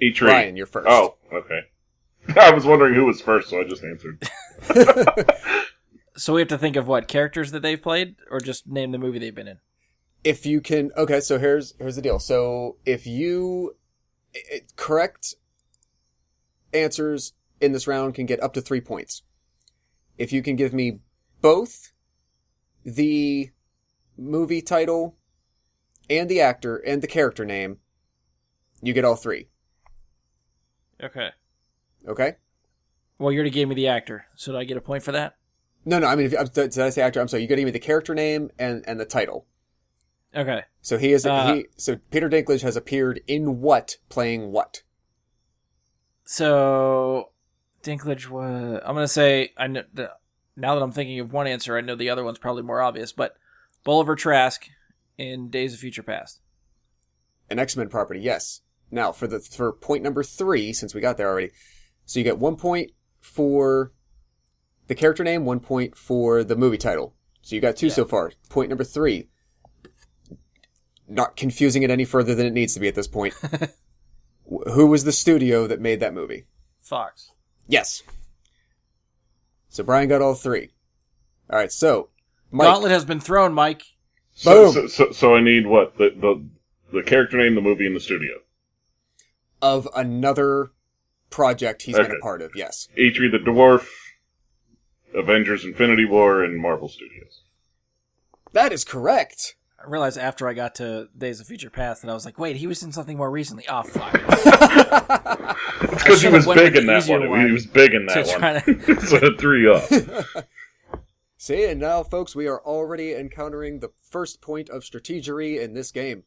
Each 0.00 0.22
Ryan, 0.22 0.54
you're 0.54 0.66
first. 0.66 0.86
Oh, 0.88 1.16
okay. 1.32 1.62
I 2.40 2.54
was 2.54 2.64
wondering 2.64 2.94
who 2.94 3.06
was 3.06 3.20
first, 3.20 3.48
so 3.48 3.58
I 3.60 3.64
just 3.64 3.82
answered. 3.82 4.22
So 6.16 6.34
we 6.34 6.40
have 6.40 6.48
to 6.48 6.58
think 6.58 6.76
of 6.76 6.86
what 6.86 7.08
characters 7.08 7.50
that 7.52 7.60
they've 7.62 7.80
played, 7.80 8.16
or 8.30 8.38
just 8.40 8.66
name 8.66 8.90
the 8.92 8.98
movie 8.98 9.18
they've 9.18 9.34
been 9.34 9.48
in. 9.48 9.58
if 10.24 10.46
you 10.46 10.60
can 10.60 10.90
okay 10.96 11.18
so 11.20 11.36
here's 11.38 11.74
here's 11.78 11.96
the 11.96 12.02
deal 12.02 12.18
so 12.20 12.76
if 12.86 13.06
you 13.08 13.74
i- 14.36 14.38
i- 14.54 14.60
correct 14.76 15.34
answers 16.72 17.32
in 17.60 17.72
this 17.72 17.86
round 17.88 18.14
can 18.14 18.24
get 18.26 18.40
up 18.42 18.52
to 18.54 18.60
three 18.60 18.80
points 18.80 19.22
if 20.18 20.32
you 20.32 20.40
can 20.42 20.54
give 20.54 20.72
me 20.72 21.00
both 21.40 21.92
the 22.84 23.50
movie 24.16 24.62
title 24.62 25.16
and 26.08 26.28
the 26.28 26.40
actor 26.40 26.76
and 26.76 27.02
the 27.02 27.08
character 27.08 27.44
name 27.44 27.78
you 28.80 28.92
get 28.92 29.04
all 29.04 29.16
three 29.16 29.48
Okay. 31.02 31.30
okay 32.06 32.36
Well, 33.18 33.32
you 33.32 33.38
already 33.38 33.50
gave 33.50 33.66
me 33.66 33.74
the 33.74 33.88
actor, 33.88 34.26
so 34.36 34.52
do 34.52 34.58
I 34.58 34.62
get 34.64 34.76
a 34.76 34.80
point 34.80 35.02
for 35.02 35.10
that? 35.12 35.34
No 35.84 35.98
no 35.98 36.06
i 36.06 36.14
mean 36.14 36.26
if, 36.26 36.34
uh, 36.34 36.44
did 36.44 36.78
i 36.78 36.90
say 36.90 37.02
actor 37.02 37.20
i'm 37.20 37.28
sorry 37.28 37.42
you 37.42 37.48
got 37.48 37.54
to 37.56 37.60
give 37.62 37.66
me 37.66 37.70
the 37.72 37.78
character 37.78 38.14
name 38.14 38.50
and 38.58 38.84
and 38.86 38.98
the 39.00 39.04
title 39.04 39.46
Okay. 40.34 40.62
so 40.80 40.96
he 40.98 41.12
is 41.12 41.26
Uh, 41.26 41.54
he 41.54 41.66
so 41.76 41.98
peter 42.10 42.28
dinklage 42.30 42.62
has 42.62 42.76
appeared 42.76 43.20
in 43.26 43.60
what 43.60 43.96
playing 44.08 44.50
what 44.52 44.82
So 46.24 47.30
Dinklage 47.82 48.28
was. 48.28 48.80
I'm 48.84 48.94
gonna 48.94 49.08
say 49.08 49.52
I 49.58 49.66
know. 49.66 49.82
The, 49.92 50.12
now 50.56 50.74
that 50.76 50.82
I'm 50.82 50.92
thinking 50.92 51.18
of 51.20 51.32
one 51.32 51.46
answer, 51.46 51.76
I 51.76 51.80
know 51.80 51.96
the 51.96 52.10
other 52.10 52.22
one's 52.24 52.38
probably 52.38 52.62
more 52.62 52.80
obvious. 52.80 53.12
But 53.12 53.34
Bolivar 53.84 54.14
Trask 54.14 54.68
in 55.18 55.50
Days 55.50 55.74
of 55.74 55.80
Future 55.80 56.02
Past. 56.02 56.40
an 57.50 57.58
X-Men 57.58 57.88
property, 57.88 58.20
yes. 58.20 58.60
Now 58.90 59.10
for 59.12 59.26
the 59.26 59.40
for 59.40 59.72
point 59.72 60.02
number 60.04 60.22
three, 60.22 60.72
since 60.72 60.94
we 60.94 61.00
got 61.00 61.16
there 61.16 61.28
already, 61.28 61.50
so 62.06 62.20
you 62.20 62.24
get 62.24 62.38
one 62.38 62.56
point 62.56 62.92
for 63.20 63.92
the 64.92 65.00
character 65.00 65.24
name, 65.24 65.46
one 65.46 65.58
point 65.58 65.96
for 65.96 66.44
the 66.44 66.54
movie 66.54 66.76
title. 66.76 67.14
So 67.40 67.54
you 67.54 67.62
got 67.62 67.76
two 67.76 67.86
Yeah. 67.86 67.94
so 67.94 68.04
far. 68.04 68.30
Point 68.50 68.68
number 68.68 68.84
three. 68.84 69.28
Not 71.08 71.34
confusing 71.34 71.82
it 71.82 71.90
any 71.90 72.04
further 72.04 72.34
than 72.34 72.44
it 72.46 72.52
needs 72.52 72.74
to 72.74 72.80
be 72.80 72.88
at 72.88 72.94
this 72.94 73.08
point. 73.08 73.32
Who 74.74 74.86
was 74.86 75.04
the 75.04 75.12
studio 75.12 75.66
that 75.66 75.80
made 75.80 76.00
that 76.00 76.12
movie? 76.12 76.44
Fox. 76.82 77.30
Yes. 77.66 78.02
So 79.70 79.82
Brian 79.82 80.10
got 80.10 80.20
all 80.20 80.34
three. 80.34 80.68
All 81.48 81.58
right, 81.58 81.72
so 81.72 82.10
Mike, 82.50 82.66
Gauntlet 82.66 82.92
has 82.92 83.06
been 83.06 83.20
thrown, 83.20 83.54
Mike. 83.54 83.82
So, 84.34 84.64
Boom. 84.66 84.72
so, 84.74 84.86
so, 84.88 85.12
so 85.12 85.34
I 85.34 85.40
need 85.40 85.66
what 85.66 85.96
the, 85.96 86.10
the 86.14 86.46
the 86.98 87.02
character 87.02 87.38
name, 87.38 87.54
the 87.54 87.60
movie, 87.62 87.86
and 87.86 87.96
the 87.96 88.00
studio. 88.00 88.34
of 89.62 89.88
another 89.96 90.70
project 91.30 91.80
he's 91.82 91.96
been 91.96 92.10
a 92.10 92.18
part 92.20 92.42
of. 92.42 92.52
Yes. 92.54 92.88
Eitri 92.98 93.30
the 93.30 93.38
Dwarf, 93.38 93.86
Avengers: 95.14 95.64
Infinity 95.64 96.04
War, 96.04 96.42
and 96.44 96.58
Marvel 96.60 96.88
Studios. 96.88 97.42
That 98.52 98.72
is 98.72 98.84
correct. 98.84 99.56
I 99.82 99.88
realized 99.88 100.18
after 100.18 100.46
I 100.46 100.52
got 100.52 100.76
to 100.76 101.08
Days 101.16 101.40
of 101.40 101.46
Future 101.46 101.70
Past 101.70 102.02
that 102.02 102.10
I 102.10 102.14
was 102.14 102.24
like, 102.24 102.38
wait, 102.38 102.56
he 102.56 102.66
was 102.68 102.82
in 102.82 102.92
something 102.92 103.16
more 103.16 103.30
recently. 103.30 103.64
Oh 103.68 103.82
fuck. 103.82 104.14
It's 105.84 106.04
because 106.04 106.22
he 106.22 106.28
was 106.28 106.46
big 106.46 106.76
in 106.76 106.86
that 106.86 107.06
one. 107.08 107.28
one 107.28 107.46
He 107.46 107.52
was 107.52 107.66
big 107.66 107.92
in 107.92 108.06
that 108.06 108.24
to 108.26 108.38
one. 108.38 108.86
to- 108.96 109.00
so 109.06 109.16
it 109.16 109.38
threw 109.40 109.60
you 109.60 109.74
off. 109.74 109.88
See, 111.36 111.64
and 111.64 111.80
now, 111.80 112.04
folks, 112.04 112.36
we 112.36 112.46
are 112.46 112.60
already 112.60 113.14
encountering 113.14 113.80
the 113.80 113.90
first 114.00 114.40
point 114.40 114.70
of 114.70 114.82
strategery 114.82 115.60
in 115.60 115.74
this 115.74 115.90
game. 115.90 116.22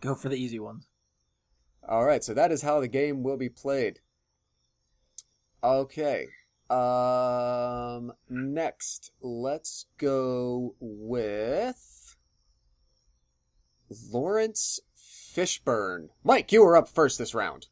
Go 0.00 0.14
for 0.14 0.30
the 0.30 0.36
easy 0.36 0.58
ones. 0.58 0.86
All 1.86 2.04
right, 2.06 2.24
so 2.24 2.32
that 2.32 2.50
is 2.52 2.62
how 2.62 2.80
the 2.80 2.88
game 2.88 3.22
will 3.22 3.36
be 3.36 3.50
played. 3.50 4.00
Okay. 5.62 6.26
Um, 6.70 8.12
next, 8.28 9.10
let's 9.20 9.86
go 9.98 10.76
with 10.78 12.16
Laurence 14.12 14.78
Fishburne. 14.96 16.10
Mike, 16.22 16.52
you 16.52 16.62
were 16.62 16.76
up 16.76 16.88
first 16.88 17.18
this 17.18 17.34
round. 17.34 17.66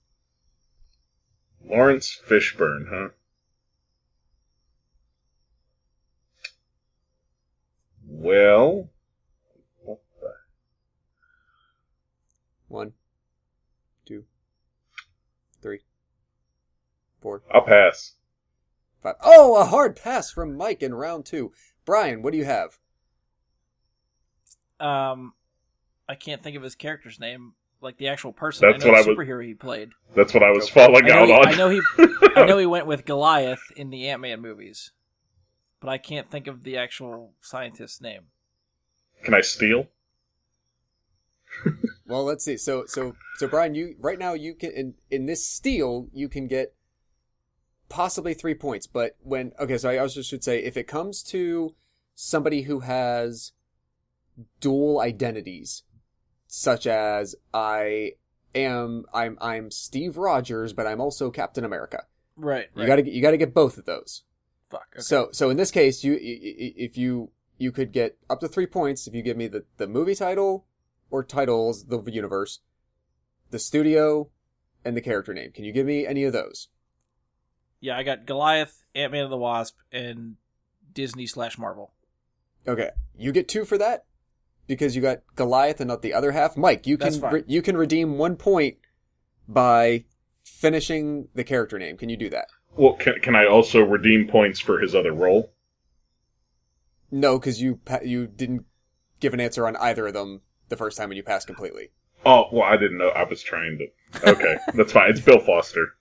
Laurence 1.64 2.20
Fishburne, 2.28 2.86
huh? 2.90 3.08
Well, 8.04 8.88
what 9.84 10.00
the 10.20 10.32
One, 12.66 12.94
two, 14.06 14.24
three, 15.62 15.82
four, 17.20 17.42
I'll 17.52 17.62
pass. 17.62 18.14
Five. 19.02 19.14
Oh, 19.22 19.60
a 19.60 19.64
hard 19.64 19.96
pass 19.96 20.30
from 20.30 20.56
Mike 20.56 20.82
in 20.82 20.94
round 20.94 21.26
two. 21.26 21.52
Brian, 21.84 22.22
what 22.22 22.32
do 22.32 22.38
you 22.38 22.44
have? 22.44 22.78
Um, 24.80 25.32
I 26.08 26.14
can't 26.14 26.42
think 26.42 26.56
of 26.56 26.62
his 26.62 26.74
character's 26.74 27.18
name, 27.18 27.54
like 27.80 27.96
the 27.98 28.08
actual 28.08 28.32
person. 28.32 28.68
That's 28.70 28.84
I 28.84 28.86
know 28.88 28.92
what 28.92 29.04
the 29.04 29.10
I 29.10 29.14
was- 29.14 29.18
superhero 29.28 29.44
he 29.44 29.54
played. 29.54 29.90
That's 30.14 30.32
what 30.34 30.42
I 30.42 30.50
was 30.50 30.66
Go 30.70 30.72
for 30.72 30.80
it. 30.80 30.86
falling 30.86 31.10
I 31.10 31.18
out 31.18 31.26
he, 31.28 31.32
on. 31.34 31.46
I 31.48 31.54
know 31.54 31.68
he. 31.68 31.80
I 32.36 32.44
know 32.46 32.58
he 32.58 32.66
went 32.66 32.86
with 32.86 33.04
Goliath 33.04 33.62
in 33.76 33.90
the 33.90 34.08
Ant 34.08 34.20
Man 34.22 34.40
movies, 34.40 34.92
but 35.80 35.88
I 35.88 35.98
can't 35.98 36.30
think 36.30 36.46
of 36.46 36.62
the 36.64 36.76
actual 36.76 37.34
scientist's 37.40 38.00
name. 38.00 38.22
Can 39.24 39.34
I 39.34 39.40
steal? 39.40 39.88
Well, 42.06 42.24
let's 42.24 42.44
see. 42.44 42.56
So, 42.56 42.84
so, 42.86 43.16
so, 43.36 43.48
Brian, 43.48 43.74
you 43.74 43.96
right 43.98 44.18
now 44.18 44.32
you 44.34 44.54
can 44.54 44.70
in 44.70 44.94
in 45.10 45.26
this 45.26 45.46
steal 45.46 46.08
you 46.12 46.28
can 46.28 46.46
get 46.46 46.74
possibly 47.88 48.34
three 48.34 48.54
points. 48.54 48.86
But 48.86 49.16
when 49.20 49.52
okay, 49.58 49.78
so 49.78 49.90
I 49.90 49.98
also 49.98 50.22
should 50.22 50.44
say 50.44 50.62
if 50.62 50.76
it 50.76 50.86
comes 50.86 51.22
to 51.24 51.74
somebody 52.14 52.62
who 52.62 52.80
has 52.80 53.52
dual 54.60 55.00
identities, 55.00 55.82
such 56.46 56.86
as 56.86 57.34
I 57.52 58.12
am 58.54 59.04
I'm 59.12 59.38
I'm 59.40 59.70
Steve 59.70 60.16
Rogers, 60.16 60.72
but 60.72 60.86
I'm 60.86 61.00
also 61.00 61.30
Captain 61.30 61.64
America. 61.64 62.04
Right. 62.36 62.68
You 62.74 62.82
right. 62.82 62.86
gotta 62.86 63.02
get 63.02 63.14
you 63.14 63.22
gotta 63.22 63.36
get 63.36 63.54
both 63.54 63.78
of 63.78 63.84
those. 63.84 64.22
Fuck. 64.70 64.86
Okay. 64.94 65.02
So, 65.02 65.30
so 65.32 65.50
in 65.50 65.56
this 65.56 65.70
case, 65.70 66.04
you 66.04 66.18
if 66.20 66.96
you 66.96 67.30
you 67.56 67.72
could 67.72 67.92
get 67.92 68.16
up 68.30 68.40
to 68.40 68.48
three 68.48 68.66
points 68.66 69.06
if 69.06 69.14
you 69.14 69.22
give 69.22 69.36
me 69.36 69.48
the 69.48 69.64
the 69.78 69.86
movie 69.86 70.14
title, 70.14 70.66
or 71.10 71.24
titles 71.24 71.86
the 71.86 72.00
universe, 72.02 72.60
the 73.50 73.58
studio, 73.58 74.28
and 74.84 74.96
the 74.96 75.00
character 75.00 75.34
name. 75.34 75.52
Can 75.52 75.64
you 75.64 75.72
give 75.72 75.86
me 75.86 76.06
any 76.06 76.24
of 76.24 76.32
those? 76.32 76.68
Yeah, 77.80 77.96
I 77.96 78.02
got 78.02 78.26
Goliath, 78.26 78.82
Ant 78.94 79.12
Man 79.12 79.24
and 79.24 79.32
the 79.32 79.36
Wasp, 79.36 79.76
and 79.92 80.36
Disney 80.92 81.26
slash 81.26 81.58
Marvel. 81.58 81.92
Okay, 82.66 82.90
you 83.16 83.32
get 83.32 83.48
two 83.48 83.64
for 83.64 83.78
that 83.78 84.04
because 84.66 84.96
you 84.96 85.02
got 85.02 85.20
Goliath 85.36 85.80
and 85.80 85.88
not 85.88 86.02
the 86.02 86.14
other 86.14 86.32
half. 86.32 86.56
Mike, 86.56 86.86
you 86.86 86.96
That's 86.96 87.18
can 87.18 87.30
re- 87.30 87.44
you 87.46 87.62
can 87.62 87.76
redeem 87.76 88.18
one 88.18 88.36
point 88.36 88.78
by 89.48 90.04
finishing 90.44 91.28
the 91.34 91.44
character 91.44 91.78
name. 91.78 91.96
Can 91.96 92.08
you 92.08 92.16
do 92.16 92.30
that? 92.30 92.48
Well, 92.76 92.94
can, 92.94 93.20
can 93.20 93.34
I 93.34 93.46
also 93.46 93.80
redeem 93.80 94.28
points 94.28 94.60
for 94.60 94.80
his 94.80 94.94
other 94.94 95.12
role? 95.12 95.52
No, 97.10 97.38
because 97.38 97.60
you 97.60 97.80
you 98.04 98.26
didn't 98.26 98.64
give 99.20 99.34
an 99.34 99.40
answer 99.40 99.66
on 99.66 99.76
either 99.76 100.06
of 100.06 100.14
them 100.14 100.42
the 100.68 100.76
first 100.76 100.98
time 100.98 101.10
and 101.10 101.16
you 101.16 101.22
passed 101.22 101.46
completely. 101.46 101.90
Oh, 102.26 102.46
well, 102.52 102.64
I 102.64 102.76
didn't 102.76 102.98
know. 102.98 103.08
I 103.08 103.24
was 103.24 103.42
trying 103.42 103.78
to. 103.78 104.30
Okay, 104.30 104.56
that's 104.74 104.92
fine. 104.92 105.10
It's 105.10 105.20
Bill 105.20 105.40
Foster. 105.40 105.94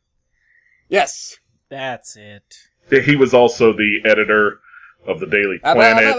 Yes. 0.89 1.37
That's 1.69 2.15
it. 2.15 2.55
He 2.89 3.15
was 3.15 3.33
also 3.33 3.73
the 3.73 3.99
editor 4.05 4.59
of 5.05 5.19
the 5.19 5.25
Daily 5.27 5.59
Planet, 5.59 6.15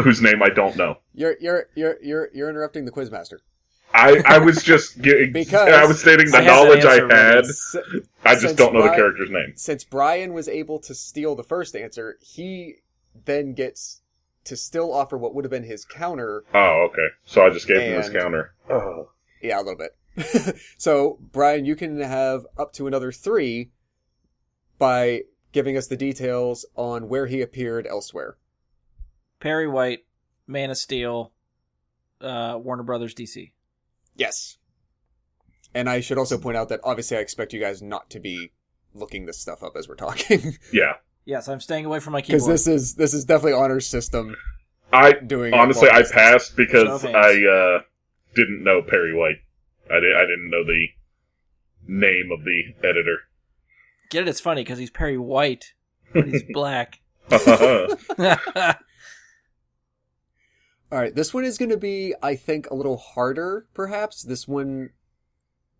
whose 0.00 0.20
name 0.20 0.42
I 0.42 0.48
don't 0.48 0.76
know. 0.76 0.98
You're 1.14 1.36
you're 1.40 1.68
you're 1.74 1.96
you're 2.02 2.30
you're 2.32 2.50
interrupting 2.50 2.84
the 2.84 2.90
quizmaster. 2.92 3.38
I, 3.96 4.20
I 4.26 4.38
was 4.38 4.60
just 4.64 5.00
getting, 5.02 5.32
Because- 5.32 5.68
I 5.72 5.84
was 5.84 6.00
stating 6.00 6.28
the 6.30 6.38
I 6.38 6.42
had 6.42 6.50
the 6.50 6.64
knowledge 6.64 6.84
I 6.84 6.94
had. 7.16 7.44
S- 7.44 7.76
I 8.24 8.34
just 8.34 8.56
don't 8.56 8.74
know 8.74 8.82
the 8.82 8.88
character's 8.88 9.30
name. 9.30 9.52
Since 9.54 9.84
Brian 9.84 10.32
was 10.32 10.48
able 10.48 10.80
to 10.80 10.94
steal 10.96 11.36
the 11.36 11.44
first 11.44 11.76
answer, 11.76 12.16
he 12.20 12.76
then 13.24 13.54
gets 13.54 14.00
to 14.46 14.56
still 14.56 14.92
offer 14.92 15.16
what 15.16 15.32
would 15.34 15.44
have 15.44 15.50
been 15.52 15.62
his 15.62 15.84
counter. 15.84 16.42
Oh, 16.52 16.88
okay. 16.90 17.06
So 17.24 17.46
I 17.46 17.50
just 17.50 17.68
gave 17.68 17.82
him 17.82 18.02
his 18.02 18.10
counter. 18.10 18.54
Oh. 18.68 19.10
Yeah, 19.40 19.58
a 19.58 19.62
little 19.62 19.76
bit. 19.76 19.94
so, 20.78 21.18
Brian, 21.32 21.64
you 21.64 21.76
can 21.76 22.00
have 22.00 22.46
up 22.56 22.72
to 22.74 22.86
another 22.86 23.12
three 23.12 23.70
by 24.78 25.22
giving 25.52 25.76
us 25.76 25.86
the 25.86 25.96
details 25.96 26.66
on 26.76 27.08
where 27.08 27.26
he 27.26 27.40
appeared 27.40 27.86
elsewhere. 27.86 28.36
Perry 29.40 29.68
White, 29.68 30.04
Man 30.46 30.70
of 30.70 30.76
Steel, 30.76 31.32
uh, 32.20 32.58
Warner 32.60 32.82
Brothers 32.82 33.14
DC. 33.14 33.52
Yes. 34.16 34.58
And 35.74 35.88
I 35.88 36.00
should 36.00 36.18
also 36.18 36.38
point 36.38 36.56
out 36.56 36.68
that 36.68 36.80
obviously 36.84 37.16
I 37.16 37.20
expect 37.20 37.52
you 37.52 37.60
guys 37.60 37.82
not 37.82 38.10
to 38.10 38.20
be 38.20 38.52
looking 38.94 39.26
this 39.26 39.38
stuff 39.38 39.62
up 39.62 39.72
as 39.76 39.88
we're 39.88 39.96
talking 39.96 40.56
Yeah. 40.72 40.94
Yes, 41.24 41.48
I'm 41.48 41.60
staying 41.60 41.84
away 41.84 42.00
from 42.00 42.12
my 42.12 42.20
keyboard. 42.20 42.42
because 42.42 42.46
this 42.46 42.66
is 42.66 42.94
this 42.96 43.14
is 43.14 43.24
definitely 43.24 43.54
honor 43.54 43.80
system 43.80 44.36
I 44.92 45.12
doing. 45.12 45.54
honestly 45.54 45.88
I 45.88 46.00
distance. 46.00 46.14
passed 46.14 46.56
because 46.56 47.02
of. 47.02 47.14
I 47.14 47.44
uh, 47.44 47.80
didn't 48.34 48.62
know 48.62 48.82
Perry 48.82 49.14
White. 49.16 49.38
I, 49.90 50.00
di- 50.00 50.16
I 50.16 50.22
didn't 50.26 50.50
know 50.50 50.64
the 50.64 50.86
name 51.86 52.30
of 52.32 52.44
the 52.44 52.74
editor. 52.86 53.18
Get 54.10 54.22
it? 54.22 54.28
It's 54.28 54.40
funny 54.40 54.62
because 54.62 54.78
he's 54.78 54.90
Perry 54.90 55.18
White, 55.18 55.74
but 56.12 56.26
he's 56.26 56.42
black. 56.52 57.00
All 60.92 61.00
right, 61.00 61.14
this 61.14 61.34
one 61.34 61.44
is 61.44 61.58
going 61.58 61.70
to 61.70 61.76
be, 61.76 62.14
I 62.22 62.36
think, 62.36 62.70
a 62.70 62.74
little 62.74 62.96
harder. 62.96 63.66
Perhaps 63.74 64.22
this 64.22 64.46
one 64.46 64.90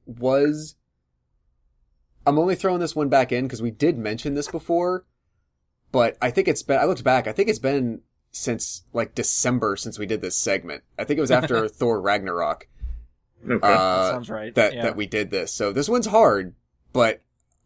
was. 0.06 0.76
I'm 2.26 2.38
only 2.38 2.54
throwing 2.54 2.80
this 2.80 2.96
one 2.96 3.10
back 3.10 3.30
in 3.30 3.44
because 3.44 3.62
we 3.62 3.70
did 3.70 3.98
mention 3.98 4.34
this 4.34 4.48
before, 4.48 5.04
but 5.92 6.16
I 6.20 6.30
think 6.30 6.48
it's 6.48 6.62
been. 6.62 6.80
I 6.80 6.84
looked 6.84 7.04
back. 7.04 7.26
I 7.26 7.32
think 7.32 7.48
it's 7.48 7.58
been 7.58 8.00
since 8.32 8.82
like 8.92 9.14
December 9.14 9.76
since 9.76 9.98
we 9.98 10.06
did 10.06 10.20
this 10.20 10.36
segment. 10.36 10.82
I 10.98 11.04
think 11.04 11.18
it 11.18 11.20
was 11.20 11.30
after 11.30 11.68
Thor 11.68 12.00
Ragnarok. 12.00 12.66
Okay. 13.44 13.58
that 13.60 13.66
Uh, 13.78 14.10
sounds 14.10 14.30
right. 14.30 14.54
that 14.54 14.74
yeah. 14.74 14.82
that 14.82 14.96
we 14.96 15.06
did 15.06 15.30
this. 15.30 15.52
So 15.52 15.72
this 15.72 15.88
one's 15.88 16.06
hard, 16.06 16.54
but 16.92 17.22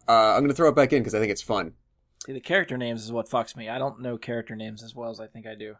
uh, 0.09 0.35
I'm 0.35 0.43
gonna 0.43 0.55
throw 0.55 0.69
it 0.69 0.75
back 0.77 0.93
in 0.93 1.01
because 1.03 1.15
I 1.15 1.19
think 1.21 1.31
it's 1.33 1.43
fun. 1.43 1.73
See, 2.27 2.33
the 2.33 2.41
character 2.41 2.77
names 2.77 3.05
is 3.05 3.13
what 3.13 3.29
fucks 3.29 3.57
me. 3.57 3.69
I 3.69 3.79
don't 3.79 4.01
know 4.01 4.19
character 4.19 4.57
names 4.57 4.83
as 4.83 4.95
well 4.95 5.11
as 5.11 5.21
I 5.21 5.27
think 5.29 5.47
I 5.47 5.55
do. 5.55 5.75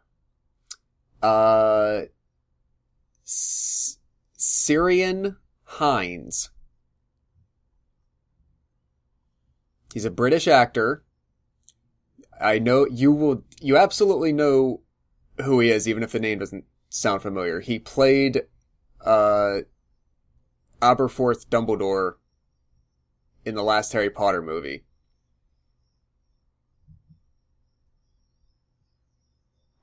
Uh, 1.21 2.03
S- 3.25 3.97
Ciaran 4.37 5.35
Hinds. 5.65 6.49
He's 9.93 10.05
a 10.05 10.11
British 10.11 10.47
actor. 10.47 11.03
I 12.39 12.59
know 12.59 12.85
you 12.87 13.11
will. 13.11 13.43
You 13.59 13.77
absolutely 13.77 14.31
know 14.31 14.81
who 15.43 15.59
he 15.59 15.71
is, 15.71 15.87
even 15.87 16.03
if 16.03 16.11
the 16.11 16.19
name 16.19 16.39
doesn't 16.39 16.63
sound 16.89 17.21
familiar. 17.21 17.59
He 17.59 17.79
played 17.79 18.43
uh, 19.01 19.59
Aberforth 20.81 21.47
Dumbledore 21.47 22.13
in 23.45 23.55
the 23.55 23.63
last 23.63 23.93
Harry 23.93 24.09
Potter 24.09 24.41
movie. 24.41 24.83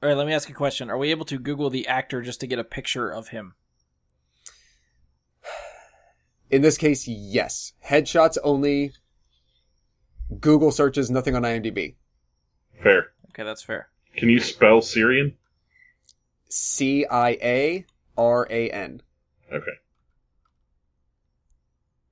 All 0.02 0.10
right, 0.10 0.18
let 0.18 0.26
me 0.26 0.34
ask 0.34 0.48
you 0.48 0.54
a 0.54 0.56
question. 0.56 0.90
Are 0.90 0.98
we 0.98 1.10
able 1.10 1.24
to 1.24 1.38
Google 1.38 1.70
the 1.70 1.88
actor 1.88 2.22
just 2.22 2.40
to 2.40 2.46
get 2.46 2.58
a 2.58 2.64
picture 2.64 3.08
of 3.08 3.28
him? 3.28 3.54
In 6.50 6.62
this 6.62 6.78
case, 6.78 7.08
yes. 7.08 7.72
Headshots 7.84 8.38
only. 8.44 8.92
Google 10.38 10.70
searches, 10.70 11.10
nothing 11.10 11.34
on 11.34 11.42
IMDb. 11.42 11.94
Fair. 12.82 13.08
Okay, 13.30 13.42
that's 13.42 13.62
fair. 13.62 13.88
Can 14.16 14.28
you 14.28 14.40
spell 14.40 14.80
Ciaran? 14.80 15.34
C 16.48 17.06
I 17.06 17.30
A 17.42 17.84
R 18.16 18.46
A 18.50 18.70
N. 18.70 19.02
Okay. 19.52 19.72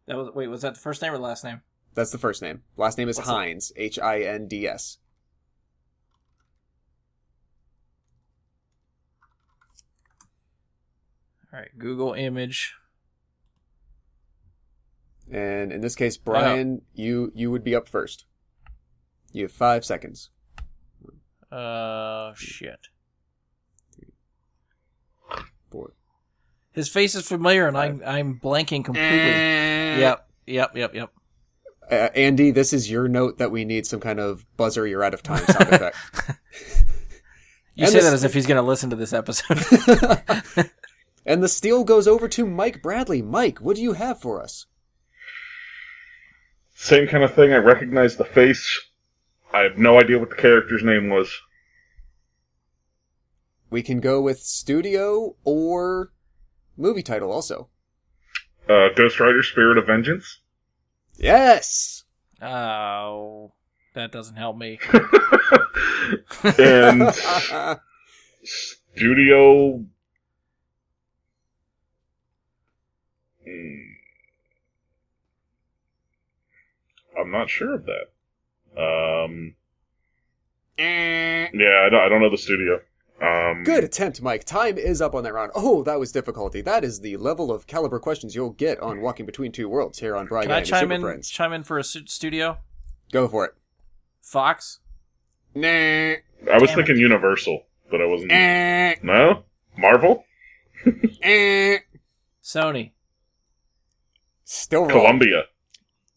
That 0.06 0.16
was 0.16 0.30
wait, 0.34 0.48
was 0.48 0.62
that 0.62 0.74
the 0.74 0.80
first 0.80 1.00
name 1.02 1.12
or 1.12 1.16
the 1.16 1.22
last 1.22 1.44
name? 1.44 1.62
That's 1.94 2.10
the 2.10 2.18
first 2.18 2.42
name. 2.42 2.62
Last 2.76 2.98
name 2.98 3.08
is 3.08 3.16
What's 3.16 3.28
Hinds. 3.28 3.72
H 3.76 3.98
I 3.98 4.20
N 4.22 4.48
D 4.48 4.66
S. 4.66 4.98
All 11.52 11.60
right, 11.60 11.70
Google 11.78 12.14
image. 12.14 12.74
And 15.30 15.72
in 15.72 15.80
this 15.80 15.94
case, 15.94 16.16
Brian, 16.16 16.82
you 16.92 17.32
you 17.34 17.50
would 17.50 17.64
be 17.64 17.74
up 17.74 17.88
first. 17.88 18.26
You 19.32 19.44
have 19.44 19.52
five 19.52 19.84
seconds. 19.84 20.30
Uh, 21.50 22.34
shit. 22.34 22.88
His 26.74 26.88
face 26.88 27.14
is 27.14 27.26
familiar, 27.26 27.66
and 27.68 27.78
I'm 27.78 28.02
I'm 28.04 28.38
blanking 28.40 28.84
completely. 28.84 29.18
Yep, 30.00 30.28
yep, 30.46 30.76
yep, 30.76 30.94
yep. 30.94 31.10
Uh, 31.90 32.08
Andy, 32.14 32.50
this 32.50 32.72
is 32.72 32.90
your 32.90 33.08
note 33.08 33.38
that 33.38 33.50
we 33.50 33.64
need 33.64 33.86
some 33.86 34.00
kind 34.00 34.18
of 34.18 34.44
buzzer. 34.56 34.86
You're 34.86 35.04
out 35.04 35.14
of 35.14 35.22
time 35.22 35.44
sound 35.46 35.72
effect. 35.72 35.96
You 37.76 37.84
And 37.86 37.92
say 37.92 37.98
this- 37.98 38.04
that 38.04 38.14
as 38.14 38.22
if 38.24 38.32
he's 38.34 38.46
going 38.46 38.56
to 38.56 38.62
listen 38.62 38.90
to 38.90 38.96
this 38.96 39.12
episode. 39.12 39.58
and 41.26 41.42
the 41.42 41.48
steal 41.48 41.82
goes 41.82 42.06
over 42.06 42.28
to 42.28 42.46
Mike 42.46 42.80
Bradley. 42.82 43.20
Mike, 43.20 43.58
what 43.58 43.74
do 43.74 43.82
you 43.82 43.94
have 43.94 44.20
for 44.20 44.40
us? 44.40 44.66
Same 46.76 47.08
kind 47.08 47.24
of 47.24 47.34
thing. 47.34 47.52
I 47.52 47.56
recognize 47.56 48.16
the 48.16 48.24
face. 48.24 48.80
I 49.52 49.62
have 49.62 49.76
no 49.76 49.98
idea 49.98 50.20
what 50.20 50.30
the 50.30 50.36
character's 50.36 50.84
name 50.84 51.08
was. 51.08 51.28
We 53.70 53.82
can 53.82 53.98
go 53.98 54.20
with 54.22 54.38
studio 54.38 55.34
or 55.42 56.12
movie 56.76 57.02
title 57.02 57.32
also. 57.32 57.68
Uh, 58.68 58.88
Ghost 58.94 59.20
Rider: 59.20 59.42
Spirit 59.42 59.78
of 59.78 59.86
Vengeance. 59.86 60.40
Yes. 61.16 62.04
oh, 62.42 63.52
that 63.94 64.10
doesn't 64.10 64.36
help 64.36 64.56
me. 64.56 64.78
and 66.58 67.14
Studio. 68.94 69.84
Hmm. 73.44 73.74
I'm 77.20 77.30
not 77.30 77.48
sure 77.48 77.74
of 77.74 77.86
that. 77.86 78.10
Um, 78.76 79.54
yeah, 80.78 81.84
I 81.86 81.88
don't, 81.90 82.00
I 82.00 82.08
don't 82.08 82.20
know 82.20 82.30
the 82.30 82.38
studio. 82.38 82.80
Um, 83.24 83.62
Good 83.64 83.84
attempt, 83.84 84.20
Mike. 84.20 84.44
Time 84.44 84.76
is 84.76 85.00
up 85.00 85.14
on 85.14 85.22
that 85.24 85.32
round. 85.32 85.52
Oh, 85.54 85.82
that 85.84 85.98
was 85.98 86.12
difficulty. 86.12 86.60
That 86.60 86.84
is 86.84 87.00
the 87.00 87.16
level 87.16 87.50
of 87.50 87.66
caliber 87.66 87.98
questions 87.98 88.34
you'll 88.34 88.50
get 88.50 88.78
on 88.80 89.00
Walking 89.00 89.24
Between 89.24 89.50
Two 89.52 89.68
Worlds 89.68 89.98
here 89.98 90.14
on 90.16 90.26
Brian 90.26 90.44
Can 90.46 90.52
I 90.52 90.58
and 90.58 90.66
chime 90.66 90.80
Super 90.82 90.94
in? 90.94 91.00
Friends. 91.00 91.30
Chime 91.30 91.52
in 91.52 91.62
for 91.62 91.78
a 91.78 91.84
stu- 91.84 92.06
studio. 92.06 92.58
Go 93.12 93.26
for 93.28 93.44
it. 93.46 93.52
Fox. 94.20 94.80
Nah. 95.54 95.68
I 95.68 96.18
was 96.60 96.68
Damn 96.70 96.76
thinking 96.78 96.96
Universal, 96.98 97.62
but 97.90 98.00
I 98.02 98.06
wasn't. 98.06 98.32
Eh, 98.32 98.96
No, 99.02 99.44
Marvel, 99.78 100.24
eh. 101.22 101.78
Sony. 102.42 102.90
Still 104.44 104.82
wrong. 104.82 104.90
Columbia. 104.90 105.44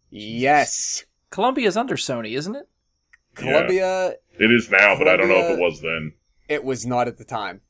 Yes. 0.10 1.06
Columbia's 1.30 1.78
under 1.78 1.96
Sony, 1.96 2.36
isn't 2.36 2.56
it? 2.56 2.68
Columbia, 3.36 4.16
It 4.40 4.52
is 4.52 4.70
now, 4.72 4.98
but 4.98 5.08
I 5.08 5.16
don't 5.16 5.30
know 5.30 5.36
if 5.38 5.58
it 5.58 5.62
was 5.62 5.80
then. 5.82 6.14
It 6.48 6.64
was 6.64 6.86
not 6.86 7.08
at 7.08 7.18
the 7.18 7.26
time. 7.26 7.62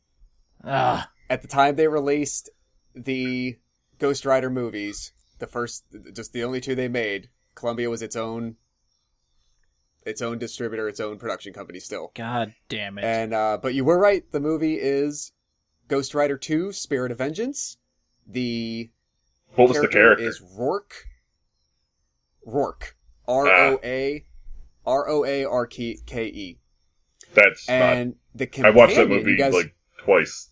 Ah, 0.64 1.10
at 1.30 1.42
the 1.42 1.48
time 1.48 1.76
they 1.76 1.88
released 1.88 2.50
the 2.96 3.58
Ghost 4.00 4.26
Rider 4.26 4.50
movies, 4.50 5.14
the 5.40 5.48
first, 5.48 5.86
just 6.14 6.34
the 6.34 6.44
only 6.44 6.62
two 6.62 6.76
they 6.76 6.88
made, 6.88 7.30
Columbia 7.56 7.90
was 7.90 8.02
its 8.02 8.16
own, 8.16 8.56
its 10.06 10.22
own 10.22 10.38
distributor, 10.38 10.88
its 10.88 11.00
own 11.00 11.18
production 11.18 11.54
company 11.54 11.80
still. 11.80 12.12
God 12.16 12.54
damn 12.70 12.98
it. 12.98 13.04
And 13.04 13.34
uh, 13.34 13.58
but 13.62 13.74
you 13.74 13.84
were 13.86 13.98
right. 14.00 14.24
The 14.32 14.40
movie 14.40 14.76
is 14.76 15.32
Ghost 15.88 16.14
Rider 16.14 16.38
Two: 16.38 16.72
Spirit 16.72 17.12
of 17.12 17.18
Vengeance. 17.18 17.78
The 18.28 18.90
What 19.56 19.70
was 19.70 19.80
the 19.80 19.88
character? 19.88 20.24
is 20.24 20.42
Roarke. 20.42 21.06
Roarke. 22.46 22.94
R 23.28 23.48
O 23.48 23.80
A 23.84 24.26
R 24.86 25.10
O 25.10 25.26
A 25.26 25.44
R 25.46 25.66
K 25.68 25.98
K 26.06 26.26
E. 26.26 26.60
That's 27.34 27.68
And 27.70 28.16
the 28.36 28.50
not. 28.58 28.66
I 28.66 28.70
watched 28.72 28.96
that 28.96 29.10
movie 29.10 29.36
guys, 29.38 29.54
like 29.54 29.76
twice. 30.00 30.50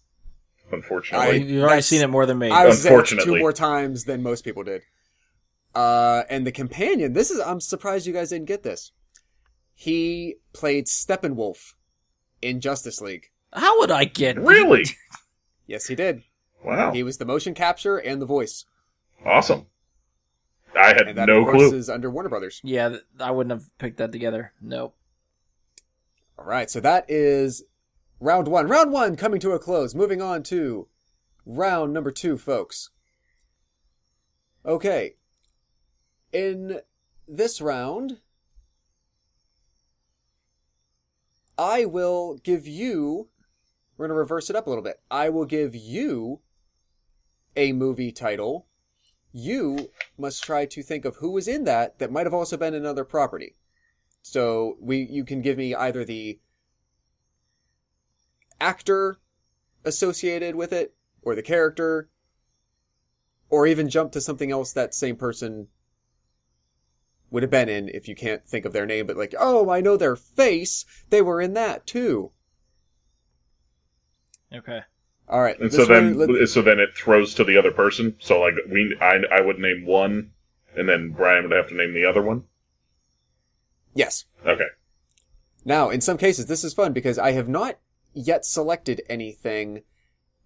Unfortunately, 0.72 1.43
You've 1.43 1.64
already 1.64 1.81
seen 1.84 2.02
it 2.02 2.10
more 2.10 2.26
than 2.26 2.39
me. 2.39 2.49
I 2.49 2.65
was 2.65 2.84
Unfortunately. 2.85 3.34
two 3.35 3.39
more 3.39 3.53
times 3.53 4.06
than 4.06 4.23
most 4.23 4.43
people 4.43 4.64
did. 4.64 4.81
Uh, 5.76 6.23
and 6.30 6.45
the 6.45 6.52
companion. 6.52 7.14
This 7.14 7.30
is. 7.31 7.39
I'm 7.39 7.60
surprised 7.60 8.07
you 8.07 8.14
guys 8.14 8.30
didn't 8.30 8.47
get 8.47 8.64
this. 8.64 8.91
He 9.73 10.35
played 10.53 10.85
Steppenwolf 10.88 11.73
in 12.41 12.61
Justice 12.61 13.02
League. 13.02 13.30
How 13.53 13.77
would 13.80 13.91
I 13.91 14.06
get 14.06 14.39
really? 14.39 14.85
Yes, 15.68 15.88
he 15.88 15.95
did. 15.95 16.22
Wow, 16.64 16.91
He 16.91 17.02
was 17.03 17.18
the 17.18 17.26
motion 17.26 17.53
capture 17.56 17.97
and 17.97 18.22
the 18.22 18.26
voice, 18.26 18.65
awesome. 19.26 19.65
I 20.77 20.88
had 20.89 21.07
and 21.07 21.18
that 21.18 21.26
no 21.27 21.39
of 21.41 21.45
course 21.45 21.69
clue. 21.69 21.77
is 21.77 21.89
under 21.89 22.10
Warner 22.10 22.30
Brothers. 22.30 22.61
Yeah, 22.64 22.97
I 23.19 23.31
wouldn't 23.31 23.52
have 23.52 23.77
picked 23.80 23.97
that 23.97 24.11
together. 24.11 24.52
Nope. 24.61 24.95
All 26.38 26.45
right, 26.45 26.70
so 26.70 26.80
that 26.82 27.06
is 27.07 27.64
round 28.20 28.48
one. 28.48 28.68
Round 28.68 28.91
one 28.91 29.16
coming 29.16 29.40
to 29.40 29.52
a 29.52 29.60
close. 29.60 29.95
Moving 29.95 30.22
on 30.22 30.44
to 30.44 30.88
round 31.45 31.94
number 31.94 32.12
two, 32.12 32.38
folks. 32.38 32.90
Okay. 34.66 35.16
In 36.34 36.82
this 37.28 37.62
round, 37.62 38.20
I 41.57 41.86
will 41.86 42.36
give 42.44 42.68
you. 42.68 43.30
We're 43.98 44.07
going 44.07 44.16
to 44.16 44.20
reverse 44.20 44.49
it 44.49 44.57
up 44.57 44.68
a 44.68 44.70
little 44.70 44.84
bit. 44.84 44.99
I 45.10 45.30
will 45.30 45.45
give 45.45 45.74
you 45.74 46.41
a 47.56 47.72
movie 47.72 48.12
title. 48.12 48.68
You 49.32 49.91
must 50.18 50.44
try 50.44 50.66
to 50.66 50.84
think 50.84 51.06
of 51.06 51.18
who 51.18 51.32
was 51.32 51.48
in 51.48 51.64
that 51.64 51.99
that 51.99 52.12
might 52.12 52.26
have 52.26 52.34
also 52.34 52.57
been 52.57 52.74
another 52.74 53.06
property. 53.06 53.56
So 54.27 54.76
we 54.81 55.03
you 55.03 55.23
can 55.23 55.43
give 55.43 55.56
me 55.56 55.76
either 55.76 56.03
the 56.03 56.39
actor 58.60 59.19
associated 59.85 60.56
with 60.56 60.73
it 60.73 60.95
or 61.22 61.35
the 61.35 61.43
character 61.43 62.10
or 63.52 63.68
even 63.68 63.88
jump 63.88 64.11
to 64.14 64.19
something 64.19 64.52
else 64.52 64.73
that 64.73 64.95
same 64.95 65.15
person 65.15 65.68
would 67.30 67.43
have 67.43 67.52
been 67.52 67.69
in 67.69 67.88
if 67.89 68.07
you 68.07 68.15
can't 68.15 68.43
think 68.47 68.65
of 68.65 68.73
their 68.73 68.88
name 68.88 69.06
but 69.06 69.15
like 69.15 69.35
oh 69.39 69.69
I 69.69 69.80
know 69.80 69.95
their 69.95 70.15
face 70.15 70.85
they 71.11 71.22
were 71.22 71.39
in 71.39 71.53
that 71.53 71.85
too. 71.85 72.31
Okay. 74.52 74.81
All 75.30 75.41
right. 75.43 75.60
And 75.60 75.72
so 75.72 75.85
then, 75.85 76.18
one, 76.18 76.30
let's- 76.34 76.52
so 76.52 76.64
then 76.64 76.80
it 76.80 76.97
throws 76.97 77.35
to 77.35 77.43
the 77.43 77.57
other 77.57 77.72
person. 77.72 78.15
So 78.19 78.41
like 78.41 78.56
we, 78.72 78.97
I, 78.99 79.18
I 79.31 79.41
would 79.41 79.60
name 79.60 79.85
one, 79.85 80.31
and 80.76 80.89
then 80.89 81.11
Brian 81.11 81.43
would 81.43 81.52
have 81.56 81.69
to 81.69 81.76
name 81.76 81.93
the 81.93 82.06
other 82.06 82.23
one. 82.23 82.45
Yes. 83.95 84.26
Okay. 84.45 84.67
Now, 85.65 85.89
in 85.89 85.99
some 85.99 86.17
cases, 86.17 86.45
this 86.45 86.63
is 86.63 86.76
fun 86.76 86.93
because 86.93 87.17
I 87.17 87.31
have 87.31 87.49
not 87.49 87.80
yet 88.13 88.45
selected 88.45 89.01
anything 89.09 89.81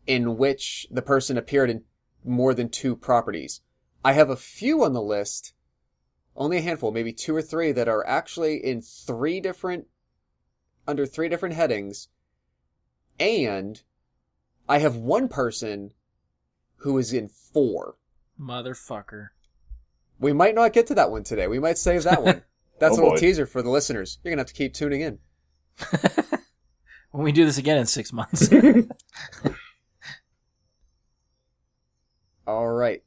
in 0.08 0.38
which 0.38 0.88
the 0.90 1.02
person 1.02 1.38
appeared 1.38 1.70
in 1.70 1.84
more 2.24 2.54
than 2.54 2.70
two 2.70 2.96
properties. 2.96 3.62
I 4.04 4.14
have 4.14 4.30
a 4.30 4.38
few 4.38 4.84
on 4.84 4.94
the 4.94 5.02
list, 5.02 5.54
only 6.36 6.58
a 6.58 6.62
handful, 6.62 6.92
maybe 6.92 7.12
two 7.12 7.36
or 7.36 7.42
three 7.42 7.74
that 7.74 7.90
are 7.90 8.06
actually 8.08 8.58
in 8.58 8.82
three 8.82 9.42
different, 9.42 9.88
under 10.88 11.06
three 11.06 11.28
different 11.28 11.56
headings. 11.56 12.08
And 13.20 13.82
I 14.68 14.80
have 14.80 14.96
one 14.96 15.28
person 15.28 15.92
who 16.78 16.98
is 16.98 17.12
in 17.12 17.28
four. 17.28 17.96
Motherfucker. 18.40 19.30
We 20.18 20.32
might 20.32 20.56
not 20.56 20.74
get 20.74 20.88
to 20.88 20.96
that 20.96 21.12
one 21.12 21.24
today. 21.24 21.48
We 21.48 21.60
might 21.60 21.78
save 21.78 22.04
that 22.04 22.24
one. 22.24 22.44
That's 22.80 22.94
Oh, 22.94 22.96
a 22.96 23.02
little 23.02 23.10
boy. 23.12 23.18
teaser 23.18 23.46
for 23.46 23.62
the 23.62 23.70
listeners. 23.70 24.20
You're 24.24 24.32
gonna 24.32 24.42
have 24.42 24.48
to 24.48 24.54
keep 24.54 24.74
tuning 24.74 25.02
in. 25.02 25.20
when 27.12 27.24
we 27.24 27.32
do 27.32 27.46
this 27.46 27.58
again 27.58 27.78
in 27.78 27.86
six 27.86 28.12
months. 28.14 28.50
All 32.48 32.68
right. 32.70 33.04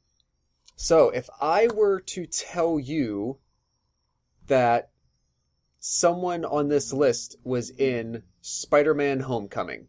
So 0.75 1.09
if 1.09 1.29
I 1.41 1.67
were 1.73 1.99
to 2.01 2.25
tell 2.25 2.79
you 2.79 3.37
that 4.47 4.89
someone 5.79 6.45
on 6.45 6.69
this 6.69 6.93
list 6.93 7.35
was 7.43 7.69
in 7.69 8.23
Spider-Man 8.41 9.21
Homecoming, 9.21 9.87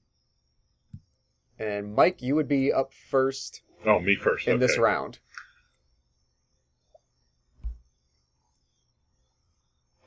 and 1.58 1.94
Mike, 1.94 2.20
you 2.20 2.34
would 2.34 2.48
be 2.48 2.72
up 2.72 2.92
first 2.92 3.62
Oh, 3.86 4.00
me 4.00 4.16
first. 4.16 4.46
in 4.46 4.54
okay. 4.54 4.66
this 4.66 4.78
round. 4.78 5.18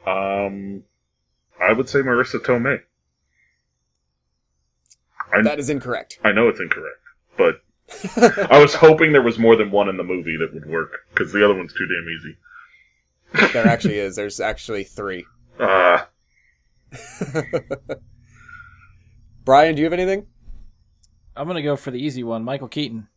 Um, 0.08 0.84
I 1.62 1.74
would 1.74 1.90
say 1.90 2.00
Marisa 2.00 2.40
Tomei. 2.40 2.80
I, 5.34 5.42
That 5.42 5.60
is 5.60 5.70
incorrect. 5.70 6.20
I 6.24 6.32
know 6.32 6.48
it's 6.48 6.62
incorrect, 6.62 7.02
but 7.38 7.62
I 8.52 8.60
was 8.60 8.74
hoping 8.74 9.12
there 9.12 9.22
was 9.22 9.38
more 9.38 9.58
than 9.58 9.70
one 9.72 9.90
in 9.90 9.98
the 9.98 10.04
movie 10.04 10.38
that 10.38 10.54
would 10.54 10.66
work 10.66 10.92
because 11.14 11.34
the 11.34 11.44
other 11.44 11.56
one's 11.56 11.74
too 11.74 11.86
damn 11.88 12.08
easy. 12.10 13.52
there 13.54 13.68
actually 13.74 14.00
is. 14.00 14.16
There's 14.16 14.40
actually 14.40 14.86
three. 14.86 15.26
Uh, 15.60 16.04
Brian, 19.44 19.76
do 19.76 19.82
you 19.82 19.86
have 19.86 19.94
anything? 19.94 20.28
I'm 21.36 21.48
gonna 21.48 21.62
go 21.62 21.76
for 21.76 21.92
the 21.92 22.00
easy 22.00 22.24
one, 22.24 22.44
Michael 22.44 22.70
Keaton. 22.70 23.08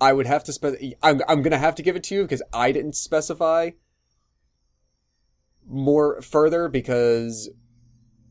I 0.00 0.12
would 0.12 0.26
have 0.26 0.44
to 0.44 0.52
spec. 0.52 0.74
I'm 1.02 1.22
I'm 1.26 1.40
gonna 1.40 1.56
have 1.58 1.76
to 1.76 1.82
give 1.82 1.96
it 1.96 2.04
to 2.04 2.14
you 2.14 2.22
because 2.22 2.42
I 2.52 2.72
didn't 2.72 2.94
specify 2.96 3.70
more 5.66 6.20
further 6.22 6.68
because 6.68 7.50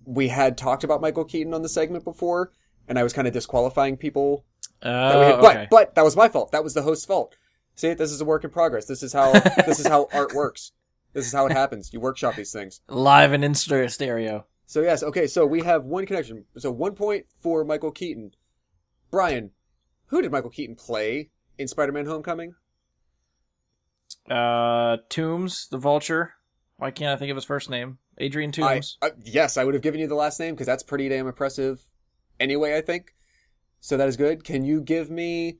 we 0.05 0.27
had 0.27 0.57
talked 0.57 0.83
about 0.83 1.01
Michael 1.01 1.25
Keaton 1.25 1.53
on 1.53 1.61
the 1.61 1.69
segment 1.69 2.03
before, 2.03 2.51
and 2.87 2.97
I 2.97 3.03
was 3.03 3.13
kind 3.13 3.27
of 3.27 3.33
disqualifying 3.33 3.97
people. 3.97 4.45
Had, 4.81 5.39
but 5.39 5.45
okay. 5.45 5.67
but 5.69 5.95
that 5.95 6.03
was 6.03 6.15
my 6.15 6.29
fault. 6.29 6.51
That 6.51 6.63
was 6.63 6.73
the 6.73 6.81
host's 6.81 7.05
fault. 7.05 7.35
See, 7.75 7.93
this 7.93 8.11
is 8.11 8.21
a 8.21 8.25
work 8.25 8.43
in 8.43 8.49
progress. 8.49 8.85
This 8.85 9.03
is 9.03 9.13
how 9.13 9.31
this 9.65 9.79
is 9.79 9.87
how 9.87 10.07
art 10.13 10.33
works. 10.33 10.71
This 11.13 11.25
is 11.25 11.33
how 11.33 11.45
it 11.45 11.53
happens. 11.53 11.93
You 11.93 11.99
workshop 11.99 12.35
these 12.35 12.51
things. 12.51 12.81
Live 12.87 13.31
and 13.31 13.43
in 13.43 13.55
ster- 13.55 13.87
stereo. 13.87 14.45
So 14.65 14.81
yes, 14.81 15.03
okay. 15.03 15.27
So 15.27 15.45
we 15.45 15.61
have 15.61 15.85
one 15.85 16.05
connection. 16.05 16.45
So 16.57 16.71
one 16.71 16.93
point 16.93 17.25
for 17.39 17.63
Michael 17.63 17.91
Keaton. 17.91 18.31
Brian, 19.11 19.51
who 20.07 20.21
did 20.21 20.31
Michael 20.31 20.49
Keaton 20.49 20.75
play 20.75 21.29
in 21.57 21.67
Spider-Man: 21.67 22.05
Homecoming? 22.05 22.55
Uh, 24.29 24.97
Toombs, 25.09 25.67
the 25.69 25.77
Vulture. 25.77 26.33
Why 26.77 26.91
can't 26.91 27.15
I 27.15 27.15
think 27.17 27.31
of 27.31 27.37
his 27.37 27.45
first 27.45 27.69
name? 27.69 27.99
Adrian 28.17 28.49
I, 28.49 28.51
Toombs. 28.51 28.97
uh, 29.01 29.09
yes, 29.23 29.57
I 29.57 29.63
would 29.63 29.73
have 29.73 29.83
given 29.83 29.99
you 29.99 30.07
the 30.07 30.15
last 30.15 30.39
name 30.39 30.53
because 30.53 30.67
that's 30.67 30.83
pretty 30.83 31.09
damn 31.09 31.27
impressive. 31.27 31.85
Anyway, 32.39 32.75
I 32.75 32.81
think 32.81 33.15
so. 33.79 33.97
That 33.97 34.09
is 34.09 34.17
good. 34.17 34.43
Can 34.43 34.65
you 34.65 34.81
give 34.81 35.09
me 35.09 35.59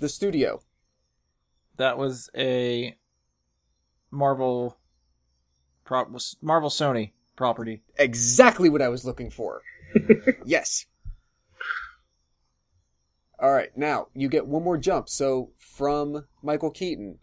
the 0.00 0.08
studio? 0.08 0.60
That 1.76 1.96
was 1.96 2.28
a 2.36 2.96
Marvel. 4.10 4.78
Prop 5.84 6.10
was 6.10 6.36
Marvel 6.42 6.70
Sony 6.70 7.12
property. 7.36 7.82
Exactly 7.98 8.68
what 8.68 8.82
I 8.82 8.88
was 8.88 9.04
looking 9.04 9.30
for. 9.30 9.62
yes. 10.44 10.86
All 13.38 13.52
right, 13.52 13.76
now 13.76 14.06
you 14.14 14.28
get 14.28 14.46
one 14.46 14.62
more 14.62 14.78
jump. 14.78 15.08
So 15.08 15.50
from 15.58 16.26
Michael 16.42 16.70
Keaton, 16.70 17.18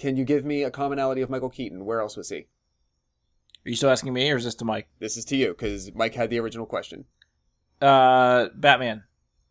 can 0.00 0.16
you 0.16 0.24
give 0.24 0.46
me 0.46 0.62
a 0.62 0.70
commonality 0.70 1.20
of 1.20 1.28
Michael 1.28 1.50
Keaton? 1.50 1.84
Where 1.84 2.00
else 2.00 2.16
was 2.16 2.30
he? 2.30 2.36
Are 2.38 3.68
you 3.68 3.76
still 3.76 3.90
asking 3.90 4.14
me, 4.14 4.30
or 4.30 4.36
is 4.36 4.44
this 4.44 4.54
to 4.56 4.64
Mike? 4.64 4.88
This 4.98 5.18
is 5.18 5.26
to 5.26 5.36
you 5.36 5.48
because 5.48 5.94
Mike 5.94 6.14
had 6.14 6.30
the 6.30 6.40
original 6.40 6.64
question. 6.64 7.04
Uh, 7.82 8.46
Batman 8.54 9.04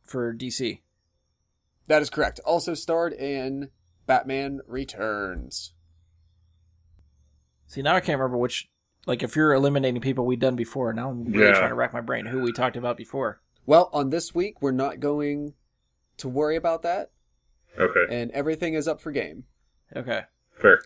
for 0.03 0.33
DC. 0.33 0.81
That 1.85 2.01
is 2.01 2.09
correct. 2.09 2.39
Also 2.45 2.73
starred 2.73 3.13
in 3.13 3.69
Batman 4.07 4.61
Returns. 4.67 5.73
See, 7.67 7.83
now 7.83 7.95
I 7.95 7.99
can't 7.99 8.17
remember 8.19 8.37
which. 8.37 8.69
Like, 9.05 9.21
if 9.23 9.35
you're 9.35 9.53
eliminating 9.53 10.01
people 10.01 10.25
we've 10.25 10.39
done 10.39 10.55
before, 10.55 10.91
now 10.93 11.09
I'm 11.11 11.25
really 11.25 11.47
Yeah. 11.47 11.53
trying 11.59 11.69
to 11.69 11.75
rack 11.75 11.93
my 11.93 12.01
brain 12.01 12.25
who 12.25 12.41
we 12.41 12.51
talked 12.51 12.75
about 12.75 12.97
before. 12.97 13.41
Well, 13.65 13.89
on 13.93 14.09
this 14.09 14.33
week, 14.35 14.61
we're 14.61 14.71
not 14.71 14.99
going 14.99 15.53
to 16.17 16.27
worry 16.27 16.55
about 16.55 16.81
that, 16.81 17.11
okay, 17.79 18.05
and 18.09 18.29
everything 18.31 18.73
is 18.73 18.87
up 18.87 18.99
for 18.99 19.11
game. 19.11 19.45
Okay. 19.95 20.23
Fair. 20.59 20.81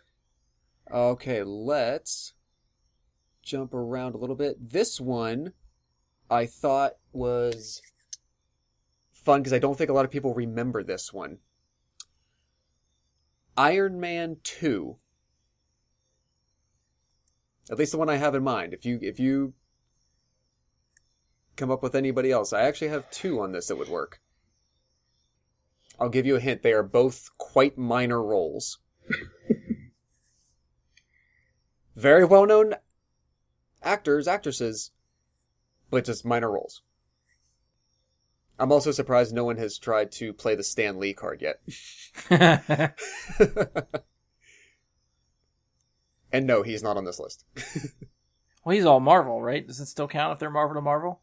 Okay, 0.91 1.44
let's 1.44 2.34
jump 3.41 3.74
around 3.74 4.16
a 4.16 4.18
little 4.18 4.36
bit. 4.36 4.70
This 4.72 5.00
one, 5.02 5.54
I 6.30 6.45
thought 6.45 6.94
was 7.12 7.82
fun 9.12 9.41
because 9.41 9.54
I 9.54 9.60
don't 9.60 9.78
think 9.78 9.90
a 9.90 9.94
lot 9.94 10.06
of 10.06 10.12
people 10.12 10.34
remember 10.34 10.84
this 10.84 11.14
one. 11.14 11.40
Iron 13.56 14.00
Man 14.00 14.38
2. 14.44 14.98
At 17.72 17.78
least 17.78 17.91
the 17.91 17.98
one 17.98 18.10
I 18.10 18.18
have 18.18 18.36
in 18.36 18.44
mind. 18.44 18.74
If 18.74 18.86
you 18.86 19.00
if 19.02 19.20
you 19.20 19.54
come 21.56 21.72
up 21.72 21.84
with 21.84 21.95
anybody 21.95 22.32
else, 22.32 22.52
I 22.52 22.64
actually 22.64 22.90
have 22.90 23.10
two 23.10 23.40
on 23.40 23.52
this 23.52 23.68
that 23.68 23.78
would 23.78 23.90
work. 23.90 24.20
I'll 26.00 26.10
give 26.10 26.26
you 26.26 26.36
a 26.36 26.41
hint. 26.41 26.64
They 26.64 26.74
are 26.74 26.84
both 26.84 27.30
quite 27.38 27.78
minor 27.78 28.22
roles. 28.22 28.80
Very 31.95 32.26
well 32.26 32.45
known 32.45 32.74
actors, 33.82 34.28
actresses, 34.28 34.91
but 35.90 36.06
just 36.06 36.26
minor 36.26 36.52
roles. 36.52 36.82
I'm 38.60 38.72
also 38.72 38.91
surprised 38.91 39.34
no 39.34 39.45
one 39.45 39.57
has 39.57 39.78
tried 39.78 40.11
to 40.14 40.34
play 40.34 40.56
the 40.56 40.64
Stan 40.64 40.99
Lee 40.99 41.14
card 41.14 41.41
yet. 41.41 41.60
and 46.32 46.48
no, 46.48 46.64
he's 46.64 46.84
not 46.84 46.98
on 46.98 47.06
this 47.06 47.20
list. 47.20 47.45
well, 48.64 48.76
he's 48.76 48.86
all 48.86 48.99
Marvel, 48.99 49.41
right? 49.41 49.65
Does 49.65 49.80
it 49.80 49.88
still 49.88 50.07
count 50.07 50.34
if 50.34 50.40
they're 50.40 50.49
Marvel 50.52 50.76
to 50.76 50.82
Marvel? 50.82 51.22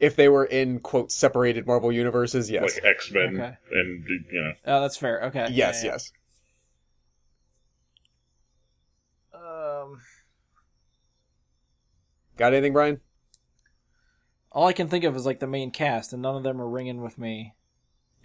If 0.00 0.14
they 0.14 0.28
were 0.28 0.44
in 0.44 0.78
quote 0.78 1.10
separated 1.10 1.66
Marvel 1.66 1.90
universes, 1.90 2.48
yes. 2.50 2.76
Like 2.76 2.84
X 2.84 3.10
Men 3.12 3.40
Okay. 3.40 3.56
and 3.72 4.04
you 4.08 4.42
know. 4.42 4.52
Oh, 4.64 4.80
that's 4.80 4.96
fair. 4.96 5.24
Okay. 5.24 5.48
yes, 5.50 5.82
Yeah, 5.84 5.92
yes. 5.92 6.12
yeah. 9.34 9.80
Um, 9.82 10.00
Got 12.38 12.54
anything, 12.54 12.72
Brian? 12.72 13.00
all 14.50 14.66
I 14.66 14.72
can 14.72 14.88
think 14.88 15.04
of 15.04 15.14
is 15.14 15.26
like 15.26 15.40
the 15.40 15.46
main 15.46 15.70
cast, 15.70 16.12
and 16.12 16.22
none 16.22 16.36
of 16.36 16.42
them 16.42 16.60
are 16.60 16.68
ringing 16.68 17.00
with 17.00 17.18
me. 17.18 17.54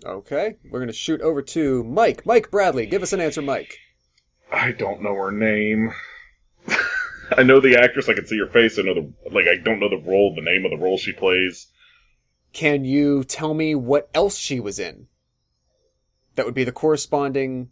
Okay, 0.06 0.56
we're 0.72 0.80
gonna 0.80 0.94
shoot 0.94 1.22
over 1.22 1.41
to 1.41 1.84
Mike. 1.84 2.26
Mike 2.26 2.49
Bradley, 2.49 2.85
give 2.85 3.03
us 3.03 3.14
an 3.14 3.22
answer, 3.22 3.41
Mike. 3.41 3.77
I 4.52 4.72
don't 4.72 5.02
know 5.02 5.14
her 5.15 5.31
name. 5.31 5.94
I 7.38 7.44
know 7.44 7.60
the 7.60 7.77
actress. 7.77 8.10
I 8.10 8.14
can 8.14 8.26
see 8.26 8.40
her 8.40 8.48
face. 8.48 8.80
I 8.80 8.84
know 8.84 8.95
the 8.95 9.14
like. 9.31 9.48
I 9.48 9.57
don't 9.64 9.80
know 9.80 9.90
the 9.90 10.03
role, 10.03 10.34
the 10.35 10.41
name 10.41 10.65
of 10.65 10.72
the 10.72 10.84
role 10.84 10.98
she 10.98 11.14
plays. 11.14 11.68
Can 12.52 12.85
you 12.85 13.23
tell 13.23 13.53
me 13.53 13.76
what 13.76 14.10
else 14.14 14.38
she 14.38 14.60
was 14.60 14.80
in? 14.80 15.07
That 16.35 16.45
would 16.45 16.56
be 16.56 16.64
the 16.64 16.72
corresponding 16.72 17.69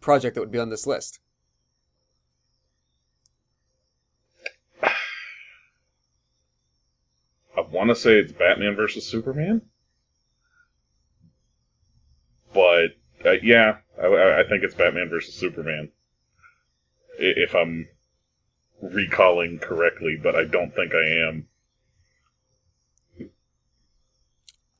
project 0.00 0.34
that 0.34 0.40
would 0.40 0.50
be 0.50 0.58
on 0.58 0.70
this 0.70 0.86
list. 0.86 1.20
Want 7.70 7.90
to 7.90 7.96
say 7.96 8.18
it's 8.18 8.32
Batman 8.32 8.76
versus 8.76 9.06
Superman, 9.06 9.62
but 12.52 12.90
uh, 13.24 13.32
yeah, 13.42 13.78
I, 14.00 14.06
I 14.40 14.44
think 14.48 14.62
it's 14.64 14.74
Batman 14.74 15.08
versus 15.08 15.34
Superman. 15.34 15.90
If 17.18 17.54
I'm 17.54 17.88
recalling 18.80 19.58
correctly, 19.58 20.18
but 20.22 20.36
I 20.36 20.44
don't 20.44 20.74
think 20.74 20.92
I 20.94 21.28
am. 21.28 21.48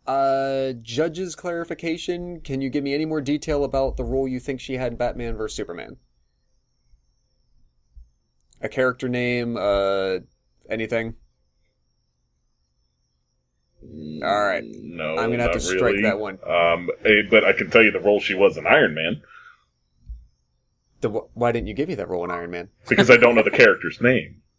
Uh, 0.07 0.73
judge's 0.81 1.37
clarification. 1.37 2.41
Can 2.41 2.63
you 2.63 2.71
give 2.71 2.83
me 2.83 2.95
any 2.95 3.05
more 3.05 3.21
detail 3.21 3.65
about 3.65 3.97
the 3.97 4.05
role 4.05 4.27
you 4.27 4.41
think 4.41 4.61
she 4.61 4.75
had 4.75 4.93
in 4.93 4.99
Batman 4.99 5.37
versus 5.37 5.57
Superman? 5.57 5.97
A 8.63 8.69
character 8.69 9.09
name, 9.09 9.57
uh, 9.59 10.19
anything? 10.71 11.15
All 14.23 14.45
right. 14.45 14.65
No, 14.65 15.17
I'm 15.17 15.31
gonna 15.31 15.45
have 15.45 15.53
to 15.53 15.61
strike 15.61 15.95
really. 15.95 16.03
that 16.03 16.19
one. 16.19 16.39
Um, 16.47 16.91
but 17.31 17.45
I 17.45 17.53
can 17.53 17.71
tell 17.71 17.83
you 17.83 17.91
the 17.91 18.01
role 18.01 18.21
she 18.21 18.35
was 18.35 18.57
in 18.57 18.67
Iron 18.67 18.95
Man 18.95 19.23
The, 21.01 21.09
why 21.09 21.53
didn't 21.53 21.69
you 21.69 21.75
give 21.75 21.89
me 21.89 21.95
that 21.97 22.09
role 22.09 22.25
in 22.25 22.31
Iron 22.31 22.51
Man? 22.51 22.69
because 22.89 23.11
I 23.11 23.17
don't 23.17 23.35
know 23.35 23.43
the 23.43 23.51
character's 23.51 24.01
name. 24.01 24.43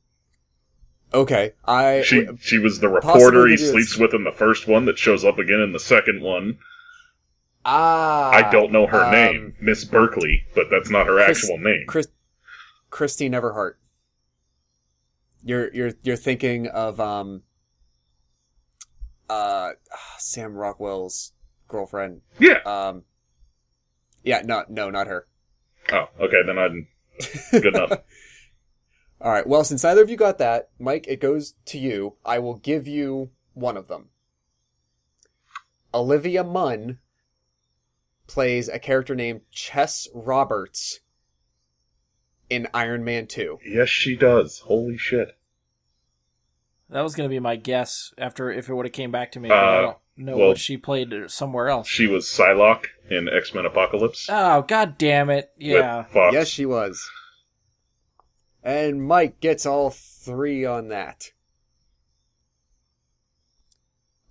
Okay, 1.12 1.54
I 1.66 2.04
She 2.04 2.28
she 2.40 2.60
was 2.60 2.80
the 2.80 2.88
reporter 2.88 3.48
he 3.48 3.58
sleeps 3.58 3.98
with 3.98 4.14
in 4.14 4.24
the 4.24 4.32
first 4.32 4.68
one 4.68 4.86
that 4.86 5.00
shows 5.00 5.26
up 5.26 5.40
again 5.40 5.60
in 5.60 5.74
the 5.74 5.80
second 5.80 6.22
one. 6.22 6.60
ah 7.66 8.30
I 8.30 8.52
don't 8.52 8.72
know 8.72 8.86
her 8.86 9.06
um, 9.06 9.12
name, 9.12 9.56
Miss 9.60 9.86
Berkeley, 9.86 10.44
but 10.54 10.68
that's 10.70 10.92
not 10.92 11.08
her 11.08 11.16
Chris- 11.16 11.44
actual 11.44 11.58
name. 11.58 11.86
Chris, 11.88 12.08
Christine 12.92 13.32
Everhart. 13.32 13.78
You're 15.44 15.74
you're 15.74 15.94
you're 16.04 16.16
thinking 16.16 16.68
of 16.68 17.00
um 17.00 17.42
uh 19.30 19.72
Sam 20.18 20.54
Rockwell's 20.54 21.34
girlfriend. 21.68 22.22
Yeah. 22.40 22.60
Um 22.66 23.04
Yeah, 24.24 24.42
no 24.44 24.64
no, 24.70 24.90
not 24.90 25.08
her. 25.08 25.28
Oh, 25.92 26.06
okay, 26.20 26.42
then 26.46 26.58
I'm 26.58 26.88
good 27.52 27.66
enough. 27.66 27.92
All 29.22 29.32
right. 29.32 29.46
Well, 29.48 29.64
since 29.64 29.84
either 29.84 30.02
of 30.02 30.10
you 30.10 30.16
got 30.16 30.38
that, 30.38 30.70
Mike, 30.80 31.06
it 31.08 31.20
goes 31.20 31.56
to 31.66 31.78
you. 31.78 32.16
I 32.26 32.40
will 32.40 32.56
give 32.56 32.88
you 32.88 33.32
one 33.54 33.76
of 33.76 33.88
them. 33.88 34.10
Olivia 35.94 36.44
Munn 36.44 37.00
plays 38.28 38.70
a 38.70 38.80
character 38.80 39.16
named 39.16 39.42
Chess 39.52 40.08
Roberts 40.14 41.00
in 42.50 42.68
Iron 42.74 43.04
Man 43.04 43.28
2. 43.28 43.60
Yes, 43.66 43.90
she 43.90 44.16
does. 44.16 44.60
Holy 44.60 44.98
shit. 44.98 45.38
That 46.92 47.02
was 47.02 47.16
gonna 47.16 47.30
be 47.30 47.40
my 47.40 47.56
guess 47.56 48.14
after 48.18 48.52
if 48.52 48.68
it 48.70 48.74
would 48.74 48.86
have 48.86 48.94
came 48.94 49.12
back 49.12 49.32
to 49.34 49.40
me. 49.40 49.50
but 49.50 49.58
I 49.58 49.78
Uh, 49.78 49.82
don't 49.82 49.98
know 50.18 50.38
well- 50.38 50.48
what 50.50 50.58
she 50.58 50.76
played 50.78 51.14
somewhere 51.28 51.70
else. 51.70 51.88
She 51.88 52.08
was 52.08 52.26
Psylocke 52.26 52.86
in 53.10 53.30
X 53.30 53.54
Men 53.54 53.66
Apocalypse. 53.66 54.28
Oh 54.32 54.64
god 54.64 54.98
damn 54.98 55.30
it! 55.30 55.52
Yeah. 55.58 56.04
Fox. 56.04 56.34
Yes, 56.34 56.48
she 56.48 56.66
was. 56.66 57.10
And 58.64 59.04
Mike 59.08 59.40
gets 59.40 59.66
all 59.66 59.90
three 59.92 60.66
on 60.66 60.90
that. 60.90 61.32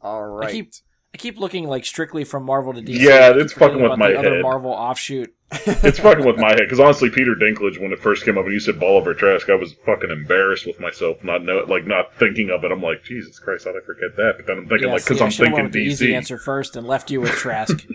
All 0.01 0.25
right. 0.27 0.49
I 0.49 0.53
keep 0.53 0.71
I 1.15 1.19
keep 1.19 1.39
looking 1.39 1.67
like 1.67 1.85
strictly 1.85 2.25
from 2.25 2.45
Marvel 2.45 2.73
to 2.75 2.81
DC. 2.83 2.99
Yeah, 3.01 3.29
I 3.29 3.33
keep 3.33 3.43
it's 3.43 3.53
fucking 3.53 3.81
with 3.83 3.99
my 3.99 4.11
the 4.13 4.19
other 4.19 4.35
head. 4.37 4.43
Marvel 4.43 4.71
offshoot. 4.73 5.35
It's 5.51 5.99
fucking 5.99 6.27
with 6.27 6.37
my 6.37 6.51
head 6.51 6.59
because 6.61 6.79
honestly, 6.81 7.09
Peter 7.09 7.35
Dinklage, 7.35 7.81
when 7.81 7.93
it 7.93 8.01
first 8.01 8.25
came 8.25 8.37
up, 8.37 8.45
and 8.45 8.53
you 8.53 8.61
said 8.61 8.79
Bolivar 8.79 9.15
Trask, 9.15 9.49
I 9.49 9.55
was 9.55 9.73
fucking 9.87 10.11
embarrassed 10.11 10.67
with 10.67 10.79
myself, 10.79 11.25
not 11.25 11.43
know, 11.43 11.65
like 11.67 11.87
not 11.87 12.15
thinking 12.17 12.51
of 12.51 12.65
it. 12.65 12.73
I'm 12.73 12.83
like, 12.83 13.03
Jesus 13.03 13.39
Christ, 13.39 13.65
how'd 13.65 13.75
I 13.75 13.85
forget 13.85 14.15
that? 14.17 14.35
But 14.37 14.47
then 14.47 14.59
I'm 14.59 14.69
thinking 14.69 14.89
Yeah, 14.89 14.95
like, 14.95 15.05
because 15.05 15.19
see, 15.19 15.25
I 15.25 15.27
I'm 15.27 15.33
thinking 15.33 15.55
went 15.55 15.73
the 15.73 15.81
easy 15.81 16.09
DC. 16.09 16.17
answer 16.17 16.37
first 16.39 16.77
and 16.77 16.87
left 16.87 17.11
you 17.11 17.21
with 17.23 17.31
Trask. 17.33 17.87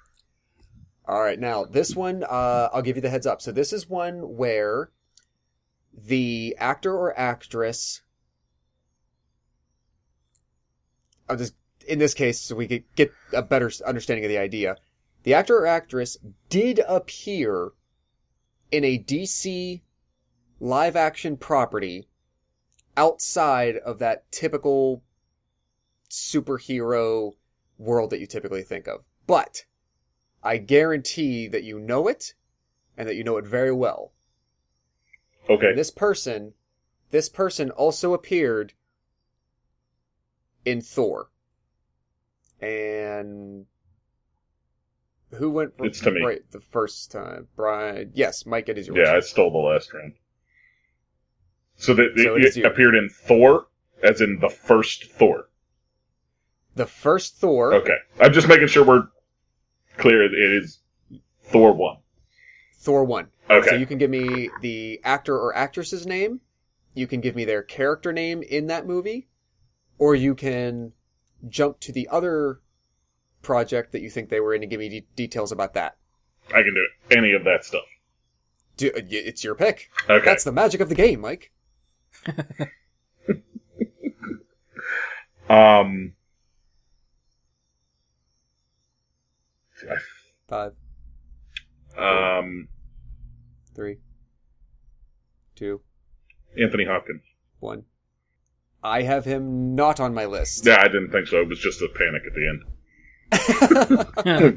All 1.08 1.20
right, 1.20 1.38
now 1.38 1.64
this 1.64 1.94
one, 1.94 2.24
uh, 2.24 2.70
I'll 2.72 2.82
give 2.82 2.96
you 2.96 3.02
the 3.02 3.10
heads 3.10 3.26
up. 3.26 3.42
So 3.42 3.52
this 3.52 3.72
is 3.72 3.88
one 3.88 4.36
where 4.36 4.90
the 5.92 6.56
actor 6.58 6.94
or 6.94 7.18
actress, 7.18 8.00
I'll 11.28 11.36
just 11.36 11.54
in 11.86 11.98
this 11.98 12.14
case, 12.14 12.40
so 12.40 12.56
we 12.56 12.66
could 12.66 12.84
get 12.96 13.12
a 13.32 13.42
better 13.42 13.70
understanding 13.86 14.24
of 14.24 14.28
the 14.30 14.38
idea. 14.38 14.76
The 15.26 15.34
actor 15.34 15.58
or 15.58 15.66
actress 15.66 16.16
did 16.48 16.78
appear 16.86 17.72
in 18.70 18.84
a 18.84 18.96
DC 18.96 19.80
live 20.60 20.94
action 20.94 21.36
property 21.36 22.06
outside 22.96 23.76
of 23.78 23.98
that 23.98 24.30
typical 24.30 25.02
superhero 26.08 27.32
world 27.76 28.10
that 28.10 28.20
you 28.20 28.28
typically 28.28 28.62
think 28.62 28.86
of, 28.86 29.04
but 29.26 29.64
I 30.44 30.58
guarantee 30.58 31.48
that 31.48 31.64
you 31.64 31.80
know 31.80 32.06
it 32.06 32.34
and 32.96 33.08
that 33.08 33.16
you 33.16 33.24
know 33.24 33.36
it 33.36 33.46
very 33.46 33.72
well. 33.72 34.12
Okay, 35.50 35.70
And 35.70 35.78
this 35.78 35.90
person, 35.90 36.54
this 37.10 37.28
person 37.28 37.72
also 37.72 38.14
appeared 38.14 38.74
in 40.64 40.80
Thor. 40.80 41.30
And 42.60 43.66
who 45.38 45.50
went 45.50 45.76
for 45.76 45.86
It's 45.86 46.00
to 46.00 46.10
me. 46.10 46.22
right 46.22 46.42
the 46.50 46.60
first 46.60 47.10
time? 47.10 47.48
Brian. 47.56 48.10
Yes, 48.14 48.46
Mike, 48.46 48.68
it 48.68 48.78
is 48.78 48.86
yours. 48.88 48.98
yeah, 49.02 49.14
I 49.14 49.20
stole 49.20 49.50
the 49.50 49.58
last 49.58 49.92
round. 49.92 50.14
So 51.76 51.94
that 51.94 52.12
So 52.16 52.36
it, 52.36 52.56
it 52.56 52.64
appeared 52.64 52.94
in 52.94 53.08
Thor, 53.08 53.66
as 54.02 54.20
in 54.20 54.38
the 54.40 54.48
first 54.48 55.10
Thor. 55.12 55.48
The 56.74 56.86
first 56.86 57.36
Thor. 57.36 57.74
Okay, 57.74 57.96
I'm 58.20 58.32
just 58.32 58.48
making 58.48 58.68
sure 58.68 58.84
we're 58.84 59.08
clear. 59.96 60.22
It 60.24 60.34
is 60.34 60.80
Thor 61.42 61.72
one. 61.72 61.98
Thor 62.78 63.04
1. 63.04 63.26
Okay, 63.50 63.68
So 63.70 63.74
you 63.76 63.86
can 63.86 63.98
give 63.98 64.10
me 64.10 64.48
the 64.60 65.00
actor 65.02 65.36
or 65.36 65.56
actress's 65.56 66.06
name, 66.06 66.40
you 66.94 67.06
can 67.08 67.20
give 67.20 67.34
me 67.34 67.44
their 67.44 67.62
character 67.62 68.12
name 68.12 68.42
in 68.42 68.68
that 68.68 68.86
movie, 68.86 69.26
or 69.98 70.14
you 70.14 70.36
can 70.36 70.92
jump 71.48 71.80
to 71.80 71.90
the 71.92 72.06
other 72.08 72.60
project 73.46 73.92
that 73.92 74.02
you 74.02 74.10
think 74.10 74.28
they 74.28 74.40
were 74.40 74.52
in 74.54 74.62
and 74.62 74.70
give 74.70 74.80
me 74.80 74.88
de- 74.88 75.06
details 75.14 75.52
about 75.52 75.72
that. 75.74 75.96
I 76.48 76.62
can 76.62 76.74
do 76.74 76.84
it. 77.10 77.16
Any 77.16 77.32
of 77.32 77.44
that 77.44 77.64
stuff. 77.64 77.84
Do, 78.76 78.88
uh, 78.88 79.00
it's 79.08 79.42
your 79.44 79.54
pick. 79.54 79.88
Okay. 80.10 80.24
That's 80.24 80.44
the 80.44 80.52
magic 80.52 80.80
of 80.82 80.88
the 80.90 80.94
game, 80.94 81.20
Mike. 81.20 81.52
Um, 85.48 86.14
Five, 90.48 90.72
um, 91.96 92.66
three, 93.76 93.98
two, 95.54 95.80
Anthony 96.60 96.84
Hopkins. 96.84 97.22
one. 97.60 97.84
I 98.82 99.02
have 99.02 99.24
him 99.24 99.76
not 99.76 100.00
on 100.00 100.14
my 100.14 100.24
list. 100.26 100.66
Yeah, 100.66 100.78
I 100.80 100.88
didn't 100.88 101.10
think 101.12 101.28
so. 101.28 101.40
It 101.42 101.48
was 101.48 101.60
just 101.60 101.80
a 101.80 101.88
panic 101.94 102.22
at 102.26 102.34
the 102.34 102.48
end. 102.48 102.75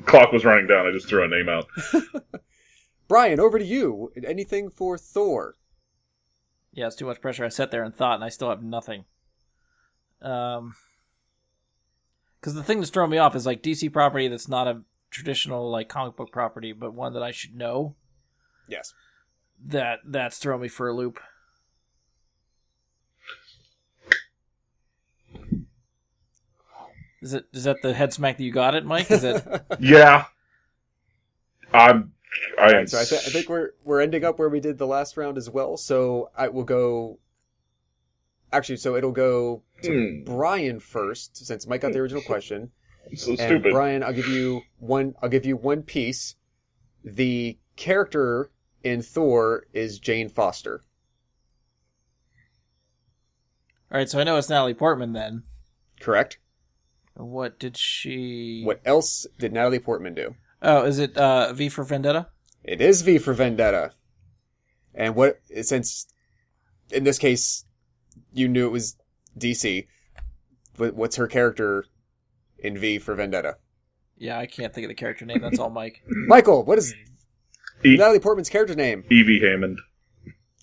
Clock 0.06 0.32
was 0.32 0.46
running 0.46 0.68
down. 0.68 0.88
I 0.88 0.92
just 0.92 1.08
threw 1.08 1.24
a 1.24 1.28
name 1.28 1.50
out. 1.50 1.68
Brian, 3.08 3.40
over 3.40 3.58
to 3.58 3.66
you. 3.66 4.12
Anything 4.26 4.70
for 4.70 4.98
Thor? 4.98 5.56
Yeah, 6.72 6.88
it's 6.88 6.96
too 6.96 7.06
much 7.06 7.22
pressure. 7.22 7.44
I 7.44 7.50
sat 7.50 7.72
there 7.72 7.84
and 7.84 7.96
thought, 7.96 8.16
and 8.16 8.24
I 8.24 8.30
still 8.30 8.50
have 8.50 8.62
nothing. 8.62 9.06
Um, 10.22 10.76
because 12.40 12.54
the 12.54 12.64
thing 12.64 12.80
that's 12.80 12.92
throwing 12.92 13.12
me 13.12 13.18
off 13.18 13.36
is 13.36 13.46
like 13.46 13.64
DC 13.64 13.92
property 13.92 14.28
that's 14.28 14.48
not 14.48 14.68
a 14.68 14.82
traditional 15.10 15.70
like 15.70 15.90
comic 15.90 16.16
book 16.16 16.32
property, 16.32 16.72
but 16.72 16.94
one 16.94 17.14
that 17.14 17.24
I 17.24 17.32
should 17.32 17.56
know. 17.56 17.96
Yes. 18.68 18.94
That 19.66 20.00
that's 20.06 20.38
throwing 20.38 20.62
me 20.62 20.68
for 20.68 20.88
a 20.88 20.94
loop. 20.94 21.20
Is 27.22 27.34
it 27.34 27.46
is 27.54 27.66
that 27.66 27.82
the 27.82 27.94
head 27.94 28.14
smack 28.14 28.38
that 28.38 28.44
you 28.44 28.52
got 28.52 28.76
it, 28.76 28.86
Mike? 28.86 29.12
Is 29.12 29.24
it 29.24 29.46
Yeah, 29.80 30.26
I'm. 31.74 32.14
I 32.60 32.66
am. 32.68 32.72
Alright, 32.72 32.90
so 32.90 33.00
I, 33.02 33.04
th- 33.06 33.22
I 33.28 33.30
think 33.32 33.50
we're 33.50 33.72
we're 33.84 34.02
ending 34.02 34.24
up 34.24 34.38
where 34.40 34.50
we 34.50 34.60
did 34.60 34.78
the 34.78 34.86
last 34.88 35.18
round 35.18 35.38
as 35.38 35.50
well. 35.50 35.78
So 35.78 36.30
I 36.38 36.48
will 36.50 36.64
go. 36.64 37.20
Actually, 38.52 38.78
so 38.78 38.96
it'll 38.96 39.12
go 39.12 39.64
to 39.84 39.92
Hmm, 39.92 40.24
Brian 40.24 40.80
first, 40.80 41.38
since 41.46 41.68
Mike 41.68 41.82
got 41.82 41.92
the 41.94 42.00
original 42.00 42.22
question. 42.28 42.72
so 43.16 43.32
And 43.32 43.40
stupid. 43.40 43.72
Brian, 43.74 44.04
I'll 44.04 44.14
give 44.14 44.28
you 44.28 44.62
one. 44.78 45.16
I'll 45.22 45.30
give 45.30 45.46
you 45.46 45.56
one 45.58 45.84
piece. 45.84 46.36
The 47.04 47.58
character 47.76 48.50
in 48.84 49.02
Thor 49.02 49.66
is 49.74 50.00
Jane 50.00 50.30
Foster. 50.30 50.82
all 53.92 53.98
right? 53.98 54.10
So 54.10 54.20
I 54.20 54.24
know 54.24 54.38
it's 54.38 54.50
Natalie 54.50 54.74
Portman. 54.74 55.14
Then 55.14 55.44
Correct. 56.00 56.38
What 57.20 57.60
did 57.60 57.76
she? 57.76 58.64
What 58.64 58.80
else 58.86 59.28
did 59.38 59.52
Natalie 59.52 59.80
Portman 59.80 60.14
do? 60.14 60.36
Oh, 60.62 60.86
is 60.86 61.00
it 61.00 61.18
uh, 61.18 61.52
V 61.54 61.68
for 61.70 61.84
Vendetta? 61.84 62.28
It 62.64 62.80
is 62.82 63.02
V 63.02 63.18
for 63.18 63.34
Vendetta. 63.34 63.92
And 64.96 65.16
what 65.16 65.40
since 65.62 66.08
in 66.92 67.04
this 67.04 67.18
case 67.18 67.66
you 68.34 68.48
knew 68.48 68.66
it 68.68 68.72
was 68.72 68.96
DC, 69.38 69.88
what's 70.78 71.18
her 71.18 71.28
character 71.28 71.86
in 72.58 72.78
V 72.78 73.00
for 73.00 73.16
Vendetta? 73.16 73.58
Yeah, 74.18 74.38
I 74.40 74.46
can't 74.46 74.74
think 74.74 74.86
of 74.86 74.90
the 74.90 74.96
character 74.96 75.26
name. 75.26 75.42
That's 75.42 75.60
all, 75.60 75.70
Mike. 75.70 76.02
Michael, 76.08 76.64
what 76.64 76.78
is 76.78 76.94
E- 77.86 77.98
Natalie 77.98 78.20
Portman's 78.20 78.50
character 78.50 78.76
name? 78.76 79.04
Evey 79.12 79.42
Hammond. 79.42 79.80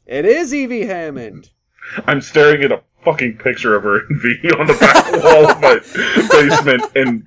It 0.06 0.24
is 0.24 0.52
Evey 0.52 0.86
Hammond. 0.86 1.50
I'm 2.06 2.20
staring 2.20 2.62
at 2.62 2.72
a 2.72 2.82
fucking 3.06 3.38
picture 3.38 3.76
of 3.76 3.84
her 3.84 4.00
on 4.58 4.66
the 4.66 4.76
back 4.80 5.12
wall 5.22 5.48
of 5.48 5.60
my 5.60 5.76
basement, 6.30 6.82
and 6.96 7.24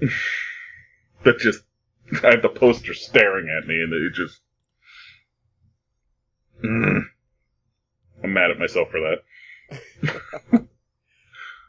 that 1.24 1.38
just 1.38 1.62
I 2.24 2.32
have 2.32 2.42
the 2.42 2.48
poster 2.48 2.92
staring 2.92 3.48
at 3.48 3.68
me, 3.68 3.80
and 3.80 3.92
it 3.92 4.12
just. 4.14 4.40
Mm. 6.64 7.02
I'm 8.24 8.32
mad 8.32 8.50
at 8.50 8.58
myself 8.58 8.88
for 8.90 8.98
that. 9.00 10.66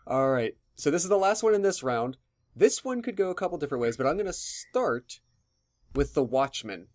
All 0.08 0.32
right. 0.32 0.56
So 0.76 0.90
this 0.90 1.04
is 1.04 1.10
the 1.10 1.18
last 1.18 1.44
one 1.44 1.54
in 1.54 1.62
this 1.62 1.84
round. 1.84 2.18
This 2.56 2.84
one 2.84 3.04
could 3.04 3.16
go 3.16 3.30
a 3.30 3.36
couple 3.36 3.60
different 3.60 3.84
ways, 3.84 3.98
but 3.98 4.08
I'm 4.08 4.16
going 4.16 4.26
to 4.26 4.34
start 4.34 5.20
with 5.94 6.16
the 6.16 6.24
Watchmen. 6.24 6.88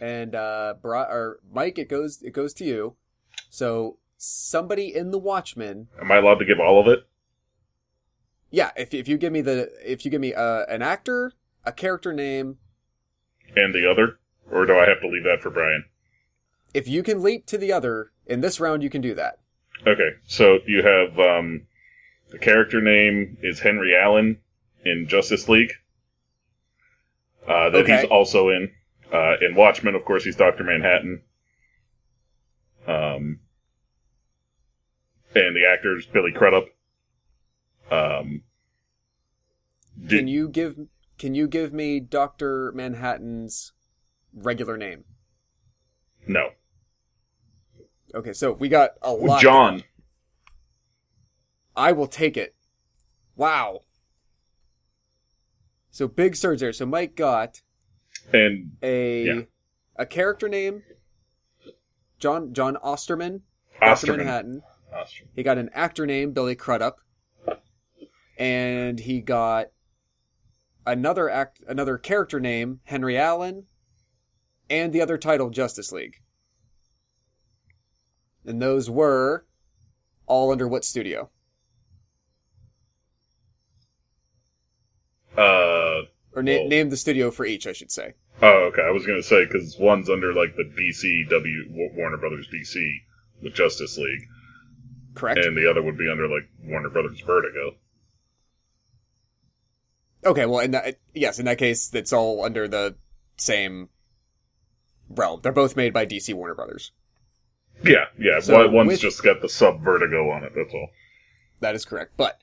And 0.00 0.34
uh 0.34 0.74
Bri- 0.80 0.98
or 0.98 1.40
Mike, 1.52 1.78
it 1.78 1.88
goes 1.88 2.22
it 2.22 2.32
goes 2.32 2.54
to 2.54 2.64
you. 2.64 2.96
So 3.50 3.98
somebody 4.16 4.94
in 4.94 5.10
the 5.10 5.18
Watchmen 5.18 5.88
Am 6.00 6.10
I 6.10 6.16
allowed 6.16 6.38
to 6.38 6.44
give 6.44 6.58
all 6.60 6.80
of 6.80 6.86
it? 6.88 7.00
Yeah, 8.50 8.70
if 8.76 8.92
if 8.94 9.06
you 9.08 9.16
give 9.18 9.32
me 9.32 9.40
the 9.42 9.70
if 9.84 10.04
you 10.04 10.10
give 10.10 10.20
me 10.20 10.34
uh, 10.34 10.64
an 10.68 10.82
actor, 10.82 11.32
a 11.64 11.72
character 11.72 12.12
name, 12.12 12.58
And 13.56 13.74
the 13.74 13.88
other? 13.90 14.18
Or 14.50 14.66
do 14.66 14.76
I 14.76 14.88
have 14.88 15.00
to 15.02 15.08
leave 15.08 15.24
that 15.24 15.40
for 15.42 15.50
Brian? 15.50 15.84
if 16.72 16.86
you 16.86 17.02
can 17.02 17.20
leap 17.22 17.46
to 17.46 17.58
the 17.58 17.72
other 17.72 18.12
in 18.26 18.40
this 18.42 18.60
round, 18.60 18.80
you 18.82 18.88
can 18.90 19.00
do 19.00 19.12
that. 19.14 19.38
Okay, 19.86 20.10
so 20.26 20.58
you 20.66 20.82
have 20.84 21.18
um, 21.18 21.66
the 22.30 22.38
character 22.38 22.80
name 22.80 23.36
is 23.42 23.58
Henry 23.58 23.96
Allen 23.96 24.38
in 24.84 25.06
Justice 25.08 25.48
League. 25.48 25.72
Uh, 27.46 27.70
that 27.70 27.78
Okay. 27.84 28.02
he's 28.02 28.04
also 28.10 28.50
in. 28.50 28.70
Uh, 29.12 29.34
in 29.40 29.54
Watchmen, 29.54 29.94
of 29.94 30.04
course, 30.04 30.24
he's 30.24 30.36
Doctor 30.36 30.62
Manhattan. 30.64 31.22
Um, 32.86 33.40
and 35.34 35.54
the 35.56 35.66
actor 35.70 35.96
is 35.96 36.06
Billy 36.06 36.32
Crudup. 36.32 36.66
Um, 37.90 38.42
did- 39.98 40.18
Can 40.20 40.28
you 40.28 40.48
give 40.48 40.76
can 41.18 41.34
you 41.34 41.46
give 41.48 41.72
me 41.72 42.00
Doctor 42.00 42.72
Manhattan's 42.72 43.72
regular 44.32 44.76
name? 44.76 45.04
no, 46.26 46.50
Okay, 48.14 48.32
so 48.32 48.52
we 48.52 48.68
got 48.68 48.90
a 49.02 49.12
lot. 49.12 49.40
John. 49.40 49.82
I 51.76 51.92
will 51.92 52.06
take 52.08 52.36
it. 52.36 52.54
Wow. 53.36 53.82
So 55.90 56.08
big 56.08 56.34
surge 56.36 56.60
there. 56.60 56.72
So 56.72 56.86
Mike 56.86 57.14
got 57.16 57.62
And 58.32 58.76
a 58.82 59.24
Yeah. 59.24 59.42
a 59.96 60.06
character 60.06 60.48
name. 60.48 60.82
John 62.18 62.52
John 62.52 62.76
Osterman, 62.82 63.42
Osterman. 63.80 64.18
Manhattan. 64.18 64.62
Osterman. 64.92 65.32
He 65.34 65.42
got 65.42 65.58
an 65.58 65.70
actor 65.72 66.06
name, 66.06 66.32
Billy 66.32 66.54
Crudup, 66.54 67.00
and 68.36 68.98
he 69.00 69.20
got 69.20 69.68
another 70.86 71.28
act, 71.30 71.62
another 71.66 71.96
character 71.98 72.40
name, 72.40 72.80
Henry 72.84 73.16
Allen, 73.16 73.66
and 74.68 74.92
the 74.92 75.00
other 75.00 75.16
title, 75.18 75.50
Justice 75.50 75.92
League. 75.92 76.20
And 78.44 78.60
those 78.60 78.90
were 78.90 79.46
all 80.26 80.50
under 80.52 80.66
what 80.68 80.84
studio? 80.84 81.30
Uh, 85.36 85.79
Or 86.34 86.42
na- 86.42 86.52
Well- 86.60 86.68
name 86.68 86.90
the 86.90 86.96
studio 86.96 87.30
for 87.30 87.44
each, 87.44 87.66
I 87.66 87.72
should 87.72 87.90
say. 87.90 88.14
oh, 88.42 88.70
okay. 88.72 88.82
I 88.82 88.90
was 88.90 89.04
going 89.06 89.18
to 89.20 89.26
say, 89.26 89.44
because 89.44 89.76
one's 89.78 90.08
under, 90.08 90.32
like, 90.32 90.54
the 90.56 90.64
DCW, 90.64 91.70
Wa- 91.70 91.94
Warner 91.96 92.16
Brothers 92.16 92.48
DC, 92.52 93.00
with 93.42 93.54
Justice 93.54 93.98
League. 93.98 94.26
Correct. 95.14 95.40
and 95.44 95.56
the 95.56 95.68
other 95.68 95.82
would 95.82 95.98
be 95.98 96.08
under 96.08 96.28
like 96.28 96.48
Warner 96.64 96.88
Brothers 96.88 97.20
Vertigo. 97.20 97.74
okay, 100.24 100.46
well, 100.46 100.60
in 100.60 100.70
that 100.70 100.98
yes, 101.14 101.38
in 101.38 101.46
that 101.46 101.58
case, 101.58 101.92
it's 101.94 102.12
all 102.12 102.44
under 102.44 102.68
the 102.68 102.94
same 103.36 103.88
realm. 105.08 105.40
They're 105.42 105.52
both 105.52 105.76
made 105.76 105.92
by 105.92 106.06
DC 106.06 106.32
Warner 106.34 106.54
Brothers. 106.54 106.92
Yeah, 107.82 108.04
yeah. 108.18 108.40
So 108.40 108.56
one, 108.56 108.72
one's 108.72 108.88
with- 108.88 109.00
just 109.00 109.22
got 109.22 109.40
the 109.40 109.48
sub 109.48 109.82
Vertigo 109.82 110.30
on 110.30 110.44
it. 110.44 110.52
That's 110.54 110.72
all. 110.72 110.90
That 111.60 111.74
is 111.74 111.84
correct. 111.84 112.12
But 112.16 112.40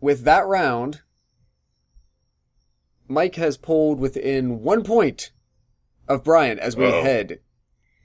with 0.00 0.22
that 0.24 0.46
round, 0.46 1.02
Mike 3.08 3.36
has 3.36 3.56
pulled 3.56 3.98
within 3.98 4.60
one 4.60 4.84
point 4.84 5.32
of 6.06 6.22
Brian 6.22 6.58
as 6.58 6.76
we 6.76 6.84
Uh-oh. 6.86 7.02
head 7.02 7.40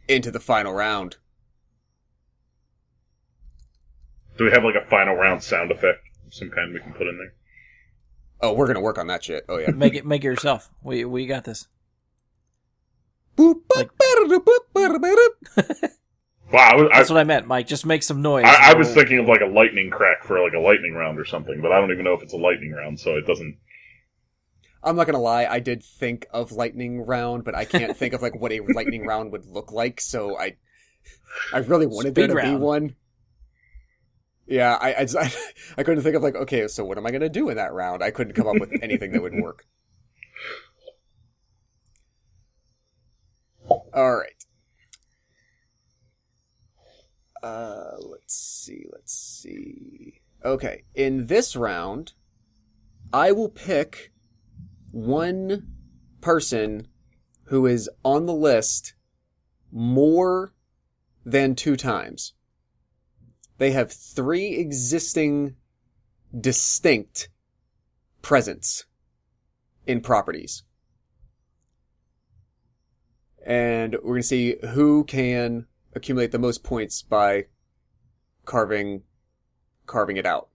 into 0.07 0.31
the 0.31 0.39
final 0.39 0.73
round. 0.73 1.17
Do 4.37 4.45
we 4.45 4.51
have 4.51 4.63
like 4.63 4.75
a 4.75 4.85
final 4.89 5.15
round 5.15 5.43
sound 5.43 5.71
effect 5.71 5.99
of 6.25 6.33
some 6.33 6.49
kind 6.49 6.73
we 6.73 6.79
can 6.79 6.93
put 6.93 7.07
in 7.07 7.17
there? 7.17 7.33
Oh, 8.41 8.53
we're 8.53 8.67
gonna 8.67 8.81
work 8.81 8.97
on 8.97 9.07
that 9.07 9.23
shit. 9.23 9.45
Oh 9.47 9.57
yeah. 9.59 9.71
Make 9.71 9.93
it 9.93 10.05
make 10.05 10.21
it 10.23 10.27
yourself. 10.27 10.69
We 10.81 11.05
we 11.05 11.27
got 11.27 11.43
this. 11.43 11.67
Boop, 13.37 13.61
boop, 13.67 13.75
Like- 13.77 13.89
ba-da-da, 13.97 14.39
boop, 14.39 14.59
ba-da-ba-da. 14.73 15.87
Wow, 16.51 16.69
I 16.71 16.75
was, 16.75 16.89
That's 16.93 17.09
what 17.09 17.19
I 17.19 17.23
meant, 17.23 17.47
Mike. 17.47 17.65
Just 17.65 17.83
make 17.83 18.03
some 18.03 18.21
noise. 18.21 18.45
I, 18.45 18.71
I 18.71 18.73
was 18.75 18.93
thinking 18.93 19.17
of 19.17 19.25
like 19.25 19.41
a 19.41 19.45
lightning 19.47 19.89
crack 19.89 20.23
for 20.23 20.39
like 20.39 20.53
a 20.53 20.59
lightning 20.59 20.93
round 20.93 21.17
or 21.19 21.25
something, 21.25 21.59
but 21.61 21.71
I 21.71 21.79
don't 21.81 21.91
even 21.91 22.03
know 22.03 22.13
if 22.13 22.21
it's 22.21 22.33
a 22.33 22.37
lightning 22.37 22.71
round, 22.73 22.99
so 22.99 23.15
it 23.17 23.25
doesn't. 23.25 23.57
I'm 24.83 24.95
not 24.95 25.05
gonna 25.05 25.19
lie, 25.19 25.45
I 25.45 25.59
did 25.59 25.83
think 25.83 26.27
of 26.31 26.51
lightning 26.51 27.05
round, 27.05 27.43
but 27.43 27.55
I 27.55 27.65
can't 27.65 27.95
think 27.95 28.13
of 28.13 28.21
like 28.21 28.35
what 28.35 28.51
a 28.51 28.59
lightning 28.75 29.05
round 29.05 29.31
would 29.31 29.45
look 29.45 29.71
like. 29.71 30.01
So 30.01 30.37
I, 30.37 30.57
I 31.53 31.59
really 31.59 31.85
wanted 31.87 32.15
there 32.15 32.29
Speed 32.29 32.35
to 32.41 32.41
be 32.41 32.55
one. 32.55 32.95
Yeah, 34.45 34.77
I, 34.79 34.93
I, 34.95 35.05
just- 35.05 35.37
I 35.77 35.83
couldn't 35.83 36.03
think 36.03 36.15
of 36.15 36.23
like, 36.23 36.35
okay, 36.35 36.67
so 36.67 36.83
what 36.83 36.97
am 36.97 37.05
I 37.05 37.11
gonna 37.11 37.29
do 37.29 37.49
in 37.49 37.57
that 37.57 37.73
round? 37.73 38.03
I 38.03 38.11
couldn't 38.11 38.33
come 38.33 38.47
up 38.47 38.59
with 38.59 38.71
anything 38.81 39.11
that 39.13 39.21
would 39.21 39.35
work. 39.41 39.65
All 43.93 44.15
right. 44.17 44.29
Uh, 47.41 47.91
let's 47.99 48.33
see, 48.35 48.85
let's 48.91 49.13
see. 49.13 50.21
Okay, 50.45 50.83
in 50.95 51.27
this 51.27 51.55
round, 51.55 52.13
I 53.11 53.31
will 53.33 53.49
pick 53.49 54.12
one 54.93 55.73
person 56.21 56.87
who 57.45 57.65
is 57.65 57.89
on 58.05 58.27
the 58.27 58.33
list 58.33 58.93
more 59.71 60.53
than 61.25 61.55
two 61.55 61.75
times. 61.75 62.33
They 63.57 63.71
have 63.71 63.91
three 63.91 64.53
existing 64.55 65.55
distinct 66.39 67.29
presence 68.21 68.85
in 69.87 69.99
properties. 69.99 70.61
And 73.45 73.95
we're 73.95 74.01
going 74.01 74.21
to 74.21 74.27
see 74.27 74.55
who 74.73 75.03
can 75.05 75.65
accumulate 75.95 76.31
the 76.31 76.39
most 76.39 76.63
points 76.63 77.01
by 77.01 77.45
carving 78.45 79.01
carving 79.87 80.17
it 80.17 80.25
out. 80.25 80.49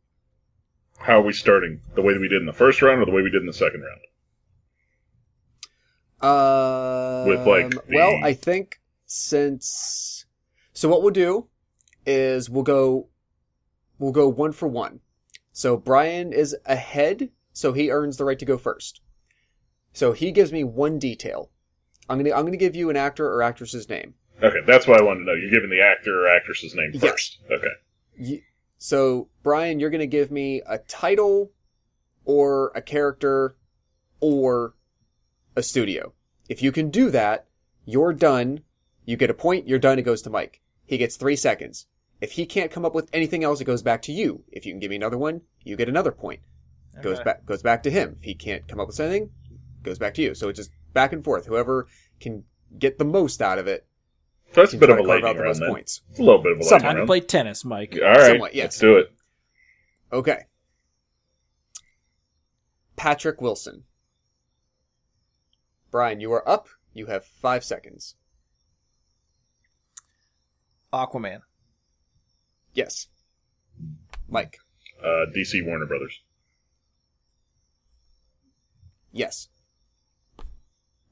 How 0.99 1.19
are 1.19 1.23
we 1.23 1.33
starting? 1.33 1.81
The 1.97 2.03
way 2.03 2.15
that 2.15 2.21
we 2.21 2.29
did 2.29 2.41
in 2.41 2.47
the 2.47 2.53
first 2.53 2.81
round, 2.83 3.03
or 3.03 3.05
the 3.05 3.13
way 3.13 3.23
we 3.23 3.31
did 3.31 3.41
in 3.41 3.47
the 3.47 3.53
second 3.53 3.83
round? 3.83 4.01
Uh, 6.21 7.25
With, 7.27 7.47
like, 7.47 7.73
well, 7.93 8.19
I 8.23 8.33
think 8.33 8.81
since 9.07 10.27
so 10.73 10.89
what 10.89 11.03
we'll 11.03 11.13
do 11.13 11.49
is 12.07 12.51
we'll 12.51 12.65
go 12.65 13.09
we'll 13.99 14.13
go 14.13 14.29
one 14.29 14.53
for 14.53 14.69
one. 14.69 15.01
So 15.53 15.77
Brian 15.77 16.33
is 16.33 16.57
ahead, 16.67 17.31
so 17.53 17.73
he 17.73 17.91
earns 17.91 18.17
the 18.17 18.25
right 18.25 18.39
to 18.39 18.45
go 18.45 18.59
first. 18.59 19.01
So 19.93 20.13
he 20.13 20.31
gives 20.33 20.53
me 20.53 20.65
one 20.65 20.99
detail. 20.99 21.51
I'm 22.09 22.19
gonna 22.19 22.35
I'm 22.35 22.45
gonna 22.45 22.57
give 22.57 22.75
you 22.77 22.91
an 22.91 22.97
actor 22.97 23.27
or 23.27 23.43
actress's 23.43 23.89
name. 23.89 24.15
Okay, 24.43 24.61
that's 24.67 24.87
what 24.87 25.01
I 25.01 25.05
wanted 25.05 25.21
to 25.21 25.27
know. 25.27 25.35
You're 25.35 25.51
giving 25.51 25.71
the 25.71 25.81
actor 25.83 26.25
or 26.25 26.29
actress's 26.29 26.75
name 26.75 26.91
Yes. 26.95 27.03
first. 27.03 27.39
Okay. 27.51 27.69
Y- 28.19 28.43
So 28.79 29.29
Brian, 29.43 29.79
you're 29.81 29.91
gonna 29.91 30.07
give 30.07 30.31
me 30.31 30.63
a 30.67 30.79
title 30.79 31.53
or 32.25 32.71
a 32.75 32.83
character 32.83 33.57
or 34.21 34.75
a 35.59 35.63
studio. 35.63 36.13
If 36.49 36.63
you 36.63 36.73
can 36.73 36.91
do 36.91 37.11
that, 37.11 37.47
you're 37.85 38.13
done. 38.13 38.61
You 39.05 39.17
get 39.17 39.31
a 39.31 39.35
point, 39.35 39.67
you're 39.69 39.79
done, 39.79 39.99
it 39.99 40.03
goes 40.03 40.23
to 40.23 40.31
Mike. 40.31 40.61
He 40.87 40.97
gets 40.99 41.17
three 41.17 41.37
seconds. 41.37 41.87
If 42.21 42.33
he 42.33 42.47
can't 42.47 42.71
come 42.71 42.85
up 42.85 42.95
with 42.95 43.09
anything 43.13 43.45
else, 43.45 43.61
it 43.61 43.65
goes 43.65 43.83
back 43.83 44.03
to 44.03 44.13
you. 44.13 44.43
If 44.51 44.65
you 44.67 44.73
can 44.73 44.81
give 44.81 44.91
me 44.91 44.97
another 44.97 45.19
one, 45.19 45.43
you 45.63 45.77
get 45.77 45.89
another 45.89 46.13
point. 46.13 46.41
Goes 47.03 47.21
back 47.21 47.45
goes 47.47 47.63
back 47.63 47.83
to 47.85 47.91
him. 47.91 48.17
If 48.19 48.25
he 48.25 48.35
can't 48.35 48.67
come 48.67 48.81
up 48.81 48.89
with 48.89 48.99
anything, 48.99 49.31
goes 49.85 49.99
back 49.99 50.15
to 50.15 50.23
you. 50.23 50.35
So 50.35 50.49
it's 50.49 50.57
just 50.59 50.71
back 50.95 51.13
and 51.13 51.23
forth. 51.23 51.47
Whoever 51.47 51.87
can 52.19 52.43
get 52.79 52.99
the 52.99 53.05
most 53.05 53.41
out 53.41 53.59
of 53.59 53.69
it 53.69 53.87
That's 54.53 54.75
a 54.75 54.79
bit 54.79 54.91
of 54.91 54.97
a 54.99 55.03
to 55.03 55.07
carve 55.07 55.23
lightning 55.23 55.37
the 55.37 55.43
round 55.43 55.49
most 55.51 55.61
then. 55.61 55.71
points. 55.71 56.01
It's 56.11 56.19
a 56.19 56.23
little 56.25 56.43
bit 56.43 56.53
of 56.53 56.59
a 56.59 56.65
Some- 56.65 56.73
lightning 56.73 56.87
Time 56.89 56.95
to 56.97 57.01
round. 57.01 57.07
play 57.07 57.21
tennis, 57.21 57.65
Mike. 57.65 57.95
All 58.03 58.09
right, 58.09 58.27
Somewhat, 58.27 58.55
yes. 58.55 58.65
let's 58.65 58.79
do 58.81 58.97
it. 58.97 59.13
Okay. 60.13 60.41
Patrick 62.97 63.41
Wilson. 63.41 63.85
Brian, 65.91 66.21
you 66.21 66.33
are 66.33 66.47
up. 66.49 66.69
You 66.93 67.07
have 67.07 67.25
five 67.25 67.65
seconds. 67.65 68.15
Aquaman. 70.93 71.41
Yes. 72.75 73.09
Mike. 74.29 74.59
Uh, 75.03 75.27
DC 75.35 75.65
Warner 75.65 75.87
Brothers. 75.87 76.21
Yes. 79.13 79.49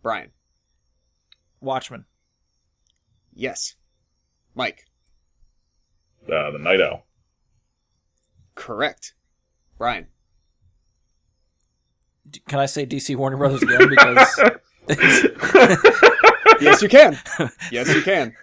Brian. 0.03 0.31
Watchmen. 1.61 2.05
Yes. 3.35 3.75
Mike. 4.55 4.87
Uh, 6.27 6.51
the 6.51 6.59
Night 6.59 6.81
Owl. 6.81 7.05
Correct. 8.55 9.15
Brian. 9.79 10.07
D- 12.29 12.43
Can 12.49 12.59
I 12.59 12.67
say 12.67 12.87
DC 12.87 13.15
Warner 13.17 13.37
Brothers 13.37 13.63
again? 13.63 13.89
Because 13.89 14.41
Yes, 16.59 16.81
you 16.81 16.89
can. 16.89 17.19
yes, 17.71 17.95
you 17.95 18.01
can. 18.01 18.35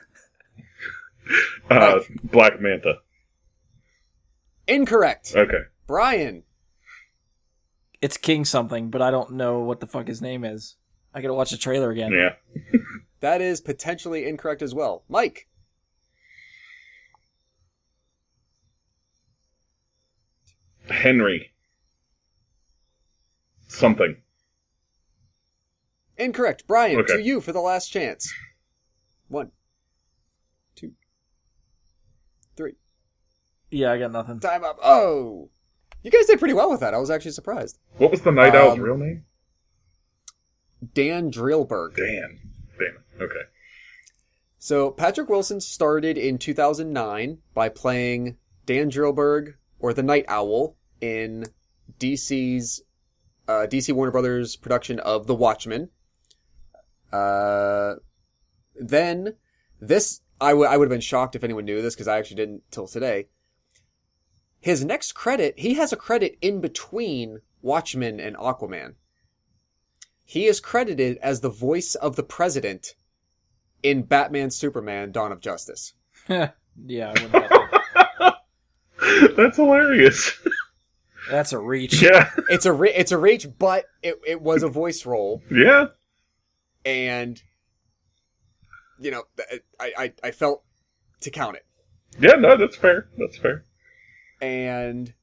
uh, 1.71 1.99
Black 2.23 2.61
Manta. 2.61 2.99
Incorrect. 4.67 5.33
Okay. 5.35 5.61
Brian. 5.87 6.43
it's 8.01 8.17
King 8.17 8.45
something, 8.45 8.89
but 8.91 9.01
I 9.01 9.09
don't 9.09 9.31
know 9.31 9.59
what 9.59 9.79
the 9.79 9.87
fuck 9.87 10.07
his 10.07 10.21
name 10.21 10.43
is. 10.43 10.75
I 11.13 11.21
gotta 11.21 11.33
watch 11.33 11.49
the 11.51 11.57
trailer 11.57 11.89
again. 11.91 12.11
Yeah. 12.11 12.35
That 13.21 13.39
is 13.39 13.61
potentially 13.61 14.27
incorrect 14.27 14.61
as 14.61 14.75
well. 14.75 15.05
Mike. 15.07 15.47
Henry. 20.89 21.51
Something. 23.67 24.17
Incorrect. 26.23 26.65
Brian, 26.67 26.97
Okay. 26.99 27.17
to 27.17 27.21
you 27.21 27.41
for 27.41 27.51
the 27.51 27.59
last 27.59 27.89
chance. 27.89 28.33
One, 29.27 29.51
two, 30.75 30.93
three. 32.55 32.75
Yeah, 33.71 33.91
I 33.91 33.99
got 33.99 34.11
nothing. 34.11 34.39
Time 34.39 34.63
up. 34.63 34.79
Oh! 34.83 35.49
You 36.03 36.11
guys 36.11 36.25
did 36.25 36.39
pretty 36.39 36.53
well 36.53 36.69
with 36.69 36.81
that. 36.81 36.93
I 36.93 36.97
was 36.97 37.09
actually 37.09 37.31
surprised. 37.31 37.79
What 37.97 38.11
was 38.11 38.21
the 38.21 38.31
Night 38.31 38.55
Owl's 38.55 38.73
Um, 38.77 38.81
real 38.81 38.97
name? 38.97 39.25
Dan 40.93 41.31
Dreiberg. 41.31 41.95
Dan. 41.95 42.39
Damn. 42.77 43.21
Okay. 43.21 43.41
So 44.59 44.91
Patrick 44.91 45.29
Wilson 45.29 45.61
started 45.61 46.17
in 46.17 46.37
2009 46.37 47.39
by 47.53 47.69
playing 47.69 48.37
Dan 48.65 48.89
Dreiberg 48.91 49.55
or 49.79 49.93
the 49.93 50.03
Night 50.03 50.25
Owl 50.27 50.75
in 51.01 51.45
DC's 51.99 52.81
uh, 53.47 53.67
DC 53.69 53.93
Warner 53.93 54.11
Brothers 54.11 54.55
production 54.55 54.99
of 54.99 55.27
The 55.27 55.35
Watchmen. 55.35 55.89
Uh, 57.14 57.95
then 58.76 59.35
this 59.80 60.22
I 60.41 60.53
would 60.53 60.68
I 60.68 60.77
would 60.77 60.85
have 60.85 60.91
been 60.95 61.02
shocked 61.02 61.35
if 61.35 61.44
anyone 61.44 61.65
knew 61.65 61.81
this 61.81 61.94
because 61.95 62.07
I 62.07 62.18
actually 62.18 62.38
didn't 62.38 62.64
till 62.72 62.88
today. 62.88 63.27
His 64.60 64.84
next 64.84 65.11
credit, 65.14 65.60
he 65.60 65.76
has 65.76 65.94
a 65.94 65.98
credit 65.98 66.38
in 66.41 66.60
between 66.61 67.41
Watchmen 67.61 68.19
and 68.19 68.35
Aquaman. 68.38 68.95
He 70.26 70.45
is 70.48 70.60
credited 70.61 71.18
as 71.22 71.41
the 71.41 71.49
voice 71.49 71.95
of 71.95 72.15
the 72.15 72.23
president 72.23 72.95
in 73.84 74.03
Batman 74.03 74.49
Superman 74.52 75.11
Dawn 75.11 75.31
of 75.34 75.41
Justice. 75.41 75.94
yeah, 76.30 77.14
I 77.15 77.22
wouldn't 77.22 77.52
That's 79.38 79.57
hilarious. 79.57 80.31
That's 81.30 81.52
a 81.53 81.60
reach. 81.60 82.02
yeah. 82.02 82.31
It's 82.49 82.65
a 82.65 82.72
re- 82.73 82.94
it's 82.94 83.11
a 83.11 83.18
reach, 83.18 83.48
but 83.60 83.85
it 84.02 84.15
it 84.26 84.41
was 84.41 84.64
a 84.64 84.69
voice 84.69 85.06
role, 85.06 85.41
Yeah. 85.52 85.88
And 86.85 87.41
you 88.99 89.11
know 89.11 89.23
I 89.80 89.91
I, 89.97 90.14
I 90.23 90.31
felt 90.31 90.64
to 91.22 91.30
count 91.31 91.55
it. 91.57 91.65
Yeah, 92.19 92.34
no, 92.35 92.57
that's 92.57 92.76
fair. 92.76 93.07
That's 93.18 93.38
fair. 93.38 93.64
And 94.41 95.14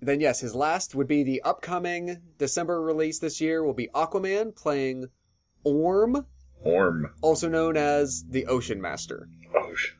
then 0.00 0.20
yes, 0.20 0.40
his 0.40 0.54
last 0.54 0.94
would 0.94 1.08
be 1.08 1.22
the 1.22 1.42
upcoming 1.42 2.22
December 2.38 2.80
release 2.82 3.18
this 3.18 3.40
year 3.40 3.64
will 3.64 3.74
be 3.74 3.88
Aquaman 3.94 4.54
playing 4.54 5.06
Orm, 5.64 6.26
Orm. 6.62 7.10
also 7.22 7.48
known 7.48 7.76
as 7.76 8.24
the 8.28 8.46
Ocean 8.46 8.80
Master, 8.80 9.28
Oh, 9.54 9.74
shit. 9.74 9.94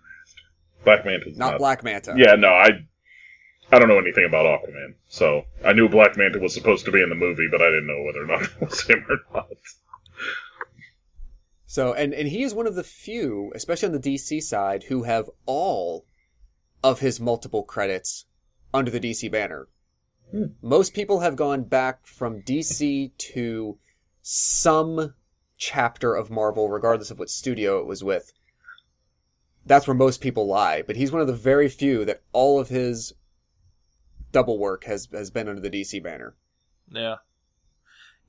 Black 0.84 1.04
Manta's 1.04 1.36
not 1.36 1.52
not. 1.52 1.58
Black 1.58 1.82
Manta. 1.82 2.14
Yeah, 2.16 2.34
no, 2.36 2.48
I. 2.48 2.68
I 3.72 3.80
don't 3.80 3.88
know 3.88 3.98
anything 3.98 4.24
about 4.28 4.46
Aquaman, 4.46 4.94
so 5.08 5.42
I 5.64 5.72
knew 5.72 5.88
Black 5.88 6.16
Manta 6.16 6.38
was 6.38 6.54
supposed 6.54 6.84
to 6.84 6.92
be 6.92 7.02
in 7.02 7.08
the 7.08 7.16
movie, 7.16 7.48
but 7.50 7.60
I 7.60 7.64
didn't 7.64 7.88
know 7.88 8.00
whether 8.04 8.22
or 8.22 8.26
not 8.26 8.42
it 8.44 8.60
was 8.60 8.80
him 8.86 9.04
or 9.08 9.16
not. 9.34 9.48
So, 11.76 11.92
and, 11.92 12.14
and 12.14 12.26
he 12.26 12.42
is 12.42 12.54
one 12.54 12.66
of 12.66 12.74
the 12.74 12.82
few, 12.82 13.52
especially 13.54 13.88
on 13.88 14.00
the 14.00 14.14
DC 14.14 14.42
side, 14.42 14.84
who 14.84 15.02
have 15.02 15.28
all 15.44 16.06
of 16.82 17.00
his 17.00 17.20
multiple 17.20 17.64
credits 17.64 18.24
under 18.72 18.90
the 18.90 18.98
DC 18.98 19.30
banner. 19.30 19.68
Hmm. 20.30 20.44
Most 20.62 20.94
people 20.94 21.20
have 21.20 21.36
gone 21.36 21.64
back 21.64 22.06
from 22.06 22.40
DC 22.40 23.10
to 23.18 23.78
some 24.22 25.12
chapter 25.58 26.14
of 26.14 26.30
Marvel, 26.30 26.70
regardless 26.70 27.10
of 27.10 27.18
what 27.18 27.28
studio 27.28 27.78
it 27.78 27.86
was 27.86 28.02
with. 28.02 28.32
That's 29.66 29.86
where 29.86 29.92
most 29.92 30.22
people 30.22 30.46
lie, 30.46 30.80
but 30.80 30.96
he's 30.96 31.12
one 31.12 31.20
of 31.20 31.26
the 31.26 31.34
very 31.34 31.68
few 31.68 32.06
that 32.06 32.22
all 32.32 32.58
of 32.58 32.70
his 32.70 33.12
double 34.32 34.58
work 34.58 34.84
has, 34.84 35.08
has 35.12 35.30
been 35.30 35.46
under 35.46 35.60
the 35.60 35.68
DC 35.68 36.02
banner. 36.02 36.36
Yeah. 36.90 37.16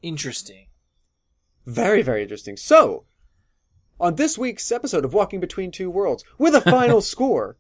Interesting. 0.01 0.67
Very, 1.65 2.01
very 2.01 2.23
interesting. 2.23 2.57
So, 2.57 3.05
on 3.99 4.15
this 4.15 4.37
week's 4.37 4.71
episode 4.71 5.05
of 5.05 5.13
Walking 5.13 5.39
Between 5.39 5.71
Two 5.71 5.89
Worlds, 5.89 6.23
with 6.37 6.55
a 6.55 6.61
final 6.61 7.01
score 7.13 7.57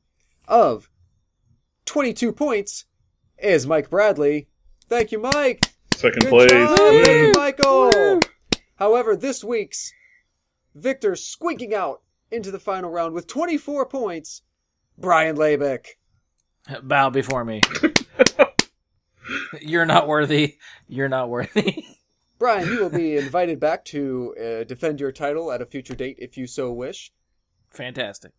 of 0.47 0.89
22 1.85 2.31
points, 2.31 2.85
is 3.37 3.67
Mike 3.67 3.89
Bradley. 3.89 4.47
Thank 4.87 5.11
you, 5.11 5.19
Mike. 5.19 5.65
Second 5.95 6.21
Good 6.21 6.29
place. 6.29 6.51
job. 6.51 6.79
Woo! 6.79 7.03
Thank 7.03 7.35
you, 7.35 7.41
Michael. 7.41 8.19
However, 8.75 9.15
this 9.15 9.43
week's 9.43 9.91
Victor 10.75 11.15
squeaking 11.15 11.73
out 11.73 12.01
into 12.31 12.51
the 12.51 12.59
final 12.59 12.91
round 12.91 13.13
with 13.13 13.27
24 13.27 13.87
points 13.87 14.43
Brian 14.97 15.35
Labick. 15.35 15.85
Bow 16.83 17.09
before 17.09 17.43
me. 17.45 17.61
You're 19.61 19.85
not 19.85 20.07
worthy. 20.07 20.57
You're 20.87 21.09
not 21.09 21.29
worthy. 21.29 21.85
Brian, 22.39 22.67
you 22.67 22.81
will 22.81 22.89
be 22.89 23.17
invited 23.17 23.59
back 23.59 23.83
to 23.85 24.35
uh, 24.39 24.63
defend 24.63 24.99
your 24.99 25.11
title 25.11 25.51
at 25.51 25.61
a 25.61 25.65
future 25.65 25.95
date 25.95 26.17
if 26.19 26.37
you 26.37 26.45
so 26.45 26.71
wish. 26.71 27.11
Fantastic. 27.71 28.31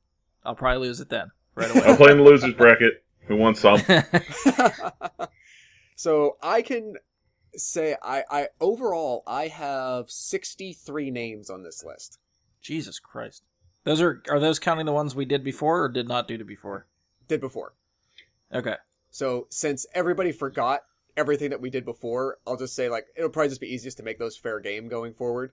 I'll 0.45 0.55
probably 0.55 0.87
lose 0.87 1.01
it 1.01 1.09
then. 1.09 1.31
Right 1.55 1.71
away. 1.71 1.81
I'm 1.83 1.89
away. 1.89 1.97
playing 1.97 2.17
the 2.19 2.25
losers 2.25 2.55
bracket. 2.55 3.05
Who 3.27 3.37
wants 3.37 3.61
some? 3.61 3.81
so 5.97 6.37
I 6.43 6.63
can 6.63 6.95
say 7.57 7.97
I, 8.03 8.23
I 8.31 8.49
overall 8.61 9.23
I 9.27 9.49
have 9.49 10.11
63 10.11 11.11
names 11.11 11.51
on 11.51 11.63
this 11.63 11.85
list. 11.85 12.19
Jesus 12.61 12.99
Christ. 12.99 13.43
Those 13.85 14.01
are 14.01 14.23
are 14.31 14.41
those 14.41 14.59
counting 14.59 14.87
the 14.87 14.93
ones 14.93 15.15
we 15.15 15.25
did 15.25 15.43
before 15.43 15.85
or 15.85 15.89
did 15.89 16.09
not 16.09 16.29
do 16.29 16.39
to 16.39 16.45
before? 16.45 16.87
Did 17.27 17.41
before. 17.41 17.75
Okay. 18.53 18.77
So 19.11 19.47
since 19.51 19.87
everybody 19.95 20.33
forgot 20.33 20.83
everything 21.19 21.51
that 21.51 21.61
we 21.61 21.69
did 21.69 21.85
before, 21.85 22.39
I'll 22.47 22.57
just 22.57 22.75
say 22.75 22.89
like 22.89 23.07
it'll 23.17 23.31
probably 23.31 23.49
just 23.51 23.61
be 23.61 23.67
easiest 23.75 23.99
to 23.99 24.03
make 24.03 24.19
those 24.19 24.37
fair 24.37 24.61
game 24.61 24.89
going 24.89 25.13
forward. 25.13 25.53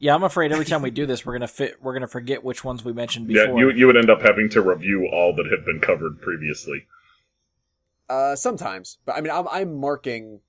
Yeah, 0.00 0.14
I'm 0.14 0.22
afraid 0.22 0.52
every 0.52 0.64
time 0.64 0.82
we 0.82 0.90
do 0.90 1.06
this, 1.06 1.26
we're 1.26 1.32
gonna 1.34 1.48
fit. 1.48 1.82
We're 1.82 1.92
gonna 1.92 2.08
forget 2.08 2.42
which 2.44 2.64
ones 2.64 2.84
we 2.84 2.92
mentioned 2.92 3.26
before. 3.28 3.44
yeah, 3.44 3.54
you 3.58 3.70
you 3.70 3.86
would 3.86 3.96
end 3.96 4.10
up 4.10 4.22
having 4.22 4.48
to 4.50 4.60
review 4.62 5.08
all 5.12 5.34
that 5.36 5.46
have 5.50 5.64
been 5.64 5.80
covered 5.80 6.20
previously. 6.20 6.86
Uh, 8.08 8.34
sometimes, 8.34 8.98
but 9.04 9.16
I 9.16 9.20
mean, 9.20 9.30
I'm, 9.32 9.46
I'm 9.48 9.74
marking 9.78 10.40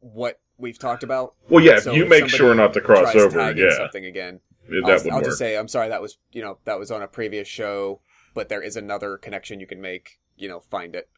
what 0.00 0.40
we've 0.56 0.78
talked 0.78 1.02
about. 1.04 1.34
Well, 1.48 1.62
yeah, 1.62 1.78
So 1.78 1.92
you 1.92 2.02
if 2.04 2.08
make 2.08 2.28
sure 2.28 2.54
not 2.54 2.72
to 2.74 2.80
cross 2.80 3.14
over, 3.14 3.52
yeah, 3.52 3.76
something 3.76 4.04
again. 4.06 4.40
that 4.68 4.82
I'll, 4.84 4.94
would 5.04 5.08
I'll 5.10 5.16
work. 5.18 5.24
just 5.26 5.38
say 5.38 5.56
I'm 5.56 5.68
sorry 5.68 5.88
that 5.90 6.02
was 6.02 6.18
you 6.32 6.42
know 6.42 6.58
that 6.64 6.78
was 6.78 6.90
on 6.90 7.02
a 7.02 7.06
previous 7.08 7.46
show, 7.46 8.00
but 8.34 8.48
there 8.48 8.62
is 8.62 8.76
another 8.76 9.18
connection 9.18 9.60
you 9.60 9.66
can 9.66 9.80
make. 9.80 10.18
You 10.36 10.48
know, 10.48 10.60
find 10.60 10.96
it. 10.96 11.08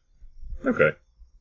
okay. 0.65 0.91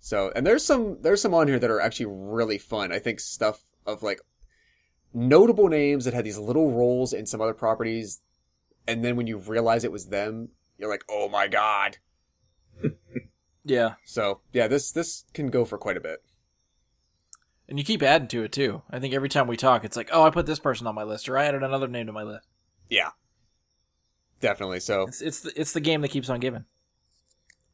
So, 0.00 0.32
and 0.34 0.46
there's 0.46 0.64
some 0.64 0.98
there's 1.02 1.20
some 1.20 1.34
on 1.34 1.46
here 1.48 1.58
that 1.58 1.70
are 1.70 1.80
actually 1.80 2.06
really 2.06 2.58
fun. 2.58 2.90
I 2.92 2.98
think 2.98 3.20
stuff 3.20 3.60
of 3.86 4.02
like 4.02 4.20
notable 5.12 5.68
names 5.68 6.04
that 6.04 6.14
had 6.14 6.24
these 6.24 6.38
little 6.38 6.72
roles 6.72 7.12
in 7.12 7.26
some 7.26 7.40
other 7.40 7.54
properties, 7.54 8.20
and 8.88 9.04
then 9.04 9.16
when 9.16 9.26
you 9.26 9.38
realize 9.38 9.84
it 9.84 9.92
was 9.92 10.06
them, 10.06 10.48
you're 10.78 10.90
like, 10.90 11.04
oh 11.10 11.28
my 11.28 11.48
god. 11.48 11.98
yeah, 13.64 13.94
So 14.04 14.40
yeah, 14.52 14.68
this 14.68 14.90
this 14.92 15.24
can 15.34 15.48
go 15.50 15.64
for 15.64 15.76
quite 15.78 15.96
a 15.98 16.00
bit. 16.00 16.22
and 17.68 17.78
you 17.78 17.84
keep 17.84 18.02
adding 18.02 18.28
to 18.28 18.42
it 18.42 18.52
too. 18.52 18.82
I 18.90 18.98
think 18.98 19.12
every 19.12 19.28
time 19.28 19.46
we 19.46 19.56
talk, 19.58 19.84
it's 19.84 19.96
like, 19.96 20.08
oh, 20.12 20.22
I 20.22 20.30
put 20.30 20.46
this 20.46 20.58
person 20.58 20.86
on 20.86 20.94
my 20.94 21.04
list, 21.04 21.28
or 21.28 21.36
I 21.36 21.44
added 21.44 21.62
another 21.62 21.88
name 21.88 22.06
to 22.06 22.12
my 22.12 22.22
list. 22.22 22.46
Yeah, 22.88 23.10
definitely. 24.40 24.80
So 24.80 25.02
It's 25.08 25.20
it's 25.20 25.40
the, 25.40 25.60
it's 25.60 25.72
the 25.74 25.80
game 25.80 26.00
that 26.00 26.08
keeps 26.10 26.30
on 26.30 26.40
giving. 26.40 26.64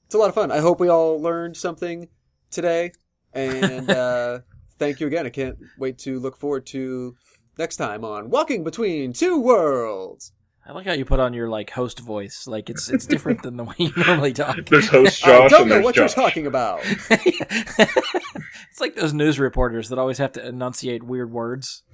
it's 0.06 0.14
a 0.14 0.18
lot 0.18 0.28
of 0.28 0.34
fun. 0.34 0.50
I 0.50 0.58
hope 0.58 0.80
we 0.80 0.88
all 0.88 1.20
learned 1.20 1.56
something 1.56 2.08
today, 2.50 2.92
and 3.32 3.90
uh, 3.90 4.40
thank 4.78 5.00
you 5.00 5.06
again. 5.06 5.26
I 5.26 5.30
can't 5.30 5.56
wait 5.78 5.98
to 5.98 6.18
look 6.18 6.36
forward 6.36 6.66
to 6.66 7.14
next 7.58 7.76
time 7.76 8.04
on 8.04 8.30
Walking 8.30 8.64
Between 8.64 9.12
Two 9.12 9.40
Worlds. 9.40 10.32
I 10.68 10.72
like 10.72 10.86
how 10.86 10.94
you 10.94 11.04
put 11.04 11.20
on 11.20 11.32
your 11.32 11.48
like 11.48 11.70
host 11.70 12.00
voice. 12.00 12.46
Like 12.48 12.68
it's 12.68 12.88
it's 12.90 13.06
different 13.06 13.42
than 13.44 13.56
the 13.56 13.64
way 13.64 13.74
you 13.78 13.92
normally 13.96 14.32
talk. 14.32 14.56
There's 14.68 14.88
host 14.88 15.20
Josh. 15.20 15.28
I 15.28 15.38
Josh 15.42 15.50
don't 15.50 15.68
know 15.68 15.74
there's 15.74 15.84
what 15.84 15.94
Josh. 15.94 16.16
you're 16.16 16.24
talking 16.24 16.46
about. 16.46 16.80
it's 16.84 18.80
like 18.80 18.96
those 18.96 19.14
news 19.14 19.38
reporters 19.38 19.90
that 19.90 19.98
always 19.98 20.18
have 20.18 20.32
to 20.32 20.44
enunciate 20.46 21.04
weird 21.04 21.30
words. 21.30 21.84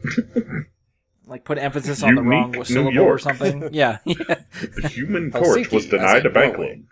like 1.26 1.44
put 1.44 1.58
emphasis 1.58 2.02
on 2.02 2.14
the 2.14 2.22
wrong 2.22 2.52
New 2.52 2.64
syllable 2.64 3.02
or 3.02 3.18
something. 3.18 3.68
Yeah. 3.74 3.98
Yeah. 4.06 4.16
The 4.80 4.88
Human 4.88 5.30
Helsinki, 5.30 5.54
Torch 5.54 5.70
was 5.72 5.86
denied 5.86 6.24
a 6.24 6.30
bank 6.30 6.56
loan. 6.56 6.86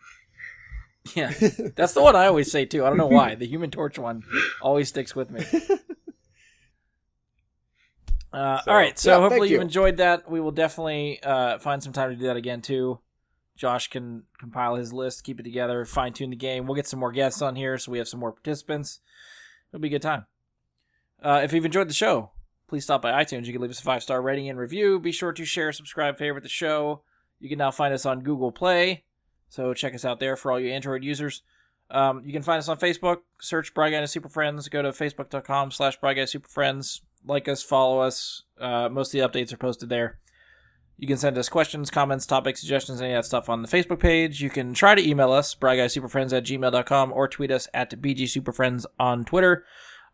Yeah. 1.15 1.33
That's 1.77 1.95
the 1.95 2.03
one 2.03 2.15
I 2.15 2.27
always 2.27 2.53
say 2.53 2.67
too. 2.67 2.85
I 2.85 2.89
don't 2.89 2.99
know 2.99 3.07
why. 3.07 3.35
The 3.35 3.47
human 3.47 3.71
torch 3.71 3.99
one 3.99 4.23
always 4.61 4.89
sticks 4.91 5.15
with 5.17 5.31
me. 5.31 5.45
Uh, 8.33 8.61
So, 8.63 8.71
all 8.71 8.77
right, 8.77 8.97
so 8.99 9.11
yeah, 9.11 9.21
hopefully 9.21 9.49
you 9.49 9.57
you. 9.57 9.61
enjoyed 9.61 9.97
that. 9.97 10.31
We 10.31 10.41
will 10.41 10.53
definitely 10.53 11.21
uh, 11.23 11.59
find 11.59 11.83
some 11.83 11.93
time 11.93 12.11
to 12.11 12.17
do 12.17 12.27
that 12.29 12.37
again 12.37 12.63
too. 12.63 13.01
Josh 13.57 13.89
can 13.89 14.23
compile 14.39 14.77
his 14.77 14.93
list, 14.93 15.25
keep 15.25 15.41
it 15.41 15.43
together, 15.43 15.85
fine 15.85 16.13
tune 16.13 16.31
the 16.31 16.37
game. 16.37 16.67
We'll 16.67 16.77
get 16.77 16.87
some 16.87 17.01
more 17.01 17.11
guests 17.13 17.43
on 17.43 17.57
here, 17.57 17.77
so 17.77 17.91
we 17.91 17.99
have 17.99 18.07
some 18.07 18.21
more 18.21 18.31
participants. 18.33 19.01
It'll 19.73 19.83
be 19.83 19.89
a 19.89 19.91
good 19.91 20.03
time. 20.03 20.27
Uh, 21.21 21.41
if 21.43 21.53
you've 21.53 21.65
enjoyed 21.65 21.89
the 21.89 21.93
show, 21.95 22.31
please 22.69 22.85
stop 22.85 23.03
by 23.03 23.11
iTunes. 23.25 23.47
You 23.47 23.53
can 23.53 23.63
leave 23.63 23.71
us 23.73 23.81
a 23.81 23.83
five 23.83 24.03
star 24.03 24.23
rating 24.23 24.49
and 24.49 24.59
review. 24.61 25.01
Be 25.01 25.11
sure 25.13 25.33
to 25.33 25.45
share, 25.45 25.73
subscribe, 25.73 26.17
favorite 26.17 26.43
the 26.43 26.49
show. 26.49 27.03
You 27.41 27.49
can 27.49 27.59
now 27.59 27.73
find 27.73 27.93
us 27.93 28.07
on 28.07 28.21
Google 28.21 28.53
Play, 28.53 29.03
so 29.51 29.75
check 29.75 29.95
us 29.95 30.05
out 30.07 30.21
there 30.21 30.37
for 30.37 30.51
all 30.51 30.59
you 30.59 30.71
Android 30.71 31.05
users. 31.05 31.43
Um, 31.91 32.23
you 32.25 32.33
can 32.33 32.43
find 32.43 32.59
us 32.59 32.69
on 32.69 32.79
Facebook. 32.79 33.19
Search 33.41 33.75
Bry 33.75 33.91
Guy 33.91 33.99
and 33.99 34.09
Super 34.09 34.29
Friends. 34.29 34.69
Go 34.69 34.81
to 34.81 34.91
facebook.com 34.91 35.73
slash 35.73 36.01
Bry 36.01 36.15
Guy 36.15 36.25
Super 36.25 36.49
Friends. 36.49 37.03
Like 37.27 37.49
us, 37.49 37.63
follow 37.63 38.01
us. 38.01 38.45
Uh, 38.59 38.89
most 38.89 39.13
of 39.13 39.21
the 39.21 39.29
updates 39.29 39.53
are 39.53 39.59
posted 39.59 39.89
there. 39.89 40.19
You 40.97 41.09
can 41.09 41.17
send 41.17 41.37
us 41.39 41.49
questions, 41.49 41.91
comments, 41.91 42.27
topics, 42.27 42.61
suggestions, 42.61 43.01
any 43.01 43.15
of 43.15 43.19
that 43.19 43.27
stuff 43.27 43.49
on 43.49 43.63
the 43.63 43.69
Facebook 43.69 44.01
page. 44.01 44.43
You 44.43 44.51
can 44.51 44.75
try 44.75 44.95
to 44.95 45.07
email 45.07 45.33
us, 45.33 45.55
bryguysuperfriends 45.55 46.37
at 46.37 46.45
gmail.com, 46.45 47.13
or 47.13 47.27
tweet 47.27 47.51
us 47.51 47.69
at 47.73 47.91
bgsuperfriends 47.91 48.85
on 48.99 49.25
Twitter. 49.25 49.65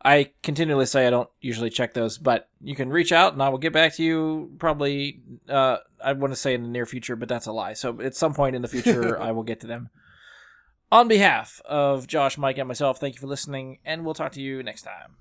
I 0.04 0.32
continually 0.42 0.86
say 0.86 1.06
I 1.06 1.10
don't 1.10 1.28
usually 1.40 1.70
check 1.70 1.94
those, 1.94 2.18
but 2.18 2.48
you 2.60 2.76
can 2.76 2.90
reach 2.90 3.12
out 3.12 3.32
and 3.32 3.42
I 3.42 3.48
will 3.48 3.58
get 3.58 3.72
back 3.72 3.94
to 3.96 4.02
you 4.02 4.52
probably, 4.58 5.20
uh, 5.48 5.78
I 6.04 6.12
want 6.12 6.32
to 6.32 6.38
say 6.38 6.54
in 6.54 6.62
the 6.62 6.68
near 6.68 6.86
future, 6.86 7.16
but 7.16 7.28
that's 7.28 7.46
a 7.46 7.52
lie. 7.52 7.72
So 7.72 8.00
at 8.00 8.14
some 8.14 8.34
point 8.34 8.54
in 8.54 8.62
the 8.62 8.68
future, 8.68 9.20
I 9.20 9.32
will 9.32 9.42
get 9.42 9.60
to 9.60 9.66
them. 9.66 9.88
On 10.92 11.08
behalf 11.08 11.60
of 11.64 12.06
Josh, 12.06 12.38
Mike, 12.38 12.58
and 12.58 12.68
myself, 12.68 13.00
thank 13.00 13.16
you 13.16 13.20
for 13.20 13.26
listening, 13.26 13.78
and 13.84 14.04
we'll 14.04 14.14
talk 14.14 14.32
to 14.32 14.40
you 14.40 14.62
next 14.62 14.82
time. 14.82 15.16